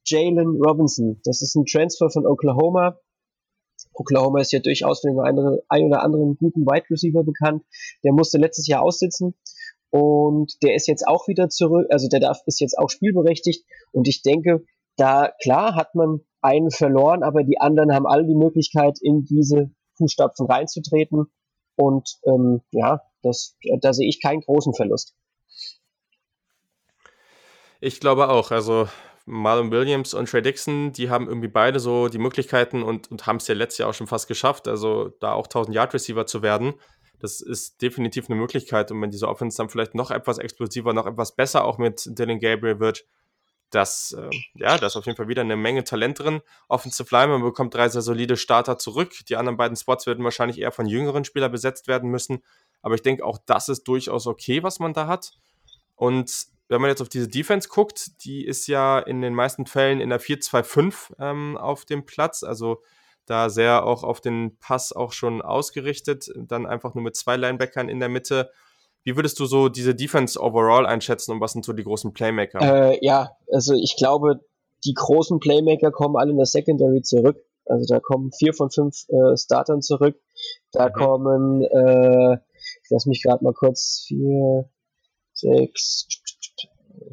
Jalen 0.05 0.61
Robinson. 0.61 1.21
Das 1.25 1.43
ist 1.43 1.55
ein 1.55 1.67
Transfer 1.67 2.11
von 2.11 2.27
Oklahoma. 2.27 2.99
Oklahoma 3.93 4.41
ist 4.41 4.53
ja 4.53 4.61
durchaus 4.61 5.01
für 5.01 5.09
den 5.09 5.21
ein 5.69 5.85
oder 5.85 6.03
anderen 6.03 6.37
guten 6.37 6.63
Wide 6.63 6.87
Receiver 6.91 7.23
bekannt. 7.23 7.65
Der 8.05 8.13
musste 8.13 8.39
letztes 8.39 8.67
Jahr 8.67 8.83
aussitzen 8.83 9.35
und 9.91 10.63
der 10.63 10.75
ist 10.75 10.87
jetzt 10.87 11.07
auch 11.07 11.29
wieder 11.29 11.49
zurück, 11.49 11.87
also 11.91 12.09
der 12.09 12.21
darf, 12.21 12.41
ist 12.47 12.61
jetzt 12.61 12.79
auch 12.79 12.91
spielberechtigt 12.91 13.65
und 13.93 14.09
ich 14.09 14.23
denke, 14.23 14.65
da 14.97 15.33
klar 15.41 15.75
hat 15.75 15.95
man 15.95 16.21
einen 16.41 16.71
verloren, 16.71 17.23
aber 17.23 17.43
die 17.45 17.59
anderen 17.61 17.93
haben 17.93 18.07
alle 18.07 18.27
die 18.27 18.35
Möglichkeit, 18.35 18.99
in 19.01 19.25
diese 19.25 19.71
Fußstapfen 19.97 20.47
reinzutreten 20.47 21.27
und 21.77 22.19
ähm, 22.27 22.63
ja, 22.71 23.01
das, 23.23 23.57
da 23.81 23.93
sehe 23.93 24.09
ich 24.09 24.21
keinen 24.21 24.41
großen 24.41 24.75
Verlust. 24.75 25.15
Ich 27.81 28.01
glaube 28.01 28.29
auch, 28.29 28.51
also 28.51 28.89
Marlon 29.25 29.71
Williams 29.71 30.15
und 30.15 30.29
Trey 30.29 30.43
Dixon, 30.43 30.93
die 30.93 31.11
haben 31.11 31.29
irgendwie 31.29 31.49
beide 31.49 31.79
so 31.79 32.09
die 32.09 32.19
Möglichkeiten 32.19 32.83
und, 32.83 33.11
und 33.11 33.27
haben 33.27 33.37
es 33.37 33.47
ja 33.47 33.55
letztes 33.55 33.79
Jahr 33.79 33.91
auch 33.91 33.95
schon 33.95 34.07
fast 34.07 34.27
geschafft, 34.27 34.67
also 34.67 35.11
da 35.21 35.35
auch 35.35 35.47
1000 35.47 35.75
Yard 35.75 35.95
Receiver 35.95 36.27
zu 36.27 36.43
werden. 36.43 36.75
Das 37.21 37.41
ist 37.41 37.83
definitiv 37.83 38.29
eine 38.29 38.39
Möglichkeit 38.39 38.91
und 38.91 39.03
wenn 39.03 39.11
diese 39.11 39.29
Offense 39.29 39.57
dann 39.57 39.69
vielleicht 39.69 39.95
noch 39.95 40.11
etwas 40.11 40.39
explosiver, 40.39 40.93
noch 40.93 41.07
etwas 41.07 41.35
besser 41.35 41.65
auch 41.65 41.79
mit 41.79 42.03
Dylan 42.07 42.41
Gabriel 42.41 42.81
wird, 42.81 43.05
das, 43.71 44.17
äh, 44.19 44.31
ja, 44.55 44.79
da 44.79 44.87
ist 44.87 44.97
auf 44.97 45.07
jeden 45.07 45.17
Fall 45.17 45.29
wieder 45.29 45.43
eine 45.43 45.57
Menge 45.57 45.85
Talent 45.85 46.19
drin. 46.19 46.41
Offensive 46.69 47.15
Lineman 47.15 47.43
bekommt 47.43 47.75
drei 47.75 47.89
sehr 47.89 48.03
solide 48.03 48.37
Starter 48.37 48.79
zurück. 48.79 49.13
Die 49.29 49.37
anderen 49.37 49.57
beiden 49.57 49.77
Spots 49.77 50.07
werden 50.07 50.25
wahrscheinlich 50.25 50.59
eher 50.59 50.73
von 50.73 50.87
jüngeren 50.87 51.25
Spielern 51.25 51.53
besetzt 51.53 51.87
werden 51.87 52.11
müssen. 52.11 52.43
Aber 52.81 52.95
ich 52.95 53.03
denke, 53.03 53.25
auch 53.25 53.39
das 53.45 53.69
ist 53.69 53.85
durchaus 53.85 54.27
okay, 54.27 54.63
was 54.63 54.79
man 54.79 54.95
da 54.95 55.07
hat. 55.07 55.33
Und 55.97 56.47
wenn 56.69 56.81
man 56.81 56.91
jetzt 56.91 57.03
auf 57.03 57.09
diese 57.09 57.29
Defense 57.29 57.69
guckt, 57.69 58.25
die 58.25 58.45
ist 58.45 58.67
ja 58.69 58.99
in 58.99 59.21
den 59.21 59.35
meisten 59.35 59.67
Fällen 59.67 60.01
in 60.01 60.11
der 60.11 60.21
4-2-5 60.21 61.15
ähm, 61.19 61.57
auf 61.57 61.85
dem 61.85 62.05
Platz, 62.05 62.43
also 62.43 62.83
da 63.27 63.51
sehr 63.51 63.85
auch 63.85 64.05
auf 64.05 64.21
den 64.21 64.59
Pass 64.59 64.93
auch 64.93 65.13
schon 65.13 65.43
ausgerichtet, 65.43 66.31
dann 66.37 66.67
einfach 66.67 66.95
nur 66.95 67.05
mit 67.05 67.17
zwei 67.17 67.37
Linebackern 67.37 67.89
in 67.89 68.01
der 68.01 68.09
Mitte. 68.09 68.51
Wie 69.05 69.17
würdest 69.17 69.39
du 69.41 69.47
so 69.47 69.69
diese 69.69 69.95
Defense 69.95 70.39
overall 70.39 70.87
einschätzen 70.87 71.33
und 71.33 71.41
was 71.41 71.53
sind 71.53 71.65
so 71.65 71.73
die 71.73 71.85
großen 71.85 72.13
Playmaker? 72.13 72.61
Äh, 72.61 72.99
ja, 73.01 73.31
also 73.51 73.75
ich 73.75 73.97
glaube, 73.97 74.41
die 74.85 74.95
großen 74.95 75.41
Playmaker 75.41 75.91
kommen 75.91 76.17
alle 76.17 76.31
in 76.31 76.37
der 76.37 76.47
Secondary 76.47 77.03
zurück. 77.03 77.39
Also 77.67 77.85
da 77.93 78.01
kommen 78.01 78.33
vier 78.33 78.55
von 78.55 78.71
fünf 78.71 79.05
äh, 79.09 79.37
Startern 79.37 79.83
zurück. 79.83 80.17
Da 80.73 80.89
mhm. 80.89 80.93
kommen, 80.93 81.63
äh, 81.63 82.35
ich 82.35 82.91
lass 82.91 83.07
mich 83.07 83.23
gerade 83.23 83.45
mal 83.45 83.53
kurz, 83.53 84.05
vier, 84.07 84.69
sechs, 85.35 86.07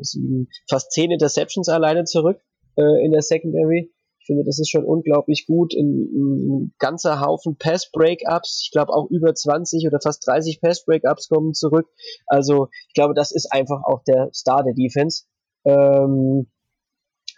sieben, 0.01 0.49
fast 0.69 0.91
zehn 0.91 1.11
Interceptions 1.11 1.69
alleine 1.69 2.05
zurück 2.05 2.39
äh, 2.77 3.05
in 3.05 3.11
der 3.11 3.21
Secondary. 3.21 3.93
Ich 4.26 4.28
finde, 4.28 4.43
das 4.43 4.57
ist 4.57 4.71
schon 4.71 4.84
unglaublich 4.84 5.45
gut. 5.45 5.76
Ein, 5.76 5.86
ein 5.86 6.73
ganzer 6.80 7.21
Haufen 7.21 7.57
Pass-Breakups. 7.57 8.61
Ich 8.63 8.71
glaube 8.71 8.91
auch 8.91 9.07
über 9.11 9.36
20 9.36 9.86
oder 9.86 9.99
fast 10.01 10.26
30 10.26 10.61
Pass-Breakups 10.61 11.30
kommen 11.30 11.53
zurück. 11.53 11.88
Also 12.26 12.69
ich 12.88 12.95
glaube, 12.95 13.13
das 13.13 13.32
ist 13.32 13.53
einfach 13.53 13.84
auch 13.84 14.01
der 14.03 14.32
Star 14.34 14.63
der 14.63 14.73
Defense. 14.73 15.26
Ähm, 15.63 16.47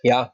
ja, 0.02 0.32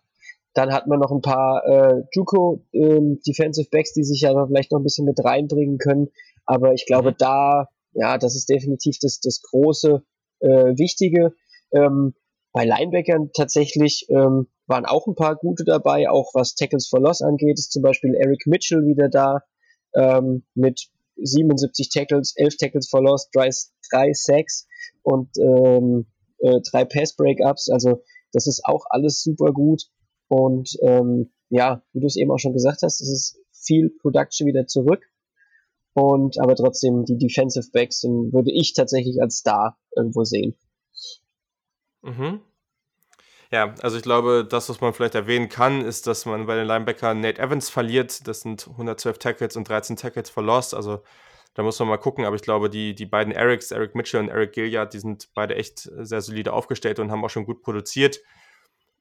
dann 0.53 0.71
hat 0.71 0.85
man 0.85 0.99
noch 0.99 1.11
ein 1.11 1.21
paar 1.21 1.65
äh, 1.65 2.03
Juco 2.13 2.63
ähm, 2.71 3.19
Defensive 3.25 3.69
Backs, 3.71 3.93
die 3.93 4.03
sich 4.03 4.21
ja 4.21 4.45
vielleicht 4.45 4.71
noch 4.71 4.79
ein 4.79 4.83
bisschen 4.83 5.07
mit 5.07 5.25
reinbringen 5.25 5.79
können. 5.79 6.09
Aber 6.45 6.73
ich 6.73 6.85
glaube, 6.85 7.13
mhm. 7.13 7.15
da, 7.17 7.69
ja, 7.93 8.19
das 8.19 8.35
ist 8.35 8.47
definitiv 8.47 8.97
das, 9.01 9.19
das 9.21 9.41
große 9.41 10.03
äh, 10.41 10.77
Wichtige. 10.77 11.33
Ähm, 11.71 12.13
bei 12.51 12.63
Linebackern 12.63 13.31
tatsächlich 13.35 14.05
ähm, 14.09 14.49
waren 14.67 14.85
auch 14.85 15.07
ein 15.07 15.15
paar 15.15 15.35
gute 15.35 15.63
dabei, 15.63 16.09
auch 16.09 16.33
was 16.33 16.55
Tackles 16.55 16.87
for 16.87 17.01
Loss 17.01 17.21
angeht, 17.21 17.59
ist 17.59 17.71
zum 17.71 17.81
Beispiel 17.81 18.15
Eric 18.15 18.47
Mitchell 18.47 18.85
wieder 18.85 19.09
da 19.09 19.41
ähm, 19.95 20.43
mit 20.55 20.89
77 21.17 21.89
Tackles, 21.89 22.33
11 22.35 22.57
Tackles 22.57 22.89
for 22.89 23.03
Loss, 23.03 23.29
3, 23.31 23.49
3 23.91 24.13
Sacks 24.13 24.67
und 25.03 25.29
ähm, 25.37 26.07
äh, 26.39 26.61
drei 26.61 26.85
Pass 26.85 27.15
Breakups. 27.15 27.69
Also 27.69 28.03
das 28.31 28.47
ist 28.47 28.65
auch 28.65 28.85
alles 28.89 29.23
super 29.23 29.51
gut. 29.51 29.83
Und 30.27 30.77
ähm, 30.81 31.31
ja, 31.49 31.83
wie 31.93 31.99
du 31.99 32.07
es 32.07 32.15
eben 32.15 32.31
auch 32.31 32.39
schon 32.39 32.53
gesagt 32.53 32.81
hast, 32.81 33.01
es 33.01 33.09
ist 33.09 33.39
viel 33.51 33.89
Production 34.01 34.47
wieder 34.47 34.67
zurück. 34.67 35.03
Und 35.93 36.39
aber 36.39 36.55
trotzdem 36.55 37.05
die 37.05 37.17
Defensive 37.17 37.69
Backs 37.71 38.01
den 38.01 38.33
würde 38.33 38.51
ich 38.51 38.73
tatsächlich 38.73 39.21
als 39.21 39.37
Star 39.37 39.77
irgendwo 39.95 40.23
sehen. 40.23 40.55
Mhm. 42.01 42.41
Ja, 43.53 43.75
also 43.83 43.97
ich 43.97 44.01
glaube, 44.01 44.47
das, 44.49 44.67
was 44.69 44.81
man 44.81 44.95
vielleicht 44.95 45.13
erwähnen 45.13 45.47
kann, 45.47 45.85
ist, 45.85 46.07
dass 46.07 46.25
man 46.25 46.47
bei 46.47 46.55
den 46.55 46.65
Linebackern 46.65 47.19
Nate 47.19 47.39
Evans 47.39 47.69
verliert. 47.69 48.27
Das 48.27 48.41
sind 48.41 48.67
112 48.67 49.19
Tackles 49.19 49.55
und 49.55 49.69
13 49.69 49.95
Tackles 49.95 50.31
for 50.31 50.41
Loss. 50.41 50.73
Also 50.73 51.03
da 51.53 51.61
muss 51.61 51.77
man 51.77 51.87
mal 51.87 51.97
gucken. 51.97 52.25
Aber 52.25 52.35
ich 52.35 52.41
glaube, 52.41 52.67
die, 52.67 52.95
die 52.95 53.05
beiden 53.05 53.31
Erics, 53.31 53.69
Eric 53.69 53.93
Mitchell 53.93 54.21
und 54.21 54.29
Eric 54.29 54.53
Gilliard, 54.53 54.91
die 54.95 54.99
sind 54.99 55.29
beide 55.35 55.55
echt 55.55 55.81
sehr 55.81 56.21
solide 56.21 56.51
aufgestellt 56.51 56.97
und 56.97 57.11
haben 57.11 57.23
auch 57.23 57.29
schon 57.29 57.45
gut 57.45 57.61
produziert. 57.61 58.21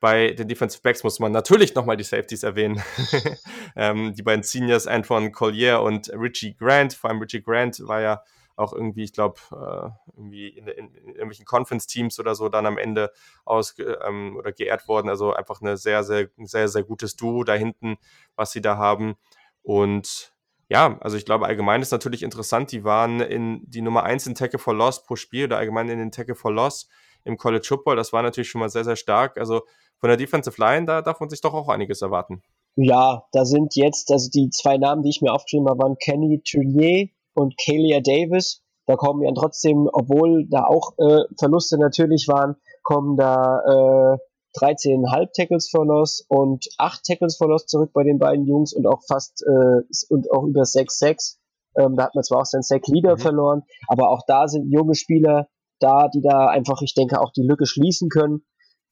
Bei 0.00 0.32
den 0.32 0.48
Defensive 0.48 0.82
Backs 0.82 1.02
muss 1.02 1.18
man 1.18 1.32
natürlich 1.32 1.74
nochmal 1.74 1.96
die 1.96 2.04
Safeties 2.04 2.42
erwähnen. 2.42 2.82
ähm, 3.74 4.12
die 4.12 4.22
beiden 4.22 4.42
Seniors, 4.42 4.86
Antoine 4.86 5.32
Collier 5.32 5.80
und 5.80 6.10
Richie 6.10 6.54
Grant. 6.54 6.92
Vor 6.92 7.08
allem 7.08 7.20
Richie 7.22 7.42
Grant 7.42 7.80
war 7.88 8.02
ja 8.02 8.22
auch 8.56 8.72
irgendwie, 8.72 9.04
ich 9.04 9.12
glaube, 9.12 9.40
äh, 9.52 9.90
irgendwie 10.16 10.48
in, 10.48 10.66
in, 10.68 10.94
in, 10.94 11.08
irgendwelchen 11.08 11.46
Conference-Teams 11.46 12.18
oder 12.18 12.34
so 12.34 12.48
dann 12.48 12.66
am 12.66 12.78
Ende 12.78 13.12
aus 13.44 13.74
ähm, 14.04 14.36
oder 14.36 14.52
geehrt 14.52 14.88
worden. 14.88 15.08
Also 15.08 15.32
einfach 15.32 15.60
eine 15.60 15.76
sehr, 15.76 16.04
sehr, 16.04 16.28
sehr, 16.38 16.68
sehr 16.68 16.82
gutes 16.82 17.16
Duo 17.16 17.44
da 17.44 17.54
hinten, 17.54 17.96
was 18.36 18.52
sie 18.52 18.60
da 18.60 18.76
haben. 18.76 19.14
Und 19.62 20.32
ja, 20.68 20.98
also 21.00 21.16
ich 21.16 21.24
glaube, 21.24 21.46
allgemein 21.46 21.82
ist 21.82 21.92
natürlich 21.92 22.22
interessant. 22.22 22.72
Die 22.72 22.84
waren 22.84 23.20
in 23.20 23.62
die 23.66 23.82
Nummer 23.82 24.04
1 24.04 24.26
in 24.26 24.34
Tackle 24.34 24.58
for 24.58 24.74
Loss 24.74 25.04
pro 25.04 25.16
Spiel 25.16 25.44
oder 25.44 25.58
allgemein 25.58 25.88
in 25.88 25.98
den 25.98 26.12
Tackle 26.12 26.34
for 26.34 26.52
Loss 26.52 26.88
im 27.24 27.36
College 27.36 27.66
Football. 27.66 27.96
Das 27.96 28.12
war 28.12 28.22
natürlich 28.22 28.48
schon 28.48 28.60
mal 28.60 28.70
sehr, 28.70 28.84
sehr 28.84 28.96
stark. 28.96 29.38
Also 29.38 29.62
von 29.98 30.08
der 30.08 30.16
Defensive 30.16 30.60
Line, 30.60 30.86
da 30.86 31.02
darf 31.02 31.20
man 31.20 31.28
sich 31.28 31.40
doch 31.40 31.54
auch 31.54 31.68
einiges 31.68 32.02
erwarten. 32.02 32.42
Ja, 32.76 33.26
da 33.32 33.44
sind 33.44 33.76
jetzt, 33.76 34.10
also 34.10 34.30
die 34.30 34.48
zwei 34.48 34.78
Namen, 34.78 35.02
die 35.02 35.10
ich 35.10 35.20
mir 35.20 35.32
aufgeschrieben 35.32 35.68
habe, 35.68 35.78
waren 35.78 35.96
Kenny 35.98 36.42
Tullier 36.42 37.08
und 37.34 37.54
Kalia 37.58 38.00
Davis. 38.00 38.62
Da 38.86 38.96
kommen 38.96 39.22
ja 39.22 39.30
trotzdem, 39.32 39.88
obwohl 39.92 40.46
da 40.48 40.64
auch 40.64 40.92
äh, 40.98 41.22
Verluste 41.38 41.78
natürlich 41.78 42.26
waren, 42.28 42.56
kommen 42.82 43.16
da 43.16 43.60
äh, 43.60 44.18
13,5 44.58 45.28
Tackles 45.34 45.70
for 45.70 45.86
Loss 45.86 46.24
und 46.28 46.66
8 46.78 47.04
Tackles 47.04 47.36
for 47.36 47.48
Loss 47.48 47.66
zurück 47.66 47.92
bei 47.94 48.02
den 48.02 48.18
beiden 48.18 48.46
Jungs 48.46 48.74
und 48.74 48.86
auch 48.86 49.00
fast 49.06 49.42
äh, 49.46 49.82
und 50.08 50.30
auch 50.30 50.44
über 50.44 50.62
6-6. 50.62 51.38
Ähm, 51.78 51.96
da 51.96 52.04
hat 52.04 52.14
man 52.14 52.24
zwar 52.24 52.40
auch 52.40 52.44
seinen 52.44 52.62
Sack 52.62 52.86
Leader 52.88 53.14
mhm. 53.14 53.20
verloren, 53.20 53.62
aber 53.88 54.10
auch 54.10 54.22
da 54.26 54.48
sind 54.48 54.70
junge 54.70 54.94
Spieler 54.94 55.48
da, 55.78 56.08
die 56.08 56.20
da 56.20 56.48
einfach, 56.48 56.82
ich 56.82 56.94
denke, 56.94 57.20
auch 57.20 57.32
die 57.32 57.42
Lücke 57.42 57.66
schließen 57.66 58.08
können. 58.08 58.44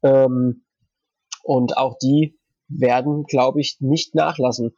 Ähm, 0.03 0.65
und 1.43 1.77
auch 1.77 1.97
die 2.03 2.39
werden, 2.69 3.25
glaube 3.25 3.61
ich, 3.61 3.79
nicht 3.81 4.15
nachlassen. 4.15 4.77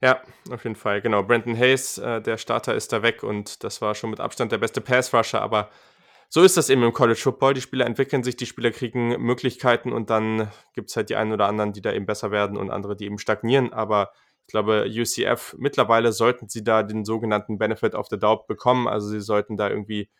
Ja, 0.00 0.22
auf 0.50 0.62
jeden 0.64 0.76
Fall. 0.76 1.00
Genau. 1.02 1.24
Brandon 1.24 1.56
Hayes, 1.56 1.98
äh, 1.98 2.20
der 2.22 2.38
Starter, 2.38 2.74
ist 2.74 2.92
da 2.92 3.02
weg 3.02 3.22
und 3.22 3.64
das 3.64 3.80
war 3.82 3.94
schon 3.94 4.10
mit 4.10 4.20
Abstand 4.20 4.52
der 4.52 4.58
beste 4.58 4.80
Pass-Rusher, 4.80 5.42
aber 5.42 5.70
so 6.28 6.42
ist 6.42 6.56
das 6.56 6.68
eben 6.68 6.82
im 6.82 6.92
College 6.92 7.18
Football. 7.18 7.54
Die 7.54 7.60
Spieler 7.62 7.86
entwickeln 7.86 8.22
sich, 8.22 8.36
die 8.36 8.46
Spieler 8.46 8.70
kriegen 8.70 9.20
Möglichkeiten 9.20 9.92
und 9.92 10.10
dann 10.10 10.50
gibt 10.74 10.90
es 10.90 10.96
halt 10.96 11.08
die 11.10 11.16
einen 11.16 11.32
oder 11.32 11.46
anderen, 11.46 11.72
die 11.72 11.80
da 11.80 11.92
eben 11.92 12.06
besser 12.06 12.30
werden 12.30 12.56
und 12.58 12.70
andere, 12.70 12.96
die 12.96 13.06
eben 13.06 13.18
stagnieren. 13.18 13.72
Aber 13.72 14.12
ich 14.46 14.52
glaube, 14.52 14.86
UCF, 14.88 15.56
mittlerweile 15.58 16.12
sollten 16.12 16.48
sie 16.48 16.62
da 16.62 16.82
den 16.82 17.04
sogenannten 17.04 17.58
Benefit 17.58 17.94
of 17.94 18.08
the 18.10 18.18
Doubt 18.18 18.46
bekommen. 18.46 18.88
Also 18.88 19.08
sie 19.08 19.20
sollten 19.20 19.56
da 19.56 19.70
irgendwie, 19.70 20.10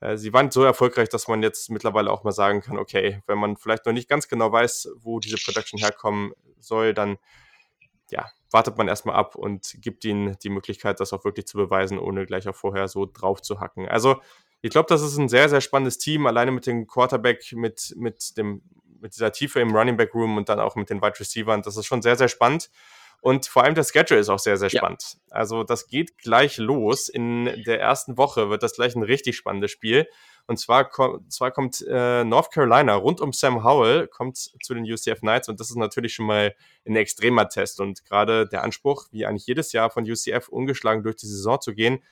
äh, 0.00 0.16
sie 0.16 0.32
waren 0.32 0.50
so 0.52 0.62
erfolgreich, 0.64 1.08
dass 1.08 1.26
man 1.28 1.42
jetzt 1.42 1.70
mittlerweile 1.70 2.12
auch 2.12 2.24
mal 2.24 2.32
sagen 2.32 2.60
kann, 2.60 2.78
okay, 2.78 3.20
wenn 3.26 3.38
man 3.38 3.56
vielleicht 3.56 3.84
noch 3.84 3.92
nicht 3.92 4.08
ganz 4.08 4.28
genau 4.28 4.52
weiß, 4.52 4.90
wo 4.96 5.18
diese 5.18 5.38
Production 5.38 5.80
herkommen 5.80 6.32
soll, 6.60 6.94
dann 6.94 7.18
ja, 8.10 8.30
wartet 8.50 8.78
man 8.78 8.88
erstmal 8.88 9.16
ab 9.16 9.34
und 9.34 9.76
gibt 9.80 10.04
ihnen 10.04 10.36
die 10.42 10.50
Möglichkeit, 10.50 11.00
das 11.00 11.12
auch 11.12 11.24
wirklich 11.24 11.46
zu 11.46 11.56
beweisen, 11.56 11.98
ohne 11.98 12.26
gleich 12.26 12.48
auch 12.48 12.54
vorher 12.54 12.88
so 12.88 13.06
drauf 13.06 13.42
zu 13.42 13.60
hacken. 13.60 13.88
Also, 13.88 14.20
ich 14.60 14.70
glaube, 14.70 14.88
das 14.88 15.02
ist 15.02 15.16
ein 15.18 15.28
sehr, 15.28 15.48
sehr 15.48 15.60
spannendes 15.60 15.98
Team, 15.98 16.26
alleine 16.26 16.50
mit 16.50 16.66
dem 16.66 16.86
Quarterback, 16.86 17.52
mit, 17.52 17.94
mit 17.96 18.36
dem 18.36 18.62
mit 19.00 19.14
dieser 19.14 19.32
Tiefe 19.32 19.60
im 19.60 19.74
Running 19.74 19.96
Back 19.96 20.14
Room 20.14 20.36
und 20.36 20.48
dann 20.48 20.60
auch 20.60 20.76
mit 20.76 20.90
den 20.90 21.00
Wide 21.00 21.18
Receivers. 21.18 21.64
Das 21.64 21.76
ist 21.76 21.86
schon 21.86 22.02
sehr, 22.02 22.16
sehr 22.16 22.28
spannend. 22.28 22.70
Und 23.20 23.46
vor 23.46 23.64
allem 23.64 23.74
das 23.74 23.90
Schedule 23.90 24.20
ist 24.20 24.28
auch 24.28 24.38
sehr, 24.38 24.56
sehr 24.56 24.70
spannend. 24.70 25.16
Ja. 25.28 25.36
Also 25.36 25.64
das 25.64 25.88
geht 25.88 26.18
gleich 26.18 26.56
los. 26.58 27.08
In 27.08 27.46
der 27.64 27.80
ersten 27.80 28.16
Woche 28.16 28.48
wird 28.48 28.62
das 28.62 28.74
gleich 28.74 28.94
ein 28.94 29.02
richtig 29.02 29.36
spannendes 29.36 29.72
Spiel. 29.72 30.08
Und 30.48 30.58
zwar, 30.58 30.90
zwar 31.28 31.50
kommt 31.50 31.84
äh, 31.86 32.24
North 32.24 32.50
Carolina 32.50 32.94
rund 32.94 33.20
um 33.20 33.34
Sam 33.34 33.64
Howell, 33.64 34.08
kommt 34.08 34.38
zu 34.38 34.72
den 34.72 34.90
UCF 34.90 35.20
Knights 35.20 35.50
und 35.50 35.60
das 35.60 35.68
ist 35.68 35.76
natürlich 35.76 36.14
schon 36.14 36.24
mal 36.24 36.54
ein 36.86 36.96
extremer 36.96 37.50
Test. 37.50 37.80
Und 37.80 38.02
gerade 38.06 38.48
der 38.48 38.62
Anspruch, 38.62 39.08
wie 39.10 39.26
eigentlich 39.26 39.46
jedes 39.46 39.72
Jahr 39.72 39.90
von 39.90 40.10
UCF 40.10 40.48
ungeschlagen 40.48 41.02
durch 41.02 41.16
die 41.16 41.26
Saison 41.26 41.60
zu 41.60 41.74
gehen, 41.74 42.02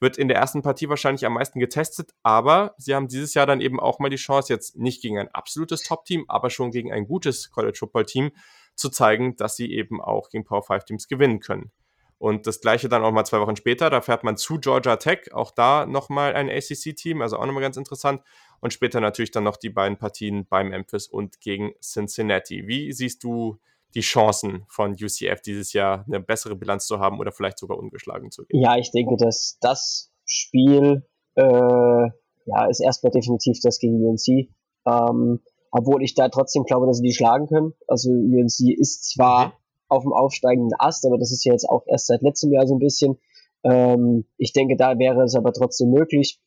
wird 0.00 0.18
in 0.18 0.26
der 0.26 0.38
ersten 0.38 0.60
Partie 0.60 0.88
wahrscheinlich 0.88 1.24
am 1.24 1.34
meisten 1.34 1.60
getestet, 1.60 2.10
aber 2.24 2.74
sie 2.78 2.96
haben 2.96 3.06
dieses 3.06 3.32
Jahr 3.32 3.46
dann 3.46 3.60
eben 3.60 3.78
auch 3.78 4.00
mal 4.00 4.10
die 4.10 4.16
Chance, 4.16 4.52
jetzt 4.52 4.76
nicht 4.76 5.00
gegen 5.00 5.18
ein 5.20 5.28
absolutes 5.28 5.84
Top-Team, 5.84 6.24
aber 6.26 6.50
schon 6.50 6.72
gegen 6.72 6.92
ein 6.92 7.06
gutes 7.06 7.52
College 7.52 7.78
Football-Team 7.78 8.32
zu 8.74 8.90
zeigen, 8.90 9.36
dass 9.36 9.54
sie 9.54 9.72
eben 9.72 10.02
auch 10.02 10.30
gegen 10.30 10.44
Power 10.44 10.64
5 10.64 10.84
Teams 10.84 11.06
gewinnen 11.06 11.38
können. 11.38 11.70
Und 12.18 12.46
das 12.46 12.60
gleiche 12.60 12.88
dann 12.88 13.02
auch 13.02 13.12
mal 13.12 13.24
zwei 13.24 13.40
Wochen 13.40 13.56
später, 13.56 13.90
da 13.90 14.00
fährt 14.00 14.24
man 14.24 14.36
zu 14.36 14.58
Georgia 14.58 14.96
Tech, 14.96 15.32
auch 15.32 15.50
da 15.50 15.84
nochmal 15.86 16.34
ein 16.34 16.48
ACC-Team, 16.48 17.20
also 17.20 17.36
auch 17.38 17.46
nochmal 17.46 17.62
ganz 17.62 17.76
interessant. 17.76 18.22
Und 18.60 18.72
später 18.72 19.00
natürlich 19.00 19.30
dann 19.30 19.44
noch 19.44 19.56
die 19.56 19.70
beiden 19.70 19.98
Partien 19.98 20.46
bei 20.46 20.64
Memphis 20.64 21.06
und 21.06 21.40
gegen 21.40 21.74
Cincinnati. 21.82 22.66
Wie 22.66 22.92
siehst 22.92 23.22
du 23.24 23.58
die 23.94 24.00
Chancen 24.00 24.64
von 24.68 24.92
UCF 24.92 25.40
dieses 25.42 25.72
Jahr 25.72 26.04
eine 26.06 26.20
bessere 26.20 26.56
Bilanz 26.56 26.86
zu 26.86 26.98
haben 26.98 27.18
oder 27.18 27.30
vielleicht 27.30 27.58
sogar 27.58 27.78
ungeschlagen 27.78 28.30
zu 28.30 28.44
gehen? 28.44 28.60
Ja, 28.60 28.76
ich 28.76 28.90
denke, 28.90 29.16
dass 29.16 29.58
das 29.60 30.10
Spiel 30.24 31.06
äh, 31.34 31.42
ja, 31.44 32.66
ist 32.68 32.80
erstmal 32.80 33.10
definitiv 33.10 33.58
das 33.62 33.78
gegen 33.78 34.02
UNC. 34.04 34.48
Ähm, 34.86 35.40
obwohl 35.70 36.02
ich 36.02 36.14
da 36.14 36.28
trotzdem 36.28 36.64
glaube, 36.64 36.86
dass 36.86 36.98
sie 36.98 37.08
die 37.08 37.14
schlagen 37.14 37.46
können. 37.48 37.72
Also 37.88 38.10
UNC 38.10 38.78
ist 38.78 39.12
zwar 39.12 39.48
mhm. 39.48 39.52
Auf 39.94 40.02
dem 40.02 40.12
aufsteigenden 40.12 40.72
Ast, 40.78 41.06
aber 41.06 41.18
das 41.18 41.32
ist 41.32 41.44
ja 41.44 41.52
jetzt 41.52 41.68
auch 41.68 41.84
erst 41.86 42.06
seit 42.06 42.22
letztem 42.22 42.52
Jahr 42.52 42.66
so 42.66 42.74
ein 42.74 42.80
bisschen. 42.80 43.18
Ähm, 43.64 44.26
ich 44.36 44.52
denke, 44.52 44.76
da 44.76 44.98
wäre 44.98 45.22
es 45.22 45.34
aber 45.34 45.52
trotzdem 45.52 45.90
möglich. 45.90 46.40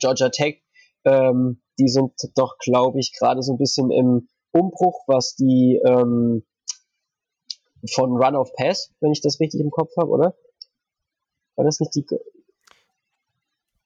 Georgia 0.00 0.28
Tech, 0.30 0.62
ähm, 1.04 1.62
die 1.78 1.88
sind 1.88 2.12
doch, 2.34 2.58
glaube 2.58 2.98
ich, 2.98 3.12
gerade 3.18 3.42
so 3.42 3.52
ein 3.52 3.58
bisschen 3.58 3.90
im 3.90 4.28
Umbruch, 4.52 5.04
was 5.06 5.34
die 5.34 5.80
ähm, 5.86 6.44
von 7.94 8.16
Run 8.16 8.36
of 8.36 8.52
Pass, 8.54 8.92
wenn 9.00 9.12
ich 9.12 9.20
das 9.20 9.40
richtig 9.40 9.60
im 9.60 9.70
Kopf 9.70 9.90
habe, 9.98 10.10
oder? 10.10 10.36
War 11.56 11.64
das 11.64 11.80
nicht 11.80 11.94
die. 11.94 12.06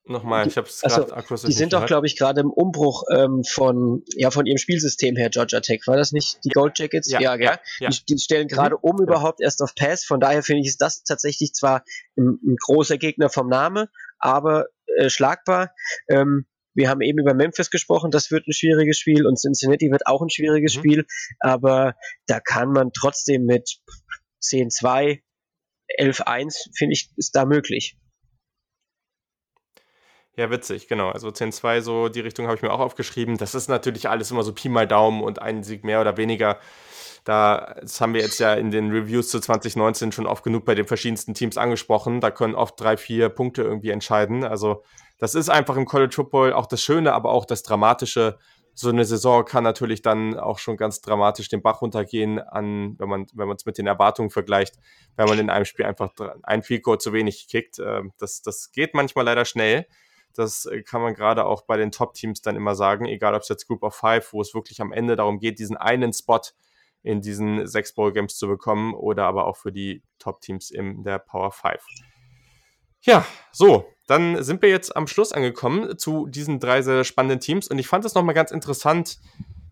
Nochmal, 0.09 0.47
ich 0.47 0.57
habe 0.57 0.69
es 0.69 0.81
gerade 0.83 1.13
akustisch. 1.17 1.49
Die 1.49 1.53
sind 1.53 1.73
doch, 1.73 1.85
glaube 1.85 2.07
ich, 2.07 2.17
gerade 2.17 2.41
im 2.41 2.51
Umbruch 2.51 3.03
ähm, 3.13 3.43
von, 3.43 4.05
ja, 4.15 4.31
von 4.31 4.47
ihrem 4.47 4.59
Spielsystem 4.59 5.17
her, 5.17 5.31
Georgia 5.31 5.61
Tech. 5.61 5.83
War 5.87 5.97
das 5.97 6.13
nicht 6.13 6.39
die 6.45 6.51
Gold 6.51 6.79
Jackets? 6.79 7.11
Ja, 7.11 7.21
ja, 7.21 7.35
ja. 7.35 7.59
ja. 7.81 7.89
Die, 7.89 8.05
die, 8.09 8.19
stellen 8.19 8.47
gerade 8.47 8.77
mhm. 8.77 8.83
um 8.83 9.03
überhaupt 9.03 9.41
erst 9.41 9.63
auf 9.63 9.75
Pass. 9.75 10.05
Von 10.05 10.21
daher 10.21 10.45
finde 10.45 10.61
ich, 10.63 10.69
ist 10.69 10.81
das 10.81 11.03
tatsächlich 11.03 11.55
zwar 11.55 11.83
ein, 12.17 12.39
ein 12.45 12.57
großer 12.65 12.99
Gegner 12.99 13.31
vom 13.31 13.49
Name, 13.49 13.89
aber 14.19 14.67
äh, 14.97 15.11
schlagbar. 15.11 15.73
Ähm, 16.09 16.47
wir 16.75 16.89
haben 16.89 17.01
eben 17.01 17.19
über 17.19 17.35
Memphis 17.35 17.71
gesprochen, 17.71 18.11
das 18.13 18.31
wird 18.31 18.47
ein 18.47 18.53
schwieriges 18.53 18.99
Spiel 18.99 19.27
und 19.27 19.41
Cincinnati 19.41 19.91
wird 19.91 20.07
auch 20.07 20.23
ein 20.23 20.31
schwieriges 20.31 20.77
mhm. 20.77 20.79
Spiel, 20.79 21.07
aber 21.41 21.95
da 22.27 22.39
kann 22.39 22.71
man 22.71 22.93
trotzdem 22.93 23.45
mit 23.45 23.79
10-2, 24.43 25.21
11-1, 25.99 26.69
finde 26.77 26.93
ich, 26.93 27.11
ist 27.17 27.35
da 27.35 27.45
möglich. 27.45 27.97
Ja, 30.39 30.51
witzig, 30.51 30.87
genau. 30.87 31.09
Also 31.09 31.29
10-2, 31.29 31.81
so 31.81 32.09
die 32.11 32.21
Richtung 32.21 32.47
habe 32.47 32.57
ich 32.57 32.63
mir 32.63 32.71
auch 32.71 32.81
aufgeschrieben. 32.81 33.39
Das 33.39 33.55
ist 33.55 33.69
natürlich 33.69 34.11
alles 34.11 34.31
immer 34.31 34.43
so 34.43 34.53
Pi 34.53 34.69
mal 34.69 34.87
Daumen 34.87 35.23
und 35.23 35.41
ein 35.41 35.63
Sieg 35.63 35.83
mehr 35.83 36.01
oder 36.01 36.19
weniger. 36.19 36.59
Da, 37.25 37.75
das 37.81 38.01
haben 38.03 38.13
wir 38.13 38.21
jetzt 38.21 38.39
ja 38.39 38.53
in 38.53 38.71
den 38.71 38.91
Reviews 38.91 39.31
zu 39.31 39.41
2019 39.41 40.13
schon 40.13 40.27
oft 40.27 40.45
genug 40.45 40.67
bei 40.67 40.75
den 40.75 40.87
verschiedensten 40.87 41.33
Teams 41.33 41.57
angesprochen. 41.57 42.21
Da 42.21 42.31
können 42.31 42.55
oft 42.55 42.79
drei, 42.79 42.99
vier 42.99 43.31
Punkte 43.31 43.63
irgendwie 43.63 43.91
entscheiden. 43.91 44.45
Also 44.45 44.85
das 45.19 45.35
ist 45.35 45.49
einfach 45.49 45.77
im 45.77 45.87
College 45.87 46.15
Football 46.15 46.53
auch 46.53 46.67
das 46.67 46.83
Schöne, 46.83 47.15
aber 47.15 47.31
auch 47.31 47.47
das 47.47 47.63
Dramatische. 47.63 48.39
So 48.75 48.91
eine 48.91 49.07
Saison 49.07 49.47
kann 49.47 49.65
natürlich 49.65 50.03
dann 50.03 50.39
auch 50.39 50.59
schon 50.59 50.77
ganz 50.77 51.01
dramatisch 51.01 51.49
den 51.49 51.63
Bach 51.63 51.81
runtergehen, 51.81 52.39
an, 52.39 52.95
wenn 52.99 53.09
man 53.09 53.27
wenn 53.33 53.51
es 53.53 53.65
mit 53.65 53.79
den 53.79 53.87
Erwartungen 53.87 54.29
vergleicht, 54.29 54.75
wenn 55.17 55.27
man 55.27 55.39
in 55.39 55.49
einem 55.49 55.65
Spiel 55.65 55.87
einfach 55.87 56.13
ein 56.43 56.63
Field 56.63 56.85
zu 57.01 57.15
wenig 57.15 57.49
kickt. 57.49 57.79
Ähm, 57.79 58.13
das, 58.19 58.43
das 58.43 58.71
geht 58.71 58.93
manchmal 58.93 59.25
leider 59.25 59.47
schnell. 59.47 59.87
Das 60.37 60.69
kann 60.85 61.01
man 61.01 61.15
gerade 61.15 61.45
auch 61.45 61.63
bei 61.63 61.77
den 61.77 61.91
Top-Teams 61.91 62.43
dann 62.43 62.57
immer 62.57 62.75
sagen, 62.75 63.07
egal 63.07 63.35
ob 63.35 63.43
es 63.43 63.49
jetzt 63.49 63.67
Group 63.67 63.83
of 63.83 63.95
Five, 63.95 64.33
wo 64.33 64.41
es 64.41 64.55
wirklich 64.55 64.81
am 64.81 64.93
Ende 64.93 65.17
darum 65.17 65.39
geht, 65.39 65.59
diesen 65.59 65.77
einen 65.77 66.13
Spot 66.13 66.41
in 67.03 67.21
diesen 67.21 67.67
sechs 67.67 67.95
Bowl-Games 67.95 68.37
zu 68.37 68.49
bekommen 68.49 68.95
oder 68.95 69.27
aber 69.27 69.47
auch 69.47 69.57
für 69.57 69.73
die 69.73 70.03
Top-Teams 70.19 70.71
in 70.71 71.05
der 71.05 71.19
Power 71.19 71.53
Five. 71.53 71.85
Ja, 73.01 73.25
so, 73.53 73.87
dann 74.09 74.43
sind 74.43 74.63
wir 74.63 74.69
jetzt 74.69 74.97
am 74.97 75.07
Schluss 75.07 75.33
angekommen 75.33 75.97
zu 75.99 76.27
diesen 76.27 76.59
drei 76.59 76.83
sehr 76.83 77.05
spannenden 77.05 77.41
Teams 77.41 77.69
und 77.69 77.79
ich 77.79 77.87
fand 77.87 78.05
es 78.05 78.15
nochmal 78.15 78.35
ganz 78.35 78.51
interessant, 78.51 79.19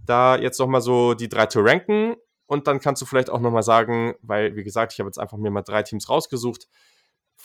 da 0.07 0.37
jetzt 0.37 0.59
nochmal 0.61 0.81
so 0.81 1.15
die 1.15 1.29
drei 1.29 1.47
zu 1.47 1.61
ranken 1.61 2.15
und 2.47 2.67
dann 2.69 2.79
kannst 2.79 3.03
du 3.03 3.07
vielleicht 3.07 3.31
auch 3.31 3.41
nochmal 3.41 3.62
sagen, 3.62 4.15
weil 4.23 4.55
wie 4.55 4.62
gesagt, 4.62 4.93
ich 4.93 5.01
habe 5.01 5.09
jetzt 5.09 5.19
einfach 5.19 5.39
mir 5.39 5.51
mal 5.51 5.62
drei 5.62 5.83
Teams 5.83 6.09
rausgesucht, 6.09 6.69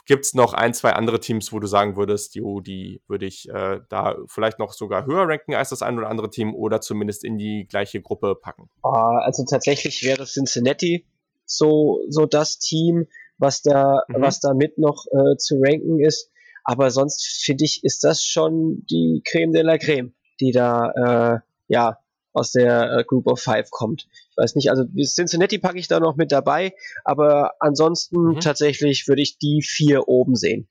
gibt 0.09 0.25
es 0.25 0.33
noch 0.33 0.53
ein, 0.53 0.73
zwei 0.73 0.93
andere 0.93 1.19
Teams, 1.19 1.53
wo 1.53 1.59
du 1.59 1.67
sagen 1.67 1.95
würdest, 1.95 2.33
jo, 2.33 2.61
die 2.61 2.99
würde 3.07 3.27
ich 3.27 3.47
äh, 3.47 3.79
da 3.89 4.17
vielleicht 4.25 4.57
noch 4.57 4.73
sogar 4.73 5.05
höher 5.05 5.27
ranken 5.27 5.53
als 5.53 5.69
das 5.69 5.83
ein 5.83 5.99
oder 5.99 6.09
andere 6.09 6.31
Team 6.31 6.55
oder 6.55 6.81
zumindest 6.81 7.23
in 7.23 7.37
die 7.37 7.67
gleiche 7.69 8.01
Gruppe 8.01 8.33
packen? 8.33 8.71
Ah, 8.81 9.19
also 9.19 9.45
tatsächlich 9.47 10.03
wäre 10.03 10.25
Cincinnati 10.25 11.05
so, 11.45 12.01
so 12.09 12.25
das 12.25 12.57
Team, 12.57 13.05
was 13.37 13.61
da, 13.61 14.01
mhm. 14.07 14.15
was 14.19 14.39
da 14.39 14.55
mit 14.55 14.79
noch 14.79 15.05
äh, 15.11 15.37
zu 15.37 15.61
ranken 15.61 15.99
ist. 15.99 16.31
Aber 16.63 16.89
sonst 16.89 17.43
finde 17.43 17.65
ich, 17.65 17.83
ist 17.83 18.03
das 18.03 18.23
schon 18.23 18.83
die 18.89 19.21
Creme 19.23 19.51
de 19.51 19.61
la 19.61 19.77
Creme, 19.77 20.15
die 20.39 20.51
da 20.51 21.35
äh, 21.35 21.39
ja 21.67 21.99
aus 22.33 22.51
der 22.51 22.91
äh, 22.91 23.03
Group 23.03 23.27
of 23.27 23.41
Five 23.41 23.71
kommt. 23.71 24.07
Ich 24.31 24.37
weiß 24.37 24.55
nicht, 24.55 24.69
also 24.69 24.85
Cincinnati 24.85 25.57
packe 25.57 25.79
ich 25.79 25.87
da 25.87 25.99
noch 25.99 26.15
mit 26.15 26.31
dabei, 26.31 26.73
aber 27.03 27.53
ansonsten 27.59 28.35
mhm. 28.35 28.39
tatsächlich 28.39 29.07
würde 29.07 29.21
ich 29.21 29.37
die 29.37 29.61
vier 29.61 30.07
oben 30.07 30.35
sehen. 30.35 30.67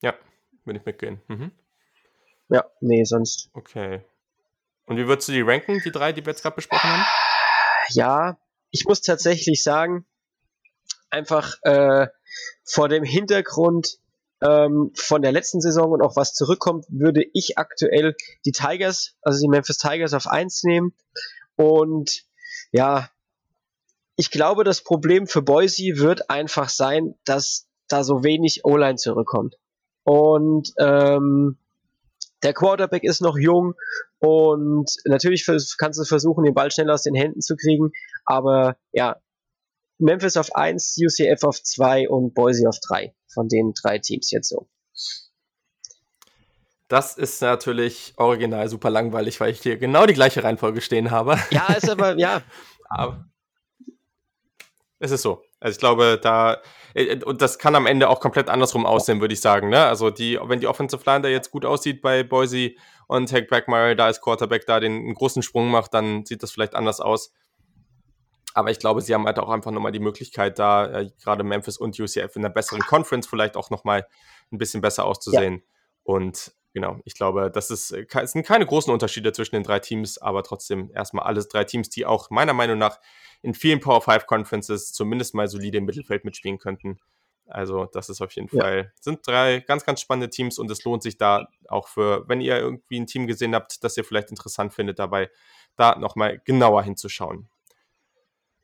Ja, 0.00 0.14
würde 0.64 0.78
ich 0.80 0.86
mitgehen. 0.86 1.20
Mhm. 1.28 1.50
Ja, 2.48 2.64
nee, 2.80 3.04
sonst. 3.04 3.50
Okay. 3.54 4.04
Und 4.86 4.96
wie 4.96 5.06
würdest 5.06 5.28
du 5.28 5.32
die 5.32 5.40
ranken, 5.40 5.80
die 5.84 5.92
drei, 5.92 6.12
die 6.12 6.24
wir 6.24 6.32
jetzt 6.32 6.42
gerade 6.42 6.56
besprochen 6.56 6.90
haben? 6.90 7.04
Ja, 7.90 8.38
ich 8.70 8.84
muss 8.84 9.00
tatsächlich 9.00 9.62
sagen, 9.62 10.06
einfach 11.10 11.56
äh, 11.62 12.08
vor 12.64 12.88
dem 12.88 13.04
Hintergrund 13.04 13.98
ähm, 14.42 14.92
von 14.94 15.22
der 15.22 15.32
letzten 15.32 15.60
Saison 15.60 15.92
und 15.92 16.02
auch 16.02 16.16
was 16.16 16.34
zurückkommt, 16.34 16.86
würde 16.88 17.24
ich 17.32 17.58
aktuell 17.58 18.14
die 18.44 18.52
Tigers, 18.52 19.14
also 19.22 19.40
die 19.40 19.48
Memphis 19.48 19.78
Tigers 19.78 20.14
auf 20.14 20.26
1 20.26 20.64
nehmen. 20.64 20.94
Und 21.56 22.24
ja, 22.72 23.08
ich 24.16 24.30
glaube, 24.30 24.64
das 24.64 24.82
Problem 24.82 25.26
für 25.26 25.42
Boise 25.42 25.96
wird 25.96 26.30
einfach 26.30 26.68
sein, 26.68 27.14
dass 27.24 27.66
da 27.88 28.04
so 28.04 28.24
wenig 28.24 28.64
O-Line 28.64 28.96
zurückkommt. 28.96 29.56
Und 30.04 30.72
ähm, 30.78 31.58
der 32.42 32.54
Quarterback 32.54 33.04
ist 33.04 33.20
noch 33.20 33.38
jung 33.38 33.74
und 34.18 34.90
natürlich 35.04 35.46
kannst 35.78 36.00
du 36.00 36.04
versuchen, 36.04 36.44
den 36.44 36.54
Ball 36.54 36.70
schneller 36.70 36.94
aus 36.94 37.02
den 37.02 37.14
Händen 37.14 37.40
zu 37.40 37.56
kriegen, 37.56 37.92
aber 38.24 38.76
ja, 38.92 39.16
Memphis 40.02 40.36
auf 40.36 40.54
1, 40.54 40.98
UCF 40.98 41.44
auf 41.44 41.62
2 41.62 42.08
und 42.08 42.34
Boise 42.34 42.68
auf 42.68 42.78
3 42.86 43.14
von 43.32 43.48
den 43.48 43.72
drei 43.80 43.98
Teams 43.98 44.30
jetzt 44.30 44.48
so. 44.48 44.68
Das 46.88 47.16
ist 47.16 47.40
natürlich 47.40 48.12
original 48.16 48.68
super 48.68 48.90
langweilig, 48.90 49.40
weil 49.40 49.50
ich 49.50 49.62
hier 49.62 49.78
genau 49.78 50.04
die 50.04 50.12
gleiche 50.12 50.44
Reihenfolge 50.44 50.82
stehen 50.82 51.10
habe. 51.10 51.38
Ja, 51.50 51.72
ist 51.72 51.88
aber, 51.88 52.18
ja. 52.18 52.42
aber 52.90 53.24
es 54.98 55.10
ist 55.10 55.22
so. 55.22 55.42
Also 55.58 55.76
ich 55.76 55.78
glaube, 55.78 56.18
da, 56.22 56.60
äh, 56.94 57.22
und 57.24 57.40
das 57.40 57.58
kann 57.58 57.74
am 57.74 57.86
Ende 57.86 58.08
auch 58.08 58.20
komplett 58.20 58.48
andersrum 58.48 58.84
aussehen, 58.84 59.20
würde 59.20 59.32
ich 59.32 59.40
sagen. 59.40 59.68
Ne? 59.70 59.84
Also 59.84 60.10
die, 60.10 60.38
wenn 60.42 60.60
die 60.60 60.66
Offensive 60.66 61.02
Line 61.06 61.22
da 61.22 61.28
jetzt 61.28 61.50
gut 61.50 61.64
aussieht 61.64 62.02
bei 62.02 62.22
Boise 62.24 62.72
und 63.06 63.32
Hank 63.32 63.48
Backmeyer 63.48 63.94
da 63.94 64.06
als 64.06 64.20
Quarterback 64.20 64.66
da 64.66 64.78
den 64.78 64.92
einen 64.92 65.14
großen 65.14 65.42
Sprung 65.42 65.70
macht, 65.70 65.94
dann 65.94 66.26
sieht 66.26 66.42
das 66.42 66.52
vielleicht 66.52 66.74
anders 66.74 67.00
aus. 67.00 67.32
Aber 68.54 68.70
ich 68.70 68.78
glaube, 68.78 69.00
sie 69.00 69.14
haben 69.14 69.26
halt 69.26 69.38
auch 69.38 69.48
einfach 69.48 69.70
nochmal 69.70 69.92
die 69.92 70.00
Möglichkeit, 70.00 70.58
da 70.58 71.00
äh, 71.00 71.10
gerade 71.22 71.42
Memphis 71.42 71.78
und 71.78 71.98
UCF 71.98 72.36
in 72.36 72.44
einer 72.44 72.52
besseren 72.52 72.82
Conference 72.82 73.26
vielleicht 73.26 73.56
auch 73.56 73.70
nochmal 73.70 74.06
ein 74.50 74.58
bisschen 74.58 74.80
besser 74.80 75.04
auszusehen. 75.04 75.54
Ja. 75.54 75.60
Und 76.04 76.52
genau, 76.74 76.98
ich 77.04 77.14
glaube, 77.14 77.50
das 77.50 77.70
ist, 77.70 77.92
äh, 77.92 78.06
es 78.22 78.32
sind 78.32 78.46
keine 78.46 78.66
großen 78.66 78.92
Unterschiede 78.92 79.32
zwischen 79.32 79.54
den 79.54 79.62
drei 79.62 79.78
Teams, 79.78 80.18
aber 80.18 80.42
trotzdem 80.42 80.90
erstmal 80.94 81.24
alles 81.24 81.48
drei 81.48 81.64
Teams, 81.64 81.88
die 81.88 82.06
auch 82.06 82.30
meiner 82.30 82.52
Meinung 82.52 82.78
nach 82.78 83.00
in 83.42 83.54
vielen 83.54 83.80
Power 83.80 84.00
5 84.00 84.26
Conferences 84.26 84.92
zumindest 84.92 85.34
mal 85.34 85.48
solide 85.48 85.78
im 85.78 85.84
Mittelfeld 85.84 86.24
mitspielen 86.24 86.58
könnten. 86.58 87.00
Also, 87.46 87.86
das 87.86 88.08
ist 88.08 88.20
auf 88.20 88.32
jeden 88.32 88.48
ja. 88.52 88.62
Fall, 88.62 88.92
sind 89.00 89.26
drei 89.26 89.60
ganz, 89.60 89.84
ganz 89.84 90.00
spannende 90.00 90.30
Teams 90.30 90.58
und 90.58 90.70
es 90.70 90.84
lohnt 90.84 91.02
sich 91.02 91.18
da 91.18 91.48
auch 91.68 91.88
für, 91.88 92.26
wenn 92.28 92.40
ihr 92.40 92.56
irgendwie 92.56 93.00
ein 93.00 93.06
Team 93.06 93.26
gesehen 93.26 93.54
habt, 93.54 93.82
das 93.84 93.96
ihr 93.96 94.04
vielleicht 94.04 94.30
interessant 94.30 94.72
findet, 94.72 94.98
dabei 94.98 95.28
da 95.76 95.98
nochmal 95.98 96.40
genauer 96.44 96.82
hinzuschauen. 96.82 97.48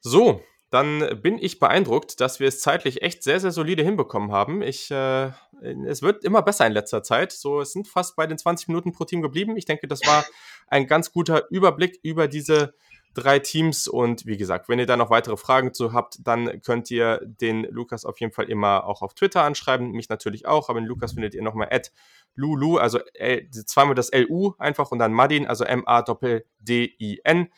So, 0.00 0.42
dann 0.70 1.22
bin 1.22 1.38
ich 1.38 1.58
beeindruckt, 1.58 2.20
dass 2.20 2.40
wir 2.40 2.48
es 2.48 2.60
zeitlich 2.60 3.02
echt 3.02 3.22
sehr, 3.22 3.40
sehr 3.40 3.52
solide 3.52 3.82
hinbekommen 3.82 4.32
haben. 4.32 4.60
Ich, 4.60 4.90
äh, 4.90 5.30
es 5.86 6.02
wird 6.02 6.24
immer 6.24 6.42
besser 6.42 6.66
in 6.66 6.72
letzter 6.72 7.02
Zeit. 7.02 7.32
So, 7.32 7.60
es 7.60 7.72
sind 7.72 7.88
fast 7.88 8.16
bei 8.16 8.26
den 8.26 8.36
20 8.36 8.68
Minuten 8.68 8.92
pro 8.92 9.04
Team 9.04 9.22
geblieben. 9.22 9.56
Ich 9.56 9.64
denke, 9.64 9.88
das 9.88 10.00
war 10.06 10.26
ein 10.66 10.86
ganz 10.86 11.10
guter 11.12 11.50
Überblick 11.50 11.98
über 12.02 12.28
diese 12.28 12.74
drei 13.14 13.38
Teams. 13.38 13.88
Und 13.88 14.26
wie 14.26 14.36
gesagt, 14.36 14.68
wenn 14.68 14.78
ihr 14.78 14.84
da 14.86 14.96
noch 14.96 15.08
weitere 15.10 15.36
Fragen 15.36 15.74
zu 15.74 15.92
habt, 15.92 16.18
dann 16.26 16.60
könnt 16.62 16.90
ihr 16.90 17.20
den 17.24 17.64
Lukas 17.64 18.04
auf 18.04 18.20
jeden 18.20 18.32
Fall 18.32 18.50
immer 18.50 18.84
auch 18.84 19.02
auf 19.02 19.14
Twitter 19.14 19.42
anschreiben, 19.42 19.92
mich 19.92 20.08
natürlich 20.08 20.46
auch, 20.46 20.68
aber 20.68 20.80
den 20.80 20.86
Lukas 20.86 21.12
findet 21.12 21.34
ihr 21.34 21.42
nochmal 21.42 21.68
at 21.70 21.92
Lulu, 22.34 22.76
also 22.76 23.00
L, 23.14 23.48
zweimal 23.50 23.94
das 23.94 24.12
LU 24.12 24.52
einfach 24.58 24.90
und 24.92 24.98
dann 24.98 25.12
Madin, 25.12 25.46
also 25.46 25.64
M-A-D-I-N. 25.64 27.48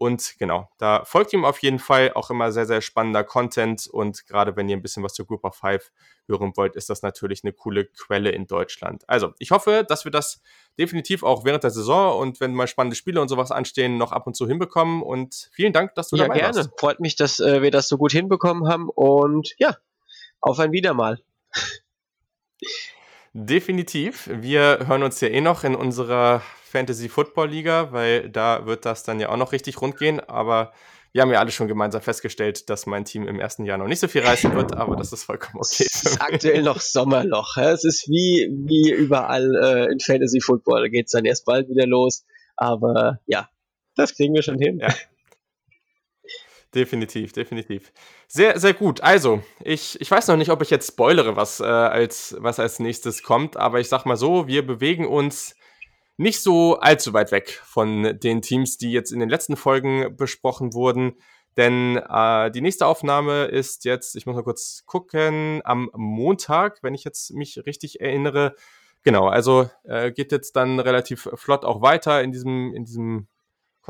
Und 0.00 0.36
genau, 0.38 0.66
da 0.78 1.04
folgt 1.04 1.34
ihm 1.34 1.44
auf 1.44 1.58
jeden 1.58 1.78
Fall 1.78 2.14
auch 2.14 2.30
immer 2.30 2.52
sehr, 2.52 2.64
sehr 2.64 2.80
spannender 2.80 3.22
Content. 3.22 3.86
Und 3.86 4.26
gerade 4.26 4.56
wenn 4.56 4.66
ihr 4.66 4.78
ein 4.78 4.80
bisschen 4.80 5.02
was 5.02 5.12
zur 5.12 5.26
Group 5.26 5.44
of 5.44 5.54
Five 5.54 5.92
hören 6.26 6.54
wollt, 6.56 6.74
ist 6.74 6.88
das 6.88 7.02
natürlich 7.02 7.44
eine 7.44 7.52
coole 7.52 7.84
Quelle 7.84 8.30
in 8.30 8.46
Deutschland. 8.46 9.06
Also, 9.10 9.34
ich 9.38 9.50
hoffe, 9.50 9.84
dass 9.86 10.06
wir 10.06 10.10
das 10.10 10.40
definitiv 10.78 11.22
auch 11.22 11.44
während 11.44 11.64
der 11.64 11.70
Saison 11.70 12.18
und 12.18 12.40
wenn 12.40 12.54
mal 12.54 12.66
spannende 12.66 12.96
Spiele 12.96 13.20
und 13.20 13.28
sowas 13.28 13.50
anstehen, 13.50 13.98
noch 13.98 14.12
ab 14.12 14.26
und 14.26 14.34
zu 14.34 14.48
hinbekommen. 14.48 15.02
Und 15.02 15.50
vielen 15.52 15.74
Dank, 15.74 15.94
dass 15.96 16.08
du 16.08 16.16
ja, 16.16 16.24
dabei 16.24 16.38
gerne. 16.38 16.56
warst. 16.56 16.70
Freut 16.80 17.00
mich, 17.00 17.16
dass 17.16 17.38
äh, 17.38 17.60
wir 17.60 17.70
das 17.70 17.86
so 17.86 17.98
gut 17.98 18.12
hinbekommen 18.12 18.68
haben. 18.72 18.88
Und 18.88 19.54
ja, 19.58 19.76
auf 20.40 20.58
ein 20.60 20.72
Wiedermal. 20.72 21.20
Definitiv. 23.32 24.28
Wir 24.32 24.86
hören 24.86 25.02
uns 25.02 25.20
ja 25.20 25.28
eh 25.28 25.40
noch 25.40 25.62
in 25.62 25.74
unserer 25.74 26.42
Fantasy 26.64 27.08
Football 27.08 27.50
Liga, 27.50 27.92
weil 27.92 28.28
da 28.28 28.66
wird 28.66 28.84
das 28.84 29.04
dann 29.04 29.20
ja 29.20 29.28
auch 29.28 29.36
noch 29.36 29.52
richtig 29.52 29.80
rund 29.80 29.96
gehen. 29.96 30.20
Aber 30.20 30.72
wir 31.12 31.22
haben 31.22 31.30
ja 31.30 31.38
alle 31.38 31.50
schon 31.50 31.68
gemeinsam 31.68 32.02
festgestellt, 32.02 32.70
dass 32.70 32.86
mein 32.86 33.04
Team 33.04 33.26
im 33.26 33.40
ersten 33.40 33.64
Jahr 33.64 33.78
noch 33.78 33.86
nicht 33.86 34.00
so 34.00 34.08
viel 34.08 34.22
reißen 34.22 34.54
wird, 34.54 34.76
aber 34.76 34.96
das 34.96 35.12
ist 35.12 35.24
vollkommen 35.24 35.56
okay. 35.56 35.86
Es 35.88 36.04
ist 36.04 36.20
aktuell 36.20 36.62
noch 36.62 36.80
Sommerloch. 36.80 37.56
Es 37.56 37.84
ist 37.84 38.08
wie, 38.08 38.48
wie 38.66 38.90
überall 38.90 39.54
äh, 39.56 39.92
in 39.92 40.00
Fantasy 40.00 40.40
Football. 40.40 40.82
Da 40.82 40.88
geht 40.88 41.06
es 41.06 41.12
dann 41.12 41.24
erst 41.24 41.44
bald 41.44 41.68
wieder 41.68 41.86
los. 41.86 42.24
Aber 42.56 43.18
ja, 43.26 43.48
das 43.96 44.14
kriegen 44.14 44.34
wir 44.34 44.42
schon 44.42 44.58
hin. 44.58 44.78
Ja. 44.80 44.88
Definitiv, 46.74 47.32
definitiv. 47.32 47.92
Sehr, 48.28 48.58
sehr 48.60 48.74
gut. 48.74 49.00
Also, 49.00 49.42
ich, 49.64 50.00
ich 50.00 50.08
weiß 50.08 50.28
noch 50.28 50.36
nicht, 50.36 50.50
ob 50.50 50.62
ich 50.62 50.70
jetzt 50.70 50.86
spoilere, 50.86 51.34
was, 51.34 51.58
äh, 51.58 51.64
als, 51.64 52.36
was 52.38 52.60
als 52.60 52.78
nächstes 52.78 53.24
kommt, 53.24 53.56
aber 53.56 53.80
ich 53.80 53.88
sag 53.88 54.04
mal 54.06 54.16
so, 54.16 54.46
wir 54.46 54.64
bewegen 54.64 55.06
uns 55.06 55.56
nicht 56.16 56.40
so 56.42 56.78
allzu 56.78 57.12
weit 57.12 57.32
weg 57.32 57.60
von 57.64 58.18
den 58.20 58.42
Teams, 58.42 58.78
die 58.78 58.92
jetzt 58.92 59.10
in 59.10 59.18
den 59.18 59.28
letzten 59.28 59.56
Folgen 59.56 60.16
besprochen 60.16 60.72
wurden. 60.72 61.16
Denn 61.56 61.96
äh, 61.96 62.50
die 62.52 62.60
nächste 62.60 62.86
Aufnahme 62.86 63.46
ist 63.46 63.84
jetzt, 63.84 64.14
ich 64.14 64.26
muss 64.26 64.36
mal 64.36 64.44
kurz 64.44 64.84
gucken, 64.86 65.62
am 65.64 65.90
Montag, 65.94 66.82
wenn 66.82 66.94
ich 66.94 67.02
jetzt 67.02 67.32
mich 67.32 67.64
richtig 67.66 68.00
erinnere. 68.00 68.54
Genau, 69.02 69.28
also 69.28 69.68
äh, 69.84 70.12
geht 70.12 70.30
jetzt 70.30 70.54
dann 70.54 70.78
relativ 70.78 71.28
flott 71.34 71.64
auch 71.64 71.82
weiter 71.82 72.22
in 72.22 72.30
diesem, 72.30 72.74
in 72.74 72.84
diesem 72.84 73.26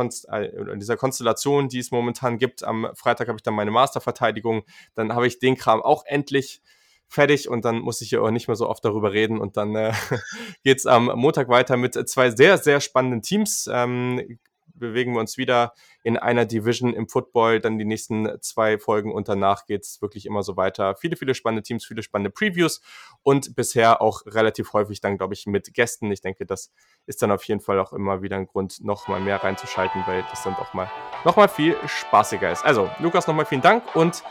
Konst 0.01 0.27
äh, 0.31 0.51
dieser 0.79 0.97
Konstellation, 0.97 1.69
die 1.69 1.79
es 1.79 1.91
momentan 1.91 2.39
gibt. 2.39 2.65
Am 2.65 2.89
Freitag 2.95 3.29
habe 3.29 3.37
ich 3.37 3.43
dann 3.43 3.53
meine 3.53 3.71
Masterverteidigung. 3.71 4.63
Dann 4.95 5.15
habe 5.15 5.27
ich 5.27 5.39
den 5.39 5.57
Kram 5.57 5.83
auch 5.83 6.05
endlich 6.07 6.63
fertig 7.07 7.51
und 7.51 7.67
dann 7.67 7.81
muss 7.81 8.01
ich 8.01 8.13
ja 8.13 8.21
auch 8.23 8.31
nicht 8.31 8.49
mehr 8.49 8.57
so 8.57 8.67
oft 8.67 8.83
darüber 8.83 9.13
reden. 9.13 9.39
Und 9.39 9.59
dann 9.59 9.75
äh, 9.77 9.93
geht 10.65 10.87
am 10.87 11.13
Montag 11.17 11.49
weiter 11.49 11.77
mit 11.77 11.95
zwei 12.09 12.31
sehr, 12.31 12.57
sehr 12.57 12.81
spannenden 12.81 13.21
Teams. 13.21 13.69
Ähm, 13.71 14.39
bewegen 14.81 15.13
wir 15.13 15.21
uns 15.21 15.39
wieder 15.39 15.73
in 16.03 16.17
einer 16.17 16.47
Division 16.47 16.93
im 16.95 17.09
Football, 17.09 17.61
dann 17.61 17.79
die 17.79 17.85
nächsten 17.85 18.29
zwei 18.41 18.79
Folgen 18.79 19.13
und 19.13 19.29
danach 19.29 19.67
geht 19.67 19.83
es 19.83 20.03
wirklich 20.03 20.27
immer 20.27 20.43
so 20.43 20.57
weiter. 20.57 20.97
Viele, 20.97 21.17
viele 21.17 21.35
spannende 21.35 21.63
Teams, 21.63 21.85
viele 21.85 22.03
spannende 22.03 22.31
Previews 22.31 22.81
und 23.23 23.55
bisher 23.55 24.03
auch 24.03 24.23
relativ 24.27 24.73
häufig 24.73 25.01
dann, 25.01 25.19
glaube 25.19 25.35
ich, 25.35 25.47
mit 25.47 25.73
Gästen. 25.75 26.11
Ich 26.11 26.21
denke, 26.23 26.47
das 26.47 26.73
ist 27.07 27.23
dann 27.23 27.31
auf 27.31 27.45
jeden 27.45 27.61
Fall 27.61 27.79
auch 27.79 27.93
immer 27.93 28.23
wieder 28.23 28.37
ein 28.37 28.47
Grund, 28.47 28.83
nochmal 28.83 29.21
mehr 29.21 29.43
reinzuschalten, 29.43 30.03
weil 30.07 30.25
das 30.31 30.43
dann 30.43 30.57
doch 30.57 30.75
mal 30.75 30.91
nochmal 31.25 31.49
viel 31.49 31.77
spaßiger 31.87 32.51
ist. 32.51 32.65
Also, 32.65 32.91
Lukas, 32.99 33.27
nochmal 33.27 33.47
vielen 33.47 33.63
Dank 33.63 33.95
und 33.95 34.25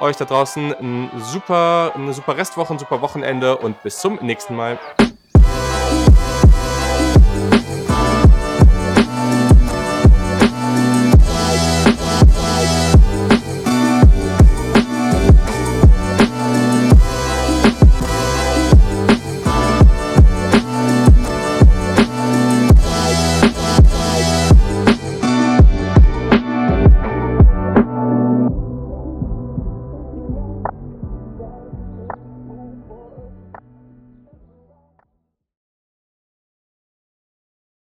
euch 0.00 0.16
da 0.16 0.24
draußen 0.24 0.74
ein 0.74 1.10
super, 1.18 1.92
eine 1.94 2.12
super 2.12 2.36
Restwoche, 2.36 2.74
ein 2.74 2.78
super 2.78 3.00
Wochenende 3.00 3.56
und 3.56 3.82
bis 3.82 3.98
zum 3.98 4.16
nächsten 4.16 4.56
Mal. 4.56 4.78